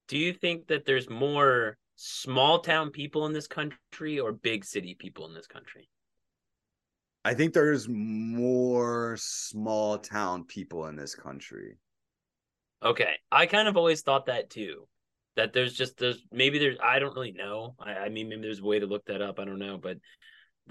do 0.08 0.18
you 0.18 0.32
think 0.32 0.68
that 0.68 0.84
there's 0.84 1.08
more 1.08 1.76
small 1.96 2.60
town 2.60 2.90
people 2.90 3.26
in 3.26 3.32
this 3.32 3.46
country 3.46 4.18
or 4.18 4.32
big 4.32 4.64
city 4.64 4.94
people 4.98 5.26
in 5.26 5.34
this 5.34 5.46
country? 5.46 5.88
I 7.24 7.34
think 7.34 7.54
there's 7.54 7.88
more 7.88 9.16
small 9.18 9.98
town 9.98 10.44
people 10.44 10.86
in 10.86 10.96
this 10.96 11.14
country. 11.14 11.78
Okay, 12.82 13.14
I 13.32 13.46
kind 13.46 13.66
of 13.66 13.78
always 13.78 14.02
thought 14.02 14.26
that 14.26 14.50
too. 14.50 14.86
That 15.36 15.52
there's 15.52 15.72
just 15.72 15.96
there's 15.96 16.22
maybe 16.30 16.58
there's 16.58 16.76
I 16.82 16.98
don't 16.98 17.14
really 17.14 17.32
know. 17.32 17.74
I, 17.80 17.92
I 17.92 18.08
mean 18.10 18.28
maybe 18.28 18.42
there's 18.42 18.60
a 18.60 18.64
way 18.64 18.78
to 18.78 18.86
look 18.86 19.06
that 19.06 19.22
up. 19.22 19.40
I 19.40 19.46
don't 19.46 19.58
know, 19.58 19.78
but 19.78 19.96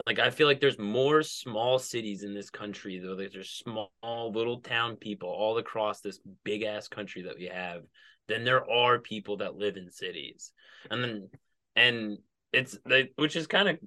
like 0.06 0.20
I 0.20 0.30
feel 0.30 0.48
like 0.48 0.60
there's 0.60 0.80
more 0.80 1.24
small 1.24 1.80
cities 1.80 2.24
in 2.24 2.34
this 2.34 2.50
country 2.50 3.00
though. 3.00 3.16
There's 3.16 3.50
small 3.50 3.92
little 4.32 4.62
town 4.62 4.96
people 4.96 5.30
all 5.30 5.58
across 5.58 6.02
this 6.02 6.20
big 6.44 6.64
ass 6.64 6.88
country 6.88 7.24
that 7.24 7.38
we 7.38 7.46
have 7.46 7.82
than 8.28 8.44
there 8.44 8.70
are 8.70 9.00
people 9.00 9.38
that 9.38 9.56
live 9.56 9.78
in 9.78 9.92
cities. 9.92 10.52
And 10.90 11.04
then 11.04 11.30
and 11.76 12.18
it's 12.52 12.78
like 12.86 13.14
which 13.16 13.36
is 13.36 13.48
kind 13.48 13.70
of 13.70 13.80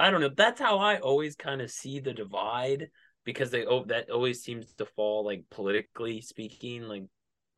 I 0.00 0.10
don't 0.10 0.20
know. 0.20 0.30
That's 0.34 0.60
how 0.60 0.78
I 0.78 0.98
always 0.98 1.34
kind 1.34 1.60
of 1.60 1.70
see 1.70 2.00
the 2.00 2.12
divide 2.12 2.90
because 3.24 3.50
they 3.50 3.64
oh 3.64 3.84
that 3.84 4.10
always 4.10 4.42
seems 4.42 4.72
to 4.74 4.86
fall 4.86 5.24
like 5.24 5.44
politically 5.50 6.20
speaking 6.20 6.82
like 6.82 7.02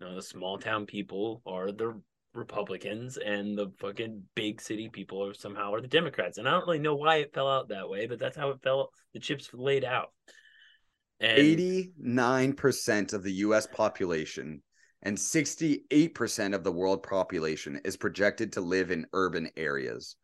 you 0.01 0.07
know, 0.07 0.15
the 0.15 0.23
small 0.23 0.59
town 0.59 0.87
people 0.87 1.43
are 1.47 1.71
the 1.71 2.01
Republicans 2.33 3.17
and 3.19 3.59
the 3.59 3.71
fucking 3.79 4.23
big 4.35 4.61
city 4.61 4.89
people 4.89 5.25
are 5.25 5.35
somehow 5.35 5.75
are 5.75 5.81
the 5.81 5.89
Democrats. 5.89 6.39
And 6.39 6.49
I 6.49 6.53
don't 6.53 6.67
really 6.67 6.79
know 6.79 6.95
why 6.95 7.17
it 7.17 7.35
fell 7.35 7.49
out 7.49 7.69
that 7.69 7.89
way, 7.89 8.07
but 8.07 8.19
that's 8.19 8.37
how 8.37 8.51
it 8.51 8.63
fell. 8.63 8.91
The 9.13 9.21
chips 9.21 9.51
laid 9.53 9.85
out. 9.85 10.13
And 11.19 11.39
89% 11.39 13.13
of 13.13 13.23
the 13.23 13.33
US 13.33 13.67
population 13.67 14.63
and 15.03 15.17
68% 15.17 16.55
of 16.55 16.65
the 16.65 16.73
world 16.73 17.03
population 17.03 17.81
is 17.85 17.97
projected 17.97 18.53
to 18.53 18.61
live 18.61 18.91
in 18.91 19.07
urban 19.13 19.49
areas. 19.57 20.17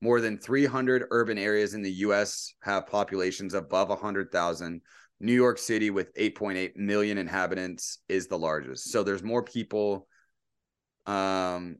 More 0.00 0.20
than 0.20 0.38
300 0.38 1.06
urban 1.10 1.38
areas 1.38 1.74
in 1.74 1.82
the 1.82 1.90
US 1.90 2.54
have 2.62 2.86
populations 2.86 3.54
above 3.54 3.88
100,000. 3.88 4.80
New 5.20 5.32
York 5.32 5.58
City, 5.58 5.90
with 5.90 6.14
8.8 6.14 6.76
million 6.76 7.18
inhabitants, 7.18 7.98
is 8.08 8.28
the 8.28 8.38
largest. 8.38 8.90
So 8.92 9.02
there's 9.02 9.24
more 9.24 9.42
people 9.42 10.06
um, 11.06 11.78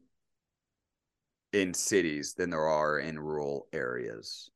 in 1.52 1.72
cities 1.74 2.34
than 2.34 2.50
there 2.50 2.66
are 2.66 2.98
in 2.98 3.18
rural 3.18 3.68
areas. 3.72 4.50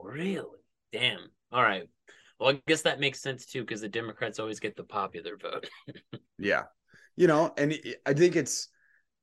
really, 0.00 0.60
damn. 0.92 1.30
All 1.50 1.62
right. 1.62 1.88
Well, 2.42 2.54
I 2.56 2.62
guess 2.66 2.82
that 2.82 2.98
makes 2.98 3.20
sense 3.20 3.46
too 3.46 3.60
because 3.60 3.82
the 3.82 3.88
Democrats 3.88 4.40
always 4.40 4.58
get 4.58 4.76
the 4.76 4.84
popular 4.84 5.36
vote. 5.36 5.68
Yeah. 6.38 6.64
You 7.14 7.28
know, 7.28 7.52
and 7.56 7.72
I 8.04 8.14
think 8.14 8.34
it's 8.34 8.68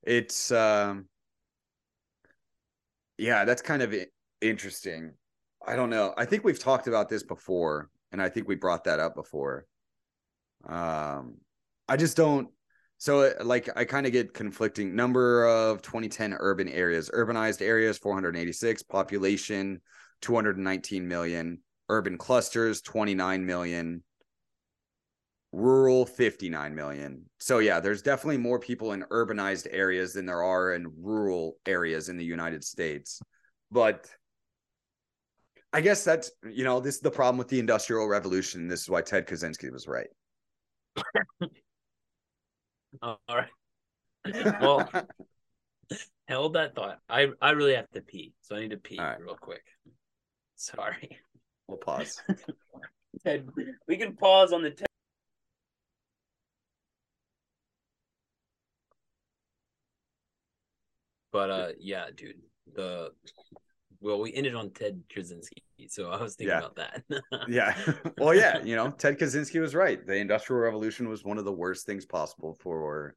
it's 0.02 0.50
um 0.50 1.06
yeah, 3.18 3.44
that's 3.44 3.60
kind 3.60 3.82
of 3.82 3.94
interesting. 4.40 5.12
I 5.66 5.76
don't 5.76 5.90
know. 5.90 6.14
I 6.16 6.24
think 6.24 6.44
we've 6.44 6.58
talked 6.58 6.86
about 6.86 7.10
this 7.10 7.22
before 7.22 7.90
and 8.10 8.22
I 8.22 8.30
think 8.30 8.48
we 8.48 8.54
brought 8.54 8.84
that 8.84 9.00
up 9.00 9.14
before. 9.14 9.66
Um 10.66 11.38
I 11.88 11.98
just 11.98 12.16
don't 12.16 12.48
so 12.96 13.22
uh, 13.22 13.44
like 13.44 13.68
I 13.76 13.84
kind 13.84 14.06
of 14.06 14.12
get 14.12 14.32
conflicting 14.32 14.96
number 14.96 15.44
of 15.46 15.82
2010 15.82 16.36
urban 16.38 16.68
areas. 16.68 17.10
Urbanized 17.12 17.60
areas 17.60 17.98
486, 17.98 18.82
population 18.84 19.82
219 20.22 21.06
million, 21.06 21.58
urban 21.90 22.16
clusters 22.16 22.80
29 22.80 23.44
million 23.44 24.02
rural 25.52 26.06
59 26.06 26.74
million. 26.74 27.24
So 27.38 27.58
yeah, 27.58 27.80
there's 27.80 28.02
definitely 28.02 28.38
more 28.38 28.58
people 28.58 28.92
in 28.92 29.02
urbanized 29.10 29.66
areas 29.70 30.12
than 30.12 30.26
there 30.26 30.42
are 30.42 30.74
in 30.74 30.92
rural 31.02 31.56
areas 31.66 32.08
in 32.08 32.16
the 32.16 32.24
United 32.24 32.62
States. 32.64 33.20
But 33.70 34.08
I 35.72 35.80
guess 35.80 36.04
that's 36.04 36.30
you 36.48 36.64
know, 36.64 36.80
this 36.80 36.96
is 36.96 37.00
the 37.00 37.10
problem 37.10 37.38
with 37.38 37.48
the 37.48 37.58
industrial 37.58 38.06
revolution. 38.06 38.68
This 38.68 38.82
is 38.82 38.88
why 38.88 39.02
Ted 39.02 39.26
Kaczynski 39.26 39.72
was 39.72 39.86
right. 39.88 40.08
All 43.02 43.20
right. 43.28 43.48
Well, 44.60 44.88
held 46.28 46.54
that 46.54 46.74
thought. 46.74 46.98
I 47.08 47.28
I 47.40 47.50
really 47.50 47.74
have 47.74 47.90
to 47.90 48.00
pee, 48.00 48.34
so 48.42 48.56
I 48.56 48.60
need 48.60 48.70
to 48.70 48.76
pee 48.76 48.98
right. 48.98 49.20
real 49.20 49.36
quick. 49.36 49.62
Sorry. 50.56 51.18
We'll 51.70 51.78
pause. 51.78 52.20
Ted, 53.24 53.48
we 53.86 53.96
can 53.96 54.16
pause 54.16 54.52
on 54.52 54.62
the. 54.62 54.70
Ted. 54.72 54.86
But 61.30 61.50
uh, 61.50 61.68
yeah, 61.78 62.06
dude. 62.12 62.40
The 62.74 63.12
well, 64.00 64.18
we 64.18 64.34
ended 64.34 64.56
on 64.56 64.70
Ted 64.70 65.04
Kaczynski, 65.14 65.62
so 65.88 66.10
I 66.10 66.20
was 66.20 66.34
thinking 66.34 66.50
Yeah. 66.50 66.58
about 66.58 66.76
that. 66.76 67.04
yeah. 67.48 67.76
Well, 68.18 68.34
yeah, 68.34 68.64
you 68.64 68.74
know, 68.74 68.90
Ted 68.90 69.16
Kaczynski 69.16 69.60
was 69.60 69.76
right. 69.76 70.04
The 70.04 70.16
industrial 70.16 70.60
revolution 70.60 71.08
was 71.08 71.22
one 71.22 71.38
of 71.38 71.44
the 71.44 71.52
worst 71.52 71.86
things 71.86 72.04
possible 72.04 72.56
for 72.60 73.14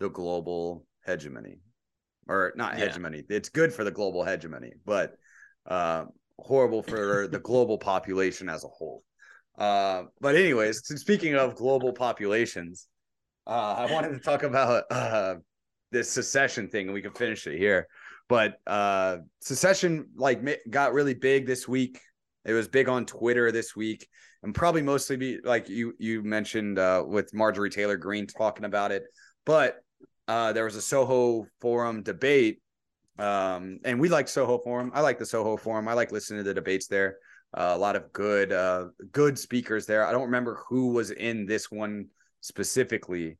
the 0.00 0.10
global 0.10 0.84
hegemony. 1.04 1.60
Or 2.26 2.52
not 2.56 2.76
Yeah. 2.76 2.86
hegemony. 2.86 3.22
It's 3.28 3.48
good 3.48 3.72
for 3.72 3.84
the 3.84 3.92
global 3.92 4.24
hegemony, 4.24 4.72
but 4.84 5.16
uh 5.66 6.06
horrible 6.38 6.82
for 6.82 7.28
the 7.28 7.38
global 7.38 7.78
population 7.78 8.48
as 8.48 8.64
a 8.64 8.68
whole. 8.68 9.02
Uh 9.58 10.04
but 10.20 10.34
anyways, 10.34 10.82
speaking 11.00 11.34
of 11.34 11.54
global 11.54 11.92
populations, 11.92 12.88
uh 13.46 13.74
I 13.78 13.92
wanted 13.92 14.10
to 14.10 14.20
talk 14.20 14.42
about 14.42 14.84
uh 14.90 15.36
this 15.92 16.10
secession 16.10 16.68
thing 16.68 16.86
and 16.86 16.94
we 16.94 17.02
can 17.02 17.12
finish 17.12 17.46
it 17.46 17.58
here. 17.58 17.86
But 18.28 18.58
uh 18.66 19.18
secession 19.40 20.08
like 20.16 20.40
got 20.68 20.92
really 20.92 21.14
big 21.14 21.46
this 21.46 21.66
week. 21.66 22.00
It 22.44 22.52
was 22.52 22.68
big 22.68 22.88
on 22.88 23.06
Twitter 23.06 23.50
this 23.50 23.74
week, 23.74 24.06
and 24.44 24.54
probably 24.54 24.82
mostly 24.82 25.16
be 25.16 25.40
like 25.42 25.68
you 25.68 25.94
you 25.98 26.22
mentioned 26.22 26.78
uh, 26.78 27.02
with 27.04 27.34
Marjorie 27.34 27.70
Taylor 27.70 27.96
Greene 27.96 28.28
talking 28.28 28.64
about 28.64 28.92
it. 28.92 29.02
But 29.44 29.78
uh, 30.28 30.52
there 30.52 30.64
was 30.64 30.76
a 30.76 30.82
Soho 30.82 31.48
Forum 31.60 32.04
debate, 32.04 32.60
um, 33.18 33.80
and 33.84 33.98
we 33.98 34.08
like 34.08 34.28
Soho 34.28 34.58
Forum. 34.58 34.90
I 34.94 35.00
like 35.00 35.18
the 35.18 35.26
Soho 35.26 35.56
Forum. 35.56 35.88
I 35.88 35.94
like 35.94 36.12
listening 36.12 36.40
to 36.40 36.44
the 36.44 36.54
debates 36.54 36.86
there. 36.86 37.16
Uh, 37.54 37.72
a 37.74 37.78
lot 37.78 37.96
of 37.96 38.12
good 38.12 38.52
uh, 38.52 38.86
good 39.12 39.38
speakers 39.38 39.86
there. 39.86 40.04
I 40.06 40.12
don't 40.12 40.26
remember 40.26 40.62
who 40.68 40.92
was 40.92 41.10
in 41.10 41.46
this 41.46 41.70
one 41.70 42.08
specifically, 42.40 43.38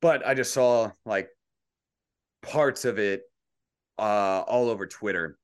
but 0.00 0.26
I 0.26 0.34
just 0.34 0.52
saw 0.52 0.90
like 1.06 1.28
parts 2.42 2.84
of 2.84 2.98
it 2.98 3.22
uh, 3.98 4.42
all 4.46 4.68
over 4.68 4.86
Twitter 4.86 5.38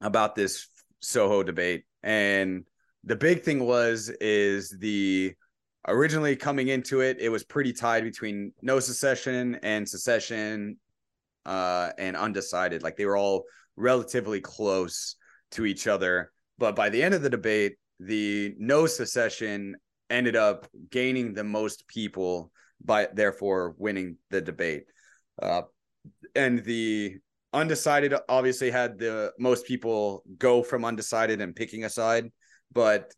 about 0.00 0.34
this 0.34 0.68
Soho 1.00 1.42
debate. 1.42 1.84
And 2.02 2.64
the 3.04 3.16
big 3.16 3.42
thing 3.42 3.64
was 3.64 4.10
is 4.20 4.76
the 4.78 5.34
originally 5.86 6.36
coming 6.36 6.68
into 6.68 7.00
it, 7.00 7.18
it 7.20 7.30
was 7.30 7.44
pretty 7.44 7.72
tied 7.72 8.04
between 8.04 8.52
no 8.60 8.80
secession 8.80 9.58
and 9.62 9.88
secession 9.88 10.76
uh 11.48 11.90
and 11.98 12.16
undecided. 12.16 12.82
Like 12.82 12.96
they 12.96 13.06
were 13.06 13.16
all 13.16 13.44
relatively 13.76 14.40
close 14.40 15.16
to 15.52 15.64
each 15.66 15.86
other. 15.86 16.30
But 16.58 16.76
by 16.76 16.90
the 16.90 17.02
end 17.02 17.14
of 17.14 17.22
the 17.22 17.30
debate, 17.30 17.76
the 17.98 18.54
no 18.58 18.86
secession 18.86 19.76
ended 20.10 20.36
up 20.36 20.68
gaining 20.90 21.34
the 21.34 21.44
most 21.44 21.88
people 21.88 22.52
by 22.84 23.08
therefore 23.12 23.74
winning 23.78 24.16
the 24.30 24.40
debate. 24.40 24.84
Uh 25.42 25.62
and 26.34 26.62
the 26.64 27.16
undecided 27.52 28.14
obviously 28.28 28.70
had 28.70 28.98
the 28.98 29.32
most 29.38 29.66
people 29.66 30.22
go 30.38 30.62
from 30.62 30.84
undecided 30.84 31.40
and 31.40 31.56
picking 31.56 31.84
a 31.84 31.90
side, 31.90 32.30
but 32.72 33.12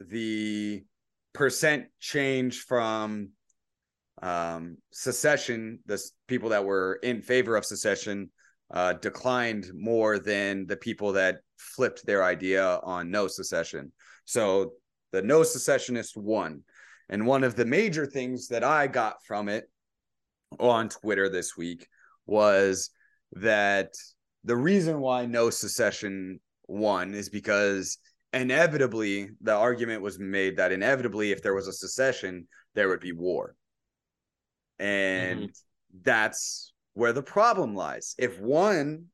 the 0.00 0.84
percent 1.32 1.86
change 2.00 2.60
from 2.62 3.30
um, 4.22 4.76
secession, 4.92 5.80
the 5.86 6.02
people 6.28 6.50
that 6.50 6.64
were 6.64 6.98
in 7.02 7.22
favor 7.22 7.56
of 7.56 7.64
secession, 7.64 8.30
uh, 8.72 8.94
declined 8.94 9.66
more 9.74 10.18
than 10.18 10.66
the 10.66 10.76
people 10.76 11.12
that 11.12 11.40
flipped 11.58 12.04
their 12.06 12.24
idea 12.24 12.80
on 12.82 13.10
no 13.10 13.26
secession. 13.26 13.92
So 14.24 14.72
the 15.12 15.22
no 15.22 15.42
secessionist 15.42 16.16
won. 16.16 16.62
And 17.08 17.26
one 17.26 17.44
of 17.44 17.56
the 17.56 17.66
major 17.66 18.06
things 18.06 18.48
that 18.48 18.64
I 18.64 18.86
got 18.86 19.16
from 19.26 19.48
it 19.48 19.64
on 20.58 20.88
Twitter 20.88 21.28
this 21.28 21.56
week 21.56 21.86
was 22.26 22.90
that 23.32 23.92
the 24.44 24.56
reason 24.56 25.00
why 25.00 25.26
no 25.26 25.50
secession 25.50 26.40
won 26.66 27.14
is 27.14 27.28
because 27.28 27.98
inevitably 28.32 29.30
the 29.40 29.54
argument 29.54 30.02
was 30.02 30.18
made 30.18 30.56
that 30.56 30.72
inevitably 30.72 31.30
if 31.30 31.42
there 31.42 31.54
was 31.54 31.68
a 31.68 31.72
secession 31.72 32.46
there 32.74 32.88
would 32.88 33.00
be 33.00 33.12
war 33.12 33.54
and 34.78 35.40
mm-hmm. 35.40 35.98
that's 36.02 36.72
where 36.94 37.12
the 37.12 37.22
problem 37.22 37.74
lies 37.74 38.14
if 38.18 38.38
one 38.40 39.06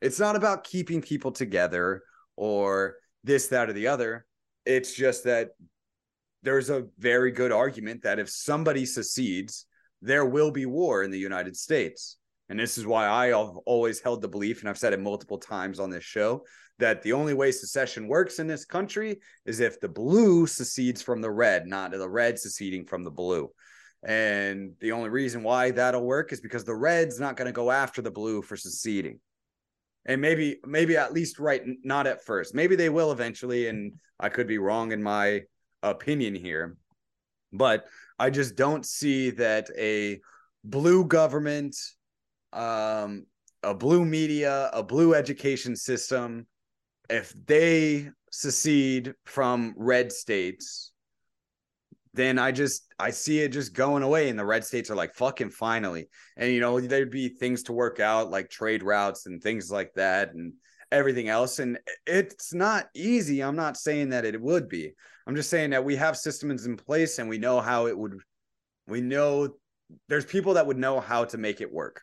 it's 0.00 0.18
not 0.18 0.36
about 0.36 0.64
keeping 0.64 1.02
people 1.02 1.32
together 1.32 2.02
or 2.36 2.96
this 3.24 3.48
that 3.48 3.68
or 3.68 3.72
the 3.72 3.86
other 3.86 4.26
it's 4.66 4.94
just 4.94 5.24
that 5.24 5.50
there's 6.42 6.70
a 6.70 6.86
very 6.98 7.30
good 7.30 7.52
argument 7.52 8.02
that 8.02 8.18
if 8.18 8.28
somebody 8.28 8.86
secedes 8.86 9.66
there 10.02 10.24
will 10.24 10.50
be 10.50 10.66
war 10.66 11.02
in 11.02 11.10
the 11.10 11.18
united 11.18 11.56
states 11.56 12.16
and 12.50 12.58
this 12.58 12.76
is 12.76 12.84
why 12.84 13.08
I 13.08 13.26
have 13.28 13.56
always 13.64 14.00
held 14.00 14.20
the 14.20 14.28
belief, 14.28 14.60
and 14.60 14.68
I've 14.68 14.76
said 14.76 14.92
it 14.92 14.98
multiple 14.98 15.38
times 15.38 15.78
on 15.78 15.88
this 15.88 16.02
show, 16.02 16.44
that 16.80 17.00
the 17.00 17.12
only 17.12 17.32
way 17.32 17.52
secession 17.52 18.08
works 18.08 18.40
in 18.40 18.48
this 18.48 18.64
country 18.64 19.20
is 19.46 19.60
if 19.60 19.80
the 19.80 19.88
blue 19.88 20.48
secedes 20.48 21.00
from 21.00 21.20
the 21.20 21.30
red, 21.30 21.68
not 21.68 21.92
the 21.92 22.08
red 22.08 22.40
seceding 22.40 22.84
from 22.84 23.04
the 23.04 23.10
blue. 23.10 23.50
And 24.02 24.72
the 24.80 24.92
only 24.92 25.10
reason 25.10 25.42
why 25.42 25.72
that'll 25.72 26.04
work 26.04 26.32
is 26.32 26.40
because 26.40 26.64
the 26.64 26.74
red's 26.74 27.20
not 27.20 27.36
going 27.36 27.46
to 27.46 27.52
go 27.52 27.70
after 27.70 28.00
the 28.00 28.10
blue 28.10 28.40
for 28.42 28.56
seceding. 28.56 29.20
And 30.06 30.20
maybe, 30.20 30.58
maybe 30.64 30.96
at 30.96 31.12
least 31.12 31.38
right, 31.38 31.62
not 31.84 32.06
at 32.06 32.24
first. 32.24 32.54
Maybe 32.54 32.76
they 32.76 32.88
will 32.88 33.12
eventually. 33.12 33.68
And 33.68 33.92
I 34.18 34.30
could 34.30 34.46
be 34.46 34.58
wrong 34.58 34.92
in 34.92 35.02
my 35.02 35.42
opinion 35.82 36.34
here. 36.34 36.76
But 37.52 37.84
I 38.18 38.30
just 38.30 38.56
don't 38.56 38.86
see 38.86 39.30
that 39.30 39.68
a 39.76 40.20
blue 40.64 41.04
government 41.04 41.76
um, 42.52 43.26
a 43.62 43.74
blue 43.74 44.04
media, 44.04 44.70
a 44.72 44.82
blue 44.82 45.14
education 45.14 45.76
system, 45.76 46.46
if 47.08 47.34
they 47.46 48.10
secede 48.30 49.14
from 49.24 49.74
red 49.76 50.12
states, 50.12 50.89
then 52.14 52.38
I 52.38 52.52
just 52.52 52.92
I 52.98 53.10
see 53.10 53.40
it 53.40 53.50
just 53.50 53.72
going 53.72 54.02
away, 54.02 54.28
and 54.28 54.38
the 54.38 54.44
red 54.44 54.64
states 54.64 54.90
are 54.90 54.96
like 54.96 55.14
fucking 55.14 55.50
finally, 55.50 56.08
and 56.36 56.52
you 56.52 56.60
know 56.60 56.80
there'd 56.80 57.10
be 57.10 57.28
things 57.28 57.64
to 57.64 57.72
work 57.72 58.00
out 58.00 58.30
like 58.30 58.50
trade 58.50 58.82
routes 58.82 59.26
and 59.26 59.42
things 59.42 59.70
like 59.70 59.92
that, 59.94 60.34
and 60.34 60.54
everything 60.90 61.28
else, 61.28 61.58
and 61.58 61.78
it's 62.06 62.52
not 62.52 62.88
easy. 62.94 63.42
I'm 63.42 63.56
not 63.56 63.76
saying 63.76 64.10
that 64.10 64.24
it 64.24 64.40
would 64.40 64.68
be. 64.68 64.92
I'm 65.26 65.36
just 65.36 65.50
saying 65.50 65.70
that 65.70 65.84
we 65.84 65.96
have 65.96 66.16
systems 66.16 66.66
in 66.66 66.76
place, 66.76 67.18
and 67.18 67.28
we 67.28 67.38
know 67.38 67.60
how 67.60 67.86
it 67.86 67.96
would. 67.96 68.14
We 68.86 69.00
know 69.00 69.50
there's 70.08 70.24
people 70.24 70.54
that 70.54 70.66
would 70.66 70.78
know 70.78 71.00
how 71.00 71.24
to 71.26 71.38
make 71.38 71.60
it 71.60 71.72
work 71.72 72.02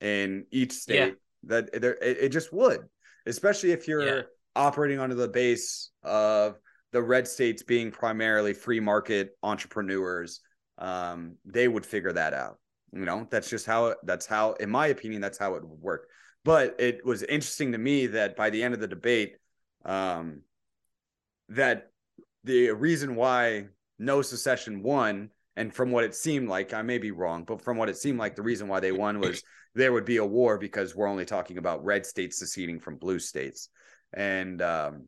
in 0.00 0.46
each 0.50 0.72
state 0.72 0.94
yeah. 0.94 1.10
that 1.44 1.80
there 1.80 1.94
it, 1.94 2.18
it, 2.20 2.28
just 2.28 2.52
would 2.52 2.80
especially 3.26 3.72
if 3.72 3.88
you're 3.88 4.06
yeah. 4.06 4.22
operating 4.54 5.00
under 5.00 5.14
the 5.14 5.28
base 5.28 5.90
of 6.02 6.56
the 6.92 7.02
red 7.02 7.28
states 7.28 7.62
being 7.62 7.90
primarily 7.90 8.52
free 8.52 8.80
market 8.80 9.36
entrepreneurs 9.42 10.40
um, 10.78 11.36
they 11.44 11.68
would 11.68 11.84
figure 11.84 12.12
that 12.12 12.34
out 12.34 12.58
you 12.92 13.04
know 13.04 13.26
that's 13.30 13.50
just 13.50 13.66
how 13.66 13.94
that's 14.04 14.26
how 14.26 14.52
in 14.54 14.70
my 14.70 14.88
opinion 14.88 15.20
that's 15.20 15.38
how 15.38 15.54
it 15.54 15.62
would 15.62 15.80
work 15.80 16.08
but 16.44 16.76
it 16.78 17.04
was 17.04 17.22
interesting 17.24 17.72
to 17.72 17.78
me 17.78 18.06
that 18.06 18.36
by 18.36 18.50
the 18.50 18.62
end 18.62 18.74
of 18.74 18.80
the 18.80 18.86
debate 18.86 19.36
um, 19.84 20.42
that 21.48 21.90
the 22.44 22.70
reason 22.70 23.14
why 23.14 23.66
no 23.98 24.22
secession 24.22 24.82
won 24.82 25.30
and 25.56 25.74
from 25.74 25.90
what 25.90 26.04
it 26.04 26.14
seemed 26.14 26.48
like 26.48 26.72
i 26.72 26.82
may 26.82 26.98
be 26.98 27.10
wrong 27.10 27.44
but 27.44 27.62
from 27.62 27.76
what 27.76 27.88
it 27.88 27.96
seemed 27.96 28.18
like 28.18 28.36
the 28.36 28.42
reason 28.42 28.68
why 28.68 28.80
they 28.80 28.92
won 28.92 29.18
was 29.20 29.42
there 29.74 29.92
would 29.92 30.04
be 30.04 30.16
a 30.16 30.24
war 30.24 30.58
because 30.58 30.94
we're 30.94 31.06
only 31.06 31.24
talking 31.24 31.58
about 31.58 31.84
red 31.84 32.04
states 32.04 32.38
seceding 32.38 32.80
from 32.80 32.96
blue 32.96 33.18
states. 33.18 33.68
And 34.12 34.60
um, 34.62 35.06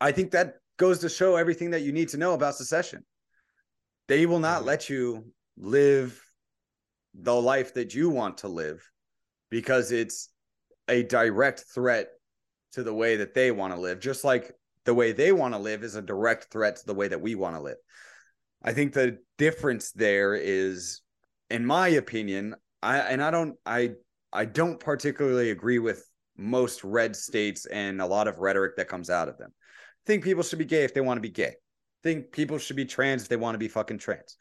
I 0.00 0.12
think 0.12 0.32
that 0.32 0.56
goes 0.80 0.98
to 1.00 1.10
show 1.10 1.36
everything 1.36 1.70
that 1.72 1.82
you 1.82 1.92
need 1.92 2.08
to 2.08 2.16
know 2.16 2.32
about 2.32 2.56
secession. 2.56 3.04
They 4.08 4.24
will 4.24 4.38
not 4.38 4.60
mm-hmm. 4.60 4.68
let 4.68 4.88
you 4.88 5.26
live 5.58 6.20
the 7.14 7.34
life 7.34 7.74
that 7.74 7.94
you 7.94 8.08
want 8.08 8.38
to 8.38 8.48
live 8.48 8.82
because 9.50 9.92
it's 9.92 10.30
a 10.88 11.02
direct 11.02 11.64
threat 11.74 12.08
to 12.72 12.82
the 12.82 12.94
way 12.94 13.16
that 13.16 13.34
they 13.34 13.50
want 13.50 13.74
to 13.74 13.80
live, 13.80 14.00
just 14.00 14.24
like 14.24 14.52
the 14.86 14.94
way 14.94 15.12
they 15.12 15.32
want 15.32 15.52
to 15.52 15.60
live 15.60 15.84
is 15.84 15.96
a 15.96 16.02
direct 16.02 16.50
threat 16.50 16.76
to 16.76 16.86
the 16.86 16.94
way 16.94 17.08
that 17.08 17.20
we 17.20 17.34
want 17.34 17.56
to 17.56 17.60
live. 17.60 17.76
I 18.62 18.72
think 18.72 18.94
the 18.94 19.18
difference 19.36 19.92
there 19.92 20.34
is, 20.34 21.02
in 21.50 21.66
my 21.66 21.88
opinion, 21.88 22.54
I 22.82 22.98
and 22.98 23.22
I 23.22 23.30
don't 23.30 23.56
I 23.66 23.92
I 24.32 24.46
don't 24.46 24.80
particularly 24.80 25.50
agree 25.50 25.78
with 25.78 26.08
most 26.38 26.84
red 26.84 27.14
states 27.14 27.66
and 27.66 28.00
a 28.00 28.06
lot 28.06 28.28
of 28.28 28.38
rhetoric 28.38 28.76
that 28.76 28.88
comes 28.88 29.10
out 29.10 29.28
of 29.28 29.36
them. 29.36 29.52
Think 30.10 30.24
people 30.24 30.42
should 30.42 30.58
be 30.58 30.64
gay 30.64 30.82
if 30.82 30.92
they 30.92 31.00
want 31.00 31.18
to 31.18 31.22
be 31.22 31.30
gay. 31.30 31.54
Think 32.02 32.32
people 32.32 32.58
should 32.58 32.74
be 32.74 32.84
trans 32.84 33.22
if 33.22 33.28
they 33.28 33.36
want 33.36 33.54
to 33.54 33.60
be 33.60 33.68
fucking 33.68 33.98
trans. 33.98 34.38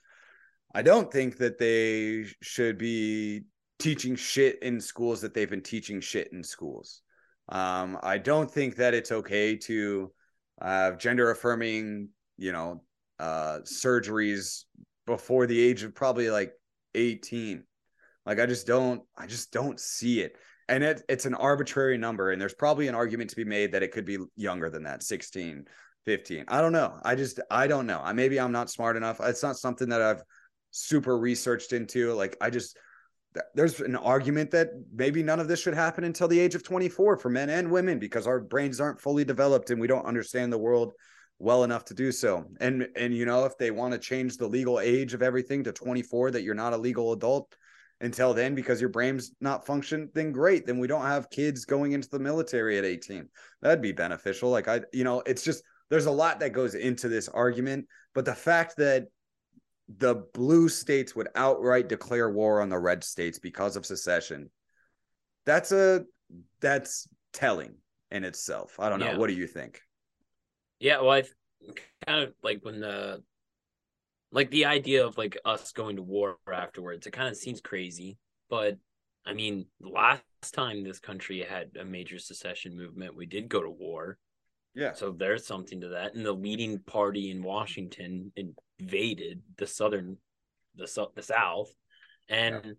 I 0.73 0.81
don't 0.81 1.11
think 1.11 1.37
that 1.37 1.59
they 1.59 2.25
should 2.41 2.79
be 2.79 3.43
teaching 3.77 4.15
shit 4.15 4.63
in 4.63 4.81
schools 4.81 5.21
that 5.21 5.35
they've 5.35 5.47
been 5.47 5.61
teaching 5.61 6.01
shit 6.01 6.33
in 6.33 6.43
schools. 6.43 7.03
Um, 7.49 7.99
I 8.01 8.17
don't 8.17 8.49
think 8.49 8.77
that 8.77 8.95
it's 8.95 9.11
okay 9.11 9.57
to 9.57 10.11
have 10.59 10.97
gender 10.97 11.29
affirming, 11.29 12.09
you 12.35 12.51
know, 12.51 12.81
uh, 13.19 13.59
surgeries 13.59 14.63
before 15.05 15.45
the 15.45 15.61
age 15.61 15.83
of 15.83 15.93
probably 15.93 16.31
like 16.31 16.51
18. 16.95 17.63
Like 18.25 18.39
I 18.39 18.47
just 18.47 18.65
don't, 18.65 19.03
I 19.15 19.27
just 19.27 19.51
don't 19.51 19.79
see 19.79 20.21
it. 20.21 20.35
And 20.69 20.83
it, 20.83 21.03
it's 21.09 21.25
an 21.25 21.33
arbitrary 21.33 21.97
number. 21.97 22.31
And 22.31 22.41
there's 22.41 22.53
probably 22.53 22.87
an 22.87 22.95
argument 22.95 23.29
to 23.31 23.35
be 23.35 23.43
made 23.43 23.73
that 23.73 23.83
it 23.83 23.91
could 23.91 24.05
be 24.05 24.19
younger 24.35 24.69
than 24.69 24.83
that, 24.83 25.03
16, 25.03 25.65
15. 26.05 26.45
I 26.47 26.61
don't 26.61 26.71
know. 26.71 26.97
I 27.03 27.15
just, 27.15 27.39
I 27.51 27.67
don't 27.67 27.87
know. 27.87 27.99
I 28.03 28.13
maybe 28.13 28.39
I'm 28.39 28.51
not 28.51 28.69
smart 28.69 28.95
enough. 28.95 29.19
It's 29.21 29.43
not 29.43 29.57
something 29.57 29.89
that 29.89 30.01
I've 30.01 30.23
super 30.71 31.17
researched 31.17 31.73
into. 31.73 32.13
Like 32.13 32.37
I 32.39 32.49
just, 32.49 32.77
there's 33.53 33.79
an 33.79 33.95
argument 33.95 34.51
that 34.51 34.69
maybe 34.93 35.21
none 35.21 35.39
of 35.39 35.47
this 35.47 35.61
should 35.61 35.75
happen 35.75 36.03
until 36.03 36.27
the 36.27 36.39
age 36.39 36.55
of 36.55 36.63
24 36.63 37.17
for 37.17 37.29
men 37.29 37.49
and 37.49 37.69
women 37.69 37.99
because 37.99 38.25
our 38.25 38.39
brains 38.39 38.79
aren't 38.79 39.01
fully 39.01 39.23
developed 39.23 39.69
and 39.69 39.79
we 39.79 39.87
don't 39.87 40.05
understand 40.05 40.51
the 40.51 40.57
world 40.57 40.93
well 41.39 41.63
enough 41.63 41.85
to 41.85 41.93
do 41.93 42.11
so. 42.11 42.45
And 42.59 42.87
and 42.95 43.13
you 43.13 43.25
know 43.25 43.45
if 43.45 43.57
they 43.57 43.71
want 43.71 43.93
to 43.93 43.99
change 43.99 44.37
the 44.37 44.47
legal 44.47 44.79
age 44.79 45.13
of 45.13 45.21
everything 45.21 45.63
to 45.63 45.71
24 45.71 46.31
that 46.31 46.43
you're 46.43 46.53
not 46.53 46.73
a 46.73 46.77
legal 46.77 47.13
adult, 47.13 47.55
until 48.01 48.33
then 48.33 48.55
because 48.55 48.79
your 48.79 48.89
brain's 48.89 49.31
not 49.41 49.65
function 49.65 50.09
then 50.13 50.31
great 50.31 50.65
then 50.65 50.79
we 50.79 50.87
don't 50.87 51.05
have 51.05 51.29
kids 51.29 51.65
going 51.65 51.91
into 51.91 52.09
the 52.09 52.19
military 52.19 52.77
at 52.77 52.85
18 52.85 53.27
that'd 53.61 53.81
be 53.81 53.91
beneficial. 53.91 54.49
Like 54.49 54.67
i 54.67 54.81
you 54.93 55.03
know 55.03 55.21
it's 55.25 55.43
just 55.43 55.63
there's 55.89 56.05
a 56.05 56.11
lot 56.11 56.39
that 56.39 56.53
goes 56.53 56.75
into 56.75 57.09
this 57.09 57.27
argument 57.27 57.85
but 58.13 58.25
the 58.25 58.35
fact 58.35 58.77
that 58.77 59.07
the 59.97 60.23
blue 60.33 60.69
states 60.69 61.15
would 61.15 61.27
outright 61.35 61.89
declare 61.89 62.29
war 62.29 62.61
on 62.61 62.69
the 62.69 62.77
red 62.77 63.03
states 63.03 63.39
because 63.39 63.75
of 63.75 63.85
secession 63.85 64.49
that's 65.45 65.71
a 65.71 66.03
that's 66.61 67.07
telling 67.33 67.75
in 68.11 68.23
itself. 68.23 68.75
I 68.79 68.89
don't 68.89 68.99
know. 68.99 69.11
Yeah. 69.11 69.17
what 69.17 69.27
do 69.27 69.33
you 69.33 69.47
think? 69.47 69.81
Yeah 70.79 71.01
well 71.01 71.11
i 71.11 71.23
kind 72.07 72.23
of 72.23 72.33
like 72.41 72.59
when 72.63 72.79
the 72.79 73.21
like 74.31 74.51
the 74.51 74.65
idea 74.65 75.05
of 75.05 75.17
like 75.17 75.37
us 75.45 75.71
going 75.71 75.95
to 75.95 76.01
war 76.01 76.37
afterwards 76.51 77.07
it 77.07 77.11
kind 77.11 77.29
of 77.29 77.35
seems 77.35 77.61
crazy 77.61 78.17
but 78.49 78.77
i 79.25 79.33
mean 79.33 79.65
last 79.81 80.23
time 80.53 80.83
this 80.83 80.99
country 80.99 81.45
had 81.47 81.69
a 81.79 81.85
major 81.85 82.19
secession 82.19 82.77
movement 82.77 83.15
we 83.15 83.25
did 83.25 83.49
go 83.49 83.61
to 83.61 83.69
war 83.69 84.17
yeah 84.75 84.93
so 84.93 85.11
there's 85.11 85.45
something 85.45 85.81
to 85.81 85.89
that 85.89 86.13
and 86.13 86.25
the 86.25 86.31
leading 86.31 86.79
party 86.79 87.31
in 87.31 87.43
washington 87.43 88.31
invaded 88.79 89.41
the 89.57 89.67
southern 89.67 90.17
the, 90.75 91.07
the 91.15 91.23
south 91.23 91.71
and 92.29 92.61
yeah. 92.63 92.71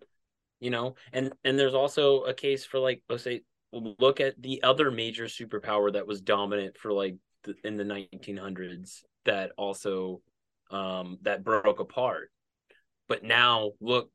you 0.61 0.71
know 0.71 0.95
and 1.13 1.33
and 1.45 1.59
there's 1.59 1.75
also 1.75 2.23
a 2.23 2.35
case 2.35 2.65
for 2.65 2.79
like 2.79 3.03
let's 3.09 3.25
say 3.25 3.43
look 3.73 4.21
at 4.21 4.41
the 4.41 4.63
other 4.63 4.91
major 4.91 5.25
superpower 5.25 5.93
that 5.93 6.07
was 6.07 6.21
dominant 6.21 6.77
for 6.77 6.93
like 6.93 7.17
the, 7.45 7.55
in 7.65 7.77
the 7.77 7.85
1900s 7.85 9.03
that 9.25 9.53
also 9.57 10.21
um, 10.71 11.19
that 11.23 11.45
broke 11.45 11.81
apart. 11.81 12.31
But 13.09 13.25
now 13.25 13.73
look 13.81 14.11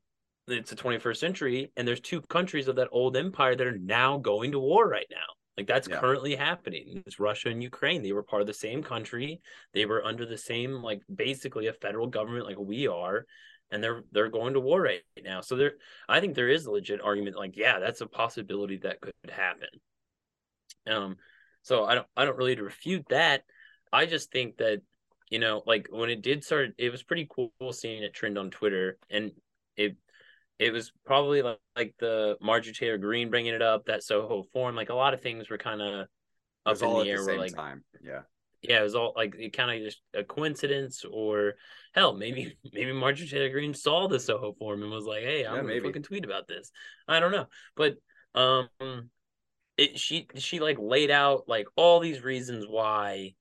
it's 0.48 0.70
the 0.70 0.76
21st 0.76 1.16
century 1.16 1.72
and 1.76 1.86
there's 1.86 2.00
two 2.00 2.20
countries 2.22 2.68
of 2.68 2.76
that 2.76 2.88
old 2.92 3.16
empire 3.16 3.56
that 3.56 3.66
are 3.66 3.78
now 3.78 4.16
going 4.18 4.52
to 4.52 4.60
war 4.60 4.88
right 4.88 5.06
now. 5.10 5.26
Like 5.56 5.66
that's 5.66 5.88
Yeah. 5.88 5.98
currently 5.98 6.36
happening. 6.36 7.02
It's 7.06 7.18
russia 7.18 7.48
and 7.48 7.62
ukraine. 7.62 8.02
They 8.02 8.12
were 8.12 8.22
part 8.22 8.42
of 8.42 8.46
the 8.46 8.54
same 8.54 8.82
country. 8.82 9.40
They 9.74 9.86
were 9.86 10.04
under 10.04 10.24
the 10.24 10.38
same 10.38 10.82
like 10.82 11.02
basically 11.12 11.66
a 11.66 11.72
federal 11.72 12.06
government 12.06 12.46
like 12.46 12.58
we 12.58 12.86
are 12.86 13.26
and 13.70 13.82
they're 13.82 14.02
they're 14.12 14.28
going 14.28 14.54
to 14.54 14.60
war 14.60 14.80
right 14.80 15.02
now. 15.22 15.40
So 15.40 15.56
there 15.56 15.72
i 16.08 16.20
think 16.20 16.34
there 16.34 16.48
is 16.48 16.66
a 16.66 16.70
legit 16.70 17.00
argument 17.02 17.36
like 17.36 17.56
yeah 17.56 17.80
that's 17.80 18.00
a 18.00 18.06
possibility 18.06 18.76
that 18.78 19.00
could 19.00 19.12
happen. 19.28 19.68
Um 20.86 21.16
so 21.62 21.84
i 21.84 21.94
don't 21.96 22.06
i 22.16 22.24
don't 22.24 22.36
really 22.38 22.54
refute 22.60 23.06
that. 23.08 23.42
I 23.92 24.06
just 24.06 24.30
think 24.30 24.58
that 24.58 24.82
you 25.30 25.38
know 25.38 25.62
like 25.66 25.88
when 25.90 26.10
it 26.10 26.22
did 26.22 26.44
start 26.44 26.70
it 26.78 26.90
was 26.90 27.02
pretty 27.02 27.28
cool 27.30 27.50
seeing 27.72 28.02
it 28.02 28.14
trend 28.14 28.38
on 28.38 28.50
twitter 28.50 28.98
and 29.10 29.32
it 29.76 29.96
it 30.58 30.72
was 30.72 30.92
probably 31.04 31.42
like, 31.42 31.58
like 31.76 31.94
the 31.98 32.38
Marjorie 32.40 32.72
Taylor 32.72 32.98
Greene 32.98 33.28
bringing 33.30 33.54
it 33.54 33.60
up, 33.60 33.86
that 33.86 34.02
Soho 34.02 34.42
Forum, 34.54 34.74
like 34.74 34.88
a 34.88 34.94
lot 34.94 35.12
of 35.12 35.20
things 35.20 35.50
were 35.50 35.58
kind 35.58 35.82
of 35.82 36.08
up 36.64 36.82
in 36.82 36.94
the 36.94 37.00
at 37.00 37.10
air. 37.10 37.18
the 37.18 37.22
same 37.24 37.38
like, 37.38 37.54
time. 37.54 37.84
Yeah. 38.02 38.22
yeah, 38.62 38.80
it 38.80 38.82
was 38.82 38.94
all 38.94 39.12
like 39.14 39.34
it 39.38 39.52
kind 39.52 39.70
of 39.70 39.84
just 39.86 40.00
a 40.14 40.24
coincidence, 40.24 41.04
or 41.04 41.54
hell, 41.94 42.14
maybe 42.14 42.56
maybe 42.72 42.92
Marjorie 42.92 43.28
Taylor 43.28 43.50
Greene 43.50 43.74
saw 43.74 44.08
the 44.08 44.18
Soho 44.18 44.52
Forum 44.54 44.82
and 44.82 44.90
was 44.90 45.04
like, 45.04 45.22
"Hey, 45.22 45.44
I'm 45.44 45.56
Yeah, 45.56 45.62
gonna 45.62 45.68
maybe. 45.68 45.88
fucking 45.88 46.02
tweet 46.02 46.24
about 46.24 46.48
this." 46.48 46.70
I 47.06 47.20
don't 47.20 47.32
know, 47.32 47.46
but 47.76 47.96
um, 48.34 48.68
it 49.76 49.98
she 49.98 50.26
she 50.36 50.60
like 50.60 50.78
laid 50.78 51.10
out 51.10 51.48
like 51.48 51.66
all 51.76 52.00
these 52.00 52.22
reasons 52.22 52.66
why, 52.66 53.34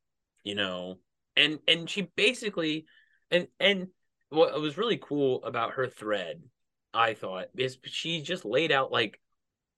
you 0.43 0.55
know, 0.55 0.99
and 1.35 1.59
and 1.67 1.89
she 1.89 2.03
basically, 2.15 2.85
and 3.31 3.47
and 3.59 3.87
what 4.29 4.59
was 4.59 4.77
really 4.77 4.97
cool 4.97 5.43
about 5.43 5.73
her 5.73 5.87
thread, 5.87 6.41
I 6.93 7.13
thought, 7.13 7.47
is 7.57 7.77
she 7.85 8.21
just 8.21 8.45
laid 8.45 8.71
out 8.71 8.91
like 8.91 9.19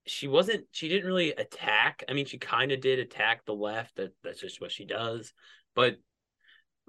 she 0.06 0.28
wasn't 0.28 0.66
she 0.72 0.90
didn't 0.90 1.08
really 1.08 1.32
attack. 1.32 2.04
I 2.08 2.14
mean 2.14 2.26
she 2.26 2.38
kind 2.38 2.72
of 2.72 2.82
did 2.82 3.00
attack 3.00 3.46
the 3.46 3.54
left 3.54 3.98
that 3.98 4.14
that's 4.24 4.42
just 4.42 4.62
what 4.62 4.72
she 4.72 4.86
does 4.86 5.34
but 5.78 5.96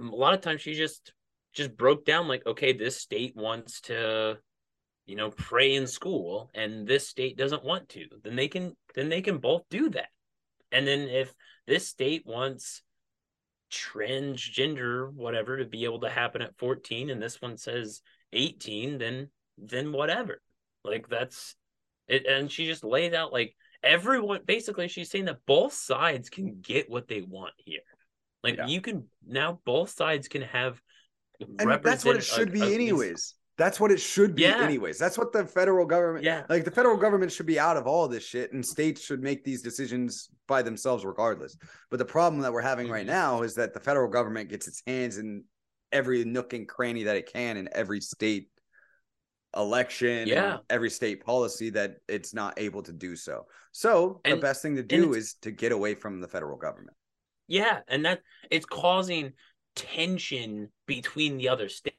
a 0.00 0.02
lot 0.02 0.32
of 0.32 0.40
times 0.40 0.62
she 0.62 0.72
just 0.72 1.12
just 1.52 1.76
broke 1.76 2.04
down 2.06 2.26
like 2.26 2.44
okay 2.46 2.72
this 2.72 2.96
state 2.96 3.36
wants 3.36 3.82
to 3.82 4.38
you 5.06 5.14
know 5.14 5.30
pray 5.30 5.74
in 5.74 5.86
school 5.86 6.50
and 6.54 6.86
this 6.88 7.06
state 7.06 7.36
doesn't 7.36 7.64
want 7.64 7.90
to. 7.90 8.06
Then 8.24 8.34
they 8.34 8.48
can 8.48 8.74
then 8.94 9.10
they 9.10 9.20
can 9.20 9.38
both 9.38 9.62
do 9.70 9.90
that. 9.90 10.08
And 10.72 10.86
then 10.86 11.00
if 11.08 11.34
this 11.66 11.86
state 11.86 12.22
wants 12.26 12.82
transgender 13.70 15.12
whatever 15.12 15.58
to 15.58 15.64
be 15.64 15.84
able 15.84 16.00
to 16.00 16.10
happen 16.10 16.42
at 16.42 16.56
14 16.58 17.10
and 17.10 17.22
this 17.22 17.40
one 17.40 17.56
says 17.56 18.00
18 18.32 18.98
then 18.98 19.28
then 19.58 19.92
whatever 19.92 20.40
like 20.84 21.08
that's 21.08 21.54
it 22.06 22.26
and 22.26 22.50
she 22.50 22.66
just 22.66 22.84
laid 22.84 23.14
out 23.14 23.32
like 23.32 23.54
everyone 23.82 24.40
basically 24.46 24.88
she's 24.88 25.10
saying 25.10 25.26
that 25.26 25.38
both 25.46 25.72
sides 25.72 26.30
can 26.30 26.60
get 26.62 26.88
what 26.90 27.08
they 27.08 27.20
want 27.20 27.54
here 27.56 27.80
like 28.42 28.56
Yeah. 28.56 28.66
you 28.66 28.80
can 28.80 29.04
now 29.26 29.60
both 29.64 29.90
sides 29.90 30.28
can 30.28 30.42
have 30.42 30.80
And 31.40 31.70
that's 31.82 32.04
what 32.04 32.16
it 32.16 32.24
should 32.24 32.48
a- 32.48 32.52
be, 32.52 32.62
a- 32.62 32.74
anyways. 32.74 33.34
That's 33.58 33.80
what 33.80 33.90
it 33.90 34.00
should 34.00 34.36
be, 34.36 34.42
Yeah. 34.42 34.62
anyways. 34.62 34.98
That's 34.98 35.18
what 35.18 35.32
the 35.32 35.44
federal 35.44 35.84
government, 35.84 36.24
Yeah. 36.24 36.46
like 36.48 36.64
the 36.64 36.70
federal 36.70 36.96
government 36.96 37.32
should 37.32 37.44
be 37.46 37.58
out 37.58 37.76
of 37.76 37.88
all 37.88 38.06
this 38.06 38.22
shit, 38.24 38.52
and 38.52 38.64
states 38.64 39.02
should 39.02 39.20
make 39.20 39.42
these 39.44 39.62
decisions 39.62 40.30
by 40.46 40.62
themselves, 40.62 41.04
regardless. 41.04 41.56
But 41.90 41.98
the 41.98 42.04
problem 42.04 42.40
that 42.42 42.52
we're 42.52 42.60
having 42.60 42.88
right 42.88 43.04
Mm-hmm. 43.04 43.10
now 43.10 43.42
is 43.42 43.56
that 43.56 43.74
the 43.74 43.80
federal 43.80 44.08
government 44.08 44.48
gets 44.48 44.68
its 44.68 44.80
hands 44.86 45.18
in 45.18 45.44
every 45.90 46.24
nook 46.24 46.52
and 46.52 46.68
cranny 46.68 47.02
that 47.02 47.16
it 47.16 47.32
can 47.32 47.56
in 47.56 47.68
every 47.72 48.00
state 48.00 48.48
election, 49.56 50.18
and 50.18 50.28
Yeah. 50.28 50.58
every 50.70 50.90
state 50.90 51.24
policy 51.24 51.70
that 51.70 51.96
it's 52.06 52.32
not 52.32 52.60
able 52.60 52.82
to 52.84 52.92
do 52.92 53.16
so. 53.16 53.48
So 53.72 54.20
the 54.24 54.36
best 54.36 54.62
thing 54.62 54.76
to 54.76 54.82
do 54.84 55.14
is 55.14 55.34
to 55.42 55.50
get 55.50 55.72
away 55.72 55.94
from 55.94 56.20
the 56.20 56.28
federal 56.28 56.58
government. 56.58 56.96
Yeah, 57.48 57.80
and 57.88 58.04
that 58.04 58.20
it's 58.50 58.66
causing 58.66 59.32
tension 59.74 60.70
between 60.86 61.38
the 61.38 61.48
other 61.48 61.68
states 61.68 61.96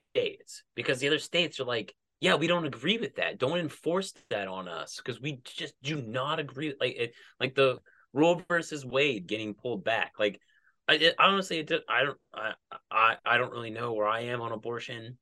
because 0.76 1.00
the 1.00 1.08
other 1.08 1.20
states 1.20 1.60
are 1.60 1.66
like, 1.66 1.94
yeah, 2.20 2.36
we 2.36 2.48
don't 2.48 2.66
agree 2.66 2.98
with 2.98 3.16
that. 3.16 3.40
Don't 3.40 3.60
enforce 3.60 4.14
that 4.30 4.48
on 4.48 4.68
us 4.68 4.98
because 4.98 5.22
we 5.22 5.42
just 5.46 5.74
do 5.82 6.02
not 6.02 6.40
agree. 6.40 6.74
Like 6.80 6.96
it, 6.98 7.14
like 7.40 7.56
the 7.56 7.78
Roe 8.14 8.42
versus 8.50 8.86
Wade 8.86 9.28
getting 9.28 9.54
pulled 9.54 9.84
back. 9.84 10.14
Like, 10.20 10.42
I 10.88 10.96
it, 10.96 11.16
honestly, 11.18 11.60
it, 11.60 11.68
did- 11.68 11.84
I 11.88 12.04
don't, 12.04 12.18
I, 12.34 12.54
I, 12.92 13.16
I 13.26 13.38
don't 13.38 13.52
really 13.52 13.70
know 13.70 13.94
where 13.94 14.08
I 14.08 14.22
am 14.22 14.42
on 14.42 14.52
abortion, 14.52 15.18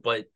but 0.00 0.26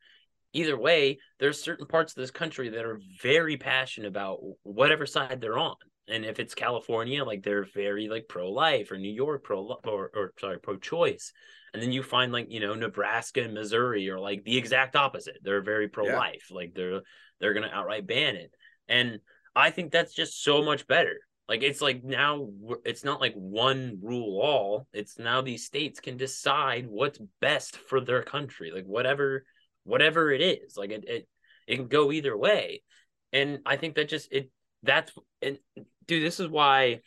either 0.53 0.77
way, 0.77 1.19
there's 1.39 1.61
certain 1.61 1.85
parts 1.85 2.13
of 2.13 2.21
this 2.21 2.31
country 2.31 2.69
that 2.69 2.85
are 2.85 2.99
very 3.21 3.57
passionate 3.57 4.07
about 4.07 4.39
whatever 4.63 5.05
side 5.05 5.39
they're 5.39 5.57
on. 5.57 5.75
And 6.09 6.25
if 6.25 6.39
it's 6.39 6.55
California, 6.55 7.23
like 7.23 7.43
they're 7.43 7.67
very 7.73 8.07
like 8.07 8.27
pro 8.27 8.49
life, 8.49 8.91
or 8.91 8.97
New 8.97 9.11
York 9.13 9.43
pro 9.43 9.77
or 9.85 10.09
or 10.13 10.33
sorry 10.39 10.59
pro 10.59 10.77
choice, 10.77 11.33
and 11.73 11.81
then 11.81 11.91
you 11.91 12.03
find 12.03 12.31
like 12.31 12.47
you 12.49 12.59
know 12.59 12.75
Nebraska 12.75 13.41
and 13.43 13.53
Missouri 13.53 14.09
are 14.09 14.19
like 14.19 14.43
the 14.43 14.57
exact 14.57 14.95
opposite. 14.95 15.37
They're 15.41 15.61
very 15.61 15.87
pro 15.87 16.05
life, 16.05 16.47
like 16.51 16.73
they're 16.73 17.01
they're 17.39 17.53
gonna 17.53 17.71
outright 17.71 18.07
ban 18.07 18.35
it. 18.35 18.51
And 18.87 19.19
I 19.55 19.71
think 19.71 19.91
that's 19.91 20.13
just 20.13 20.43
so 20.43 20.63
much 20.63 20.87
better. 20.87 21.19
Like 21.47 21.63
it's 21.63 21.81
like 21.81 22.03
now 22.03 22.49
it's 22.83 23.03
not 23.03 23.21
like 23.21 23.33
one 23.33 23.99
rule 24.01 24.41
all. 24.41 24.87
It's 24.93 25.17
now 25.17 25.41
these 25.41 25.65
states 25.65 25.99
can 25.99 26.17
decide 26.17 26.87
what's 26.87 27.19
best 27.39 27.77
for 27.77 28.01
their 28.01 28.21
country, 28.21 28.71
like 28.71 28.85
whatever 28.85 29.45
whatever 29.83 30.31
it 30.31 30.41
is. 30.41 30.75
Like 30.75 30.91
it 30.91 31.05
it, 31.07 31.27
it 31.67 31.75
can 31.77 31.87
go 31.87 32.11
either 32.11 32.37
way. 32.37 32.83
And 33.31 33.59
I 33.65 33.77
think 33.77 33.95
that 33.95 34.09
just 34.09 34.31
it 34.31 34.49
that's 34.83 35.11
and 35.41 35.57
dude, 36.05 36.23
this 36.23 36.39
is 36.39 36.49
why 36.49 36.99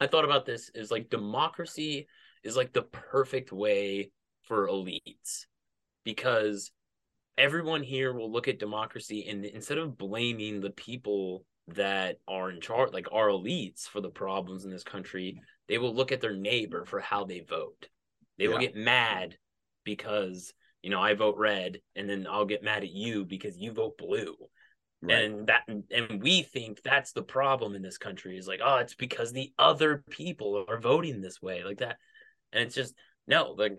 I 0.00 0.06
thought 0.06 0.24
about 0.24 0.46
this 0.46 0.70
is 0.74 0.90
like 0.90 1.10
democracy 1.10 2.06
is 2.48 2.56
like 2.56 2.72
the 2.72 2.82
perfect 2.82 3.52
way 3.52 4.10
for 4.42 4.68
elites 4.68 5.46
because 6.04 6.72
everyone 7.36 7.82
here 7.82 8.12
will 8.12 8.32
look 8.32 8.48
at 8.48 8.58
democracy 8.58 9.26
and 9.28 9.44
instead 9.44 9.78
of 9.78 9.96
blaming 9.96 10.60
the 10.60 10.70
people 10.70 11.44
that 11.68 12.16
are 12.26 12.50
in 12.50 12.60
charge 12.60 12.92
like 12.92 13.06
our 13.12 13.28
elites 13.28 13.82
for 13.86 14.00
the 14.00 14.08
problems 14.08 14.64
in 14.64 14.70
this 14.70 14.82
country 14.82 15.40
they 15.68 15.78
will 15.78 15.94
look 15.94 16.12
at 16.12 16.20
their 16.20 16.34
neighbor 16.34 16.84
for 16.84 16.98
how 16.98 17.24
they 17.24 17.40
vote. 17.40 17.88
They 18.38 18.48
will 18.48 18.58
get 18.58 18.74
mad 18.76 19.36
because 19.84 20.52
you 20.82 20.90
know 20.90 21.00
i 21.00 21.14
vote 21.14 21.36
red 21.38 21.80
and 21.96 22.08
then 22.08 22.26
i'll 22.30 22.44
get 22.44 22.62
mad 22.62 22.82
at 22.82 22.90
you 22.90 23.24
because 23.24 23.56
you 23.56 23.72
vote 23.72 23.98
blue. 23.98 24.34
Right. 25.00 25.24
and 25.24 25.46
that 25.46 25.62
and 25.68 26.20
we 26.20 26.42
think 26.42 26.82
that's 26.82 27.12
the 27.12 27.22
problem 27.22 27.76
in 27.76 27.82
this 27.82 27.98
country 27.98 28.36
is 28.36 28.48
like 28.48 28.60
oh 28.64 28.78
it's 28.78 28.94
because 28.94 29.32
the 29.32 29.52
other 29.58 30.02
people 30.10 30.64
are 30.68 30.80
voting 30.80 31.20
this 31.20 31.40
way 31.40 31.62
like 31.62 31.78
that 31.78 31.98
and 32.52 32.62
it's 32.62 32.74
just 32.74 32.94
no 33.26 33.54
like 33.58 33.76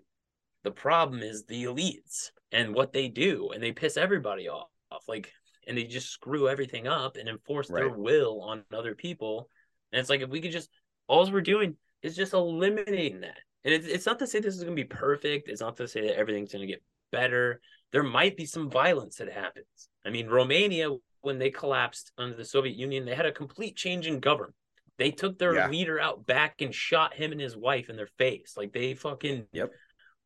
the 0.63 0.71
problem 0.71 1.21
is 1.21 1.45
the 1.45 1.65
elites 1.65 2.31
and 2.51 2.73
what 2.73 2.93
they 2.93 3.07
do 3.07 3.49
and 3.53 3.63
they 3.63 3.71
piss 3.71 3.97
everybody 3.97 4.49
off 4.49 4.67
like 5.07 5.31
and 5.69 5.77
they 5.77 5.83
just 5.83 6.09
screw 6.09 6.49
everything 6.49 6.87
up 6.87 7.15
and 7.15 7.29
enforce 7.29 7.67
their 7.67 7.89
will 7.89 8.41
on 8.41 8.63
other 8.73 8.95
people. 8.95 9.49
And 9.91 9.99
it's 9.99 10.09
like 10.09 10.21
if 10.21 10.29
we 10.29 10.41
could 10.41 10.51
just 10.51 10.69
all 11.07 11.31
we're 11.31 11.41
doing 11.41 11.75
is 12.01 12.15
just 12.15 12.33
eliminating 12.33 13.21
that. 13.21 13.37
And 13.63 13.73
it's, 13.73 13.87
it's 13.87 14.05
not 14.05 14.19
to 14.19 14.27
say 14.27 14.39
this 14.39 14.55
is 14.55 14.63
going 14.63 14.75
to 14.75 14.83
be 14.83 14.87
perfect. 14.87 15.47
It's 15.47 15.61
not 15.61 15.77
to 15.77 15.87
say 15.87 16.01
that 16.07 16.17
everything's 16.17 16.51
going 16.51 16.67
to 16.67 16.73
get 16.73 16.83
better. 17.11 17.61
There 17.91 18.03
might 18.03 18.35
be 18.35 18.45
some 18.45 18.69
violence 18.69 19.17
that 19.17 19.31
happens. 19.31 19.65
I 20.05 20.09
mean 20.09 20.27
romania 20.27 20.89
when 21.21 21.37
they 21.37 21.51
collapsed 21.51 22.13
under 22.17 22.35
the 22.35 22.45
soviet 22.45 22.75
union 22.75 23.05
they 23.05 23.13
had 23.13 23.25
a 23.25 23.31
complete 23.31 23.75
change 23.75 24.07
in 24.07 24.21
government 24.21 24.55
they 24.99 25.09
took 25.09 25.39
their 25.39 25.55
Yeah. 25.55 25.69
leader 25.69 25.99
out 25.99 26.27
back 26.27 26.61
and 26.61 26.75
shot 26.75 27.15
him 27.15 27.31
and 27.31 27.41
his 27.41 27.57
wife 27.57 27.89
in 27.89 27.95
their 27.95 28.09
face 28.19 28.53
like 28.55 28.71
they 28.73 28.93
fucking 28.93 29.45
Yep. 29.51 29.71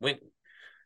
went 0.01 0.19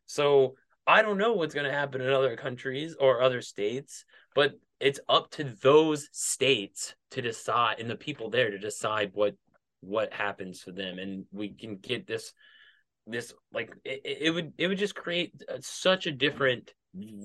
so 0.05 0.55
i 0.85 1.01
don't 1.01 1.17
know 1.17 1.33
what's 1.33 1.55
going 1.55 1.65
to 1.65 1.71
happen 1.71 2.01
in 2.01 2.09
other 2.11 2.35
countries 2.35 2.95
or 2.99 3.21
other 3.21 3.41
states 3.41 4.05
but 4.35 4.53
it's 4.79 4.99
up 5.09 5.31
to 5.31 5.43
those 5.63 6.07
states 6.11 6.93
to 7.09 7.21
decide 7.21 7.79
and 7.79 7.89
the 7.89 7.95
people 7.95 8.29
there 8.29 8.51
to 8.51 8.59
decide 8.59 9.09
what 9.13 9.33
what 9.81 10.13
happens 10.13 10.61
to 10.63 10.71
them 10.71 10.99
and 10.99 11.25
we 11.31 11.49
can 11.49 11.77
get 11.77 12.05
this 12.05 12.33
this 13.07 13.33
like 13.53 13.73
it, 13.85 14.01
it 14.03 14.17
it 14.21 14.31
would 14.31 14.53
it 14.57 14.67
would 14.67 14.77
just 14.77 14.95
create 14.95 15.31
uh, 15.49 15.57
such 15.61 16.07
a 16.07 16.11
different 16.11 16.73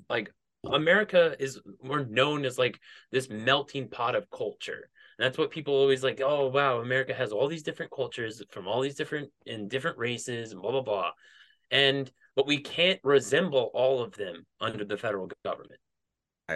like 0.08 0.32
america 0.72 1.34
is 1.40 1.60
we're 1.80 2.04
known 2.04 2.44
as 2.44 2.56
like 2.56 2.78
this 3.10 3.28
melting 3.28 3.88
pot 3.88 4.14
of 4.14 4.30
culture 4.30 4.88
and 5.18 5.24
that's 5.24 5.38
what 5.38 5.50
people 5.50 5.74
always 5.74 6.02
like 6.02 6.20
oh 6.24 6.48
wow 6.48 6.80
america 6.80 7.14
has 7.14 7.32
all 7.32 7.48
these 7.48 7.62
different 7.62 7.92
cultures 7.92 8.42
from 8.50 8.66
all 8.66 8.80
these 8.80 8.94
different 8.94 9.30
and 9.46 9.70
different 9.70 9.98
races 9.98 10.52
and 10.52 10.62
blah 10.62 10.70
blah 10.70 10.82
blah 10.82 11.10
and 11.70 12.10
but 12.36 12.46
we 12.46 12.58
can't 12.58 13.00
resemble 13.04 13.70
all 13.74 14.02
of 14.02 14.12
them 14.16 14.44
under 14.60 14.84
the 14.84 14.96
federal 14.96 15.30
government 15.44 15.80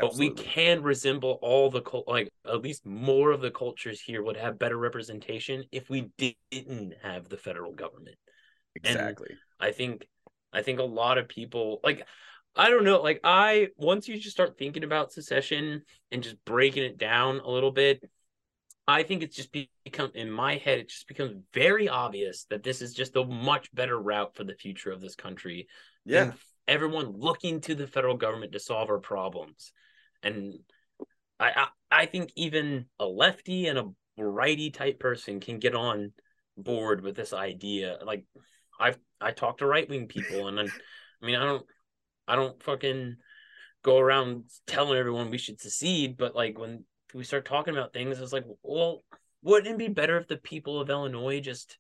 but 0.01 0.15
we 0.17 0.31
can 0.31 0.83
resemble 0.83 1.39
all 1.43 1.71
the 1.71 1.81
cul- 1.81 2.05
like 2.07 2.29
at 2.47 2.61
least 2.63 2.85
more 2.85 3.31
of 3.31 3.41
the 3.41 3.51
cultures 3.51 4.01
here 4.01 4.23
would 4.23 4.37
have 4.37 4.59
better 4.59 4.77
representation 4.77 5.65
if 5.73 5.89
we 5.89 6.11
didn't 6.51 6.95
have 7.03 7.29
the 7.29 7.37
federal 7.37 7.73
government 7.73 8.17
And 8.85 8.99
Exactly. 8.99 9.39
I 9.61 9.73
think 9.73 10.07
I 10.53 10.63
think 10.63 10.81
a 10.81 10.85
lot 10.85 11.19
of 11.19 11.29
people 11.29 11.81
like 11.85 12.07
I 12.57 12.71
don't 12.71 12.85
know. 12.85 13.03
Like 13.03 13.21
I 13.25 13.69
once 13.77 14.09
you 14.09 14.17
just 14.17 14.37
start 14.37 14.59
thinking 14.59 14.85
about 14.85 15.13
secession 15.13 15.83
and 16.11 16.23
just 16.23 16.43
breaking 16.45 16.85
it 16.85 16.99
down 16.99 17.41
a 17.41 17.51
little 17.51 17.73
bit, 17.73 18.03
I 18.89 19.03
think 19.03 19.23
it's 19.23 19.37
just 19.37 19.55
become 19.85 20.13
in 20.15 20.31
my 20.31 20.57
head. 20.57 20.79
It 20.79 20.89
just 20.89 21.09
becomes 21.09 21.43
very 21.53 21.89
obvious 21.89 22.45
that 22.51 22.63
this 22.63 22.81
is 22.81 22.95
just 22.95 23.17
a 23.17 23.25
much 23.25 23.75
better 23.75 24.01
route 24.01 24.37
for 24.37 24.45
the 24.45 24.55
future 24.55 24.93
of 24.93 25.01
this 25.01 25.17
country. 25.17 25.67
Yeah, 26.05 26.33
everyone 26.69 27.13
looking 27.17 27.61
to 27.63 27.75
the 27.75 27.87
federal 27.87 28.17
government 28.17 28.53
to 28.53 28.61
solve 28.61 28.89
our 28.89 28.99
problems, 28.99 29.73
and 30.23 30.55
I 31.41 31.51
I, 31.91 32.03
I 32.03 32.07
think 32.07 32.31
even 32.37 32.87
a 33.01 33.07
lefty 33.07 33.67
and 33.67 33.79
a 33.79 33.89
righty 34.17 34.71
type 34.71 35.01
person 35.01 35.41
can 35.41 35.59
get 35.59 35.75
on 35.75 36.13
board 36.57 37.03
with 37.03 37.17
this 37.17 37.33
idea. 37.33 37.99
Like 38.05 38.25
I've 38.79 38.99
I 39.21 39.33
talk 39.33 39.59
to 39.59 39.67
right 39.67 39.89
wing 39.89 40.07
people, 40.07 40.47
and 40.47 40.61
I 40.61 41.27
mean 41.27 41.35
I 41.37 41.45
don't 41.45 41.67
I 42.29 42.37
don't 42.37 42.63
fucking 42.63 43.17
go 43.83 43.99
around 43.99 44.45
telling 44.67 44.99
everyone 44.99 45.31
we 45.31 45.39
should 45.39 45.61
secede, 45.61 46.17
but 46.17 46.37
like 46.37 46.57
when 46.57 46.85
we 47.15 47.25
start 47.25 47.45
talking 47.45 47.75
about 47.75 47.93
things, 47.93 48.21
it's 48.21 48.33
like, 48.33 48.45
well, 48.63 49.03
wouldn't 49.43 49.75
it 49.75 49.79
be 49.79 49.89
better 49.89 50.19
if 50.19 50.27
the 50.27 50.37
people 50.37 50.81
of 50.81 50.91
Illinois 50.91 51.41
just 51.41 51.79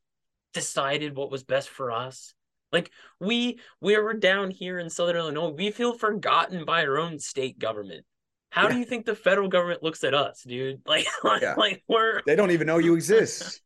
decided 0.54 1.16
what 1.16 1.30
was 1.30 1.44
best 1.44 1.68
for 1.68 1.90
us? 1.90 2.34
Like 2.72 2.90
we 3.20 3.58
we 3.80 3.96
were 3.96 4.14
down 4.14 4.50
here 4.50 4.78
in 4.78 4.90
Southern 4.90 5.16
Illinois, 5.16 5.50
we 5.50 5.70
feel 5.70 5.96
forgotten 5.96 6.64
by 6.64 6.84
our 6.84 6.98
own 6.98 7.18
state 7.18 7.58
government. 7.58 8.04
How 8.50 8.64
yeah. 8.64 8.72
do 8.72 8.78
you 8.78 8.84
think 8.84 9.06
the 9.06 9.14
federal 9.14 9.48
government 9.48 9.82
looks 9.82 10.04
at 10.04 10.14
us, 10.14 10.42
dude? 10.46 10.80
Like, 10.86 11.06
yeah. 11.42 11.54
like 11.56 11.82
we're 11.88 12.22
they 12.26 12.36
don't 12.36 12.50
even 12.50 12.66
know 12.66 12.78
you 12.78 12.94
exist. 12.94 13.60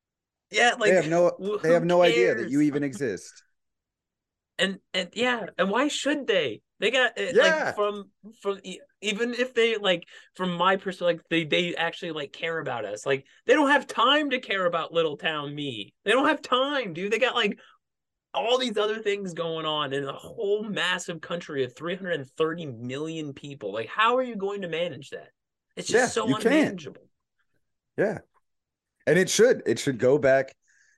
yeah, 0.50 0.74
like 0.78 0.90
they 0.90 0.96
have 0.96 1.08
no 1.08 1.58
they 1.62 1.72
have 1.72 1.84
no 1.84 2.02
cares? 2.02 2.12
idea 2.12 2.34
that 2.36 2.50
you 2.50 2.60
even 2.62 2.82
exist. 2.82 3.42
And 4.58 4.78
and 4.92 5.08
yeah, 5.14 5.46
and 5.58 5.70
why 5.70 5.88
should 5.88 6.26
they? 6.26 6.62
They 6.82 6.90
got 6.90 7.12
eh, 7.16 7.30
yeah. 7.32 7.42
like 7.44 7.76
from 7.76 8.10
from 8.40 8.58
even 9.00 9.34
if 9.34 9.54
they 9.54 9.76
like 9.76 10.04
from 10.34 10.52
my 10.56 10.74
perspective, 10.74 11.06
like 11.06 11.20
they 11.30 11.44
they 11.44 11.76
actually 11.76 12.10
like 12.10 12.32
care 12.32 12.58
about 12.58 12.84
us. 12.84 13.06
Like 13.06 13.24
they 13.46 13.54
don't 13.54 13.70
have 13.70 13.86
time 13.86 14.30
to 14.30 14.40
care 14.40 14.66
about 14.66 14.92
little 14.92 15.16
town 15.16 15.54
me. 15.54 15.94
They 16.04 16.10
don't 16.10 16.26
have 16.26 16.42
time, 16.42 16.92
dude. 16.92 17.12
They 17.12 17.20
got 17.20 17.36
like 17.36 17.60
all 18.34 18.58
these 18.58 18.76
other 18.76 18.98
things 18.98 19.32
going 19.32 19.64
on 19.64 19.92
in 19.92 20.02
a 20.02 20.12
whole 20.12 20.64
massive 20.64 21.20
country 21.20 21.62
of 21.62 21.72
330 21.76 22.66
million 22.66 23.32
people. 23.32 23.72
Like, 23.72 23.88
how 23.88 24.16
are 24.16 24.22
you 24.24 24.34
going 24.34 24.62
to 24.62 24.68
manage 24.68 25.10
that? 25.10 25.28
It's 25.76 25.86
just 25.86 26.16
yeah, 26.16 26.24
so 26.24 26.34
unmanageable. 26.34 27.02
Can. 27.96 28.06
Yeah. 28.06 28.18
And 29.06 29.20
it 29.20 29.30
should. 29.30 29.62
It 29.66 29.78
should 29.78 29.98
go 29.98 30.18
back. 30.18 30.52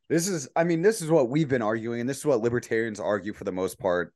This 0.09 0.29
is, 0.29 0.49
I 0.57 0.65
mean, 0.65 0.81
this 0.81 1.03
is 1.03 1.11
what 1.11 1.29
we've 1.29 1.49
been 1.49 1.63
arguing, 1.63 2.01
and 2.01 2.09
this 2.09 2.19
is 2.19 2.25
what 2.25 2.41
libertarians 2.41 3.01
argue 3.01 3.35
for 3.35 3.45
the 3.45 3.53
most 3.53 3.79
part 3.79 4.15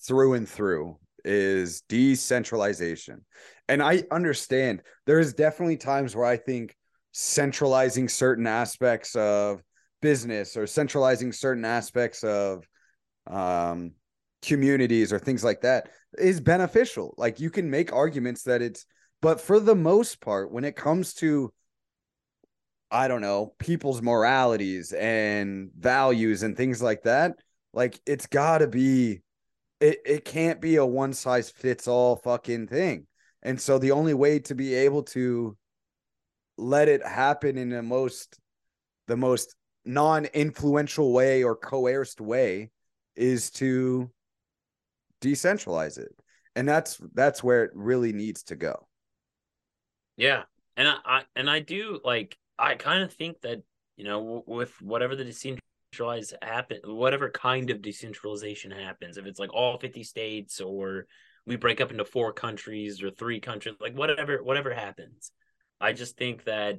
through 0.00 0.34
and 0.34 0.48
through 0.48 0.98
is 1.24 1.82
decentralization. 1.82 3.24
And 3.68 3.82
I 3.82 4.04
understand 4.10 4.82
there's 5.06 5.34
definitely 5.34 5.76
times 5.76 6.14
where 6.14 6.26
I 6.26 6.36
think 6.36 6.76
centralizing 7.12 8.08
certain 8.08 8.46
aspects 8.46 9.16
of 9.16 9.62
business 10.02 10.56
or 10.56 10.66
centralizing 10.66 11.32
certain 11.32 11.64
aspects 11.64 12.22
of 12.22 12.64
um, 13.26 13.92
communities 14.42 15.12
or 15.12 15.18
things 15.18 15.42
like 15.42 15.62
that 15.62 15.88
is 16.18 16.40
beneficial. 16.40 17.14
Like 17.16 17.40
you 17.40 17.50
can 17.50 17.70
make 17.70 17.92
arguments 17.92 18.44
that 18.44 18.62
it's, 18.62 18.86
but 19.22 19.40
for 19.40 19.58
the 19.58 19.74
most 19.74 20.20
part, 20.20 20.52
when 20.52 20.64
it 20.64 20.76
comes 20.76 21.14
to, 21.14 21.52
I 22.90 23.08
don't 23.08 23.22
know, 23.22 23.54
people's 23.58 24.00
moralities 24.00 24.92
and 24.92 25.70
values 25.76 26.44
and 26.44 26.56
things 26.56 26.80
like 26.80 27.02
that, 27.02 27.34
like 27.72 27.98
it's 28.06 28.26
got 28.26 28.58
to 28.58 28.68
be, 28.68 29.22
it, 29.80 30.00
it 30.04 30.24
can't 30.24 30.60
be 30.60 30.76
a 30.76 30.86
one 30.86 31.12
size 31.12 31.50
fits 31.50 31.86
all 31.86 32.16
fucking 32.16 32.68
thing. 32.68 33.06
And 33.42 33.60
so 33.60 33.78
the 33.78 33.92
only 33.92 34.14
way 34.14 34.38
to 34.40 34.54
be 34.54 34.74
able 34.74 35.02
to 35.04 35.56
let 36.56 36.88
it 36.88 37.06
happen 37.06 37.58
in 37.58 37.68
the 37.68 37.82
most, 37.82 38.38
the 39.06 39.16
most 39.16 39.54
non-influential 39.84 41.12
way 41.12 41.44
or 41.44 41.54
coerced 41.54 42.20
way 42.20 42.70
is 43.14 43.50
to 43.52 44.10
decentralize 45.20 45.98
it. 45.98 46.14
And 46.54 46.68
that's 46.68 46.98
that's 47.14 47.44
where 47.44 47.64
it 47.64 47.70
really 47.74 48.12
needs 48.12 48.42
to 48.44 48.56
go. 48.56 48.86
Yeah. 50.16 50.44
And 50.76 50.88
i, 50.88 50.96
I 51.04 51.22
and 51.34 51.48
i 51.48 51.60
do 51.60 52.00
like 52.04 52.36
i 52.58 52.74
kind 52.74 53.02
of 53.02 53.12
think 53.12 53.40
that 53.42 53.62
you 53.96 54.04
know 54.04 54.42
with 54.46 54.70
whatever 54.82 55.16
the 55.16 55.24
decentralized 55.96 56.34
happen 56.42 56.80
whatever 56.84 57.30
kind 57.30 57.70
of 57.70 57.82
decentralization 57.82 58.70
happens 58.70 59.16
if 59.16 59.26
it's 59.26 59.40
like 59.40 59.52
all 59.52 59.78
50 59.78 60.02
states 60.02 60.60
or 60.60 61.06
we 61.46 61.56
break 61.56 61.80
up 61.80 61.90
into 61.90 62.04
four 62.04 62.32
countries 62.32 63.02
or 63.02 63.10
three 63.10 63.40
countries 63.40 63.74
like 63.80 63.94
whatever 63.94 64.42
whatever 64.42 64.72
happens 64.72 65.30
i 65.80 65.92
just 65.92 66.16
think 66.16 66.44
that 66.44 66.78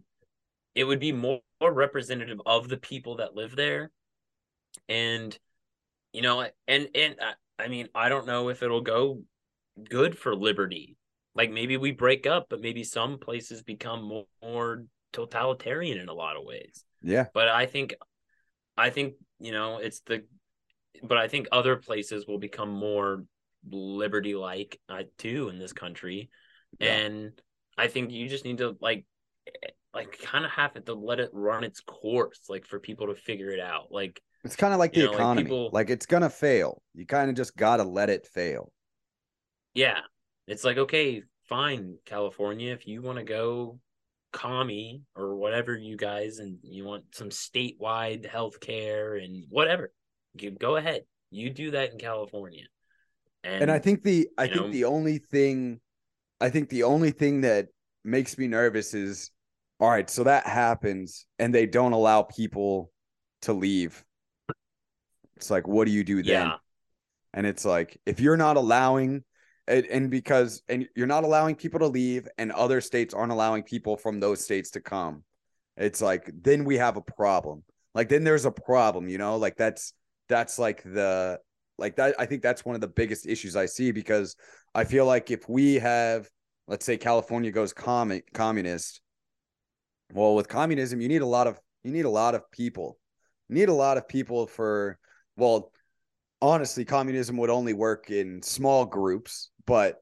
it 0.77 0.83
would 0.83 0.99
be 0.99 1.11
more, 1.11 1.39
more 1.59 1.73
representative 1.73 2.39
of 2.45 2.69
the 2.69 2.77
people 2.77 3.15
that 3.15 3.35
live 3.35 3.55
there. 3.55 3.89
And 4.87 5.37
you 6.13 6.21
know 6.21 6.47
and 6.67 6.87
and 6.95 7.15
I, 7.21 7.63
I 7.63 7.67
mean 7.67 7.89
i 7.93 8.07
don't 8.07 8.25
know 8.25 8.49
if 8.49 8.63
it'll 8.63 8.81
go 8.81 9.23
good 9.89 10.17
for 10.17 10.35
liberty. 10.35 10.95
Like 11.35 11.51
maybe 11.51 11.77
we 11.77 11.91
break 11.91 12.27
up 12.27 12.47
but 12.49 12.61
maybe 12.61 12.83
some 12.83 13.17
places 13.17 13.63
become 13.63 14.03
more, 14.03 14.25
more 14.41 14.85
totalitarian 15.13 15.97
in 15.97 16.09
a 16.09 16.13
lot 16.13 16.37
of 16.37 16.45
ways. 16.45 16.85
Yeah. 17.01 17.25
But 17.33 17.47
i 17.47 17.65
think 17.65 17.95
i 18.77 18.89
think 18.89 19.15
you 19.39 19.51
know 19.51 19.77
it's 19.77 20.01
the 20.01 20.23
but 21.03 21.17
i 21.17 21.27
think 21.27 21.47
other 21.51 21.75
places 21.75 22.25
will 22.27 22.39
become 22.39 22.69
more 22.69 23.23
liberty 23.69 24.35
like 24.35 24.79
uh, 24.89 25.03
too 25.17 25.49
in 25.49 25.59
this 25.59 25.73
country 25.73 26.29
yeah. 26.79 26.93
and 26.93 27.31
i 27.77 27.87
think 27.87 28.11
you 28.11 28.29
just 28.29 28.45
need 28.45 28.59
to 28.59 28.77
like 28.81 29.05
like 29.97 30.19
kind 30.21 30.45
of 30.45 30.51
have 30.51 30.75
it 30.75 30.85
to 30.85 30.93
let 30.93 31.19
it 31.19 31.29
run 31.33 31.63
its 31.63 31.81
course, 31.81 32.41
like 32.49 32.65
for 32.65 32.79
people 32.79 33.07
to 33.07 33.15
figure 33.15 33.49
it 33.49 33.59
out. 33.59 33.87
Like 33.89 34.21
it's 34.43 34.55
kind 34.55 34.71
of 34.71 34.79
like 34.79 34.93
the 34.93 35.05
know, 35.05 35.13
economy. 35.13 35.41
Like, 35.41 35.45
people... 35.45 35.69
like 35.73 35.89
it's 35.89 36.05
gonna 36.05 36.29
fail. 36.29 36.81
You 36.93 37.05
kind 37.05 37.29
of 37.29 37.35
just 37.35 37.57
gotta 37.57 37.83
let 37.83 38.09
it 38.09 38.27
fail. 38.27 38.71
Yeah, 39.73 39.99
it's 40.47 40.63
like 40.63 40.77
okay, 40.77 41.23
fine, 41.49 41.97
California, 42.05 42.73
if 42.73 42.87
you 42.87 43.01
want 43.01 43.17
to 43.17 43.23
go 43.23 43.79
commie 44.37 45.01
or 45.15 45.35
whatever 45.35 45.75
you 45.75 45.97
guys 45.97 46.37
and 46.37 46.59
you 46.61 46.85
want 46.85 47.03
some 47.11 47.29
statewide 47.29 48.23
health 48.25 48.59
care 48.59 49.15
and 49.15 49.45
whatever, 49.49 49.91
you 50.39 50.51
go 50.51 50.75
ahead. 50.75 51.01
You 51.31 51.49
do 51.49 51.71
that 51.71 51.91
in 51.91 51.97
California. 51.97 52.65
And, 53.43 53.63
and 53.63 53.71
I 53.71 53.79
think 53.79 54.03
the 54.03 54.29
I 54.37 54.47
think 54.47 54.61
know, 54.61 54.71
the 54.71 54.85
only 54.85 55.17
thing 55.17 55.79
I 56.39 56.49
think 56.49 56.69
the 56.69 56.83
only 56.83 57.11
thing 57.11 57.41
that 57.41 57.67
makes 58.03 58.37
me 58.37 58.47
nervous 58.47 58.93
is 58.93 59.31
all 59.79 59.89
right, 59.89 60.09
so 60.09 60.23
that 60.23 60.45
happens 60.45 61.25
and 61.39 61.53
they 61.53 61.65
don't 61.65 61.93
allow 61.93 62.21
people 62.21 62.91
to 63.43 63.53
leave. 63.53 64.03
It's 65.35 65.49
like, 65.49 65.67
what 65.67 65.85
do 65.85 65.91
you 65.91 66.03
do 66.03 66.17
then? 66.17 66.47
Yeah. 66.47 66.55
And 67.33 67.45
it's 67.45 67.65
like, 67.65 67.99
if 68.05 68.19
you're 68.19 68.37
not 68.37 68.57
allowing 68.57 69.23
and, 69.67 69.85
and 69.87 70.09
because 70.09 70.61
and 70.69 70.87
you're 70.95 71.07
not 71.07 71.23
allowing 71.23 71.55
people 71.55 71.79
to 71.79 71.87
leave 71.87 72.27
and 72.37 72.51
other 72.51 72.81
states 72.81 73.13
aren't 73.13 73.31
allowing 73.31 73.63
people 73.63 73.97
from 73.97 74.19
those 74.19 74.43
states 74.43 74.71
to 74.71 74.81
come, 74.81 75.23
it's 75.75 76.01
like 76.01 76.31
then 76.41 76.65
we 76.65 76.77
have 76.77 76.97
a 76.97 77.01
problem. 77.01 77.63
Like 77.93 78.09
then 78.09 78.23
there's 78.23 78.45
a 78.45 78.51
problem, 78.51 79.09
you 79.09 79.17
know? 79.17 79.37
Like 79.37 79.57
that's 79.57 79.93
that's 80.29 80.59
like 80.59 80.83
the 80.83 81.39
like 81.77 81.95
that 81.97 82.15
I 82.19 82.25
think 82.25 82.41
that's 82.41 82.65
one 82.65 82.75
of 82.75 82.81
the 82.81 82.87
biggest 82.87 83.25
issues 83.27 83.55
I 83.55 83.65
see 83.65 83.91
because 83.91 84.35
I 84.73 84.83
feel 84.83 85.05
like 85.05 85.31
if 85.31 85.47
we 85.49 85.75
have 85.75 86.29
let's 86.67 86.85
say 86.85 86.97
California 86.97 87.51
goes 87.51 87.73
com- 87.73 88.21
communist 88.33 89.01
well, 90.13 90.35
with 90.35 90.47
communism, 90.47 91.01
you 91.01 91.07
need 91.07 91.21
a 91.21 91.27
lot 91.27 91.47
of 91.47 91.59
you 91.83 91.91
need 91.91 92.05
a 92.05 92.09
lot 92.09 92.35
of 92.35 92.49
people. 92.51 92.97
You 93.49 93.55
need 93.55 93.69
a 93.69 93.73
lot 93.73 93.97
of 93.97 94.07
people 94.07 94.47
for 94.47 94.97
well, 95.35 95.71
honestly, 96.41 96.85
communism 96.85 97.37
would 97.37 97.49
only 97.49 97.73
work 97.73 98.09
in 98.09 98.41
small 98.41 98.85
groups, 98.85 99.51
but 99.67 100.01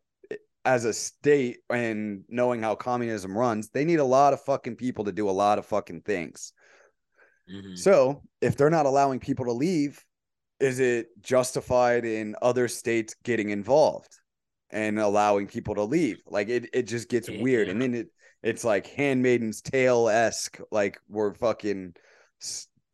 as 0.64 0.86
a 0.86 0.94
state 0.94 1.58
and 1.70 2.24
knowing 2.30 2.62
how 2.62 2.76
communism 2.76 3.38
runs, 3.38 3.70
they 3.70 3.84
need 3.84 4.00
a 4.00 4.06
lot 4.06 4.34
of 4.34 4.42
fucking 4.42 4.78
people 4.78 5.04
to 5.04 5.12
do 5.12 5.30
a 5.30 5.32
lot 5.32 5.60
of 5.60 5.66
fucking 5.66 6.02
things. 6.02 6.54
Mm-hmm. 7.54 7.76
So, 7.76 8.24
if 8.42 8.56
they're 8.56 8.70
not 8.70 8.88
allowing 8.88 9.20
people 9.20 9.46
to 9.46 9.52
leave, 9.52 10.04
is 10.60 10.80
it 10.80 11.08
justified 11.22 12.06
in 12.06 12.36
other 12.42 12.68
states 12.68 13.16
getting 13.24 13.50
involved 13.50 14.12
and 14.72 15.00
allowing 15.00 15.48
people 15.48 15.76
to 15.76 15.84
leave? 15.84 16.18
Like 16.26 16.50
it, 16.50 16.70
it 16.74 16.84
just 16.84 17.10
gets 17.10 17.30
yeah. 17.30 17.42
weird. 17.42 17.68
And 17.70 17.82
then 17.82 17.94
it, 17.94 18.08
it's 18.42 18.64
like 18.64 18.88
Handmaiden's 18.88 19.62
Tale 19.62 20.10
esque. 20.10 20.60
Like 20.72 21.00
we're 21.08 21.34
fucking 21.34 21.94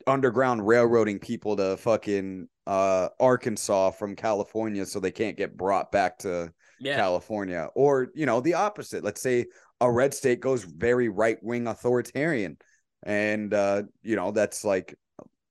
underground 0.08 0.68
railroading 0.68 1.20
people 1.20 1.56
to 1.56 1.78
fucking 1.78 2.48
uh, 2.68 3.10
Arkansas 3.20 3.92
from 3.92 4.16
California 4.16 4.86
so 4.86 5.00
they 5.00 5.12
can't 5.12 5.38
get 5.38 5.56
brought 5.56 5.92
back 5.92 6.18
to 6.20 6.52
yeah. 6.82 6.98
California. 6.98 7.70
Or, 7.76 8.10
you 8.14 8.26
know, 8.26 8.42
the 8.42 8.56
opposite. 8.56 9.04
Let's 9.04 9.22
say 9.22 9.46
a 9.80 9.92
red 9.92 10.14
state 10.14 10.42
goes 10.42 10.64
very 10.64 11.10
right 11.10 11.38
wing 11.42 11.68
authoritarian. 11.68 12.58
And, 13.04 13.54
uh, 13.54 13.84
you 14.04 14.16
know, 14.16 14.32
that's 14.32 14.64
like, 14.64 14.96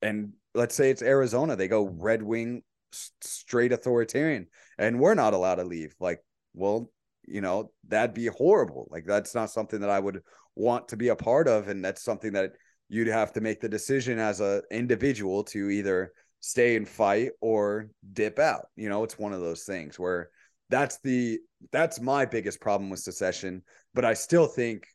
and 0.02 0.32
let's 0.54 0.74
say 0.74 0.90
it's 0.90 1.02
Arizona. 1.02 1.56
They 1.56 1.68
go 1.68 1.88
red 1.88 2.22
wing 2.22 2.62
straight 2.92 3.72
authoritarian 3.72 4.46
and 4.78 4.98
we're 4.98 5.14
not 5.14 5.34
allowed 5.34 5.56
to 5.56 5.64
leave 5.64 5.94
like 6.00 6.20
well 6.54 6.90
you 7.26 7.40
know 7.40 7.70
that'd 7.88 8.14
be 8.14 8.26
horrible 8.26 8.88
like 8.90 9.04
that's 9.04 9.34
not 9.34 9.50
something 9.50 9.80
that 9.80 9.90
i 9.90 9.98
would 9.98 10.20
want 10.56 10.88
to 10.88 10.96
be 10.96 11.08
a 11.08 11.16
part 11.16 11.46
of 11.46 11.68
and 11.68 11.84
that's 11.84 12.02
something 12.02 12.32
that 12.32 12.52
you'd 12.88 13.06
have 13.06 13.32
to 13.32 13.40
make 13.40 13.60
the 13.60 13.68
decision 13.68 14.18
as 14.18 14.40
a 14.40 14.62
individual 14.70 15.44
to 15.44 15.70
either 15.70 16.12
stay 16.40 16.76
and 16.76 16.88
fight 16.88 17.30
or 17.40 17.88
dip 18.12 18.38
out 18.38 18.66
you 18.74 18.88
know 18.88 19.04
it's 19.04 19.18
one 19.18 19.32
of 19.32 19.40
those 19.40 19.62
things 19.62 19.98
where 19.98 20.30
that's 20.70 20.98
the 21.04 21.38
that's 21.72 22.00
my 22.00 22.24
biggest 22.24 22.60
problem 22.60 22.88
with 22.88 23.00
secession 23.00 23.62
but 23.92 24.04
i 24.04 24.14
still 24.14 24.46
think 24.46 24.86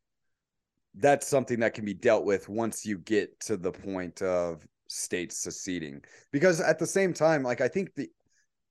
that's 0.97 1.27
something 1.27 1.59
that 1.59 1.73
can 1.73 1.85
be 1.85 1.93
dealt 1.93 2.25
with 2.25 2.49
once 2.49 2.85
you 2.85 2.97
get 2.97 3.37
to 3.41 3.57
the 3.57 3.71
point 3.71 4.21
of 4.21 4.65
states 4.87 5.37
seceding. 5.37 6.01
Because 6.31 6.61
at 6.61 6.79
the 6.79 6.87
same 6.87 7.13
time 7.13 7.43
like 7.43 7.61
i 7.61 7.67
think 7.67 7.93
the 7.95 8.09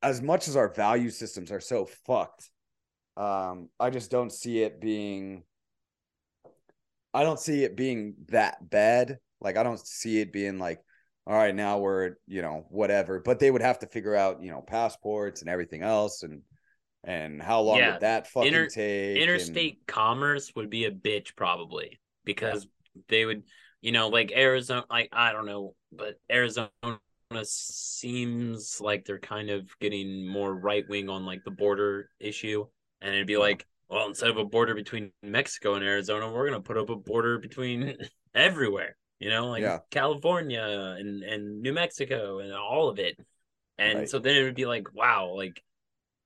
as 0.02 0.20
much 0.22 0.48
as 0.48 0.56
our 0.56 0.68
value 0.68 1.10
systems 1.10 1.50
are 1.50 1.60
so 1.60 1.86
fucked 2.06 2.50
um 3.16 3.68
i 3.78 3.90
just 3.90 4.10
don't 4.10 4.32
see 4.32 4.62
it 4.62 4.80
being 4.80 5.42
i 7.12 7.22
don't 7.22 7.40
see 7.40 7.64
it 7.64 7.76
being 7.76 8.14
that 8.28 8.68
bad. 8.68 9.18
Like 9.40 9.56
i 9.56 9.62
don't 9.62 9.78
see 9.78 10.20
it 10.20 10.32
being 10.32 10.58
like 10.58 10.80
all 11.26 11.36
right 11.36 11.54
now 11.54 11.78
we're 11.78 12.14
you 12.26 12.42
know 12.42 12.64
whatever 12.70 13.20
but 13.20 13.38
they 13.38 13.50
would 13.50 13.62
have 13.62 13.78
to 13.78 13.86
figure 13.86 14.14
out 14.14 14.42
you 14.42 14.50
know 14.50 14.62
passports 14.62 15.40
and 15.40 15.50
everything 15.50 15.82
else 15.82 16.22
and 16.22 16.42
and 17.06 17.40
how 17.42 17.60
long 17.60 17.78
Yeah, 17.78 17.92
would 17.92 18.00
that 18.00 18.26
fucking 18.28 18.48
Inter- 18.48 18.66
take 18.68 19.14
and- 19.16 19.18
interstate 19.22 19.86
commerce 19.86 20.52
would 20.56 20.70
be 20.70 20.84
a 20.86 20.90
bitch 20.90 21.36
probably 21.36 22.00
because 22.24 22.66
they 23.08 23.24
would 23.24 23.42
you 23.82 23.92
know 23.92 24.08
like 24.08 24.32
arizona 24.32 24.84
like 24.88 25.08
i 25.12 25.32
don't 25.32 25.46
know 25.46 25.74
but 25.92 26.14
arizona 26.30 26.70
seems 27.42 28.80
like 28.80 29.04
they're 29.04 29.18
kind 29.18 29.50
of 29.50 29.68
getting 29.80 30.26
more 30.26 30.54
right 30.54 30.88
wing 30.88 31.08
on 31.08 31.24
like 31.26 31.42
the 31.44 31.50
border 31.50 32.08
issue 32.20 32.64
and 33.00 33.14
it'd 33.14 33.26
be 33.26 33.36
like 33.36 33.66
well 33.88 34.06
instead 34.06 34.30
of 34.30 34.36
a 34.36 34.44
border 34.44 34.74
between 34.74 35.10
mexico 35.22 35.74
and 35.74 35.84
arizona 35.84 36.30
we're 36.30 36.46
gonna 36.48 36.60
put 36.60 36.76
up 36.78 36.90
a 36.90 36.96
border 36.96 37.38
between 37.38 37.96
everywhere 38.34 38.96
you 39.18 39.28
know 39.30 39.48
like 39.48 39.62
Yeah. 39.62 39.78
california 39.90 40.96
and 40.98 41.22
and 41.22 41.60
new 41.62 41.72
mexico 41.72 42.38
and 42.38 42.52
all 42.52 42.88
of 42.88 42.98
it 42.98 43.16
and 43.78 44.00
Right. 44.00 44.08
so 44.08 44.18
then 44.18 44.36
it 44.36 44.42
would 44.44 44.54
be 44.54 44.66
like 44.66 44.94
wow 44.94 45.34
like 45.36 45.62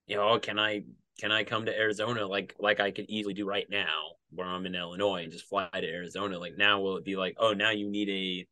you 0.09 0.17
know, 0.17 0.39
can 0.41 0.59
I 0.59 0.83
can 1.21 1.31
I 1.31 1.45
come 1.45 1.67
to 1.67 1.77
Arizona 1.77 2.27
like 2.27 2.55
like 2.59 2.81
I 2.81 2.91
could 2.91 3.07
easily 3.09 3.35
do 3.35 3.47
right 3.47 3.67
now 3.71 4.13
where 4.31 4.47
I'm 4.47 4.67
in 4.67 4.75
Illinois 4.75 5.23
and 5.23 5.33
just 5.33 5.49
fly 5.49 5.69
to 5.73 5.87
Arizona? 5.87 6.39
Like 6.39 6.57
now 6.57 6.81
will 6.81 6.97
it 6.97 7.05
be 7.05 7.17
like, 7.17 7.37
oh 7.39 7.53
now 7.53 7.71
you 7.71 7.89
need 7.89 8.09
a 8.09 8.47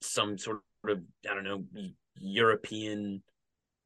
some 0.00 0.38
sort 0.38 0.62
of 0.88 1.02
I 1.30 1.34
don't 1.34 1.44
know 1.44 1.64
European 2.16 3.22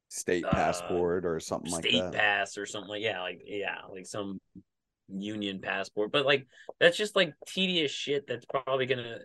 state 0.09 0.45
uh, 0.45 0.51
passport 0.51 1.27
or 1.27 1.41
something 1.41 1.73
like 1.73 1.85
state 1.85 2.01
that 2.01 2.13
pass 2.13 2.57
or 2.57 2.67
something 2.67 2.89
like 2.89 3.03
yeah, 3.03 3.21
like 3.21 3.43
yeah, 3.45 3.79
like 3.91 4.07
some 4.07 4.41
union 5.09 5.61
passport. 5.61 6.13
But 6.13 6.25
like 6.25 6.47
that's 6.79 6.97
just 6.97 7.17
like 7.17 7.35
tedious 7.49 7.91
shit 7.91 8.29
that's 8.29 8.47
probably 8.47 8.87
gonna 8.87 9.19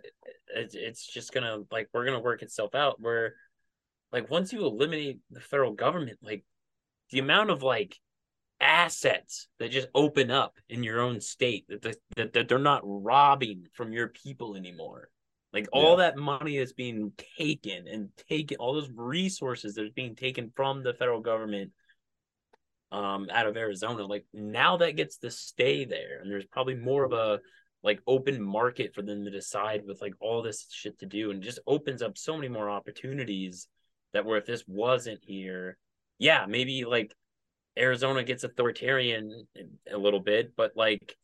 it's, 0.56 0.74
it's 0.74 1.06
just 1.06 1.32
gonna 1.32 1.60
like 1.70 1.88
we're 1.94 2.04
gonna 2.04 2.20
work 2.20 2.42
itself 2.42 2.74
out 2.74 3.00
where 3.00 3.34
like 4.12 4.28
once 4.30 4.52
you 4.52 4.66
eliminate 4.66 5.20
the 5.30 5.38
federal 5.38 5.72
government, 5.72 6.18
like 6.22 6.44
the 7.10 7.18
amount 7.18 7.50
of 7.50 7.62
like 7.62 7.96
assets 8.60 9.48
that 9.58 9.70
just 9.70 9.88
open 9.94 10.30
up 10.30 10.54
in 10.68 10.82
your 10.82 11.00
own 11.00 11.20
state 11.20 11.64
that 11.68 11.82
the, 11.82 11.96
that, 12.16 12.32
that 12.32 12.48
they're 12.48 12.58
not 12.58 12.82
robbing 12.84 13.66
from 13.72 13.92
your 13.92 14.08
people 14.08 14.56
anymore. 14.56 15.08
Like 15.52 15.68
all 15.72 15.96
that 15.96 16.16
money 16.16 16.58
that's 16.58 16.72
being 16.72 17.12
taken 17.36 17.88
and 17.88 18.10
taken 18.28 18.58
all 18.58 18.74
those 18.74 18.90
resources 18.94 19.74
that 19.74 19.84
are 19.84 19.94
being 19.94 20.14
taken 20.14 20.52
from 20.54 20.82
the 20.82 20.94
federal 20.94 21.20
government 21.20 21.72
um 22.92 23.28
out 23.32 23.46
of 23.46 23.56
arizona 23.56 24.04
like 24.04 24.24
now 24.34 24.76
that 24.76 24.96
gets 24.96 25.18
to 25.18 25.30
stay 25.30 25.84
there. 25.84 26.20
And 26.20 26.30
there's 26.30 26.46
probably 26.46 26.74
more 26.74 27.04
of 27.04 27.12
a 27.12 27.40
like 27.82 28.00
open 28.06 28.42
market 28.42 28.94
for 28.94 29.02
them 29.02 29.24
to 29.24 29.30
decide 29.30 29.82
with 29.86 30.00
like 30.00 30.14
all 30.20 30.42
this 30.42 30.66
shit 30.70 30.98
to 31.00 31.06
do. 31.06 31.30
And 31.30 31.42
just 31.42 31.60
opens 31.66 32.02
up 32.02 32.18
so 32.18 32.36
many 32.36 32.48
more 32.48 32.68
opportunities 32.68 33.68
that 34.12 34.24
where 34.24 34.38
if 34.38 34.46
this 34.46 34.64
wasn't 34.66 35.20
here 35.22 35.78
yeah 36.20 36.46
maybe 36.46 36.84
like 36.84 37.12
arizona 37.76 38.22
gets 38.22 38.44
authoritarian 38.44 39.48
a 39.92 39.98
little 39.98 40.20
bit 40.20 40.52
but 40.56 40.72
like 40.76 41.16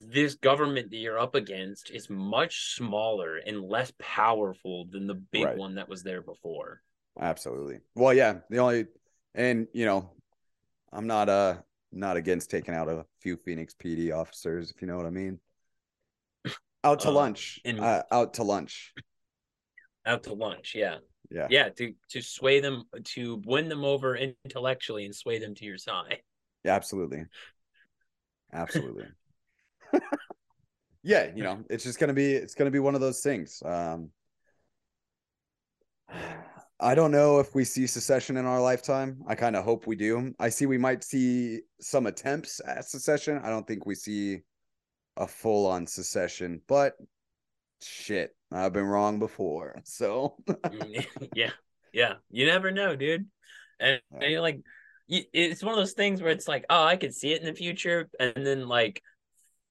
this 0.00 0.34
government 0.34 0.90
that 0.90 0.96
you're 0.96 1.18
up 1.18 1.36
against 1.36 1.90
is 1.90 2.10
much 2.10 2.74
smaller 2.74 3.36
and 3.36 3.62
less 3.62 3.92
powerful 4.00 4.86
than 4.90 5.06
the 5.06 5.14
big 5.14 5.44
Right. 5.44 5.56
one 5.56 5.76
that 5.76 5.88
was 5.88 6.02
there 6.02 6.22
before 6.22 6.82
Absolutely. 7.20 7.80
Well, 7.94 8.14
yeah. 8.14 8.38
The 8.50 8.58
only 8.58 8.86
and 9.34 9.66
you 9.74 9.84
know, 9.84 10.10
I'm 10.92 11.06
not 11.06 11.28
uh 11.28 11.56
not 11.92 12.16
against 12.16 12.50
taking 12.50 12.74
out 12.74 12.88
a 12.88 13.04
few 13.20 13.36
Phoenix 13.36 13.74
PD 13.74 14.12
officers, 14.16 14.70
if 14.70 14.80
you 14.80 14.88
know 14.88 14.96
what 14.96 15.06
I 15.06 15.10
mean. 15.10 15.40
Out 16.84 17.00
to 17.00 17.08
Uh, 17.08 17.12
lunch. 17.12 17.60
uh, 17.66 18.02
out 18.10 18.34
to 18.34 18.42
lunch. 18.44 18.94
out 20.06 20.22
to 20.24 20.32
lunch 20.32 20.74
yeah 20.74 20.98
Yeah. 21.30 21.46
yeah 21.50 21.68
to 21.68 21.94
to 22.10 22.22
sway 22.22 22.60
them 22.60 22.84
to 23.04 23.40
win 23.44 23.68
them 23.68 23.84
over 23.84 24.16
intellectually 24.16 25.04
and 25.04 25.14
sway 25.14 25.38
them 25.38 25.54
to 25.54 25.64
your 25.64 25.78
side 25.78 26.18
Yeah, 26.64 26.74
absolutely. 26.74 27.24
Absolutely. 28.52 29.06
yeah, 31.02 31.30
you 31.34 31.44
know, 31.44 31.62
it's 31.70 31.84
just 31.84 32.00
gonna 32.00 32.12
be 32.14 32.32
it's 32.32 32.54
gonna 32.54 32.70
be 32.70 32.80
one 32.80 32.94
of 32.94 33.00
those 33.00 33.20
things. 33.20 33.62
Um 33.64 34.10
I 36.82 36.94
don't 36.94 37.10
know 37.10 37.38
if 37.40 37.54
we 37.54 37.64
see 37.64 37.86
secession 37.86 38.38
in 38.38 38.46
our 38.46 38.60
lifetime. 38.60 39.22
I 39.28 39.34
kind 39.34 39.54
of 39.54 39.64
hope 39.64 39.86
we 39.86 39.96
do. 39.96 40.34
I 40.40 40.48
see 40.48 40.64
we 40.64 40.78
might 40.78 41.04
see 41.04 41.60
some 41.80 42.06
attempts 42.06 42.60
at 42.66 42.86
secession. 42.86 43.38
I 43.44 43.50
don't 43.50 43.66
think 43.66 43.84
we 43.84 43.94
see 43.94 44.40
a 45.18 45.26
full 45.26 45.66
on 45.66 45.86
secession, 45.86 46.62
but 46.66 46.94
shit, 47.82 48.34
I've 48.52 48.72
been 48.72 48.84
wrong 48.86 49.18
before. 49.18 49.80
So 49.84 50.36
mm, 50.48 51.06
yeah, 51.34 51.50
yeah. 51.92 52.14
You 52.30 52.46
never 52.46 52.70
know, 52.70 52.96
dude. 52.96 53.26
And, 53.78 54.00
and 54.12 54.30
you're 54.30 54.40
like, 54.40 54.60
it's 55.08 55.62
one 55.62 55.72
of 55.72 55.78
those 55.78 55.94
things 55.94 56.22
where 56.22 56.30
it's 56.30 56.46
like, 56.46 56.64
oh, 56.70 56.84
I 56.84 56.96
could 56.96 57.14
see 57.14 57.32
it 57.32 57.40
in 57.40 57.46
the 57.46 57.54
future, 57.54 58.08
and 58.20 58.46
then 58.46 58.68
like, 58.68 59.02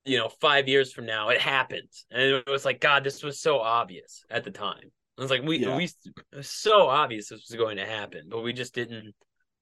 you 0.04 0.18
know, 0.18 0.30
five 0.42 0.68
years 0.68 0.92
from 0.92 1.06
now, 1.06 1.30
it 1.30 1.40
happens, 1.40 2.06
and 2.12 2.22
it 2.22 2.50
was 2.50 2.66
like, 2.66 2.82
God, 2.82 3.04
this 3.04 3.24
was 3.24 3.40
so 3.40 3.60
obvious 3.60 4.26
at 4.30 4.44
the 4.44 4.52
time. 4.52 4.92
It 5.18 5.22
was 5.22 5.32
like 5.32 5.44
we 5.44 5.60
Yeah. 5.60 5.78
we 5.78 5.86
it 5.86 6.36
was 6.36 6.50
so 6.50 6.88
obvious 6.88 7.30
this 7.30 7.48
was 7.50 7.58
going 7.58 7.78
to 7.78 7.86
happen, 7.86 8.28
but 8.30 8.42
we 8.42 8.54
just 8.54 8.74
didn't. 8.74 9.14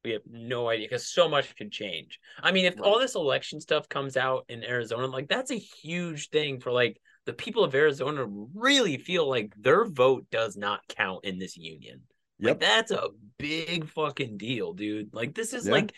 We 0.03 0.11
have 0.11 0.21
no 0.29 0.69
idea 0.69 0.85
because 0.87 1.07
so 1.07 1.27
much 1.27 1.55
could 1.57 1.71
change. 1.71 2.19
I 2.41 2.51
mean, 2.51 2.65
if 2.65 2.79
all 2.79 2.99
this 2.99 3.15
election 3.15 3.59
stuff 3.59 3.89
comes 3.89 4.15
out 4.15 4.45
in 4.47 4.63
Arizona, 4.63 5.07
like 5.07 5.27
that's 5.27 5.51
a 5.51 5.55
huge 5.55 6.29
thing 6.29 6.59
for 6.59 6.71
like 6.71 6.97
the 7.27 7.33
people 7.33 7.63
of 7.63 7.75
Arizona 7.75 8.25
really 8.55 8.97
feel 8.97 9.29
like 9.29 9.53
their 9.59 9.85
vote 9.85 10.25
does 10.31 10.57
not 10.57 10.79
count 10.87 11.25
in 11.25 11.37
this 11.37 11.55
union. 11.57 12.01
Like 12.39 12.59
that's 12.59 12.91
a 12.91 13.09
big 13.37 13.87
fucking 13.89 14.37
deal, 14.37 14.73
dude. 14.73 15.13
Like 15.13 15.35
this 15.35 15.53
is 15.53 15.65
Yeah. 15.65 15.73
like 15.73 15.93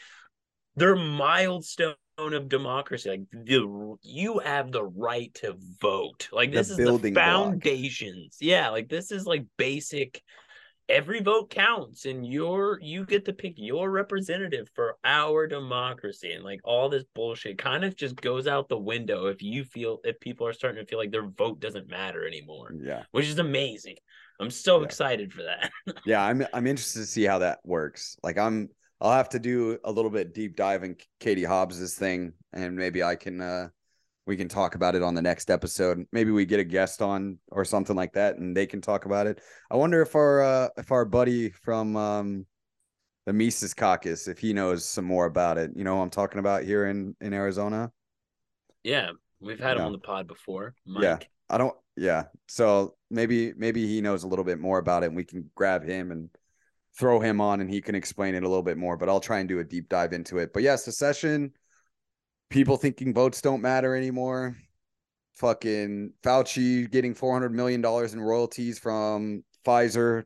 their 0.75 0.95
milestone 0.95 1.95
of 2.17 2.49
democracy. 2.49 3.09
Like 3.11 3.21
the 3.31 3.95
you 4.01 4.39
have 4.39 4.71
the 4.71 4.83
right 4.83 5.31
to 5.35 5.55
vote. 5.81 6.29
Like 6.31 6.49
The 6.51 6.57
this 6.57 6.69
is 6.71 6.77
the 6.77 6.83
building 6.83 7.13
block. 7.13 7.25
foundations. 7.25 8.37
Yeah, 8.41 8.69
like 8.69 8.89
this 8.89 9.11
is 9.11 9.25
like 9.25 9.45
basic 9.57 10.21
every 10.89 11.21
vote 11.21 11.49
counts 11.51 12.05
and 12.05 12.25
you're 12.25 12.79
you 12.81 13.05
get 13.05 13.23
to 13.25 13.31
pick 13.33 13.53
your 13.57 13.91
representative 13.91 14.67
for 14.73 14.97
our 15.03 15.45
democracy 15.47 16.31
and 16.33 16.43
like 16.43 16.59
all 16.63 16.89
this 16.89 17.03
bullshit 17.13 17.57
kind 17.59 17.85
of 17.85 17.95
just 17.95 18.15
goes 18.17 18.47
out 18.47 18.67
the 18.69 18.77
window 18.77 19.27
if 19.27 19.41
you 19.41 19.63
feel 19.63 19.99
if 20.03 20.19
people 20.19 20.47
are 20.47 20.53
starting 20.53 20.83
to 20.83 20.89
feel 20.89 20.99
like 20.99 21.11
their 21.11 21.27
vote 21.29 21.59
doesn't 21.59 21.87
matter 21.89 22.25
anymore 22.27 22.73
yeah. 22.83 23.03
which 23.11 23.27
is 23.27 23.37
amazing 23.39 23.95
i'm 24.39 24.49
so 24.49 24.79
Yeah. 24.79 24.85
excited 24.85 25.31
for 25.31 25.43
that 25.43 25.71
yeah 26.05 26.23
i'm 26.23 26.43
i'm 26.53 26.65
interested 26.67 26.99
to 27.01 27.05
see 27.05 27.23
how 27.23 27.39
that 27.39 27.59
works 27.63 28.17
like 28.23 28.37
i'm 28.39 28.69
i'll 28.99 29.11
have 29.11 29.29
to 29.29 29.39
do 29.39 29.77
a 29.83 29.91
little 29.91 30.11
bit 30.11 30.33
deep 30.33 30.55
dive 30.55 30.83
in 30.83 30.95
katie 31.19 31.43
hobbs's 31.43 31.95
thing 31.95 32.33
and 32.53 32.75
maybe 32.75 33.03
i 33.03 33.15
can 33.15 33.41
uh 33.41 33.67
we 34.29 34.37
can 34.37 34.47
talk 34.47 34.75
about 34.75 34.93
it 34.93 35.01
on 35.01 35.15
the 35.15 35.21
next 35.23 35.49
episode. 35.49 36.05
Maybe 36.11 36.29
we 36.29 36.45
get 36.45 36.59
a 36.59 36.63
guest 36.63 37.01
on 37.01 37.39
or 37.51 37.65
something 37.65 37.95
like 37.95 38.13
that 38.13 38.37
and 38.37 38.55
they 38.55 38.67
can 38.67 38.79
talk 38.79 39.05
about 39.05 39.25
it. 39.25 39.41
I 39.71 39.75
wonder 39.75 40.03
if 40.03 40.15
our 40.15 40.41
uh 40.41 40.69
if 40.77 40.91
our 40.91 41.03
buddy 41.03 41.49
from 41.49 41.97
um 41.97 42.45
the 43.25 43.33
mises 43.33 43.73
caucus 43.73 44.27
if 44.27 44.37
he 44.37 44.53
knows 44.53 44.85
some 44.85 45.05
more 45.05 45.25
about 45.25 45.57
it. 45.57 45.71
You 45.75 45.83
know 45.83 45.99
i'm 45.99 46.11
talking 46.11 46.37
about 46.37 46.63
here 46.63 46.85
in 46.85 47.15
in 47.19 47.33
arizona? 47.33 47.91
Yeah 48.83 49.09
we've 49.41 49.59
had 49.59 49.77
him 49.77 49.85
on 49.85 49.91
the 49.93 49.97
pod 49.97 50.27
before 50.27 50.75
Mike. 50.85 51.03
yeah 51.03 51.17
i 51.49 51.57
don't 51.57 51.75
yeah. 51.97 52.25
So 52.47 52.95
maybe 53.09 53.51
maybe 53.57 53.87
he 53.87 53.99
knows 53.99 54.23
a 54.23 54.27
little 54.27 54.45
bit 54.45 54.59
more 54.59 54.77
about 54.77 55.01
it 55.01 55.07
and 55.07 55.15
we 55.15 55.25
can 55.25 55.49
grab 55.55 55.83
him 55.83 56.11
and 56.11 56.29
throw 56.97 57.19
him 57.19 57.41
on 57.41 57.61
and 57.61 57.69
he 57.69 57.81
can 57.81 57.95
explain 57.95 58.35
it 58.35 58.43
a 58.43 58.47
little 58.47 58.63
bit 58.63 58.77
more 58.77 58.95
but 58.95 59.09
i'll 59.09 59.19
try 59.19 59.39
and 59.39 59.49
do 59.49 59.57
a 59.57 59.63
deep 59.63 59.89
dive 59.89 60.13
into 60.13 60.37
it. 60.37 60.53
But 60.53 60.61
yeah 60.61 60.75
secession 60.75 61.51
people 62.49 62.77
thinking 62.77 63.13
votes 63.13 63.41
don't 63.41 63.61
matter 63.61 63.95
anymore 63.95 64.57
fucking 65.35 66.11
fauci 66.23 66.89
getting 66.89 67.13
400 67.13 67.53
million 67.53 67.81
dollars 67.81 68.13
in 68.13 68.19
royalties 68.19 68.77
from 68.79 69.43
pfizer 69.65 70.23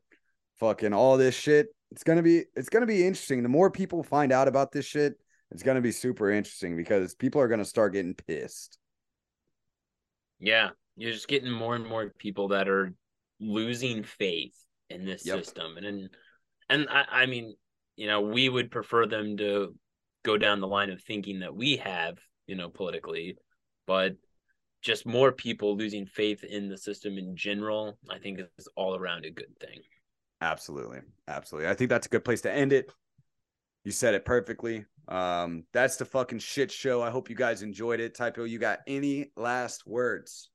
fucking 0.59 0.93
all 0.93 1.17
this 1.17 1.35
shit 1.35 1.67
it's 1.93 2.03
gonna 2.03 2.23
be 2.23 2.45
it's 2.55 2.69
gonna 2.69 2.87
be 2.87 3.05
interesting. 3.05 3.43
The 3.43 3.49
more 3.49 3.69
people 3.69 4.01
find 4.01 4.31
out 4.31 4.47
about 4.47 4.71
this 4.71 4.83
shit, 4.83 5.13
it's 5.51 5.61
gonna 5.61 5.79
be 5.79 5.91
super 5.91 6.31
interesting 6.31 6.75
because 6.75 7.13
people 7.13 7.39
are 7.39 7.47
gonna 7.47 7.63
start 7.63 7.93
getting 7.93 8.15
pissed. 8.15 8.79
Yeah, 10.39 10.71
you're 10.97 11.11
just 11.11 11.27
getting 11.27 11.51
more 11.51 11.75
and 11.75 11.85
more 11.85 12.11
people 12.17 12.47
that 12.47 12.67
are 12.67 12.95
losing 13.39 14.03
faith 14.03 14.55
in 14.89 15.05
this 15.05 15.23
Yep. 15.23 15.37
system, 15.45 15.77
and 15.77 15.85
and, 15.85 16.09
and 16.67 16.87
I, 16.89 17.05
I 17.11 17.25
mean, 17.27 17.55
you 17.95 18.07
know, 18.07 18.21
we 18.21 18.49
would 18.49 18.71
prefer 18.71 19.05
them 19.05 19.37
to 19.37 19.75
go 20.23 20.37
down 20.37 20.61
the 20.61 20.67
line 20.67 20.89
of 20.89 21.01
thinking 21.01 21.39
that 21.39 21.55
we 21.55 21.77
have, 21.77 22.17
you 22.47 22.55
know, 22.55 22.69
politically, 22.69 23.37
but 23.85 24.15
just 24.81 25.05
more 25.05 25.31
people 25.31 25.77
losing 25.77 26.05
faith 26.05 26.43
in 26.43 26.69
the 26.69 26.77
system 26.77 27.17
in 27.17 27.35
general, 27.35 27.97
I 28.09 28.19
think 28.19 28.39
is 28.57 28.67
all 28.75 28.95
around 28.95 29.25
a 29.25 29.31
good 29.31 29.57
thing. 29.59 29.79
Absolutely. 30.41 30.99
Absolutely. 31.27 31.69
I 31.69 31.73
think 31.73 31.89
that's 31.89 32.07
a 32.07 32.09
good 32.09 32.25
place 32.25 32.41
to 32.41 32.51
end 32.51 32.73
it. 32.73 32.91
You 33.85 33.91
said 33.91 34.13
it 34.13 34.25
perfectly. 34.25 34.85
Um, 35.07 35.63
that's 35.73 35.97
the 35.97 36.05
fucking 36.05 36.39
shit 36.39 36.71
show. 36.71 37.01
I 37.01 37.09
hope 37.09 37.29
you 37.29 37.35
guys 37.35 37.61
enjoyed 37.61 37.99
it. 37.99 38.15
Typo, 38.15 38.43
you 38.43 38.59
got 38.59 38.79
any 38.87 39.31
last 39.35 39.87
words? 39.87 40.49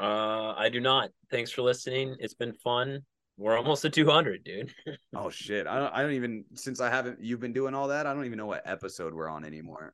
Uh, 0.00 0.52
I 0.56 0.68
do 0.68 0.80
not. 0.80 1.10
Thanks 1.30 1.50
for 1.50 1.62
listening. 1.62 2.16
It's 2.20 2.34
been 2.34 2.52
fun. 2.52 3.00
We're 3.38 3.56
almost 3.56 3.84
at 3.84 3.92
200, 3.92 4.44
dude. 4.44 4.74
Oh 5.14 5.30
shit. 5.30 5.66
I 5.66 5.78
don't 5.78 5.92
I 5.94 6.02
don't 6.02 6.12
even 6.12 6.44
since 6.54 6.80
I 6.80 6.90
haven't 6.90 7.20
you've 7.20 7.40
been 7.40 7.52
doing 7.52 7.74
all 7.74 7.88
that, 7.88 8.06
I 8.06 8.12
don't 8.12 8.26
even 8.26 8.38
know 8.38 8.46
what 8.46 8.62
episode 8.64 9.14
we're 9.14 9.28
on 9.28 9.44
anymore. 9.44 9.92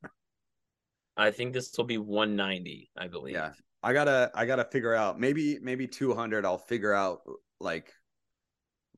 I 1.17 1.31
think 1.31 1.53
this 1.53 1.73
will 1.77 1.85
be 1.85 1.99
190, 1.99 2.91
I 2.97 3.07
believe. 3.07 3.35
Yeah. 3.35 3.53
I 3.83 3.93
gotta 3.93 4.31
I 4.35 4.47
gotta 4.47 4.65
figure 4.65 4.95
out 4.95 5.19
maybe 5.19 5.59
maybe 5.61 5.87
200 5.87 6.45
I'll 6.45 6.59
figure 6.59 6.93
out 6.93 7.21
like 7.61 7.93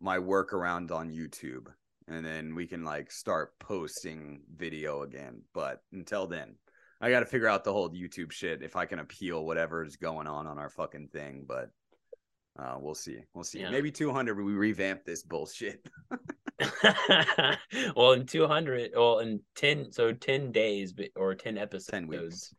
my 0.01 0.19
workaround 0.19 0.91
on 0.91 1.11
YouTube 1.11 1.69
and 2.09 2.25
then 2.25 2.55
we 2.55 2.67
can 2.67 2.85
like 2.85 3.11
start 3.11 3.59
posting 3.59 4.41
video 4.55 5.03
again. 5.03 5.43
But 5.55 5.81
until 5.93 6.27
then, 6.27 6.57
I 7.01 7.11
got 7.11 7.21
to 7.21 7.27
figure 7.27 7.49
out 7.49 7.65
the 7.65 7.73
whole 7.73 7.91
YouTube 7.91 8.33
shit 8.33 8.63
if 8.63 8.77
I 8.77 8.87
can 8.87 8.99
appeal 8.99 9.45
whatever 9.45 9.85
is 9.85 9.97
going 9.97 10.27
on 10.27 10.47
on 10.47 10.59
our 10.59 10.71
fucking 10.71 11.09
thing. 11.09 11.45
But 11.49 11.71
uh, 12.59 12.77
we'll 12.79 12.95
see. 12.95 13.19
We'll 13.35 13.45
see. 13.45 13.61
Yeah. 13.61 13.71
Maybe 13.71 13.91
200 13.91 14.41
we 14.41 14.53
revamp 14.53 15.05
this 15.05 15.23
bullshit. 15.23 15.87
well, 17.97 18.13
in 18.13 18.27
200, 18.27 18.93
well, 18.95 19.19
in 19.19 19.41
10, 19.57 19.93
so 19.93 20.13
10 20.13 20.53
days 20.53 20.93
but- 20.93 21.11
or 21.17 21.35
10 21.35 21.59
episodes. 21.59 21.91
10 21.91 22.07
weeks. 22.07 22.55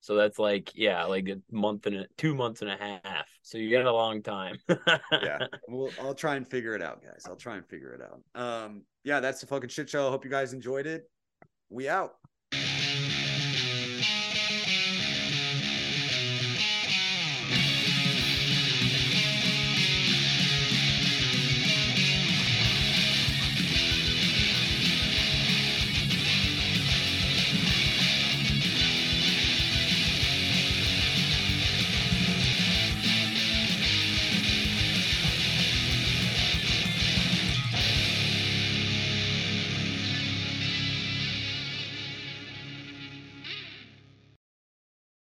So 0.00 0.14
that's 0.14 0.38
like, 0.38 0.70
yeah, 0.76 1.04
like 1.04 1.28
a 1.28 1.38
month 1.50 1.86
and 1.86 1.96
a 1.96 2.06
two 2.16 2.32
months 2.32 2.62
and 2.62 2.70
a 2.70 2.76
half. 2.76 3.26
So 3.42 3.58
you 3.58 3.76
got 3.76 3.86
a 3.86 3.92
long 3.92 4.22
time. 4.22 4.56
yeah. 5.10 5.38
Well, 5.68 5.90
I'll 6.00 6.14
try 6.14 6.36
and 6.36 6.46
figure 6.46 6.74
it 6.76 6.82
out, 6.82 7.02
guys. 7.02 7.24
I'll 7.26 7.34
try 7.34 7.56
and 7.56 7.66
figure 7.66 7.92
it 7.92 8.00
out. 8.00 8.40
Um, 8.40 8.82
yeah, 9.02 9.18
that's 9.18 9.40
the 9.40 9.48
fucking 9.48 9.68
shit 9.68 9.90
show. 9.90 10.08
Hope 10.10 10.24
you 10.24 10.30
guys 10.30 10.52
enjoyed 10.52 10.86
it. 10.86 11.10
We 11.70 11.88
out. 11.88 12.14